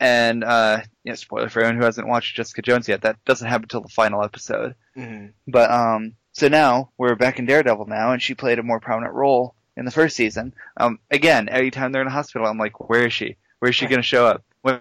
And 0.00 0.42
uh, 0.44 0.80
yeah, 1.04 1.14
spoiler 1.14 1.48
for 1.48 1.60
anyone 1.60 1.78
who 1.78 1.84
hasn't 1.84 2.08
watched 2.08 2.34
Jessica 2.36 2.60
Jones 2.62 2.88
yet, 2.88 3.02
that 3.02 3.24
doesn't 3.24 3.46
happen 3.48 3.64
until 3.64 3.82
the 3.82 3.88
final 3.88 4.22
episode. 4.24 4.74
Mhm. 4.96 5.32
But 5.46 5.70
um, 5.70 6.14
so 6.32 6.48
now 6.48 6.90
we're 6.98 7.14
back 7.14 7.38
in 7.38 7.46
Daredevil 7.46 7.86
now, 7.86 8.12
and 8.12 8.20
she 8.20 8.34
played 8.34 8.58
a 8.58 8.62
more 8.62 8.80
prominent 8.80 9.14
role 9.14 9.54
in 9.76 9.84
the 9.84 9.90
first 9.90 10.16
season. 10.16 10.54
Um, 10.76 10.98
again, 11.10 11.46
time 11.70 11.92
they're 11.92 12.02
in 12.02 12.08
a 12.08 12.10
hospital, 12.10 12.46
I'm 12.46 12.58
like, 12.58 12.88
where 12.90 13.06
is 13.06 13.12
she? 13.12 13.36
Where 13.60 13.70
is 13.70 13.76
she 13.76 13.86
going 13.86 14.00
to 14.00 14.06
show 14.06 14.26
up? 14.26 14.44
When 14.62 14.80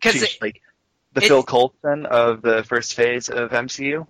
'Cause 0.00 0.12
she's 0.12 0.22
it- 0.22 0.38
like 0.40 0.62
the 1.12 1.22
it- 1.24 1.28
Phil 1.28 1.42
Coulson 1.42 2.06
of 2.06 2.40
the 2.40 2.62
first 2.62 2.94
phase 2.94 3.28
of 3.28 3.50
MCU. 3.52 4.06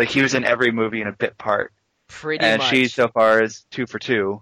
Like 0.00 0.08
he 0.08 0.22
was 0.22 0.32
in 0.34 0.44
every 0.44 0.70
movie 0.72 1.02
in 1.02 1.06
a 1.08 1.12
bit 1.12 1.36
part, 1.36 1.72
pretty 2.08 2.42
and 2.42 2.58
much. 2.60 2.70
she 2.70 2.88
so 2.88 3.08
far 3.08 3.42
is 3.42 3.66
two 3.70 3.86
for 3.86 3.98
two. 3.98 4.40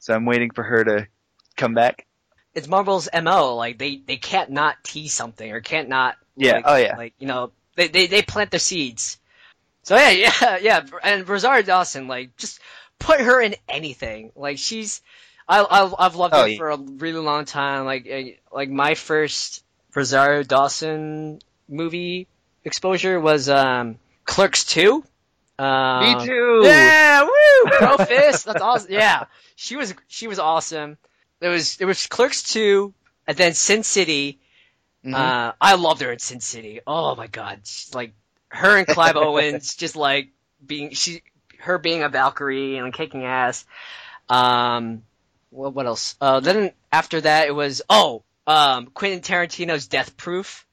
So 0.00 0.12
I'm 0.12 0.26
waiting 0.26 0.50
for 0.50 0.62
her 0.62 0.84
to 0.84 1.08
come 1.56 1.72
back. 1.72 2.06
it's 2.54 2.68
Marvel's 2.68 3.08
mo. 3.22 3.56
Like 3.56 3.78
they 3.78 3.96
they 3.96 4.18
can't 4.18 4.50
not 4.50 4.76
tease 4.84 5.14
something 5.14 5.50
or 5.50 5.60
can't 5.62 5.88
not. 5.88 6.16
Yeah, 6.36 6.52
Like, 6.56 6.64
oh, 6.66 6.76
yeah. 6.76 6.96
Like 6.98 7.14
you 7.18 7.26
know 7.26 7.52
they 7.74 7.88
they 7.88 8.06
they 8.06 8.20
plant 8.20 8.50
the 8.50 8.58
seeds. 8.58 9.18
So 9.82 9.96
yeah, 9.96 10.10
yeah, 10.42 10.58
yeah. 10.60 10.80
And 11.02 11.26
Rosario 11.26 11.62
Dawson, 11.62 12.06
like 12.06 12.36
just 12.36 12.60
put 12.98 13.18
her 13.20 13.40
in 13.40 13.54
anything. 13.66 14.30
Like 14.36 14.58
she's, 14.58 15.00
I 15.48 15.60
I 15.62 16.06
I've 16.06 16.16
loved 16.16 16.34
Oh, 16.34 16.42
her 16.42 16.48
yeah. 16.48 16.58
for 16.58 16.70
a 16.70 16.76
really 16.76 17.20
long 17.20 17.46
time. 17.46 17.86
Like 17.86 18.06
eh, 18.06 18.32
like 18.52 18.68
my 18.68 18.94
first 18.94 19.64
Rosario 19.94 20.42
Dawson 20.42 21.38
movie 21.66 22.26
exposure 22.64 23.18
was 23.18 23.48
um 23.48 23.98
Clerks 24.28 24.64
two. 24.64 25.02
Um, 25.58 26.18
Me 26.20 26.26
too. 26.26 26.60
yeah, 26.62 27.22
woo! 27.22 27.70
Bro 27.78 27.96
fist. 28.04 28.44
That's 28.44 28.60
awesome. 28.60 28.92
Yeah, 28.92 29.24
she 29.56 29.74
was 29.74 29.94
she 30.06 30.28
was 30.28 30.38
awesome. 30.38 30.98
There 31.40 31.50
was 31.50 31.76
there 31.78 31.86
was 31.88 32.06
Clerks 32.06 32.42
two, 32.44 32.94
and 33.26 33.36
then 33.36 33.54
Sin 33.54 33.82
City. 33.82 34.38
Mhm. 35.04 35.14
Uh, 35.14 35.52
I 35.60 35.74
loved 35.74 36.02
her 36.02 36.12
in 36.12 36.18
Sin 36.18 36.40
City. 36.40 36.80
Oh 36.86 37.16
my 37.16 37.26
god, 37.26 37.60
She's 37.64 37.94
like 37.94 38.12
her 38.50 38.76
and 38.76 38.86
Clive 38.86 39.16
Owens, 39.26 39.74
just 39.74 39.96
like 39.96 40.28
being 40.64 40.90
she 40.92 41.22
her 41.60 41.78
being 41.78 42.02
a 42.02 42.08
Valkyrie 42.08 42.76
and 42.76 42.92
kicking 42.92 43.24
ass. 43.24 43.64
Um, 44.28 45.02
what 45.50 45.72
what 45.74 45.86
else? 45.86 46.16
Uh, 46.20 46.40
then 46.40 46.72
after 46.92 47.20
that 47.22 47.48
it 47.48 47.52
was 47.52 47.80
oh 47.88 48.22
um 48.46 48.86
Quentin 48.88 49.20
Tarantino's 49.20 49.86
Death 49.88 50.16
Proof. 50.16 50.66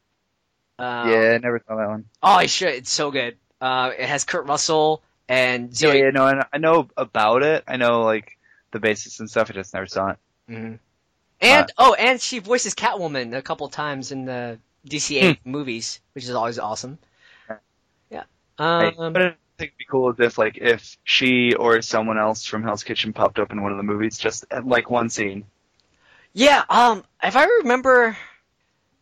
Um, 0.78 1.10
yeah, 1.10 1.32
I 1.36 1.38
never 1.38 1.62
saw 1.66 1.78
that 1.78 1.88
one. 1.88 2.06
Oh, 2.22 2.28
I 2.34 2.48
should. 2.48 2.74
It's 2.74 2.92
so 2.92 3.10
good. 3.10 3.38
Uh, 3.62 3.92
it 3.98 4.08
has 4.08 4.24
Kurt 4.24 4.48
Russell 4.48 5.02
and 5.28 5.76
Zoe. 5.76 5.98
Yeah, 5.98 6.06
yeah, 6.06 6.10
no, 6.12 6.24
I 6.26 6.34
know, 6.34 6.44
I 6.54 6.58
know 6.58 6.88
about 6.98 7.44
it. 7.44 7.64
I 7.68 7.78
know 7.78 8.04
like 8.04 8.38
the 8.72 8.80
basics 8.80 9.20
and 9.20 9.30
stuff. 9.30 9.50
I 9.50 9.54
just 9.54 9.74
never 9.74 9.88
saw 9.88 10.10
it. 10.10 10.18
Mhm. 10.50 10.80
And 11.42 11.72
oh, 11.78 11.94
and 11.96 12.22
she 12.22 12.40
voices 12.40 12.76
Catwoman 12.76 13.36
a 13.36 13.42
couple 13.42 13.68
times 13.70 14.12
in 14.12 14.26
the 14.26 14.60
DC 14.88 15.22
eight 15.22 15.40
movies, 15.46 16.00
which 16.14 16.24
is 16.24 16.32
always 16.32 16.60
awesome. 16.60 16.98
Yeah. 18.10 18.24
Um, 18.58 19.14
but 19.14 19.22
I 19.22 19.36
think 19.58 19.72
it'd 19.72 19.78
be 19.78 19.86
cool 19.86 20.14
if 20.18 20.38
like 20.38 20.58
if 20.58 20.98
she 21.04 21.54
or 21.54 21.82
someone 21.82 22.18
else 22.18 22.46
from 22.46 22.64
Hell's 22.64 22.84
Kitchen 22.84 23.14
popped 23.14 23.40
up 23.40 23.52
in 23.52 23.62
one 23.62 23.72
of 23.72 23.78
the 23.78 23.84
movies, 23.84 24.18
just 24.18 24.46
at, 24.52 24.66
like 24.66 24.90
one 24.90 25.10
scene. 25.10 25.46
yeah. 26.34 26.64
Um, 26.70 27.04
if 27.24 27.36
I 27.36 27.46
remember, 27.46 28.18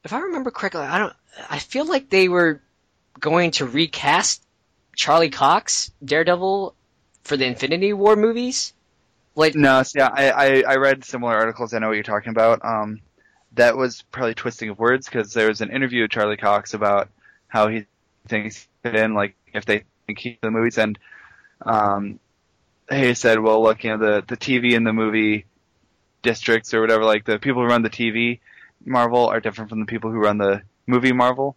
if 0.03 0.13
I 0.13 0.19
remember 0.19 0.51
correctly, 0.51 0.81
I 0.81 0.97
don't. 0.97 1.13
I 1.49 1.59
feel 1.59 1.85
like 1.85 2.09
they 2.09 2.29
were 2.29 2.61
going 3.19 3.51
to 3.51 3.65
recast 3.65 4.43
Charlie 4.95 5.29
Cox 5.29 5.91
Daredevil 6.03 6.75
for 7.23 7.37
the 7.37 7.45
Infinity 7.45 7.93
War 7.93 8.15
movies. 8.15 8.73
Like, 9.35 9.55
No, 9.55 9.81
see, 9.83 9.99
I, 9.99 10.29
I 10.29 10.63
I 10.67 10.75
read 10.75 11.03
similar 11.03 11.35
articles. 11.35 11.73
I 11.73 11.79
know 11.79 11.87
what 11.87 11.93
you're 11.93 12.03
talking 12.03 12.29
about. 12.29 12.63
Um, 12.63 13.01
that 13.53 13.75
was 13.75 14.03
probably 14.11 14.35
twisting 14.35 14.69
of 14.69 14.79
words 14.79 15.07
because 15.07 15.33
there 15.33 15.47
was 15.47 15.61
an 15.61 15.71
interview 15.71 16.03
with 16.03 16.11
Charlie 16.11 16.37
Cox 16.37 16.73
about 16.73 17.09
how 17.47 17.67
he 17.67 17.85
thinks 18.27 18.67
he 18.83 18.89
fit 18.89 18.95
in, 18.99 19.13
like 19.13 19.35
if 19.53 19.65
they 19.65 19.83
think 20.05 20.19
he 20.19 20.37
the 20.41 20.51
movies, 20.51 20.77
and 20.77 20.99
um, 21.65 22.19
he 22.91 23.13
said, 23.15 23.39
well, 23.39 23.61
look, 23.63 23.83
you 23.83 23.91
know, 23.91 23.97
the 23.97 24.23
the 24.27 24.37
TV 24.37 24.75
and 24.75 24.85
the 24.85 24.93
movie 24.93 25.45
districts 26.21 26.73
or 26.73 26.81
whatever, 26.81 27.03
like 27.03 27.25
the 27.25 27.39
people 27.39 27.61
who 27.63 27.67
run 27.67 27.81
the 27.81 27.89
TV 27.89 28.39
Marvel 28.85 29.27
are 29.27 29.39
different 29.39 29.69
from 29.69 29.79
the 29.79 29.85
people 29.85 30.11
who 30.11 30.17
run 30.17 30.37
the 30.37 30.61
movie 30.87 31.13
Marvel. 31.13 31.55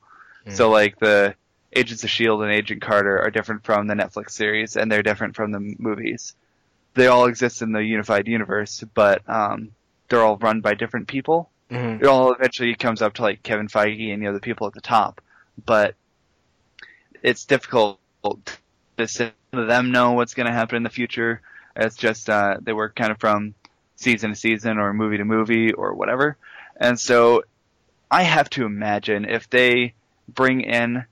So 0.48 0.70
like 0.70 0.98
the 0.98 1.34
Agents 1.76 2.04
of 2.04 2.10
Shield 2.10 2.42
and 2.42 2.50
Agent 2.50 2.80
Carter 2.80 3.20
are 3.20 3.30
different 3.30 3.62
from 3.62 3.86
the 3.86 3.94
Netflix 3.94 4.30
series, 4.30 4.76
and 4.76 4.90
they're 4.90 5.02
different 5.02 5.36
from 5.36 5.52
the 5.52 5.60
movies. 5.78 6.34
They 6.94 7.06
all 7.06 7.26
exist 7.26 7.60
in 7.60 7.72
the 7.72 7.84
unified 7.84 8.26
universe, 8.26 8.82
but 8.94 9.22
um, 9.28 9.72
they're 10.08 10.22
all 10.22 10.38
run 10.38 10.62
by 10.62 10.72
different 10.72 11.06
people. 11.06 11.50
Mhm. 11.70 12.00
It 12.00 12.06
all 12.06 12.32
eventually 12.32 12.74
comes 12.74 13.02
up 13.02 13.14
to 13.14 13.22
like 13.22 13.42
Kevin 13.42 13.68
Feige 13.68 14.12
and 14.12 14.22
the 14.22 14.28
other 14.28 14.40
people 14.40 14.66
at 14.66 14.72
the 14.72 14.80
top, 14.80 15.20
but 15.66 15.96
it's 17.22 17.44
difficult 17.44 18.00
to 18.96 19.30
them 19.52 19.90
know 19.90 20.12
what's 20.12 20.34
going 20.34 20.46
to 20.46 20.52
happen 20.52 20.76
in 20.76 20.82
the 20.82 20.90
future. 20.90 21.42
It's 21.74 21.96
just 21.96 22.30
uh, 22.30 22.56
they 22.62 22.72
work 22.72 22.94
kind 22.96 23.10
of 23.10 23.18
from 23.18 23.54
season 23.96 24.30
to 24.30 24.36
season 24.36 24.78
or 24.78 24.94
movie 24.94 25.18
to 25.18 25.24
movie 25.24 25.72
or 25.72 25.94
whatever, 25.94 26.38
and 26.76 26.98
so 26.98 27.42
I 28.10 28.22
have 28.22 28.48
to 28.50 28.64
imagine 28.64 29.26
if 29.26 29.50
they 29.50 29.92
bring 30.28 30.62
in 30.62 31.04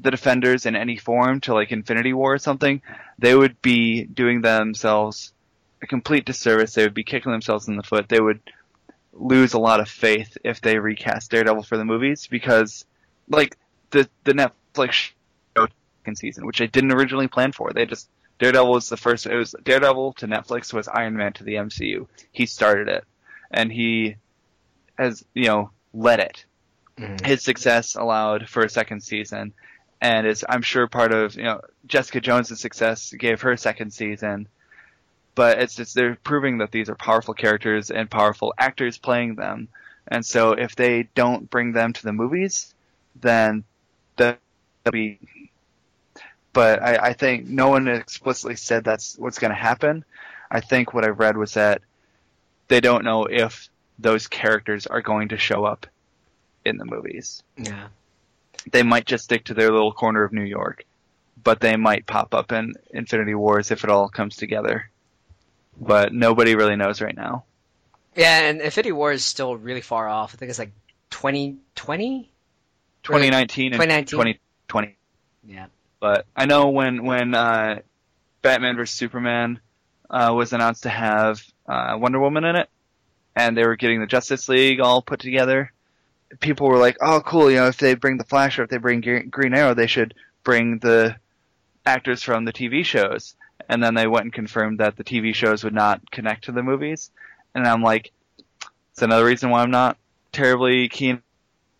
the 0.00 0.10
defenders 0.10 0.66
in 0.66 0.76
any 0.76 0.96
form 0.96 1.40
to 1.42 1.54
like 1.54 1.72
Infinity 1.72 2.12
War 2.12 2.34
or 2.34 2.38
something, 2.38 2.82
they 3.18 3.34
would 3.34 3.60
be 3.62 4.04
doing 4.04 4.40
themselves 4.42 5.32
a 5.82 5.86
complete 5.86 6.24
disservice. 6.24 6.74
They 6.74 6.82
would 6.82 6.94
be 6.94 7.04
kicking 7.04 7.32
themselves 7.32 7.68
in 7.68 7.76
the 7.76 7.82
foot. 7.82 8.08
They 8.08 8.20
would 8.20 8.40
lose 9.12 9.52
a 9.52 9.58
lot 9.58 9.80
of 9.80 9.88
faith 9.88 10.36
if 10.42 10.60
they 10.60 10.78
recast 10.78 11.30
Daredevil 11.30 11.62
for 11.62 11.76
the 11.76 11.84
movies 11.84 12.26
because, 12.26 12.84
like, 13.28 13.56
the 13.90 14.08
the 14.24 14.32
Netflix 14.32 15.12
show 15.56 15.66
second 16.00 16.16
season, 16.16 16.46
which 16.46 16.58
they 16.58 16.66
didn't 16.66 16.92
originally 16.92 17.28
plan 17.28 17.52
for. 17.52 17.72
They 17.72 17.86
just 17.86 18.08
Daredevil 18.38 18.72
was 18.72 18.88
the 18.88 18.96
first. 18.96 19.26
It 19.26 19.36
was 19.36 19.54
Daredevil 19.62 20.14
to 20.14 20.26
Netflix 20.26 20.72
was 20.72 20.88
Iron 20.88 21.16
Man 21.16 21.32
to 21.34 21.44
the 21.44 21.54
MCU. 21.54 22.06
He 22.32 22.46
started 22.46 22.88
it, 22.88 23.04
and 23.50 23.70
he 23.70 24.16
has 24.98 25.24
you 25.34 25.46
know 25.46 25.70
led 25.92 26.20
it. 26.20 26.44
Mhm. 26.98 27.24
His 27.24 27.42
success 27.42 27.94
allowed 27.94 28.48
for 28.48 28.62
a 28.64 28.68
second 28.68 29.02
season, 29.02 29.52
and 30.04 30.26
is 30.26 30.44
I'm 30.46 30.60
sure 30.60 30.86
part 30.86 31.12
of 31.12 31.34
you 31.34 31.44
know 31.44 31.62
Jessica 31.86 32.20
Jones' 32.20 32.60
success 32.60 33.14
gave 33.18 33.40
her 33.40 33.52
a 33.52 33.58
second 33.58 33.92
season. 33.92 34.46
But 35.34 35.58
it's 35.58 35.74
just 35.74 35.94
they're 35.94 36.16
proving 36.22 36.58
that 36.58 36.70
these 36.70 36.90
are 36.90 36.94
powerful 36.94 37.32
characters 37.32 37.90
and 37.90 38.08
powerful 38.08 38.52
actors 38.58 38.98
playing 38.98 39.34
them, 39.34 39.68
and 40.06 40.24
so 40.24 40.52
if 40.52 40.76
they 40.76 41.08
don't 41.14 41.48
bring 41.50 41.72
them 41.72 41.94
to 41.94 42.02
the 42.02 42.12
movies, 42.12 42.72
then 43.20 43.64
that'll 44.16 44.38
be. 44.92 45.18
But 46.52 46.82
I, 46.82 46.96
I 47.08 47.12
think 47.14 47.48
no 47.48 47.70
one 47.70 47.88
explicitly 47.88 48.56
said 48.56 48.84
that's 48.84 49.18
what's 49.18 49.38
going 49.38 49.50
to 49.52 49.56
happen. 49.56 50.04
I 50.50 50.60
think 50.60 50.92
what 50.92 51.04
I 51.04 51.08
read 51.08 51.36
was 51.36 51.54
that 51.54 51.80
they 52.68 52.80
don't 52.80 53.04
know 53.04 53.24
if 53.24 53.68
those 53.98 54.28
characters 54.28 54.86
are 54.86 55.00
going 55.00 55.28
to 55.28 55.38
show 55.38 55.64
up 55.64 55.86
in 56.64 56.76
the 56.76 56.84
movies. 56.84 57.42
Yeah. 57.56 57.88
They 58.70 58.82
might 58.82 59.06
just 59.06 59.24
stick 59.24 59.44
to 59.44 59.54
their 59.54 59.70
little 59.70 59.92
corner 59.92 60.24
of 60.24 60.32
New 60.32 60.44
York, 60.44 60.84
but 61.42 61.60
they 61.60 61.76
might 61.76 62.06
pop 62.06 62.34
up 62.34 62.52
in 62.52 62.74
Infinity 62.90 63.34
Wars 63.34 63.70
if 63.70 63.84
it 63.84 63.90
all 63.90 64.08
comes 64.08 64.36
together. 64.36 64.90
But 65.80 66.12
nobody 66.12 66.54
really 66.54 66.76
knows 66.76 67.00
right 67.00 67.16
now. 67.16 67.44
Yeah, 68.16 68.40
and 68.42 68.60
Infinity 68.60 68.92
War 68.92 69.12
is 69.12 69.24
still 69.24 69.56
really 69.56 69.80
far 69.80 70.08
off. 70.08 70.34
I 70.34 70.36
think 70.36 70.50
it's 70.50 70.58
like 70.58 70.72
2020. 71.10 72.30
2019 73.02 73.66
and 73.66 73.74
2019. 73.74 74.06
2020. 74.06 74.96
Yeah. 75.46 75.66
But 76.00 76.26
I 76.36 76.46
know 76.46 76.70
when 76.70 77.04
when 77.04 77.34
uh, 77.34 77.80
Batman 78.42 78.76
vs 78.76 78.94
Superman 78.96 79.60
uh, 80.08 80.32
was 80.34 80.52
announced 80.52 80.84
to 80.84 80.90
have 80.90 81.42
uh, 81.66 81.96
Wonder 81.98 82.20
Woman 82.20 82.44
in 82.44 82.56
it, 82.56 82.68
and 83.34 83.56
they 83.56 83.64
were 83.66 83.76
getting 83.76 84.00
the 84.00 84.06
Justice 84.06 84.48
League 84.48 84.80
all 84.80 85.02
put 85.02 85.20
together, 85.20 85.72
people 86.40 86.68
were 86.68 86.78
like, 86.78 86.96
"Oh, 87.00 87.20
cool! 87.24 87.50
You 87.50 87.58
know, 87.58 87.66
if 87.68 87.78
they 87.78 87.94
bring 87.94 88.16
the 88.18 88.24
Flash 88.24 88.58
or 88.58 88.64
if 88.64 88.70
they 88.70 88.78
bring 88.78 89.00
Green 89.00 89.54
Arrow, 89.54 89.74
they 89.74 89.86
should 89.86 90.14
bring 90.44 90.78
the 90.78 91.16
actors 91.86 92.22
from 92.22 92.44
the 92.44 92.52
TV 92.52 92.84
shows." 92.84 93.36
And 93.68 93.82
then 93.82 93.94
they 93.94 94.06
went 94.06 94.24
and 94.24 94.32
confirmed 94.32 94.80
that 94.80 94.96
the 94.96 95.04
TV 95.04 95.34
shows 95.34 95.64
would 95.64 95.74
not 95.74 96.10
connect 96.10 96.44
to 96.44 96.52
the 96.52 96.62
movies. 96.62 97.10
And 97.54 97.66
I'm 97.66 97.82
like, 97.82 98.12
it's 98.92 99.02
another 99.02 99.24
reason 99.24 99.50
why 99.50 99.62
I'm 99.62 99.70
not 99.70 99.96
terribly 100.32 100.88
keen. 100.88 101.22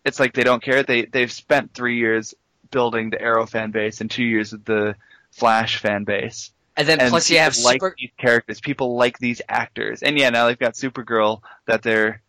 It's 0.03 0.19
like 0.19 0.33
they 0.33 0.43
don't 0.43 0.63
care. 0.63 0.83
They 0.83 1.05
they've 1.05 1.31
spent 1.31 1.73
three 1.73 1.97
years 1.97 2.33
building 2.71 3.09
the 3.09 3.21
Arrow 3.21 3.45
fan 3.45 3.71
base 3.71 4.01
and 4.01 4.09
two 4.09 4.23
years 4.23 4.51
with 4.51 4.65
the 4.65 4.95
Flash 5.31 5.77
fan 5.77 6.03
base. 6.03 6.51
And 6.77 6.87
then 6.87 6.99
And 6.99 7.09
plus 7.09 7.29
you 7.29 7.37
have 7.39 7.57
like 7.57 7.81
super. 7.81 7.95
these 7.97 8.11
characters. 8.17 8.59
People 8.59 8.95
like 8.97 9.17
these 9.19 9.41
actors. 9.47 10.03
And 10.03 10.17
yeah, 10.17 10.29
now 10.29 10.47
they've 10.47 10.59
got 10.59 10.73
Supergirl 10.73 11.41
that 11.67 11.83
they're 11.83 12.21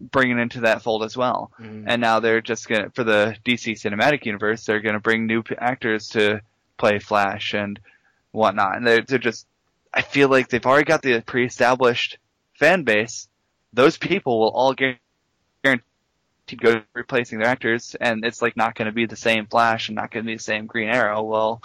bringing 0.00 0.38
into 0.38 0.60
that 0.62 0.82
fold 0.82 1.02
as 1.04 1.16
well. 1.16 1.50
Mhm. 1.60 1.84
And 1.86 2.00
now 2.00 2.20
they're 2.20 2.40
just 2.40 2.68
gonna 2.68 2.90
for 2.90 3.04
the 3.04 3.36
DC 3.44 3.72
cinematic 3.72 4.24
universe, 4.26 4.64
they're 4.64 4.80
gonna 4.80 5.00
bring 5.00 5.26
new 5.26 5.42
p- 5.42 5.54
actors 5.58 6.08
to 6.10 6.40
play 6.76 6.98
Flash 6.98 7.54
and 7.54 7.78
whatnot. 8.32 8.76
And 8.76 8.86
they're 8.86 9.02
they're 9.02 9.18
just. 9.18 9.46
I 9.94 10.02
feel 10.02 10.28
like 10.28 10.48
they've 10.48 10.66
already 10.66 10.84
got 10.84 11.00
the 11.00 11.22
pre-established 11.22 12.18
fan 12.54 12.82
base. 12.82 13.28
Those 13.72 13.96
people 13.96 14.38
will 14.40 14.50
all 14.50 14.74
guar- 14.74 14.98
guaranteed 15.64 15.84
go 16.60 16.82
replacing 16.94 17.38
their 17.38 17.48
actors, 17.48 17.96
and 17.98 18.24
it's 18.24 18.42
like 18.42 18.56
not 18.56 18.74
going 18.74 18.86
to 18.86 18.92
be 18.92 19.06
the 19.06 19.16
same 19.16 19.46
Flash 19.46 19.88
and 19.88 19.96
not 19.96 20.10
going 20.10 20.24
to 20.24 20.26
be 20.26 20.36
the 20.36 20.42
same 20.42 20.66
Green 20.66 20.88
Arrow. 20.88 21.22
Well, 21.22 21.62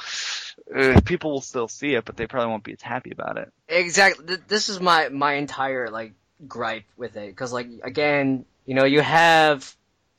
uh, 0.74 1.02
people 1.06 1.32
will 1.32 1.42
still 1.42 1.68
see 1.68 1.94
it, 1.94 2.06
but 2.06 2.16
they 2.18 2.26
probably 2.26 2.50
won't 2.50 2.64
be 2.64 2.74
as 2.74 2.82
happy 2.82 3.12
about 3.12 3.38
it. 3.38 3.52
Exactly. 3.68 4.38
This 4.48 4.70
is 4.70 4.80
my 4.80 5.10
my 5.10 5.34
entire 5.34 5.90
like 5.90 6.14
gripe 6.48 6.86
with 6.98 7.16
it 7.18 7.28
because 7.28 7.54
like 7.54 7.68
again, 7.84 8.46
you 8.66 8.76
know, 8.76 8.86
you 8.86 9.02
have 9.02 9.76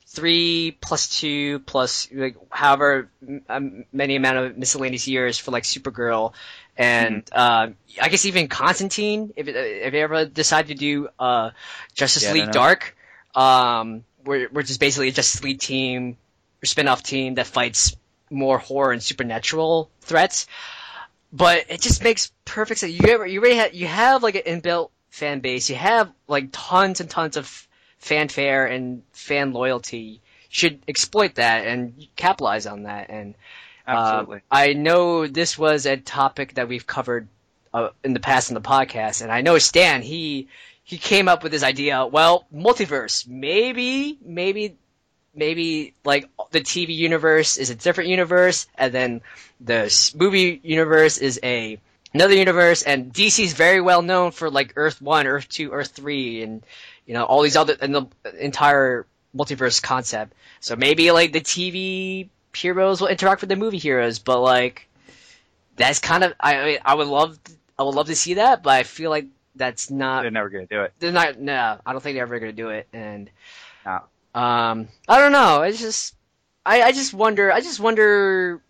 three 0.07 0.77
plus 0.79 1.19
two 1.19 1.59
plus 1.59 2.07
like 2.13 2.35
however 2.49 3.09
um, 3.49 3.85
many 3.91 4.15
amount 4.15 4.37
of 4.37 4.57
miscellaneous 4.57 5.07
years 5.07 5.37
for 5.37 5.51
like 5.51 5.63
Supergirl, 5.63 6.33
and 6.77 7.27
uh, 7.31 7.67
I 8.01 8.09
guess 8.09 8.25
even 8.25 8.47
Constantine. 8.47 9.33
If 9.35 9.47
if 9.47 9.93
you 9.93 9.99
ever 9.99 10.25
decide 10.25 10.67
to 10.67 10.75
do 10.75 11.09
uh, 11.19 11.51
Justice 11.93 12.23
Yeah, 12.23 12.33
League. 12.33 12.51
Dark, 12.51 12.95
um, 13.35 14.03
where 14.23 14.47
which 14.49 14.69
is 14.69 14.77
basically 14.77 15.09
a 15.09 15.11
Justice 15.11 15.43
League 15.43 15.59
team 15.59 16.17
or 16.61 16.65
spin-off 16.65 17.03
team 17.03 17.35
that 17.35 17.47
fights 17.47 17.95
more 18.29 18.57
horror 18.57 18.91
and 18.91 19.03
supernatural 19.03 19.91
threats 20.01 20.47
but 21.33 21.65
it 21.69 21.81
just 21.81 22.03
makes 22.03 22.31
perfect 22.45 22.79
sense. 22.79 22.93
You 22.93 23.09
ever, 23.09 23.25
you 23.25 23.39
already 23.39 23.55
have 23.55 23.73
you 23.73 23.87
have 23.87 24.21
like 24.21 24.35
an 24.35 24.61
inbuilt 24.61 24.91
fan 25.13 25.41
base. 25.41 25.69
You 25.69 25.75
have 25.75 26.11
like 26.27 26.49
tons 26.51 26.99
and 26.99 27.07
tons 27.07 27.37
of 27.37 27.67
fanfare 27.99 28.65
and 28.65 29.03
fan 29.11 29.53
loyalty. 29.53 29.97
You 29.99 30.19
should 30.49 30.79
exploit 30.87 31.35
that 31.35 31.67
and 31.67 32.07
capitalize 32.15 32.65
on 32.65 32.83
that. 32.83 33.11
And 33.11 33.35
uh, 33.85 34.25
I 34.49 34.73
know 34.73 35.27
this 35.27 35.55
was 35.55 35.85
a 35.85 35.97
topic 35.97 36.55
that 36.55 36.67
we've 36.67 36.87
covered 36.87 37.27
uh, 37.75 37.89
in 38.03 38.13
the 38.13 38.19
past 38.19 38.49
in 38.49 38.55
the 38.55 38.61
podcast, 38.61 39.21
and 39.21 39.31
I 39.31 39.41
know 39.41 39.59
Stan 39.59 40.01
he 40.01 40.47
he 40.83 40.97
came 40.97 41.27
up 41.27 41.43
with 41.43 41.51
this 41.51 41.63
idea. 41.63 42.07
Well, 42.07 42.47
multiverse, 42.53 43.27
maybe, 43.27 44.17
maybe, 44.25 44.75
maybe 45.35 45.93
like 46.03 46.27
the 46.49 46.61
TV 46.61 46.95
universe 46.95 47.57
is 47.57 47.69
a 47.69 47.75
different 47.75 48.09
universe, 48.09 48.65
and 48.75 48.91
then 48.91 49.21
the 49.61 50.11
movie 50.15 50.59
universe 50.63 51.19
is 51.19 51.39
a 51.43 51.77
another 52.13 52.35
universe, 52.35 52.83
and 52.83 53.13
DC 53.13 53.43
is 53.43 53.53
very 53.53 53.81
well 53.81 54.01
known 54.01 54.31
for 54.31 54.49
like 54.49 54.73
Earth 54.75 55.01
One, 55.01 55.27
Earth 55.27 55.47
Two, 55.49 55.71
Earth 55.71 55.89
Three, 55.91 56.43
and 56.43 56.63
you 57.05 57.13
know 57.13 57.23
all 57.23 57.41
these 57.41 57.55
other 57.57 57.75
and 57.79 57.93
the 57.95 58.05
entire 58.39 59.05
multiverse 59.35 59.81
concept. 59.81 60.33
So 60.59 60.75
maybe 60.75 61.11
like 61.11 61.33
the 61.33 61.41
TV 61.41 62.29
heroes 62.55 63.01
will 63.01 63.07
interact 63.07 63.41
with 63.41 63.49
the 63.49 63.55
movie 63.55 63.79
heroes, 63.79 64.19
but 64.19 64.39
like 64.41 64.87
that's 65.75 65.99
kind 65.99 66.23
of 66.23 66.33
I 66.39 66.55
I, 66.57 66.65
mean, 66.65 66.77
I 66.85 66.95
would 66.95 67.07
love 67.07 67.39
I 67.77 67.83
would 67.83 67.95
love 67.95 68.07
to 68.07 68.15
see 68.15 68.35
that, 68.35 68.63
but 68.63 68.71
I 68.73 68.83
feel 68.83 69.09
like 69.09 69.27
that's 69.55 69.91
not 69.91 70.23
They're 70.23 70.31
never 70.31 70.49
going 70.49 70.67
to 70.67 70.75
do 70.75 70.81
it. 70.81 70.93
they're 70.97 71.11
not 71.11 71.37
no 71.39 71.77
i 71.85 71.91
don't 71.91 72.01
think 72.01 72.15
they're 72.15 72.23
ever 72.23 72.39
going 72.39 72.51
to 72.51 72.55
do 72.59 72.69
it 72.69 72.87
and 72.91 73.29
No. 73.85 73.99
um 74.33 74.87
i 75.07 75.19
don't 75.19 75.31
know 75.31 75.61
it's 75.61 75.79
just 75.79 76.15
I, 76.65 76.81
I 76.81 76.91
just 76.91 77.13
wonder 77.13 77.51
i 77.51 77.61
just 77.61 77.79
wonder 77.79 78.63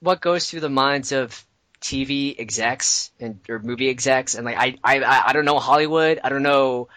what 0.00 0.20
goes 0.20 0.50
through 0.50 0.58
the 0.58 0.68
minds 0.68 1.12
of 1.12 1.46
tv 1.84 2.34
execs 2.40 3.12
and 3.20 3.40
or 3.48 3.60
movie 3.60 3.90
execs 3.90 4.34
and 4.36 4.46
like 4.46 4.56
i 4.56 4.76
i 4.84 5.24
I- 5.28 5.32
don't 5.34 5.44
know 5.44 5.58
hollywood. 5.60 6.20
I 6.24 6.30
don't 6.30 6.42
know 6.42 6.88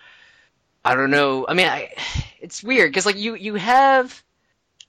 i 0.86 0.96
don't 0.96 1.12
know 1.12 1.46
i 1.48 1.54
mean 1.54 1.68
I, 1.68 1.92
it's 2.42 2.64
weird 2.64 2.92
because 2.92 3.06
like 3.06 3.18
you 3.18 3.36
you 3.36 3.56
have 3.56 4.24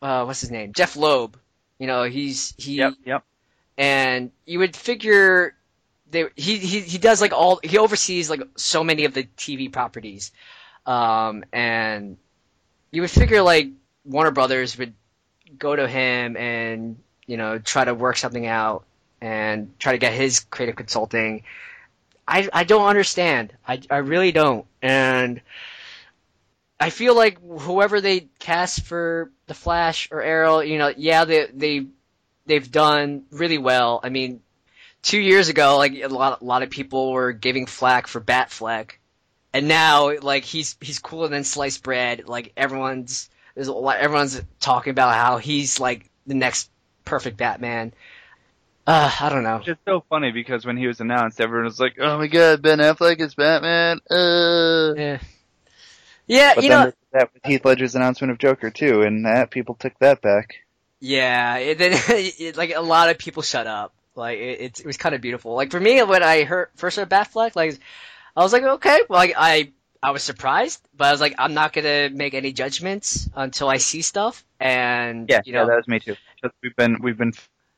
uh 0.02 0.24
what's 0.24 0.40
his 0.40 0.50
name? 0.50 0.72
Jeph 0.72 0.96
Loeb. 0.96 1.38
You 1.78 1.86
know 1.88 2.04
he's 2.04 2.54
he 2.58 2.76
Yep, 2.76 2.94
yep. 3.04 3.24
and 3.76 4.32
you 4.46 4.60
would 4.60 4.76
figure 4.76 5.54
they 6.10 6.26
he, 6.36 6.58
he 6.58 6.80
he 6.80 6.98
does 6.98 7.20
like 7.20 7.32
all 7.32 7.60
he 7.62 7.78
oversees 7.78 8.30
like 8.30 8.42
so 8.56 8.84
many 8.84 9.04
of 9.04 9.14
the 9.14 9.24
TV 9.36 9.68
properties, 9.68 10.32
um, 10.86 11.44
and 11.52 12.16
you 12.92 13.02
would 13.02 13.10
figure 13.10 13.42
like 13.42 13.70
Warner 14.04 14.30
Brothers 14.32 14.78
would 14.78 14.94
go 15.58 15.76
to 15.76 15.88
him 15.88 16.36
and 16.36 16.98
you 17.26 17.38
know 17.38 17.58
try 17.60 17.84
to 17.84 17.94
work 17.94 18.18
something 18.18 18.46
out 18.46 18.86
and 19.20 19.78
try 19.78 19.92
to 19.92 19.98
get 19.98 20.12
his 20.12 20.40
creative 20.40 20.76
consulting. 20.76 21.42
I 22.26 22.48
I 22.52 22.64
don't 22.64 22.86
understand. 22.86 23.52
I 23.66 23.80
I 23.90 23.98
really 23.98 24.32
don't, 24.32 24.66
and 24.82 25.40
I 26.80 26.90
feel 26.90 27.14
like 27.16 27.38
whoever 27.42 28.00
they 28.00 28.28
cast 28.38 28.82
for 28.82 29.30
the 29.46 29.54
Flash 29.54 30.08
or 30.12 30.22
Arrow, 30.22 30.60
you 30.60 30.78
know, 30.78 30.92
yeah, 30.96 31.24
they 31.24 31.46
they 31.46 31.86
they've 32.46 32.70
done 32.70 33.24
really 33.30 33.58
well. 33.58 34.00
I 34.02 34.10
mean, 34.10 34.40
two 35.02 35.20
years 35.20 35.48
ago, 35.48 35.76
like 35.76 35.94
a 35.94 36.06
lot, 36.08 36.40
a 36.40 36.44
lot 36.44 36.62
of 36.62 36.70
people 36.70 37.12
were 37.12 37.32
giving 37.32 37.66
flack 37.66 38.06
for 38.06 38.20
Batfleck, 38.20 38.92
and 39.52 39.66
now 39.66 40.16
like 40.20 40.44
he's 40.44 40.76
he's 40.80 40.98
cooler 41.00 41.28
than 41.28 41.44
sliced 41.44 41.82
bread. 41.82 42.28
Like 42.28 42.52
everyone's 42.56 43.28
there's 43.54 43.68
a 43.68 43.72
lot, 43.72 43.98
everyone's 43.98 44.40
talking 44.60 44.92
about 44.92 45.14
how 45.14 45.38
he's 45.38 45.80
like 45.80 46.08
the 46.26 46.34
next 46.34 46.70
perfect 47.04 47.36
Batman. 47.36 47.92
Uh, 48.88 49.10
I 49.20 49.28
don't 49.28 49.42
know. 49.42 49.56
It's 49.56 49.66
just 49.66 49.80
so 49.84 50.02
funny 50.08 50.32
because 50.32 50.64
when 50.64 50.78
he 50.78 50.86
was 50.86 51.00
announced, 51.00 51.42
everyone 51.42 51.66
was 51.66 51.78
like, 51.78 51.96
"Oh 52.00 52.16
my 52.16 52.26
god, 52.26 52.62
Ben 52.62 52.78
Affleck 52.78 53.20
is 53.20 53.34
Batman!" 53.34 54.00
Uh. 54.10 54.94
Yeah, 54.96 55.18
yeah, 56.26 56.54
But 56.54 56.64
you 56.64 56.70
then 56.70 56.84
know, 56.86 56.92
that 57.12 57.30
with 57.34 57.44
Heath 57.44 57.64
Ledger's 57.66 57.94
announcement 57.94 58.30
of 58.30 58.38
Joker 58.38 58.70
too, 58.70 59.02
and 59.02 59.26
that 59.26 59.50
people 59.50 59.74
took 59.74 59.98
that 59.98 60.22
back. 60.22 60.60
Yeah, 61.00 61.56
it, 61.58 61.76
then 61.76 61.92
it, 62.08 62.56
like 62.56 62.74
a 62.74 62.80
lot 62.80 63.10
of 63.10 63.18
people 63.18 63.42
shut 63.42 63.66
up. 63.66 63.92
Like 64.14 64.38
it, 64.38 64.60
it, 64.60 64.80
it 64.80 64.86
was 64.86 64.96
kind 64.96 65.14
of 65.14 65.20
beautiful. 65.20 65.54
Like 65.54 65.70
for 65.70 65.80
me, 65.80 66.02
when 66.02 66.22
I 66.22 66.44
heard 66.44 66.68
first 66.76 66.96
heard 66.96 67.10
Batfleck, 67.10 67.56
like 67.56 67.78
I 68.34 68.42
was 68.42 68.54
like, 68.54 68.62
okay, 68.62 69.00
well, 69.06 69.18
like 69.18 69.34
I 69.36 69.72
I 70.02 70.12
was 70.12 70.22
surprised, 70.22 70.80
but 70.96 71.08
I 71.08 71.12
was 71.12 71.20
like, 71.20 71.34
I'm 71.36 71.52
not 71.52 71.74
gonna 71.74 72.08
make 72.08 72.32
any 72.32 72.54
judgments 72.54 73.28
until 73.34 73.68
I 73.68 73.76
see 73.76 74.00
stuff. 74.00 74.46
And 74.58 75.28
Yeah, 75.28 75.42
you 75.44 75.52
know, 75.52 75.60
yeah, 75.60 75.66
that 75.66 75.76
was 75.76 75.88
me 75.88 76.00
too. 76.00 76.16
Just, 76.42 76.54
we've 76.62 76.74
been 76.74 77.02
we've 77.02 77.18
been 77.18 77.34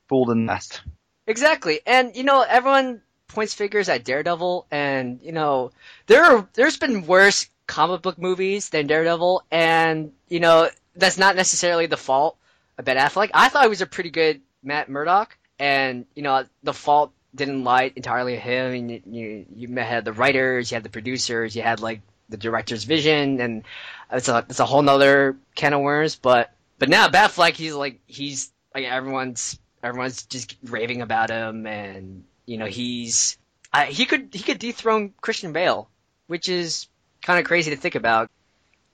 fooled 0.08 0.30
in 0.30 0.46
the 0.46 0.52
nest. 0.52 0.82
Exactly. 1.30 1.78
And 1.86 2.16
you 2.16 2.24
know, 2.24 2.42
everyone 2.42 3.02
points 3.28 3.54
fingers 3.54 3.88
at 3.88 4.04
Daredevil 4.04 4.66
and 4.68 5.20
you 5.22 5.30
know, 5.30 5.70
there 6.08 6.24
are 6.24 6.48
there's 6.54 6.76
been 6.76 7.06
worse 7.06 7.48
comic 7.68 8.02
book 8.02 8.18
movies 8.18 8.70
than 8.70 8.88
Daredevil 8.88 9.44
and 9.48 10.10
you 10.28 10.40
know, 10.40 10.68
that's 10.96 11.18
not 11.18 11.36
necessarily 11.36 11.86
the 11.86 11.96
fault 11.96 12.36
of 12.76 12.84
Ben 12.84 12.96
Affleck. 12.96 13.30
I 13.32 13.48
thought 13.48 13.62
he 13.62 13.68
was 13.68 13.80
a 13.80 13.86
pretty 13.86 14.10
good 14.10 14.40
Matt 14.64 14.88
Murdock 14.88 15.38
and 15.60 16.04
you 16.16 16.24
know, 16.24 16.46
the 16.64 16.74
fault 16.74 17.12
didn't 17.32 17.62
lie 17.62 17.92
entirely 17.94 18.34
on 18.34 18.42
him. 18.42 18.72
And 18.74 18.90
you, 18.90 19.02
you 19.06 19.46
you 19.68 19.76
had 19.76 20.04
the 20.04 20.12
writers, 20.12 20.72
you 20.72 20.74
had 20.74 20.82
the 20.82 20.88
producers, 20.88 21.54
you 21.54 21.62
had 21.62 21.78
like 21.78 22.00
the 22.28 22.38
director's 22.38 22.82
vision 22.82 23.40
and 23.40 23.62
it's 24.10 24.28
a 24.28 24.44
it's 24.48 24.58
a 24.58 24.66
whole 24.66 24.82
nother 24.82 25.36
can 25.54 25.74
of 25.74 25.80
worms, 25.80 26.16
but 26.16 26.52
but 26.80 26.88
now 26.88 27.06
Batfleck 27.06 27.52
he's 27.52 27.76
like 27.76 28.00
he's 28.08 28.50
like 28.74 28.84
everyone's 28.84 29.60
everyone's 29.82 30.24
just 30.24 30.56
raving 30.64 31.02
about 31.02 31.30
him, 31.30 31.66
and 31.66 32.24
you 32.46 32.58
know 32.58 32.66
he's 32.66 33.38
I, 33.72 33.86
he 33.86 34.06
could 34.06 34.30
he 34.32 34.42
could 34.42 34.58
dethrone 34.58 35.12
Christian 35.20 35.52
Bale, 35.52 35.88
which 36.26 36.48
is 36.48 36.88
kind 37.22 37.38
of 37.38 37.44
crazy 37.46 37.70
to 37.70 37.76
think 37.76 37.94
about. 37.94 38.30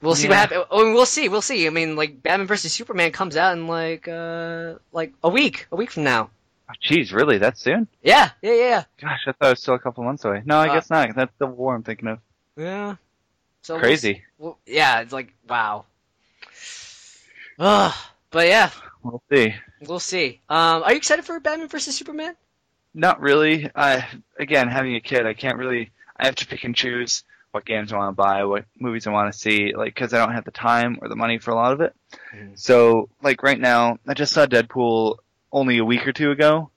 We'll 0.02 0.14
see 0.14 0.28
what 0.28 0.34
Yeah. 0.34 0.40
happens. 0.40 0.64
Oh, 0.70 0.92
we'll 0.92 1.06
see. 1.06 1.28
We'll 1.30 1.40
see. 1.42 1.66
I 1.66 1.70
mean, 1.70 1.96
like 1.96 2.22
Batman 2.22 2.46
versus 2.46 2.72
Superman 2.72 3.12
comes 3.12 3.36
out 3.36 3.56
in 3.56 3.66
like 3.66 4.06
uh 4.08 4.74
like 4.92 5.14
a 5.24 5.28
week, 5.30 5.66
a 5.72 5.76
week 5.76 5.90
from 5.90 6.04
now. 6.04 6.30
Oh, 6.68 6.72
Jeez, 6.84 7.12
really? 7.12 7.38
That 7.38 7.56
soon? 7.56 7.86
Yeah, 8.02 8.30
yeah, 8.42 8.52
yeah, 8.52 8.84
Gosh, 9.00 9.20
I 9.28 9.32
thought 9.32 9.46
it 9.46 9.50
was 9.50 9.60
still 9.62 9.74
a 9.74 9.78
couple 9.78 10.02
months 10.04 10.24
away. 10.24 10.42
No, 10.44 10.58
I 10.58 10.68
Uh, 10.68 10.74
guess 10.74 10.90
not. 10.90 11.14
That's 11.14 11.32
the 11.38 11.46
war 11.46 11.74
I'm 11.74 11.82
thinking 11.84 12.08
of. 12.08 12.18
yeah. 12.56 12.96
So 13.62 13.74
we'll 13.74 13.82
Crazy. 13.82 14.22
Well, 14.38 14.58
yeah, 14.66 15.00
it's 15.00 15.12
like 15.12 15.32
wow. 15.48 15.84
Ugh. 17.58 17.94
But 18.30 18.48
yeah, 18.48 18.70
We'll 19.06 19.22
see. 19.30 19.54
we'll 19.86 20.00
see. 20.00 20.40
Um, 20.48 20.82
are 20.82 20.90
you 20.92 20.96
excited 20.98 21.24
for 21.24 21.38
Batman 21.40 21.68
versus 21.68 21.96
Superman? 21.96 22.34
Not 22.94 23.20
really. 23.20 23.70
I 23.74 24.06
again, 24.38 24.68
having 24.68 24.96
a 24.96 25.00
kid, 25.00 25.26
I 25.26 25.34
can't 25.34 25.58
really. 25.58 25.90
I 26.16 26.26
have 26.26 26.36
to 26.36 26.46
pick 26.46 26.64
and 26.64 26.74
choose 26.74 27.24
what 27.52 27.64
games 27.64 27.92
I 27.92 27.96
want 27.98 28.16
to 28.16 28.22
buy, 28.22 28.44
what 28.44 28.64
movies 28.78 29.06
I 29.06 29.10
want 29.12 29.32
to 29.32 29.38
see, 29.38 29.74
like 29.74 29.94
because 29.94 30.12
I 30.12 30.18
don't 30.18 30.34
have 30.34 30.44
the 30.44 30.50
time 30.50 30.98
or 31.00 31.08
the 31.08 31.16
money 31.16 31.38
for 31.38 31.50
a 31.50 31.54
lot 31.54 31.72
of 31.72 31.80
it. 31.80 31.94
Mhm. 32.34 32.58
So 32.58 33.08
like 33.22 33.42
right 33.42 33.60
now, 33.60 33.98
I 34.06 34.14
just 34.14 34.32
saw 34.32 34.46
Deadpool 34.46 35.16
only 35.52 35.78
a 35.78 35.84
week 35.84 36.06
or 36.06 36.12
two 36.12 36.30
ago, 36.30 36.70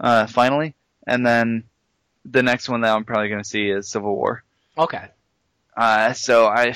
uh, 0.00 0.26
finally, 0.26 0.74
and 1.06 1.26
then 1.26 1.64
the 2.24 2.42
next 2.42 2.68
one 2.68 2.80
that 2.82 2.94
I'm 2.94 3.04
probably 3.04 3.28
going 3.28 3.42
to 3.42 3.48
see 3.48 3.68
is 3.68 3.88
Civil 3.88 4.14
War. 4.14 4.42
Okay. 4.78 5.08
Uh, 5.76 6.12
so 6.14 6.46
I, 6.46 6.74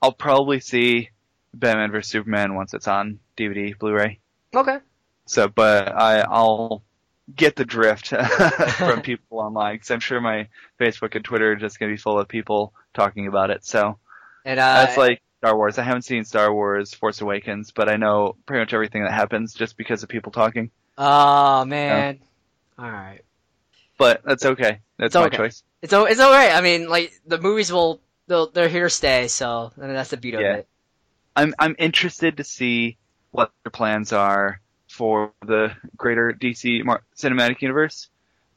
I'll 0.00 0.12
probably 0.12 0.60
see 0.60 1.10
Batman 1.52 1.90
vs 1.90 2.10
Superman 2.10 2.54
once 2.54 2.72
it's 2.72 2.88
on 2.88 3.18
DVD, 3.36 3.76
Blu-ray. 3.78 4.18
Okay. 4.54 4.78
So, 5.26 5.48
but 5.48 5.88
I, 5.92 6.20
I'll 6.20 6.82
get 7.34 7.56
the 7.56 7.64
drift 7.64 8.08
from 8.76 9.00
people 9.02 9.38
online 9.38 9.76
because 9.76 9.90
I'm 9.90 10.00
sure 10.00 10.20
my 10.20 10.48
Facebook 10.80 11.14
and 11.14 11.24
Twitter 11.24 11.52
are 11.52 11.56
just 11.56 11.78
going 11.78 11.90
to 11.90 11.94
be 11.96 12.00
full 12.00 12.18
of 12.18 12.28
people 12.28 12.74
talking 12.94 13.26
about 13.28 13.50
it. 13.50 13.64
So 13.64 13.98
And 14.44 14.58
uh, 14.60 14.74
that's 14.84 14.96
like 14.96 15.22
Star 15.38 15.56
Wars. 15.56 15.78
I 15.78 15.82
haven't 15.82 16.02
seen 16.02 16.24
Star 16.24 16.52
Wars 16.52 16.92
Force 16.92 17.20
Awakens, 17.20 17.70
but 17.70 17.88
I 17.88 17.96
know 17.96 18.36
pretty 18.46 18.60
much 18.60 18.74
everything 18.74 19.02
that 19.04 19.12
happens 19.12 19.54
just 19.54 19.76
because 19.76 20.02
of 20.02 20.08
people 20.08 20.32
talking. 20.32 20.70
oh 20.98 21.64
man. 21.64 22.18
All 22.78 22.90
right. 22.90 23.20
But 23.98 24.22
that's 24.24 24.44
okay. 24.44 24.80
That's 24.98 25.14
It's 25.14 25.14
my 25.14 25.26
okay. 25.26 25.36
choice. 25.36 25.62
It's 25.82 25.92
o- 25.92 26.04
it's 26.06 26.20
all 26.20 26.30
right. 26.32 26.52
I 26.52 26.60
mean, 26.60 26.88
like 26.88 27.12
the 27.26 27.38
movies 27.38 27.72
will 27.72 28.00
they'll, 28.26 28.50
they're 28.50 28.68
here 28.68 28.84
to 28.84 28.90
stay. 28.90 29.28
So 29.28 29.72
I 29.76 29.80
mean, 29.80 29.94
that's 29.94 30.10
the 30.10 30.16
beauty 30.16 30.38
Yeah. 30.42 30.52
of 30.54 30.58
it. 30.60 30.68
I'm 31.36 31.54
I'm 31.58 31.76
interested 31.78 32.38
to 32.38 32.44
see 32.44 32.98
what 33.32 33.50
their 33.64 33.70
plans 33.70 34.12
are 34.12 34.60
for 34.88 35.32
the 35.44 35.72
greater 35.96 36.32
DC 36.32 36.82
cinematic 37.16 37.60
universe 37.60 38.08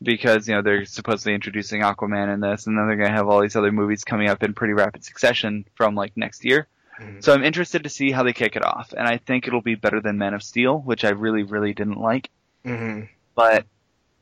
because 0.01 0.47
you 0.47 0.53
know 0.53 0.61
they're 0.61 0.85
supposedly 0.85 1.33
introducing 1.33 1.81
Aquaman 1.81 2.33
in 2.33 2.39
this, 2.39 2.67
and 2.67 2.77
then 2.77 2.87
they're 2.87 2.97
gonna 2.97 3.09
have 3.09 3.27
all 3.27 3.41
these 3.41 3.55
other 3.55 3.71
movies 3.71 4.03
coming 4.03 4.29
up 4.29 4.43
in 4.43 4.53
pretty 4.53 4.73
rapid 4.73 5.03
succession 5.03 5.65
from 5.75 5.95
like 5.95 6.15
next 6.15 6.45
year. 6.45 6.67
Mhm. 6.99 7.23
So 7.23 7.33
I'm 7.33 7.43
interested 7.43 7.83
to 7.83 7.89
see 7.89 8.11
how 8.11 8.23
they 8.23 8.33
kick 8.33 8.55
it 8.55 8.63
off, 8.63 8.93
and 8.93 9.07
I 9.07 9.17
think 9.17 9.47
it'll 9.47 9.61
be 9.61 9.75
better 9.75 10.01
than 10.01 10.17
Man 10.17 10.33
of 10.33 10.43
Steel, 10.43 10.79
which 10.79 11.03
I 11.03 11.09
really 11.09 11.43
really 11.43 11.73
didn't 11.73 11.99
like. 11.99 12.29
Mm-hmm. 12.65 13.05
But 13.35 13.65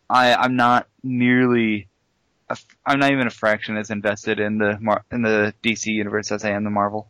I 0.10 0.36
I'm 0.36 0.56
not 0.56 0.88
nearly. 1.04 1.88
I'm 2.86 3.00
not 3.00 3.12
even 3.12 3.26
a 3.26 3.32
fraction 3.32 3.78
as 3.78 3.90
invested 3.90 4.40
in 4.40 4.60
the 4.60 4.78
Mar- 4.80 5.06
in 5.12 5.24
the 5.24 5.56
DC 5.64 5.88
universe 5.88 6.32
as 6.32 6.46
I 6.46 6.52
am 6.52 6.64
the 6.64 6.70
Marvel. 6.70 7.10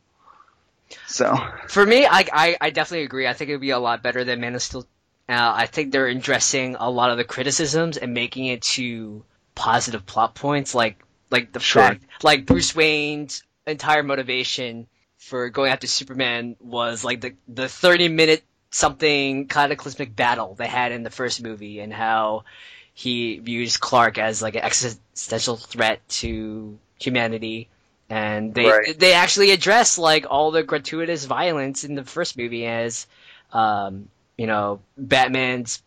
So 1.07 1.35
For 1.67 1.85
me, 1.85 2.05
I, 2.05 2.25
I 2.31 2.57
I 2.61 2.69
definitely 2.69 3.05
agree. 3.05 3.27
I 3.27 3.33
think 3.33 3.49
it 3.49 3.53
would 3.53 3.61
be 3.61 3.71
a 3.71 3.79
lot 3.79 4.03
better 4.03 4.23
than 4.23 4.39
Man 4.41 4.55
of 4.55 4.61
Steel. 4.61 4.87
Uh, 5.29 5.53
I 5.55 5.67
think 5.67 5.91
they're 5.91 6.07
addressing 6.07 6.75
a 6.75 6.89
lot 6.89 7.11
of 7.11 7.17
the 7.17 7.23
criticisms 7.23 7.97
and 7.97 8.13
making 8.13 8.45
it 8.45 8.61
to 8.63 9.23
positive 9.55 10.05
plot 10.05 10.35
points, 10.35 10.75
like 10.75 11.03
like 11.31 11.51
the 11.51 11.59
Sure. 11.59 11.83
fact, 11.83 12.03
like 12.23 12.45
Bruce 12.45 12.75
Wayne's 12.75 13.43
entire 13.65 14.03
motivation 14.03 14.87
for 15.17 15.49
going 15.49 15.71
after 15.71 15.87
Superman 15.87 16.57
was 16.59 17.03
like 17.03 17.21
the 17.21 17.35
the 17.47 17.69
thirty 17.69 18.09
minute 18.09 18.43
something 18.71 19.47
cataclysmic 19.47 20.15
battle 20.15 20.55
they 20.55 20.67
had 20.67 20.91
in 20.91 21.03
the 21.03 21.09
first 21.09 21.41
movie, 21.41 21.79
and 21.79 21.93
how 21.93 22.43
he 22.93 23.39
views 23.39 23.77
Clark 23.77 24.17
as 24.17 24.41
like 24.41 24.55
an 24.55 24.63
existential 24.63 25.55
threat 25.57 26.07
to 26.09 26.77
humanity. 26.99 27.69
And 28.13 28.53
they 28.53 28.65
Right. 28.65 28.99
they 28.99 29.13
actually 29.13 29.49
address 29.49 29.97
like 29.97 30.27
all 30.29 30.51
the 30.51 30.61
gratuitous 30.61 31.25
violence 31.25 31.83
in 31.83 31.95
the 31.95 32.03
first 32.03 32.37
movie 32.37 32.67
as 32.67 33.07
um, 33.51 34.07
you 34.37 34.45
know, 34.45 34.81
Batman's 34.95 35.81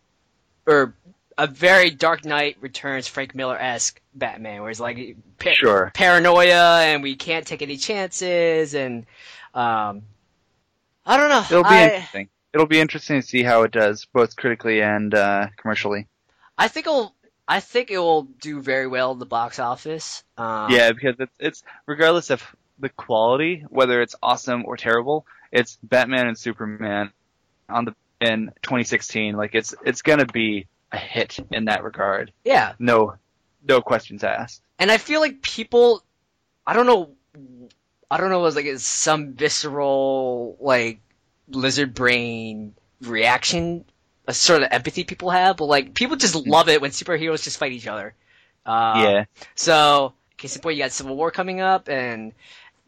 or 0.65 0.93
a 1.37 1.47
very 1.47 1.89
Dark 1.89 2.25
Knight 2.25 2.57
Returns 2.59 3.07
Frank 3.07 3.33
Miller 3.33 3.57
esque 3.57 4.01
Batman, 4.13 4.59
where 4.59 4.69
he's 4.69 4.81
like 4.81 5.15
Sure. 5.39 5.91
paranoia 5.93 6.81
and 6.81 7.01
we 7.01 7.15
can't 7.15 7.47
take 7.47 7.61
any 7.61 7.77
chances 7.77 8.73
and 8.73 9.05
um, 9.53 10.01
I 11.05 11.15
don't 11.15 11.29
know. 11.29 11.45
It'll 11.49 11.63
be 11.63 11.69
I, 11.69 11.83
interesting. 11.85 12.29
It'll 12.53 12.67
be 12.67 12.81
interesting 12.81 13.21
to 13.21 13.25
see 13.25 13.43
how 13.43 13.63
it 13.63 13.71
does, 13.71 14.05
both 14.11 14.35
critically 14.35 14.81
and 14.81 15.15
uh, 15.15 15.47
commercially. 15.55 16.07
I 16.57 16.67
think 16.67 16.87
it'll 16.87 17.13
I 17.47 17.59
think 17.59 17.91
it 17.91 17.97
will 17.97 18.23
do 18.23 18.61
very 18.61 18.87
well 18.87 19.13
in 19.13 19.19
the 19.19 19.25
box 19.25 19.59
office. 19.59 20.23
Um, 20.37 20.71
yeah, 20.71 20.91
because 20.91 21.15
it's 21.19 21.33
it's 21.39 21.63
regardless 21.85 22.29
of 22.29 22.43
the 22.79 22.89
quality, 22.89 23.65
whether 23.69 24.01
it's 24.01 24.15
awesome 24.21 24.65
or 24.65 24.77
terrible, 24.77 25.25
it's 25.51 25.77
Batman 25.81 26.27
and 26.27 26.37
Superman 26.37 27.11
on 27.69 27.85
the 27.85 27.95
in 28.19 28.51
2016. 28.63 29.35
Like 29.35 29.55
it's 29.55 29.73
it's 29.85 30.01
gonna 30.01 30.25
be 30.25 30.67
a 30.91 30.97
hit 30.97 31.39
in 31.51 31.65
that 31.65 31.83
regard. 31.83 32.31
yeah. 32.43 32.73
No, 32.79 33.15
no 33.67 33.81
questions 33.81 34.23
asked. 34.23 34.61
and 34.79 34.91
I 34.91 34.97
feel 34.97 35.19
like 35.19 35.41
people, 35.41 36.03
I 36.65 36.73
don't 36.73 36.85
know, 36.85 37.11
I 38.09 38.17
don't 38.17 38.29
know, 38.29 38.39
it 38.39 38.43
was 38.43 38.55
like 38.55 38.65
it's 38.65 38.85
some 38.85 39.33
visceral 39.33 40.57
like 40.59 40.99
lizard 41.49 41.93
brain 41.93 42.73
reaction, 43.01 43.85
a 44.27 44.33
sort 44.33 44.61
of 44.61 44.69
empathy 44.71 45.03
people 45.03 45.29
have, 45.29 45.57
but 45.57 45.65
like 45.65 45.93
people 45.93 46.15
just 46.17 46.35
love 46.35 46.69
it 46.69 46.81
when 46.81 46.91
superheroes 46.91 47.43
just 47.43 47.57
fight 47.57 47.71
each 47.71 47.87
other. 47.87 48.13
Uh, 48.65 48.93
yeah, 49.03 49.25
So, 49.55 50.13
case 50.35 50.55
in 50.55 50.61
point, 50.61 50.75
you 50.75 50.83
got 50.83 50.91
Civil 50.91 51.15
War 51.15 51.31
coming 51.31 51.61
up, 51.61 51.87
and 51.87 52.33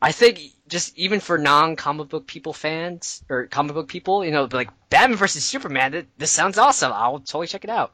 I 0.01 0.11
think 0.11 0.41
just 0.67 0.97
even 0.97 1.21
for 1.21 1.37
non-comic 1.37 2.09
book 2.09 2.27
people 2.27 2.51
fans 2.53 3.23
or 3.29 3.47
comic 3.47 3.73
book 3.73 3.87
people, 3.87 4.25
you 4.25 4.31
know, 4.31 4.47
like 4.51 4.69
Batman 4.89 5.17
versus 5.17 5.43
Superman, 5.45 5.93
th- 5.93 6.07
this 6.17 6.31
sounds 6.31 6.57
awesome. 6.57 6.91
I'll 6.93 7.19
totally 7.19 7.47
check 7.47 7.63
it 7.63 7.69
out. 7.69 7.93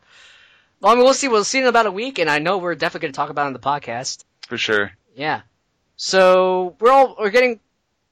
Well, 0.81 0.91
I 0.91 0.95
mean, 0.95 1.03
we'll 1.03 1.13
see. 1.13 1.27
We'll 1.27 1.43
see 1.43 1.59
in 1.59 1.67
about 1.67 1.85
a 1.85 1.91
week, 1.91 2.19
and 2.19 2.29
I 2.29 2.39
know 2.39 2.57
we're 2.57 2.75
definitely 2.75 3.05
going 3.07 3.13
to 3.13 3.17
talk 3.17 3.29
about 3.29 3.43
it 3.43 3.47
on 3.47 3.53
the 3.53 3.59
podcast. 3.59 4.23
for 4.47 4.57
sure. 4.57 4.91
Yeah. 5.15 5.41
So 5.95 6.75
we're 6.79 6.91
all 6.91 7.15
we're 7.17 7.29
getting 7.29 7.59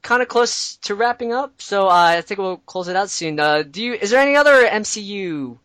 kind 0.04 0.22
of 0.22 0.28
close 0.28 0.76
to 0.76 0.94
wrapping 0.94 1.32
up. 1.32 1.60
So 1.60 1.88
uh, 1.88 1.92
I 2.18 2.20
think 2.20 2.38
we'll 2.38 2.58
close 2.58 2.86
it 2.86 2.94
out 2.94 3.10
soon. 3.10 3.40
Uh, 3.40 3.62
do 3.62 3.82
you? 3.82 3.94
Is 3.94 4.10
there 4.10 4.20
any 4.20 4.36
other 4.36 4.64
MCU 4.64 5.58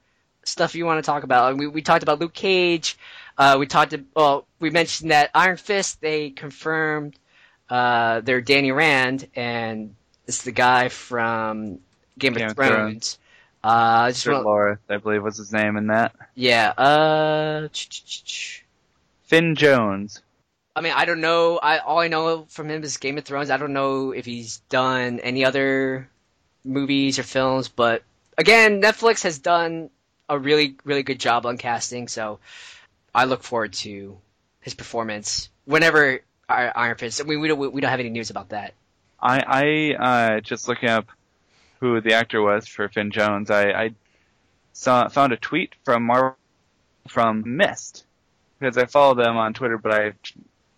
stuff 0.44 0.74
you 0.74 0.86
want 0.86 1.04
to 1.04 1.06
talk 1.06 1.22
about? 1.22 1.56
We 1.58 1.68
we 1.68 1.84
talked 1.84 2.02
about 2.02 2.20
Luke 2.20 2.34
Cage. 2.34 2.98
Uh, 3.38 3.58
we 3.60 3.68
talked. 3.68 3.94
Well, 4.16 4.48
we 4.60 4.72
mentioned 4.72 5.12
that 5.12 5.30
Iron 5.36 5.58
Fist. 5.58 6.02
They 6.02 6.32
confirmed 6.32 7.16
uh, 7.70 8.22
they're 8.22 8.42
Danny 8.42 8.72
Rand, 8.72 9.28
and 9.36 9.94
it's 10.26 10.42
the 10.44 10.52
guy 10.52 10.90
from 10.90 11.80
Game, 12.18 12.34
Game 12.34 12.50
of 12.50 12.56
Thrones. 12.56 12.70
Thrones. 12.74 13.20
Uh, 13.62 13.68
I 13.68 14.10
just 14.12 14.22
Sir 14.22 14.42
wanna- 14.42 14.80
I 14.90 14.98
believe 14.98 15.22
was 15.22 15.38
his 15.38 15.52
name 15.52 15.76
in 15.76 15.88
that. 15.88 16.16
yeah. 16.34 16.70
Uh, 16.70 17.68
Finn 19.24 19.56
Jones. 19.56 20.22
I 20.80 20.82
mean, 20.82 20.94
I 20.96 21.04
don't 21.04 21.20
know. 21.20 21.58
I 21.58 21.80
all 21.80 22.00
I 22.00 22.08
know 22.08 22.46
from 22.48 22.70
him 22.70 22.82
is 22.86 22.96
Game 22.96 23.18
of 23.18 23.26
Thrones. 23.26 23.50
I 23.50 23.58
don't 23.58 23.74
know 23.74 24.12
if 24.12 24.26
he's 24.26 24.60
done 24.70 25.20
any 25.20 25.44
other 25.44 26.10
movies 26.64 27.20
or 27.20 27.24
films, 27.24 27.68
but 27.68 28.02
again, 28.38 28.82
Netflix 28.82 29.24
has 29.24 29.40
done 29.40 29.90
a 30.30 30.40
really, 30.40 30.78
really 30.86 31.04
good 31.04 31.20
job 31.20 31.46
on 31.46 31.58
casting. 31.58 32.08
So 32.08 32.40
I 33.14 33.26
look 33.26 33.44
forward 33.44 33.74
to 33.74 34.18
his 34.62 34.74
performance 34.74 35.50
whenever 35.66 36.22
Iron 36.48 36.96
Fist. 36.96 37.20
I 37.20 37.26
mean, 37.26 37.42
we 37.42 37.50
don't 37.50 37.74
we 37.74 37.82
don't 37.82 37.92
have 37.92 38.00
any 38.00 38.10
news 38.10 38.30
about 38.30 38.50
that. 38.50 38.74
I 39.22 39.44
I 40.00 40.38
uh, 40.38 40.40
just 40.40 40.70
looking 40.70 40.88
up 40.88 41.08
who 41.82 42.00
the 42.00 42.14
actor 42.14 42.42
was 42.42 42.70
for 42.70 42.88
Finn 42.88 43.12
Jones. 43.12 43.52
I, 43.52 43.72
I 43.72 43.92
saw 44.72 45.10
found 45.10 45.34
a 45.34 45.38
tweet 45.38 45.76
from 45.84 46.04
Marvel 46.04 46.38
from 47.10 47.44
Mist 47.58 48.06
because 48.58 48.78
I 48.78 48.86
follow 48.86 49.16
them 49.16 49.36
on 49.36 49.54
Twitter, 49.54 49.78
but 49.78 49.92
I 49.92 50.14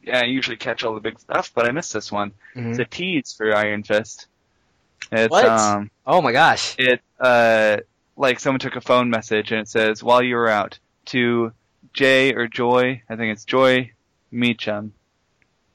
yeah, 0.04 0.20
I 0.20 0.26
usually 0.26 0.58
catch 0.58 0.84
all 0.84 0.94
the 0.94 1.00
big 1.02 1.20
stuff, 1.20 1.52
but 1.54 1.68
I 1.68 1.72
missed 1.72 1.94
this 1.94 2.12
one. 2.12 2.32
It's 2.56 2.80
a 2.80 2.86
tease 2.86 3.34
for 3.38 3.56
Iron 3.56 3.84
Fist. 3.84 4.28
It's 5.12 5.30
What? 5.32 5.46
um 5.46 5.92
Oh 6.06 6.22
my 6.22 6.32
gosh! 6.32 6.76
it 6.78 7.02
uh 7.20 7.78
like 8.18 8.40
someone 8.40 8.60
took 8.60 8.76
a 8.76 8.82
phone 8.82 9.10
message 9.10 9.52
and 9.52 9.62
it 9.62 9.68
says 9.70 10.04
while 10.04 10.22
you 10.24 10.36
were 10.36 10.50
out 10.50 10.80
to 11.06 11.52
Jay 11.94 12.34
or 12.34 12.48
Joy, 12.48 13.02
I 13.10 13.16
think 13.16 13.34
it's 13.34 13.46
Joy 13.46 13.92
Meachum. 14.32 14.92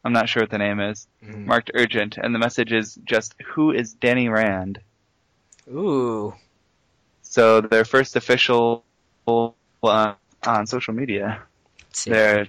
I'm 0.04 0.12
not 0.12 0.28
sure 0.28 0.42
what 0.44 0.50
the 0.50 0.58
name 0.58 0.78
is. 0.80 1.08
Marked 1.46 1.72
urgent, 1.74 2.16
and 2.16 2.32
the 2.34 2.38
message 2.38 2.72
is 2.72 2.94
just 3.04 3.34
who 3.44 3.72
is 3.72 3.94
Danny 3.94 4.28
Rand. 4.28 4.78
Ooh, 5.68 6.32
So 7.22 7.60
their 7.60 7.84
first 7.84 8.14
official 8.14 8.84
uh, 9.26 10.14
on 10.46 10.66
social 10.68 10.94
media. 10.94 11.42
They're 12.12 12.46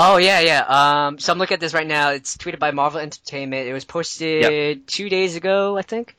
Oh 0.00 0.16
yeah, 0.18 0.38
yeah. 0.40 1.06
Um, 1.08 1.18
so 1.18 1.32
I'm 1.32 1.38
looking 1.40 1.54
at 1.56 1.60
this 1.60 1.74
right 1.74 1.86
now. 1.86 2.10
It's 2.10 2.36
tweeted 2.36 2.60
by 2.60 2.70
Marvel 2.70 3.00
Entertainment. 3.00 3.66
It 3.66 3.72
was 3.72 3.84
posted 3.84 4.86
two 4.86 5.08
days 5.08 5.34
ago, 5.34 5.76
I 5.76 5.82
think. 5.82 6.16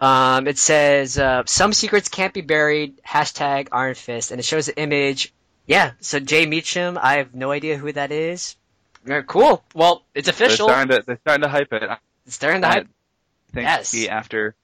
Um, 0.00 0.48
it 0.48 0.58
says 0.58 1.16
uh, 1.16 1.44
some 1.46 1.72
secrets 1.72 2.08
can't 2.08 2.34
be 2.34 2.40
buried. 2.40 3.00
Hashtag 3.06 3.68
Iron 3.70 3.94
Fist, 3.94 4.32
and 4.32 4.40
it 4.40 4.44
shows 4.44 4.66
the 4.66 4.76
image. 4.76 5.32
Yeah. 5.66 5.92
So 6.00 6.18
Jay 6.18 6.44
Meachum. 6.44 6.98
I 7.00 7.18
have 7.18 7.34
no 7.36 7.52
idea 7.52 7.76
who 7.76 7.92
that 7.92 8.10
is. 8.10 8.56
Yeah, 9.06 9.22
cool. 9.22 9.62
Well, 9.74 10.02
it's 10.12 10.26
they're 10.26 10.32
official. 10.48 10.66
starting 10.66 10.88
to 10.96 11.04
they're 11.06 11.18
starting 11.18 11.42
to 11.42 11.48
hype 11.48 11.72
it. 11.72 11.84
I 11.84 11.98
It's 12.26 12.34
starting 12.34 12.62
to 12.62 12.66
the 12.68 12.72
hype. 12.72 12.88
think 13.52 13.64
Yes. 13.64 13.94
it'll 13.94 14.02
be 14.06 14.08
after. 14.10 14.56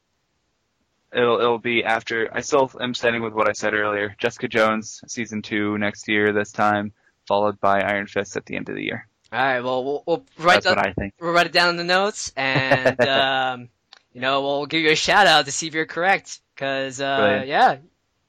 It'll 1.12 1.38
it'll 1.38 1.58
be 1.58 1.84
after. 1.84 2.28
I 2.32 2.40
still 2.40 2.68
am 2.80 2.94
standing 2.94 3.22
with 3.22 3.32
what 3.32 3.48
I 3.48 3.52
said 3.52 3.74
earlier. 3.74 4.16
Jessica 4.18 4.48
Jones 4.48 5.02
season 5.06 5.42
two 5.42 5.78
next 5.78 6.08
year 6.08 6.32
this 6.32 6.50
time, 6.50 6.92
followed 7.30 7.60
by 7.60 7.80
Iron 7.80 8.08
Fist 8.08 8.36
at 8.36 8.44
the 8.44 8.56
end 8.56 8.68
of 8.68 8.74
the 8.74 8.82
year. 8.82 9.06
All 9.32 9.38
right. 9.38 9.60
Well, 9.60 9.84
we'll, 9.84 10.02
we'll 10.04 10.24
write 10.38 10.64
That's 10.64 10.64
the, 10.64 10.70
what 10.70 10.84
I 10.84 10.92
think. 10.92 11.14
we'll 11.20 11.30
write 11.30 11.46
it 11.46 11.52
down 11.52 11.68
in 11.70 11.76
the 11.76 11.84
notes, 11.84 12.32
and 12.36 13.00
um, 13.06 13.68
you 14.12 14.20
know, 14.20 14.42
we'll 14.42 14.66
give 14.66 14.82
you 14.82 14.90
a 14.90 14.96
shout 14.96 15.28
out 15.28 15.44
to 15.44 15.52
see 15.52 15.68
if 15.68 15.74
you're 15.74 15.86
correct, 15.86 16.40
because 16.52 17.00
uh, 17.00 17.44
yeah, 17.46 17.76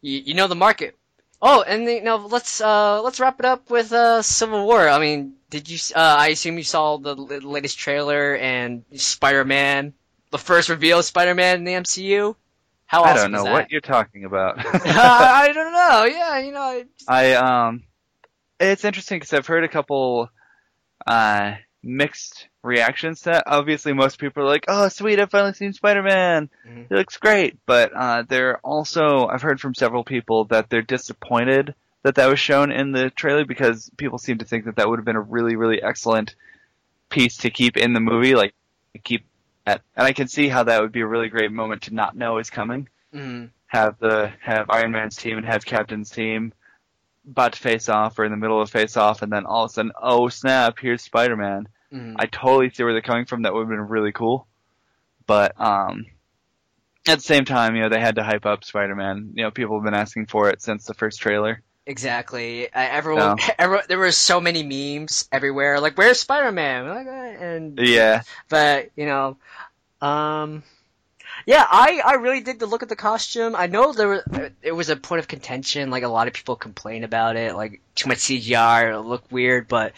you, 0.02 0.20
you 0.20 0.34
know 0.36 0.46
the 0.48 0.54
market. 0.56 0.96
Oh, 1.42 1.64
and 1.64 1.86
you 1.86 2.04
know, 2.04 2.18
let's 2.18 2.62
uh, 2.62 3.02
let's 3.02 3.20
wrap 3.20 3.40
it 3.40 3.46
up 3.46 3.72
with 3.72 3.92
uh, 3.92 4.22
Civil 4.22 4.68
War. 4.68 4.88
I 4.88 5.00
mean, 5.00 5.34
did 5.50 5.68
you? 5.68 5.80
Uh, 5.96 6.16
I 6.20 6.28
assume 6.28 6.60
you 6.60 6.64
saw 6.64 6.98
the 6.98 7.16
latest 7.16 7.80
trailer 7.80 8.36
and 8.36 8.84
Spider-Man, 8.94 9.94
the 10.30 10.38
first 10.38 10.70
reveal 10.70 11.00
of 11.00 11.06
Spider-Man 11.06 11.58
in 11.58 11.64
the 11.64 11.74
MCU. 11.74 12.36
How 12.86 13.02
I 13.02 13.16
don't 13.16 13.32
know 13.32 13.46
what 13.46 13.72
you're 13.72 13.82
talking 13.82 14.26
about. 14.26 14.60
I 14.64 15.48
I 15.50 15.54
don't 15.54 15.74
know. 15.74 16.06
Yeah, 16.06 16.38
you 16.40 16.52
know. 16.52 16.62
I- 16.62 16.86
I 17.08 17.34
um, 17.34 17.84
it's 18.62 18.86
interesting 18.86 19.18
because 19.20 19.34
I've 19.34 19.48
heard 19.48 19.64
a 19.64 19.68
couple 19.70 20.30
uh 21.08 21.54
mixed 21.84 22.48
reactions 22.62 23.22
to 23.22 23.32
that. 23.32 23.44
Obviously, 23.48 23.92
most 23.94 24.20
people 24.20 24.44
are 24.44 24.48
like, 24.48 24.66
"Oh, 24.68 24.88
sweet, 24.90 25.20
I've 25.20 25.32
finally 25.32 25.54
seen 25.54 25.74
Spider-Man. 25.74 26.50
Mhm. 26.68 26.86
It 26.90 26.96
looks 26.96 27.18
great." 27.18 27.58
But 27.66 27.92
uh, 27.96 28.24
they're 28.28 28.58
also 28.60 29.28
I've 29.28 29.42
heard 29.42 29.60
from 29.60 29.74
several 29.74 30.04
people 30.04 30.46
that 30.46 30.70
they're 30.70 30.82
disappointed 30.84 31.74
that 32.04 32.16
that 32.16 32.28
was 32.28 32.40
shown 32.40 32.72
in 32.72 32.92
the 32.92 33.10
trailer 33.12 33.46
because 33.46 33.90
people 33.98 34.18
seem 34.18 34.38
to 34.40 34.46
think 34.46 34.66
that 34.66 34.76
that 34.78 34.90
would 34.90 35.00
have 35.00 35.06
been 35.06 35.16
a 35.16 35.22
really, 35.22 35.56
really 35.56 35.82
excellent 35.82 36.36
piece 37.10 37.38
to 37.38 37.50
keep 37.50 37.78
in 37.78 37.94
the 37.94 38.00
movie, 38.00 38.36
like 38.36 38.54
keep 39.04 39.26
that. 39.66 39.82
And 39.96 40.06
I 40.08 40.14
can 40.14 40.28
see 40.28 40.48
how 40.50 40.64
that 40.64 40.82
would 40.82 40.92
be 40.92 41.02
a 41.02 41.08
really 41.08 41.30
great 41.30 41.52
moment 41.52 41.84
to 41.84 41.94
not 41.94 42.16
know 42.16 42.38
is 42.38 42.50
coming 42.50 42.90
Mhm. 43.14 43.50
have 43.68 43.98
the 44.00 44.32
have 44.42 44.70
Iron 44.70 44.92
Man's 44.92 45.16
team 45.16 45.38
and 45.38 45.46
have 45.46 45.66
Captain's 45.66 46.10
team 46.10 46.54
about 47.30 47.54
to 47.54 47.60
face 47.60 47.88
off 47.90 48.18
or 48.18 48.26
in 48.26 48.32
the 48.32 48.38
middle 48.38 48.62
of 48.62 48.70
face 48.70 48.98
off 48.98 49.22
and 49.22 49.32
then 49.32 49.46
all 49.46 49.66
of 49.66 49.72
a 49.72 49.74
sudden, 49.74 49.92
oh 50.02 50.28
snap, 50.30 50.80
here's 50.80 51.02
Spider 51.04 51.36
Man. 51.38 51.68
Mhm. 51.94 52.16
I 52.18 52.26
totally 52.26 52.70
see 52.72 52.84
where 52.84 52.94
they're 52.94 53.02
coming 53.02 53.26
from. 53.26 53.44
That 53.44 53.54
would 53.54 53.62
have 53.62 53.70
been 53.70 53.88
really 53.88 54.12
cool. 54.12 54.48
But 55.28 55.60
um 55.60 56.06
at 57.08 57.18
the 57.18 57.24
same 57.24 57.46
time, 57.46 57.76
you 57.76 57.82
know, 57.82 57.90
they 57.90 58.00
had 58.00 58.16
to 58.16 58.24
hype 58.24 58.46
up 58.46 58.64
Spider 58.64 58.96
Man. 58.96 59.34
You 59.36 59.44
know, 59.44 59.52
people 59.52 59.76
have 59.78 59.84
been 59.84 59.94
asking 59.94 60.28
for 60.28 60.50
it 60.50 60.62
since 60.62 60.86
the 60.86 60.94
first 60.94 61.20
trailer. 61.20 61.62
Exactly. 61.88 62.72
I, 62.74 62.86
everyone, 62.86 63.38
everyone, 63.60 63.86
there 63.88 63.98
were 63.98 64.12
so 64.12 64.40
many 64.40 64.62
memes 64.64 65.28
everywhere. 65.32 65.80
Like, 65.80 65.98
where's 65.98 66.20
Spider-Man? 66.20 66.88
Like, 66.88 67.08
uh, 67.08 67.44
and 67.44 67.80
Yeah. 67.80 68.22
but 68.50 68.92
you 68.96 69.08
know, 69.08 69.38
um, 70.00 70.62
yeah, 71.46 71.66
I 71.70 72.02
I 72.04 72.14
really 72.16 72.42
did 72.42 72.60
the 72.60 72.66
look 72.66 72.84
at 72.84 72.90
the 72.90 72.96
costume. 72.96 73.56
I 73.56 73.68
know 73.68 73.94
there 73.94 74.08
was 74.08 74.22
it 74.62 74.72
was 74.72 74.90
a 74.90 74.96
point 74.96 75.20
of 75.20 75.28
contention. 75.28 75.90
Like 75.90 76.04
a 76.04 76.08
lot 76.08 76.28
of 76.28 76.34
people 76.34 76.56
complain 76.56 77.04
about 77.04 77.36
it, 77.36 77.56
like 77.56 77.82
too 77.96 78.10
much 78.10 78.20
CGI 78.20 78.94
it 78.94 79.00
looked 79.00 79.32
weird. 79.32 79.68
But 79.68 79.94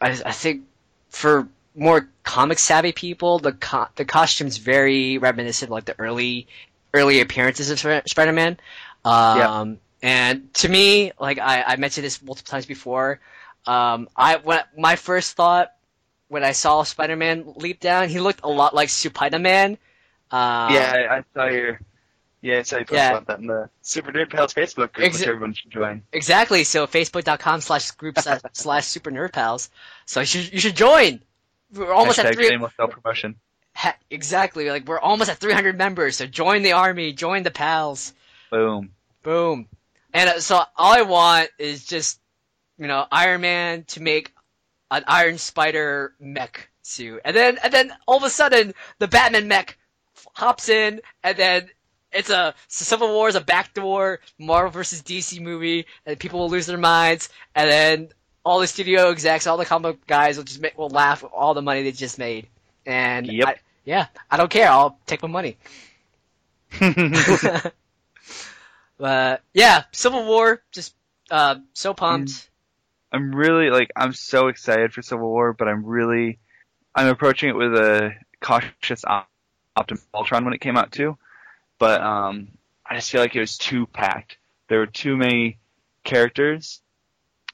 I 0.00 0.10
I 0.10 0.32
think 0.32 0.64
for 1.10 1.48
more 1.74 2.08
comic 2.22 2.58
savvy 2.58 2.92
people, 2.92 3.38
the 3.38 3.52
co- 3.52 3.88
the 3.96 4.04
costume's 4.04 4.58
very 4.58 5.18
reminiscent 5.18 5.68
of 5.68 5.72
like 5.72 5.84
the 5.84 5.98
early 5.98 6.46
early 6.92 7.20
appearances 7.20 7.70
of 7.70 7.78
Sp- 7.78 8.06
Spider-Man. 8.08 8.58
Um, 9.04 9.78
and 10.02 10.52
to 10.54 10.68
me, 10.68 11.12
like 11.20 11.38
I, 11.38 11.62
I 11.62 11.76
mentioned 11.76 12.04
this 12.04 12.22
multiple 12.22 12.50
times 12.50 12.66
before, 12.66 13.20
um, 13.66 14.08
I 14.16 14.36
when 14.36 14.62
my 14.76 14.96
first 14.96 15.36
thought 15.36 15.72
when 16.28 16.44
I 16.44 16.52
saw 16.52 16.82
Spider-Man 16.82 17.54
leap 17.56 17.80
down, 17.80 18.08
he 18.08 18.20
looked 18.20 18.40
a 18.42 18.48
lot 18.48 18.74
like 18.74 18.88
Spider-Man. 18.88 19.78
Um, 20.32 20.72
yeah, 20.74 21.06
I, 21.10 21.16
I 21.18 21.24
saw 21.34 21.46
your 21.46 21.80
yeah, 22.42 22.58
I 22.58 22.62
saw 22.62 22.78
you 22.78 22.84
post 22.84 22.92
Yeah. 22.96 23.10
about 23.10 23.26
that 23.26 23.38
in 23.40 23.46
the 23.46 23.68
Super 23.82 24.12
Nerd 24.12 24.30
Pals 24.30 24.54
Facebook 24.54 24.92
group, 24.92 25.08
Exa- 25.10 25.18
which 25.20 25.28
everyone 25.28 25.52
should 25.54 25.70
join. 25.70 26.02
exactly. 26.12 26.64
So 26.64 26.86
facebook.com 26.86 27.60
slash 27.60 27.90
group 27.92 28.16
slash- 28.52 28.86
Super 28.86 29.10
Nerd 29.10 29.32
Pals. 29.32 29.70
So 30.06 30.20
you 30.20 30.26
should 30.26 30.52
you 30.52 30.60
should 30.60 30.76
join. 30.76 31.20
We're 31.74 31.92
almost 31.92 32.18
at 32.18 32.26
Hashtag 32.26 32.34
three. 32.34 32.48
shameless 32.48 32.72
self 32.76 32.90
promotion. 32.92 33.36
Ha- 33.76 33.96
exactly. 34.10 34.70
Like 34.70 34.86
we're 34.86 34.98
almost 35.00 35.30
at 35.30 35.38
300 35.38 35.76
members. 35.78 36.16
So 36.16 36.26
join 36.26 36.62
the 36.62 36.72
army. 36.72 37.12
Join 37.12 37.42
the 37.44 37.50
pals. 37.50 38.12
Boom. 38.50 38.90
Boom. 39.22 39.68
And 40.12 40.28
uh, 40.30 40.40
so 40.40 40.56
all 40.76 40.92
I 40.92 41.02
want 41.02 41.50
is 41.58 41.84
just, 41.84 42.18
you 42.78 42.88
know, 42.88 43.06
Iron 43.12 43.42
Man 43.42 43.84
to 43.88 44.02
make 44.02 44.32
an 44.90 45.04
Iron 45.06 45.38
Spider 45.38 46.14
mech 46.18 46.68
suit, 46.82 47.20
and 47.24 47.36
then 47.36 47.58
and 47.62 47.72
then 47.72 47.92
all 48.08 48.16
of 48.16 48.24
a 48.24 48.30
sudden 48.30 48.74
the 48.98 49.06
Batman 49.06 49.46
mech 49.46 49.78
hops 50.40 50.68
in, 50.68 51.00
and 51.22 51.36
then 51.36 51.70
it's 52.12 52.30
a 52.30 52.54
Civil 52.66 53.08
War 53.08 53.28
is 53.28 53.36
a 53.36 53.40
backdoor 53.40 54.20
Marvel 54.38 54.70
versus 54.70 55.02
DC 55.02 55.40
movie, 55.40 55.86
and 56.06 56.18
people 56.18 56.40
will 56.40 56.50
lose 56.50 56.66
their 56.66 56.78
minds, 56.78 57.28
and 57.54 57.70
then 57.70 58.08
all 58.44 58.58
the 58.58 58.66
studio 58.66 59.10
execs, 59.10 59.46
all 59.46 59.56
the 59.56 59.64
comic 59.64 60.06
guys 60.06 60.36
will 60.36 60.44
just 60.44 60.60
make, 60.60 60.76
will 60.76 60.88
laugh 60.88 61.22
at 61.22 61.30
all 61.30 61.54
the 61.54 61.62
money 61.62 61.82
they 61.82 61.92
just 61.92 62.18
made, 62.18 62.48
and 62.86 63.26
Yep. 63.26 63.48
I, 63.48 63.56
yeah, 63.84 64.06
I 64.30 64.36
don't 64.36 64.50
care. 64.50 64.68
I'll 64.68 64.98
take 65.06 65.22
my 65.22 65.28
money. 65.28 65.56
but 68.98 69.42
yeah, 69.52 69.84
Civil 69.92 70.26
War, 70.26 70.62
just 70.72 70.94
uh, 71.30 71.56
so 71.74 71.94
pumped. 71.94 72.48
I'm 73.12 73.34
really 73.34 73.70
like 73.70 73.90
I'm 73.96 74.12
so 74.12 74.48
excited 74.48 74.92
for 74.92 75.02
Civil 75.02 75.28
War, 75.28 75.52
but 75.52 75.68
I'm 75.68 75.84
really 75.84 76.38
I'm 76.94 77.08
approaching 77.08 77.48
it 77.48 77.56
with 77.56 77.74
a 77.74 78.14
cautious 78.40 79.04
op- 79.76 79.82
optimism. 79.82 80.06
Ultron 80.14 80.44
when 80.44 80.54
it 80.54 80.60
came 80.60 80.76
out 80.76 80.92
too, 80.92 81.16
but 81.78 82.00
um, 82.00 82.48
I 82.84 82.96
just 82.96 83.10
feel 83.10 83.20
like 83.20 83.36
it 83.36 83.40
was 83.40 83.58
too 83.58 83.86
packed. 83.86 84.36
There 84.68 84.78
were 84.78 84.86
too 84.86 85.16
many 85.16 85.58
characters, 86.04 86.80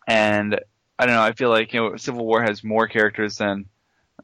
and 0.06 0.60
I 0.98 1.06
don't 1.06 1.14
know. 1.14 1.22
I 1.22 1.32
feel 1.32 1.50
like 1.50 1.72
you 1.72 1.80
know 1.80 1.96
Civil 1.96 2.26
War 2.26 2.42
has 2.42 2.64
more 2.64 2.88
characters 2.88 3.38
than 3.38 3.66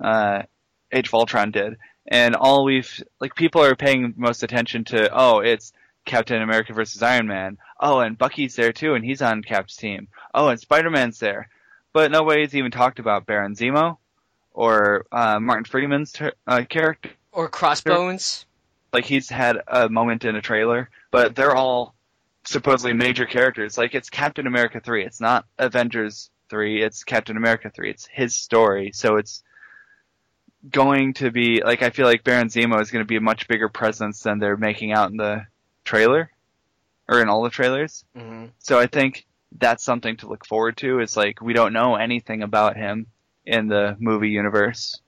uh, 0.00 0.42
Age 0.90 1.08
of 1.08 1.14
Ultron 1.14 1.50
did, 1.50 1.78
and 2.06 2.34
all 2.34 2.64
we've 2.64 3.02
like 3.20 3.34
people 3.34 3.62
are 3.62 3.76
paying 3.76 4.14
most 4.16 4.42
attention 4.42 4.84
to. 4.84 5.10
Oh, 5.12 5.40
it's 5.40 5.72
Captain 6.04 6.42
America 6.42 6.72
versus 6.72 7.02
Iron 7.02 7.26
Man. 7.26 7.58
Oh, 7.80 8.00
and 8.00 8.18
Bucky's 8.18 8.56
there 8.56 8.72
too, 8.72 8.94
and 8.94 9.04
he's 9.04 9.22
on 9.22 9.42
Cap's 9.42 9.76
team. 9.76 10.08
Oh, 10.34 10.48
and 10.48 10.60
Spider-Man's 10.60 11.18
there, 11.18 11.48
but 11.92 12.10
nobody's 12.10 12.54
even 12.54 12.70
talked 12.70 12.98
about 12.98 13.26
Baron 13.26 13.54
Zemo 13.54 13.98
or 14.52 15.06
uh, 15.12 15.40
Martin 15.40 15.64
Freeman's 15.64 16.12
ter- 16.12 16.34
uh, 16.46 16.62
character. 16.68 17.10
Or 17.32 17.48
Crossbones. 17.48 18.46
Like 18.92 19.04
he's 19.06 19.28
had 19.28 19.56
a 19.66 19.88
moment 19.88 20.24
in 20.24 20.36
a 20.36 20.42
trailer, 20.42 20.90
but 21.10 21.34
they're 21.34 21.56
all 21.56 21.94
supposedly 22.44 22.92
major 22.92 23.24
characters. 23.24 23.78
Like 23.78 23.94
it's 23.94 24.10
Captain 24.10 24.46
America 24.46 24.80
three. 24.80 25.04
It's 25.04 25.20
not 25.20 25.46
Avengers 25.58 26.30
three. 26.50 26.82
It's 26.82 27.04
Captain 27.04 27.36
America 27.38 27.70
three. 27.74 27.90
It's 27.90 28.06
his 28.06 28.36
story, 28.36 28.92
so 28.92 29.16
it's 29.16 29.42
going 30.70 31.14
to 31.14 31.30
be 31.30 31.62
like 31.64 31.82
I 31.82 31.90
feel 31.90 32.06
like 32.06 32.22
Baron 32.24 32.48
Zemo 32.48 32.80
is 32.80 32.90
going 32.90 33.04
to 33.04 33.08
be 33.08 33.16
a 33.16 33.20
much 33.20 33.48
bigger 33.48 33.68
presence 33.68 34.20
than 34.20 34.38
they're 34.38 34.56
making 34.56 34.92
out 34.92 35.10
in 35.10 35.16
the 35.16 35.46
trailer 35.84 36.30
or 37.08 37.20
in 37.20 37.28
all 37.28 37.42
the 37.42 37.50
trailers. 37.50 38.04
hmm 38.14 38.46
So 38.58 38.78
I 38.78 38.86
think 38.86 39.26
that's 39.58 39.84
something 39.84 40.16
to 40.18 40.28
look 40.28 40.46
forward 40.46 40.76
to. 40.78 41.00
Is 41.00 41.16
like 41.16 41.40
we 41.40 41.52
don't 41.52 41.72
know 41.72 41.96
anything 41.96 42.42
about 42.42 42.76
him 42.76 43.06
in 43.44 43.68
the 43.68 43.96
movie 43.98 44.28
universe. 44.30 45.00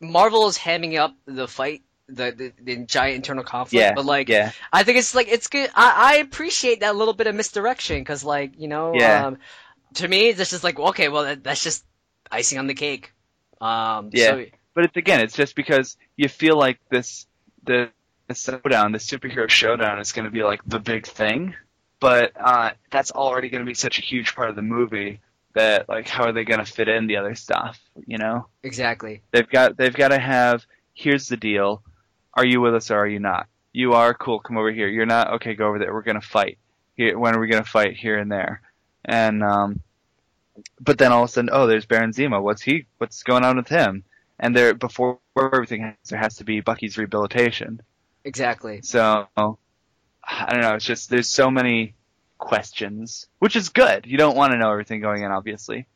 Marvel 0.00 0.46
is 0.48 0.56
hamming 0.58 0.98
up 0.98 1.14
the 1.26 1.46
fight, 1.46 1.82
the, 2.08 2.32
the 2.32 2.52
the 2.62 2.76
giant 2.86 3.16
internal 3.16 3.44
conflict, 3.44 3.72
Yeah, 3.74 3.94
but 3.94 4.04
like 4.04 4.28
yeah, 4.28 4.52
I 4.72 4.82
think 4.82 4.98
it's 4.98 5.14
like 5.14 5.28
it's 5.28 5.48
good. 5.48 5.70
I, 5.74 6.14
I 6.14 6.16
appreciate 6.18 6.80
that 6.80 6.96
little 6.96 7.14
bit 7.14 7.26
of 7.26 7.34
misdirection 7.34 7.98
because, 8.00 8.24
like, 8.24 8.58
you 8.58 8.68
know, 8.68 8.94
Yeah. 8.94 9.26
um, 9.26 9.38
to 9.94 10.08
me, 10.08 10.32
this 10.32 10.52
is 10.52 10.64
like 10.64 10.78
okay, 10.78 11.08
well, 11.08 11.24
that, 11.24 11.44
that's 11.44 11.62
just 11.62 11.84
icing 12.30 12.58
on 12.58 12.66
the 12.66 12.74
cake. 12.74 13.12
Um, 13.60 14.10
Yeah. 14.12 14.26
So, 14.32 14.46
but 14.74 14.84
it's 14.84 14.96
again, 14.96 15.20
it's 15.20 15.34
just 15.36 15.54
because 15.54 15.96
you 16.16 16.28
feel 16.28 16.56
like 16.58 16.78
this 16.90 17.26
the, 17.64 17.90
the 18.28 18.34
showdown, 18.34 18.92
the 18.92 18.98
superhero 18.98 19.48
showdown, 19.48 19.98
is 20.00 20.12
going 20.12 20.24
to 20.24 20.30
be 20.30 20.42
like 20.42 20.60
the 20.66 20.78
big 20.80 21.06
thing. 21.06 21.54
But 22.00 22.32
uh, 22.40 22.70
that's 22.90 23.10
already 23.12 23.50
going 23.50 23.62
to 23.62 23.66
be 23.66 23.74
such 23.74 23.98
a 23.98 24.02
huge 24.02 24.34
part 24.34 24.48
of 24.48 24.56
the 24.56 24.62
movie 24.62 25.20
that 25.54 25.88
like 25.88 26.08
how 26.08 26.24
are 26.24 26.32
they 26.32 26.44
going 26.44 26.64
to 26.64 26.70
fit 26.70 26.88
in 26.88 27.06
the 27.06 27.16
other 27.16 27.34
stuff? 27.34 27.80
You 28.06 28.18
know, 28.18 28.46
exactly. 28.62 29.22
they've 29.32 29.48
got 29.48 29.76
they've 29.76 29.94
got 29.94 30.08
to 30.08 30.18
have. 30.18 30.66
Here's 30.94 31.28
the 31.28 31.36
deal: 31.36 31.82
Are 32.34 32.44
you 32.44 32.60
with 32.60 32.74
us 32.74 32.90
or 32.90 32.98
are 32.98 33.06
you 33.06 33.20
not? 33.20 33.46
You 33.72 33.92
are 33.92 34.14
cool. 34.14 34.40
Come 34.40 34.58
over 34.58 34.72
here. 34.72 34.88
You're 34.88 35.06
not 35.06 35.34
okay. 35.34 35.54
Go 35.54 35.68
over 35.68 35.78
there. 35.78 35.92
We're 35.92 36.02
going 36.02 36.20
to 36.20 36.26
fight. 36.26 36.58
Here, 36.96 37.18
when 37.18 37.34
are 37.34 37.40
we 37.40 37.48
going 37.48 37.62
to 37.62 37.70
fight? 37.70 37.96
Here 37.96 38.18
and 38.18 38.30
there. 38.30 38.62
And 39.04 39.42
um, 39.42 39.80
but 40.80 40.98
then 40.98 41.12
all 41.12 41.24
of 41.24 41.30
a 41.30 41.32
sudden, 41.32 41.50
oh, 41.52 41.66
there's 41.66 41.86
Baron 41.86 42.12
Zemo. 42.12 42.42
What's 42.42 42.62
he? 42.62 42.86
What's 42.98 43.22
going 43.22 43.44
on 43.44 43.56
with 43.56 43.68
him? 43.68 44.04
And 44.38 44.56
there, 44.56 44.74
before 44.74 45.18
everything 45.36 45.82
happens, 45.82 46.08
there 46.08 46.18
has 46.18 46.36
to 46.36 46.44
be 46.44 46.60
Bucky's 46.60 46.96
rehabilitation. 46.96 47.82
Exactly. 48.24 48.80
So 48.82 49.28
I 49.36 50.52
don't 50.52 50.60
know. 50.60 50.74
It's 50.74 50.84
just 50.84 51.10
there's 51.10 51.28
so 51.28 51.50
many 51.50 51.94
questions, 52.40 53.26
which 53.38 53.54
is 53.54 53.68
good. 53.68 54.06
You 54.06 54.18
don't 54.18 54.36
want 54.36 54.52
to 54.52 54.58
know 54.58 54.70
everything 54.72 55.00
going 55.00 55.22
in, 55.22 55.30
obviously. 55.30 55.86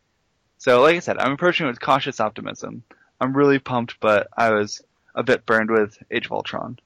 So, 0.58 0.80
like 0.82 0.96
I 0.96 1.00
said, 1.00 1.18
I'm 1.18 1.32
approaching 1.32 1.66
it 1.66 1.70
with 1.70 1.80
cautious 1.80 2.20
optimism. 2.20 2.84
I'm 3.20 3.36
really 3.36 3.58
pumped, 3.58 3.98
but 4.00 4.28
I 4.36 4.50
was 4.50 4.80
a 5.14 5.22
bit 5.22 5.46
burned 5.46 5.70
with 5.70 5.98
Age 6.10 6.26
of 6.26 6.32
Ultron. 6.32 6.78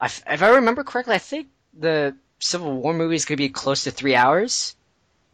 I 0.00 0.06
f 0.06 0.22
if 0.28 0.42
I 0.42 0.48
remember 0.56 0.84
correctly, 0.84 1.14
I 1.14 1.18
think 1.18 1.48
the 1.78 2.14
Civil 2.40 2.74
War 2.82 2.92
movie 2.92 3.14
is 3.16 3.24
going 3.24 3.36
to 3.38 3.42
be 3.42 3.48
close 3.48 3.84
to 3.84 3.90
three 3.90 4.14
hours. 4.14 4.76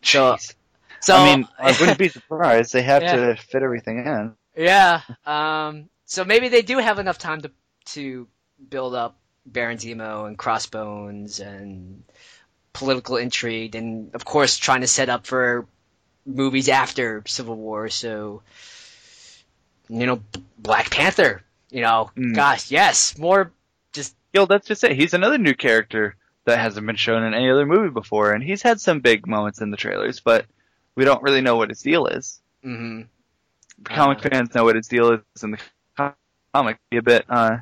So- 0.02 0.34
Jeez. 0.34 0.54
So 1.00 1.16
I 1.16 1.34
mean, 1.34 1.48
I 1.58 1.72
wouldn't 1.80 1.98
be 1.98 2.08
surprised. 2.08 2.72
They 2.72 2.82
have 2.82 3.02
Yeah. 3.08 3.16
to 3.16 3.36
fit 3.36 3.64
everything 3.64 4.06
in. 4.06 4.34
yeah. 4.56 5.00
Um, 5.26 5.88
so 6.04 6.24
maybe 6.24 6.48
they 6.48 6.62
do 6.62 6.78
have 6.78 7.00
enough 7.00 7.18
time 7.18 7.40
to 7.40 7.50
to 7.86 8.28
build 8.70 8.94
up 8.94 9.16
Baron 9.44 9.78
Zemo 9.78 10.28
and 10.28 10.38
Crossbones 10.38 11.40
and 11.40 12.04
political 12.72 13.16
intrigue, 13.16 13.74
and 13.74 14.14
of 14.14 14.24
course 14.24 14.56
trying 14.56 14.80
to 14.82 14.86
set 14.86 15.08
up 15.08 15.26
for 15.26 15.66
movies 16.24 16.68
after 16.68 17.22
Civil 17.26 17.56
War. 17.56 17.88
So 17.88 18.42
you 19.88 20.06
know, 20.06 20.22
Black 20.58 20.90
Panther. 20.90 21.42
You 21.70 21.80
know, 21.80 22.10
Mm. 22.16 22.34
gosh, 22.34 22.70
yes, 22.70 23.16
more 23.18 23.50
just 23.92 24.14
Yo, 24.34 24.46
that's 24.46 24.66
just 24.66 24.84
it. 24.84 24.92
He's 24.92 25.14
another 25.14 25.38
new 25.38 25.54
character 25.54 26.16
that 26.44 26.58
hasn't 26.58 26.86
been 26.86 26.96
shown 26.96 27.22
in 27.22 27.34
any 27.34 27.50
other 27.50 27.64
movie 27.66 27.90
before, 27.90 28.32
and 28.32 28.42
he's 28.42 28.62
had 28.62 28.80
some 28.80 29.00
big 29.00 29.26
moments 29.26 29.60
in 29.60 29.70
the 29.70 29.76
trailers, 29.76 30.20
but 30.20 30.46
we 30.94 31.04
don't 31.04 31.22
really 31.22 31.40
know 31.40 31.56
what 31.56 31.68
his 31.70 31.82
deal 31.82 32.06
is. 32.06 32.40
mhm. 32.64 33.06
Comic 33.84 34.18
Uh, 34.24 34.28
fans 34.28 34.54
know 34.54 34.64
what 34.64 34.76
his 34.76 34.86
deal 34.88 35.12
is 35.12 35.42
in 35.42 35.50
the 35.52 35.58
comic. 36.54 36.78
Be 36.90 36.98
a 36.98 37.02
bit 37.02 37.24
uh, 37.28 37.58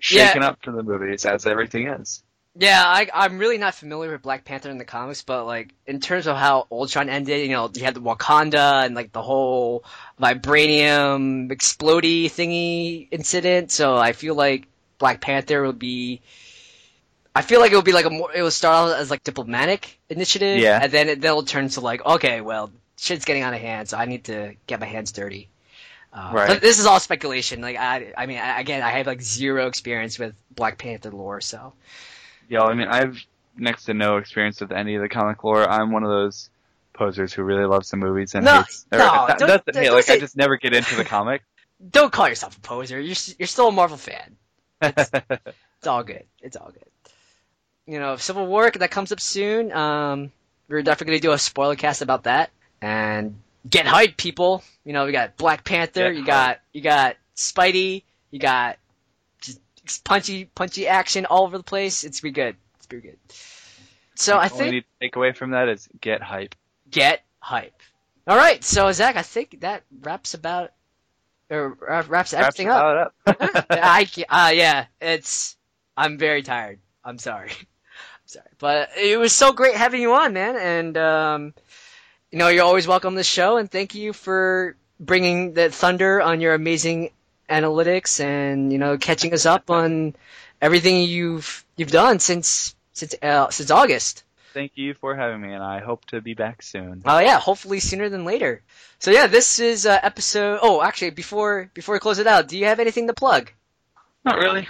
shaken 0.00 0.42
up 0.42 0.58
for 0.62 0.72
the 0.72 0.82
movies, 0.82 1.24
as 1.26 1.46
everything 1.46 1.88
is. 1.88 2.22
Yeah, 2.54 2.82
I, 2.84 3.08
I'm 3.14 3.38
really 3.38 3.56
not 3.56 3.74
familiar 3.74 4.12
with 4.12 4.20
Black 4.22 4.44
Panther 4.44 4.68
in 4.70 4.76
the 4.76 4.84
comics, 4.84 5.22
but 5.22 5.46
like 5.46 5.72
in 5.86 6.00
terms 6.00 6.26
of 6.26 6.36
how 6.36 6.66
Ultron 6.70 7.08
ended, 7.08 7.40
you 7.48 7.54
know, 7.54 7.70
you 7.74 7.82
had 7.82 7.94
the 7.94 8.00
Wakanda 8.02 8.84
and 8.84 8.94
like 8.94 9.10
the 9.10 9.22
whole 9.22 9.84
vibranium 10.20 11.50
explody 11.50 12.26
thingy 12.26 13.08
incident. 13.10 13.70
So 13.70 13.96
I 13.96 14.12
feel 14.12 14.34
like 14.34 14.66
Black 14.98 15.20
Panther 15.22 15.62
will 15.62 15.72
be. 15.72 16.20
I 17.34 17.40
feel 17.40 17.60
like 17.60 17.72
it 17.72 17.76
would 17.76 17.86
be 17.86 17.92
like 17.92 18.04
a 18.04 18.10
more. 18.10 18.30
It 18.34 18.42
will 18.42 18.50
start 18.50 18.90
out 18.90 19.00
as 19.00 19.10
like 19.10 19.24
diplomatic 19.24 19.98
initiative, 20.10 20.58
Yeah. 20.58 20.78
and 20.82 20.92
then 20.92 21.08
it, 21.08 21.20
then 21.22 21.30
it'll 21.30 21.44
turn 21.44 21.70
to 21.70 21.80
like, 21.80 22.04
okay, 22.04 22.42
well, 22.42 22.70
shit's 22.98 23.24
getting 23.24 23.42
out 23.42 23.54
of 23.54 23.60
hand, 23.60 23.88
so 23.88 23.96
I 23.96 24.04
need 24.04 24.24
to 24.24 24.54
get 24.66 24.78
my 24.78 24.86
hands 24.86 25.12
dirty. 25.12 25.48
Uh, 26.12 26.30
Right. 26.34 26.48
But 26.48 26.60
this 26.60 26.78
is 26.78 26.84
all 26.84 27.00
speculation. 27.00 27.62
Like 27.62 27.78
I, 27.78 28.12
I 28.14 28.26
mean, 28.26 28.36
I, 28.36 28.60
again, 28.60 28.82
I 28.82 28.90
have 28.90 29.06
like 29.06 29.22
zero 29.22 29.66
experience 29.68 30.18
with 30.18 30.34
Black 30.54 30.76
Panther 30.76 31.10
lore, 31.10 31.40
so. 31.40 31.72
Yo, 32.52 32.60
I 32.66 32.74
mean, 32.74 32.86
I've 32.88 33.18
next 33.56 33.86
to 33.86 33.94
no 33.94 34.18
experience 34.18 34.60
with 34.60 34.72
any 34.72 34.94
of 34.96 35.00
the 35.00 35.08
comic 35.08 35.42
lore. 35.42 35.66
I'm 35.66 35.90
one 35.90 36.02
of 36.04 36.10
those 36.10 36.50
posers 36.92 37.32
who 37.32 37.42
really 37.42 37.64
loves 37.64 37.90
the 37.90 37.96
movies 37.96 38.34
and 38.34 38.44
No, 38.44 38.56
hates. 38.58 38.84
or 38.92 38.98
no, 38.98 39.26
that- 39.26 39.38
don't- 39.38 39.48
don't 39.48 39.64
thing. 39.74 39.90
Like, 39.90 40.10
I 40.10 40.18
just 40.18 40.36
never 40.36 40.58
get 40.58 40.74
into 40.74 40.94
the 40.96 41.04
comic. 41.04 41.42
don't 41.90 42.12
call 42.12 42.28
yourself 42.28 42.54
a 42.58 42.60
poser. 42.60 43.00
You're 43.00 43.16
you're 43.38 43.46
still 43.46 43.68
a 43.68 43.72
Marvel 43.72 43.96
fan. 43.96 44.36
It's 45.82 45.88
all 45.88 46.04
good. 46.04 46.24
It's 46.42 46.56
all 46.56 46.70
good. 46.72 46.84
You 47.86 47.98
know, 47.98 48.14
Civil 48.16 48.46
War 48.46 48.70
that 48.70 48.90
comes 48.92 49.10
up 49.12 49.18
soon. 49.18 49.72
Um, 49.72 50.30
we're 50.68 50.82
definitely 50.82 51.14
gonna 51.14 51.20
do 51.22 51.32
a 51.32 51.38
spoiler 51.38 51.74
cast 51.74 52.02
about 52.02 52.24
that 52.24 52.50
and 52.80 53.40
get 53.68 53.86
hyped, 53.86 54.16
people. 54.16 54.62
You 54.84 54.92
know, 54.92 55.06
we 55.06 55.12
got 55.12 55.36
Black 55.36 55.64
Panther. 55.64 56.10
Get 56.12 56.16
you 56.18 56.24
got 56.24 56.60
you 56.72 56.82
got 56.82 57.16
Spidey. 57.34 58.02
You 58.30 58.38
got 58.38 58.76
punchy 60.04 60.44
punchy 60.46 60.86
action 60.88 61.26
all 61.26 61.44
over 61.44 61.58
the 61.58 61.64
place. 61.64 62.04
It's 62.04 62.20
be 62.20 62.30
good. 62.30 62.56
It's 62.76 62.86
be 62.86 63.00
good. 63.00 63.18
So 64.14 64.36
I 64.36 64.48
All 64.48 64.48
think 64.48 64.72
need 64.72 64.80
to 64.82 64.86
take 65.00 65.16
away 65.16 65.32
from 65.32 65.50
that 65.50 65.68
is 65.68 65.88
get 66.00 66.22
hype. 66.22 66.54
get 66.90 67.22
hype. 67.40 67.74
All 68.26 68.36
right, 68.36 68.62
so 68.62 68.92
Zach, 68.92 69.16
I 69.16 69.22
think 69.22 69.60
that 69.62 69.82
wraps 70.00 70.34
about 70.34 70.70
or 71.50 71.76
uh, 71.88 72.02
wraps 72.06 72.32
everything 72.32 72.68
up. 72.68 73.14
Wraps 73.26 73.40
it 73.40 73.50
up. 73.50 73.66
I 73.70 74.06
uh, 74.28 74.52
yeah, 74.54 74.86
it's. 75.00 75.56
I'm 75.96 76.18
very 76.18 76.42
tired. 76.42 76.78
I'm 77.04 77.18
sorry. 77.18 77.50
I'm 77.50 78.26
sorry, 78.26 78.46
but 78.58 78.90
it 78.96 79.18
was 79.18 79.32
so 79.32 79.52
great 79.52 79.74
having 79.74 80.00
you 80.00 80.14
on, 80.14 80.32
man. 80.32 80.56
And 80.56 80.96
um, 80.96 81.54
you 82.30 82.38
know, 82.38 82.48
you're 82.48 82.64
always 82.64 82.86
welcome 82.86 83.14
to 83.14 83.18
the 83.18 83.24
show. 83.24 83.56
And 83.56 83.70
thank 83.70 83.94
you 83.94 84.12
for 84.12 84.76
bringing 85.00 85.52
the 85.52 85.70
thunder 85.70 86.22
on 86.22 86.40
your 86.40 86.54
amazing 86.54 87.10
analytics 87.52 88.20
and 88.20 88.72
you 88.72 88.78
know 88.78 88.98
catching 88.98 89.32
us 89.34 89.46
up 89.46 89.70
on 89.70 90.14
everything 90.60 91.02
you've 91.04 91.64
you've 91.76 91.90
done 91.90 92.18
since 92.18 92.74
since 92.92 93.14
uh, 93.22 93.50
since 93.50 93.70
August. 93.70 94.24
Thank 94.54 94.72
you 94.74 94.94
for 94.94 95.16
having 95.16 95.40
me, 95.40 95.52
and 95.54 95.62
I 95.62 95.80
hope 95.80 96.04
to 96.06 96.20
be 96.20 96.34
back 96.34 96.62
soon. 96.62 97.02
Oh 97.04 97.18
yeah, 97.18 97.38
hopefully 97.38 97.80
sooner 97.80 98.08
than 98.08 98.24
later. 98.24 98.62
So 98.98 99.10
yeah, 99.10 99.26
this 99.26 99.58
is 99.58 99.86
uh, 99.86 99.98
episode. 100.02 100.58
Oh, 100.62 100.82
actually, 100.82 101.10
before 101.10 101.70
before 101.74 101.94
we 101.94 102.00
close 102.00 102.18
it 102.18 102.26
out, 102.26 102.48
do 102.48 102.58
you 102.58 102.66
have 102.66 102.80
anything 102.80 103.06
to 103.06 103.14
plug? 103.14 103.50
Not 104.24 104.36
really. 104.36 104.68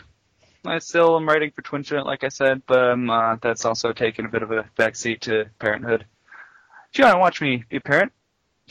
I 0.65 0.79
still 0.79 1.17
am 1.17 1.29
writing 1.29 1.51
for 1.51 1.63
Twinfinite, 1.63 2.07
like 2.07 2.23
I 2.23 2.29
said, 2.29 2.63
but 2.67 2.79
um, 2.79 3.11
uh, 3.11 3.37
that's 3.43 3.65
also 3.65 3.93
taken 3.93 4.27
a 4.27 4.29
bit 4.29 4.45
of 4.45 4.53
a 4.53 4.65
backseat 4.79 5.21
to 5.23 5.47
parenthood. 5.59 6.07
Do 6.93 7.03
you 7.03 7.07
want 7.07 7.17
to 7.17 7.19
watch 7.19 7.41
me 7.41 7.65
be 7.69 7.79
a 7.79 7.81
parent? 7.81 8.13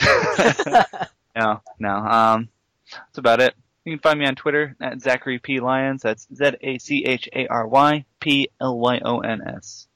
no, 1.36 1.60
no. 1.78 1.94
Um, 1.94 2.48
that's 2.90 3.18
about 3.18 3.40
it. 3.40 3.54
You 3.84 3.92
can 3.92 3.98
find 4.00 4.18
me 4.18 4.26
on 4.26 4.34
Twitter 4.36 4.76
at 4.80 5.00
Zachary 5.00 5.38
P 5.38 5.60
Lyons. 5.60 6.02
That's 6.02 6.26
Z 6.34 6.52
A 6.60 6.78
C 6.78 7.04
H 7.04 7.28
A 7.32 7.46
R 7.48 7.66
Y 7.66 8.04
P 8.20 8.48
L 8.60 8.78
Y 8.78 9.00
O 9.04 9.20
N 9.20 9.40
S. 9.46 9.86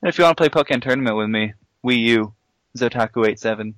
And 0.00 0.08
if 0.08 0.18
you 0.18 0.24
want 0.24 0.36
to 0.36 0.40
play 0.40 0.48
Pokken 0.48 0.82
Tournament 0.82 1.16
with 1.16 1.28
me, 1.28 1.52
Wii 1.84 1.98
U, 1.98 2.32
Zotaku87. 2.76 3.74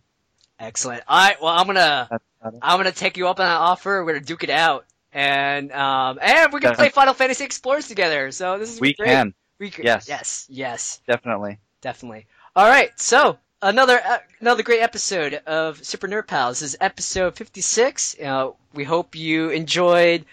Excellent. 0.59 1.03
All 1.09 1.19
right. 1.19 1.41
Well, 1.43 1.53
I'm 1.53 1.67
gonna 1.67 2.07
That's 2.11 2.25
about 2.41 2.55
it. 2.55 2.61
I'm 2.63 2.79
gonna 2.79 2.93
take 2.93 3.17
you 3.17 3.29
up 3.29 3.41
on 3.41 3.47
that 3.47 3.57
offer. 3.57 4.05
We're 4.05 4.13
gonna 4.15 4.25
duke 4.25 4.45
it 4.45 4.51
out, 4.51 4.87
and 5.13 5.73
um, 5.73 6.19
and 6.23 6.53
we're 6.53 6.61
gonna 6.61 6.77
play 6.77 6.91
Final 6.91 7.15
Fantasy 7.15 7.45
Explorers 7.45 7.89
together. 7.89 8.31
So 8.31 8.59
this 8.59 8.73
is 8.73 8.81
We 8.81 8.95
great. 8.95 9.09
can, 9.09 9.35
We 9.59 9.71
can. 9.71 9.85
Yes. 9.85 10.09
Yes. 10.09 10.47
Yes. 10.49 11.01
definitely. 11.09 11.59
Definitely. 11.81 12.27
All 12.55 12.69
right. 12.69 12.93
So 13.01 13.39
another 13.65 14.01
uh, 14.05 14.19
another 14.41 14.63
great 14.63 14.81
episode 14.81 15.35
of 15.47 15.83
Super 15.85 16.07
Nerd 16.07 16.27
Pals. 16.27 16.61
This 16.61 16.75
is 16.75 16.79
episode 16.81 17.37
56. 17.37 18.17
Uh, 18.21 18.51
we 18.75 18.85
hope 18.85 19.17
you 19.17 19.49
enjoyed 19.51 20.27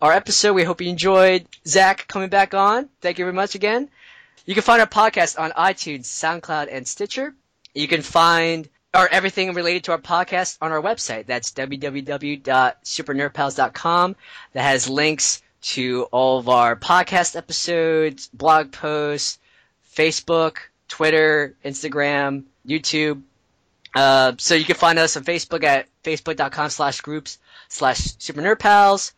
our 0.00 0.12
episode. 0.12 0.54
We 0.54 0.64
hope 0.64 0.80
you 0.80 0.88
enjoyed 0.88 1.46
Zach 1.66 2.08
coming 2.08 2.30
back 2.30 2.54
on. 2.54 2.88
Thank 3.02 3.18
you 3.18 3.26
very 3.26 3.34
much 3.34 3.54
again. 3.54 3.90
You 4.46 4.54
can 4.54 4.62
find 4.62 4.80
our 4.80 4.86
podcast 4.86 5.38
on 5.38 5.50
iTunes, 5.50 6.06
SoundCloud, 6.06 6.68
and 6.72 6.88
Stitcher. 6.88 7.34
You 7.74 7.86
can 7.86 8.00
find 8.00 8.66
or 8.94 9.06
everything 9.06 9.52
related 9.52 9.84
to 9.84 9.92
our 9.92 9.98
podcast 9.98 10.56
on 10.62 10.72
our 10.72 10.80
website. 10.80 11.26
That's 11.26 11.52
www.supernerdpals.com. 11.52 14.16
That 14.54 14.62
has 14.62 14.88
links 14.88 15.42
to 15.60 16.04
all 16.04 16.38
of 16.38 16.48
our 16.48 16.74
podcast 16.74 17.36
episodes, 17.36 18.30
blog 18.32 18.72
posts, 18.72 19.38
Facebook, 19.94 20.56
Twitter, 20.88 21.54
Instagram, 21.62 22.44
YouTube. 22.68 23.22
Uh, 23.94 24.32
so 24.38 24.54
you 24.54 24.64
can 24.64 24.76
find 24.76 24.98
us 24.98 25.16
on 25.16 25.24
Facebook 25.24 25.64
at 25.64 25.86
facebook.com 26.04 26.70
slash 26.70 27.00
groups 27.00 27.38
slash 27.68 27.98
super 28.18 28.40
nerd 28.40 28.58
pals. 28.58 29.12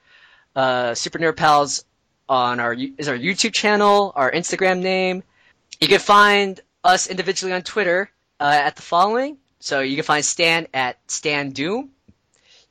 Uh, 0.55 0.95
super 0.95 1.19
nerd 1.19 1.37
pals 1.37 1.85
on 2.29 2.61
our 2.61 2.73
is 2.73 3.09
our 3.09 3.19
YouTube 3.19 3.53
channel, 3.53 4.13
our 4.15 4.31
Instagram 4.31 4.81
name. 4.81 5.23
You 5.81 5.89
can 5.89 5.99
find 5.99 6.61
us 6.85 7.09
individually 7.09 7.53
on 7.53 7.63
Twitter 7.63 8.11
uh, 8.39 8.61
at 8.65 8.77
the 8.77 8.83
following. 8.83 9.37
So 9.59 9.81
you 9.81 9.97
can 9.97 10.05
find 10.05 10.25
Stan 10.25 10.69
at 10.73 10.99
Stan 11.09 11.51
Doom. 11.51 11.91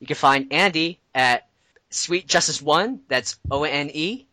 You 0.00 0.06
can 0.06 0.16
find 0.16 0.52
Andy 0.52 0.98
at 1.14 1.46
Sweet 1.90 2.26
Justice 2.26 2.60
One. 2.60 3.00
That's 3.08 3.38
O 3.50 3.64
N 3.64 3.90
E. 3.92 4.26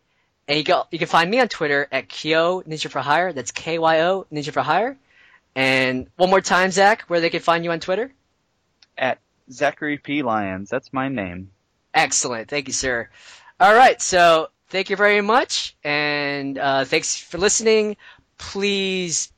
And 0.48 0.58
you 0.58 0.64
can, 0.64 0.84
you 0.92 0.98
can 0.98 1.08
find 1.08 1.30
me 1.30 1.40
on 1.40 1.50
Twitter 1.50 1.88
at 1.92 2.08
Kyo 2.08 2.62
Ninja 2.62 2.90
for 2.90 3.00
Hire. 3.00 3.34
That's 3.34 3.52
K 3.52 3.78
Y 3.78 4.02
O 4.02 4.26
Ninja 4.32 4.52
for 4.52 4.62
Hire. 4.62 4.98
And 5.58 6.08
one 6.18 6.30
more 6.30 6.40
time, 6.40 6.70
Zach, 6.70 7.02
where 7.08 7.20
they 7.20 7.32
can 7.32 7.40
find 7.40 7.64
you 7.64 7.72
on 7.72 7.80
Twitter. 7.80 8.14
At 8.96 9.18
Zachary 9.52 9.98
P 9.98 10.22
Lyons. 10.22 10.70
That's 10.70 10.94
my 10.94 11.10
name. 11.10 11.50
Excellent. 11.96 12.48
Thank 12.48 12.68
you, 12.68 12.74
sir. 12.74 13.10
All 13.60 13.74
right. 13.74 14.00
So 14.00 14.50
thank 14.70 14.92
you 14.92 14.96
very 14.96 15.22
much. 15.22 15.76
And 15.84 16.60
uh, 16.60 16.86
thanks 16.86 17.18
for 17.18 17.40
listening. 17.40 17.98
Please 18.38 19.34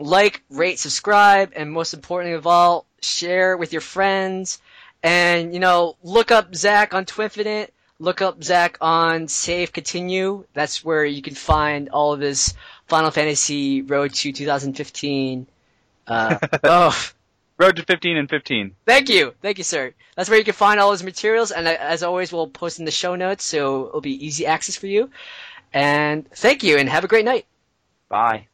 like, 0.00 0.42
rate, 0.50 0.80
subscribe, 0.80 1.52
and 1.54 1.70
most 1.70 1.94
importantly 1.94 2.34
of 2.34 2.48
all, 2.48 2.84
share 3.00 3.56
with 3.56 3.72
your 3.72 3.80
friends. 3.80 4.60
And, 5.04 5.54
you 5.54 5.60
know, 5.60 5.96
look 6.02 6.32
up 6.32 6.52
Zach 6.56 6.94
on 6.94 7.04
Twinfinite. 7.04 7.68
Look 8.00 8.20
up 8.22 8.42
Zach 8.42 8.76
on 8.80 9.28
Save 9.28 9.72
Continue. 9.72 10.46
That's 10.52 10.84
where 10.84 11.04
you 11.04 11.22
can 11.22 11.36
find 11.36 11.90
all 11.90 12.12
of 12.12 12.18
his 12.18 12.54
Final 12.88 13.10
Fantasy 13.10 13.82
Road 13.82 14.14
to 14.14 14.32
2015. 14.32 15.46
Uh, 16.06 16.36
oh, 16.64 17.10
Road 17.56 17.76
to 17.76 17.82
15 17.82 18.18
and 18.18 18.28
15. 18.28 18.76
Thank 18.84 19.08
you, 19.08 19.32
thank 19.40 19.56
you, 19.56 19.64
sir. 19.64 19.94
That's 20.16 20.28
where 20.28 20.38
you 20.38 20.44
can 20.44 20.52
find 20.52 20.78
all 20.78 20.90
those 20.90 21.02
materials, 21.02 21.50
and 21.50 21.66
uh, 21.66 21.76
as 21.80 22.02
always, 22.02 22.30
we'll 22.30 22.46
post 22.48 22.78
in 22.78 22.84
the 22.84 22.90
show 22.90 23.14
notes, 23.14 23.42
so 23.42 23.86
it'll 23.86 24.00
be 24.02 24.26
easy 24.26 24.44
access 24.44 24.76
for 24.76 24.86
you. 24.86 25.08
And 25.72 26.30
thank 26.30 26.62
you, 26.62 26.76
and 26.76 26.90
have 26.90 27.04
a 27.04 27.08
great 27.08 27.24
night. 27.24 27.46
Bye. 28.10 28.48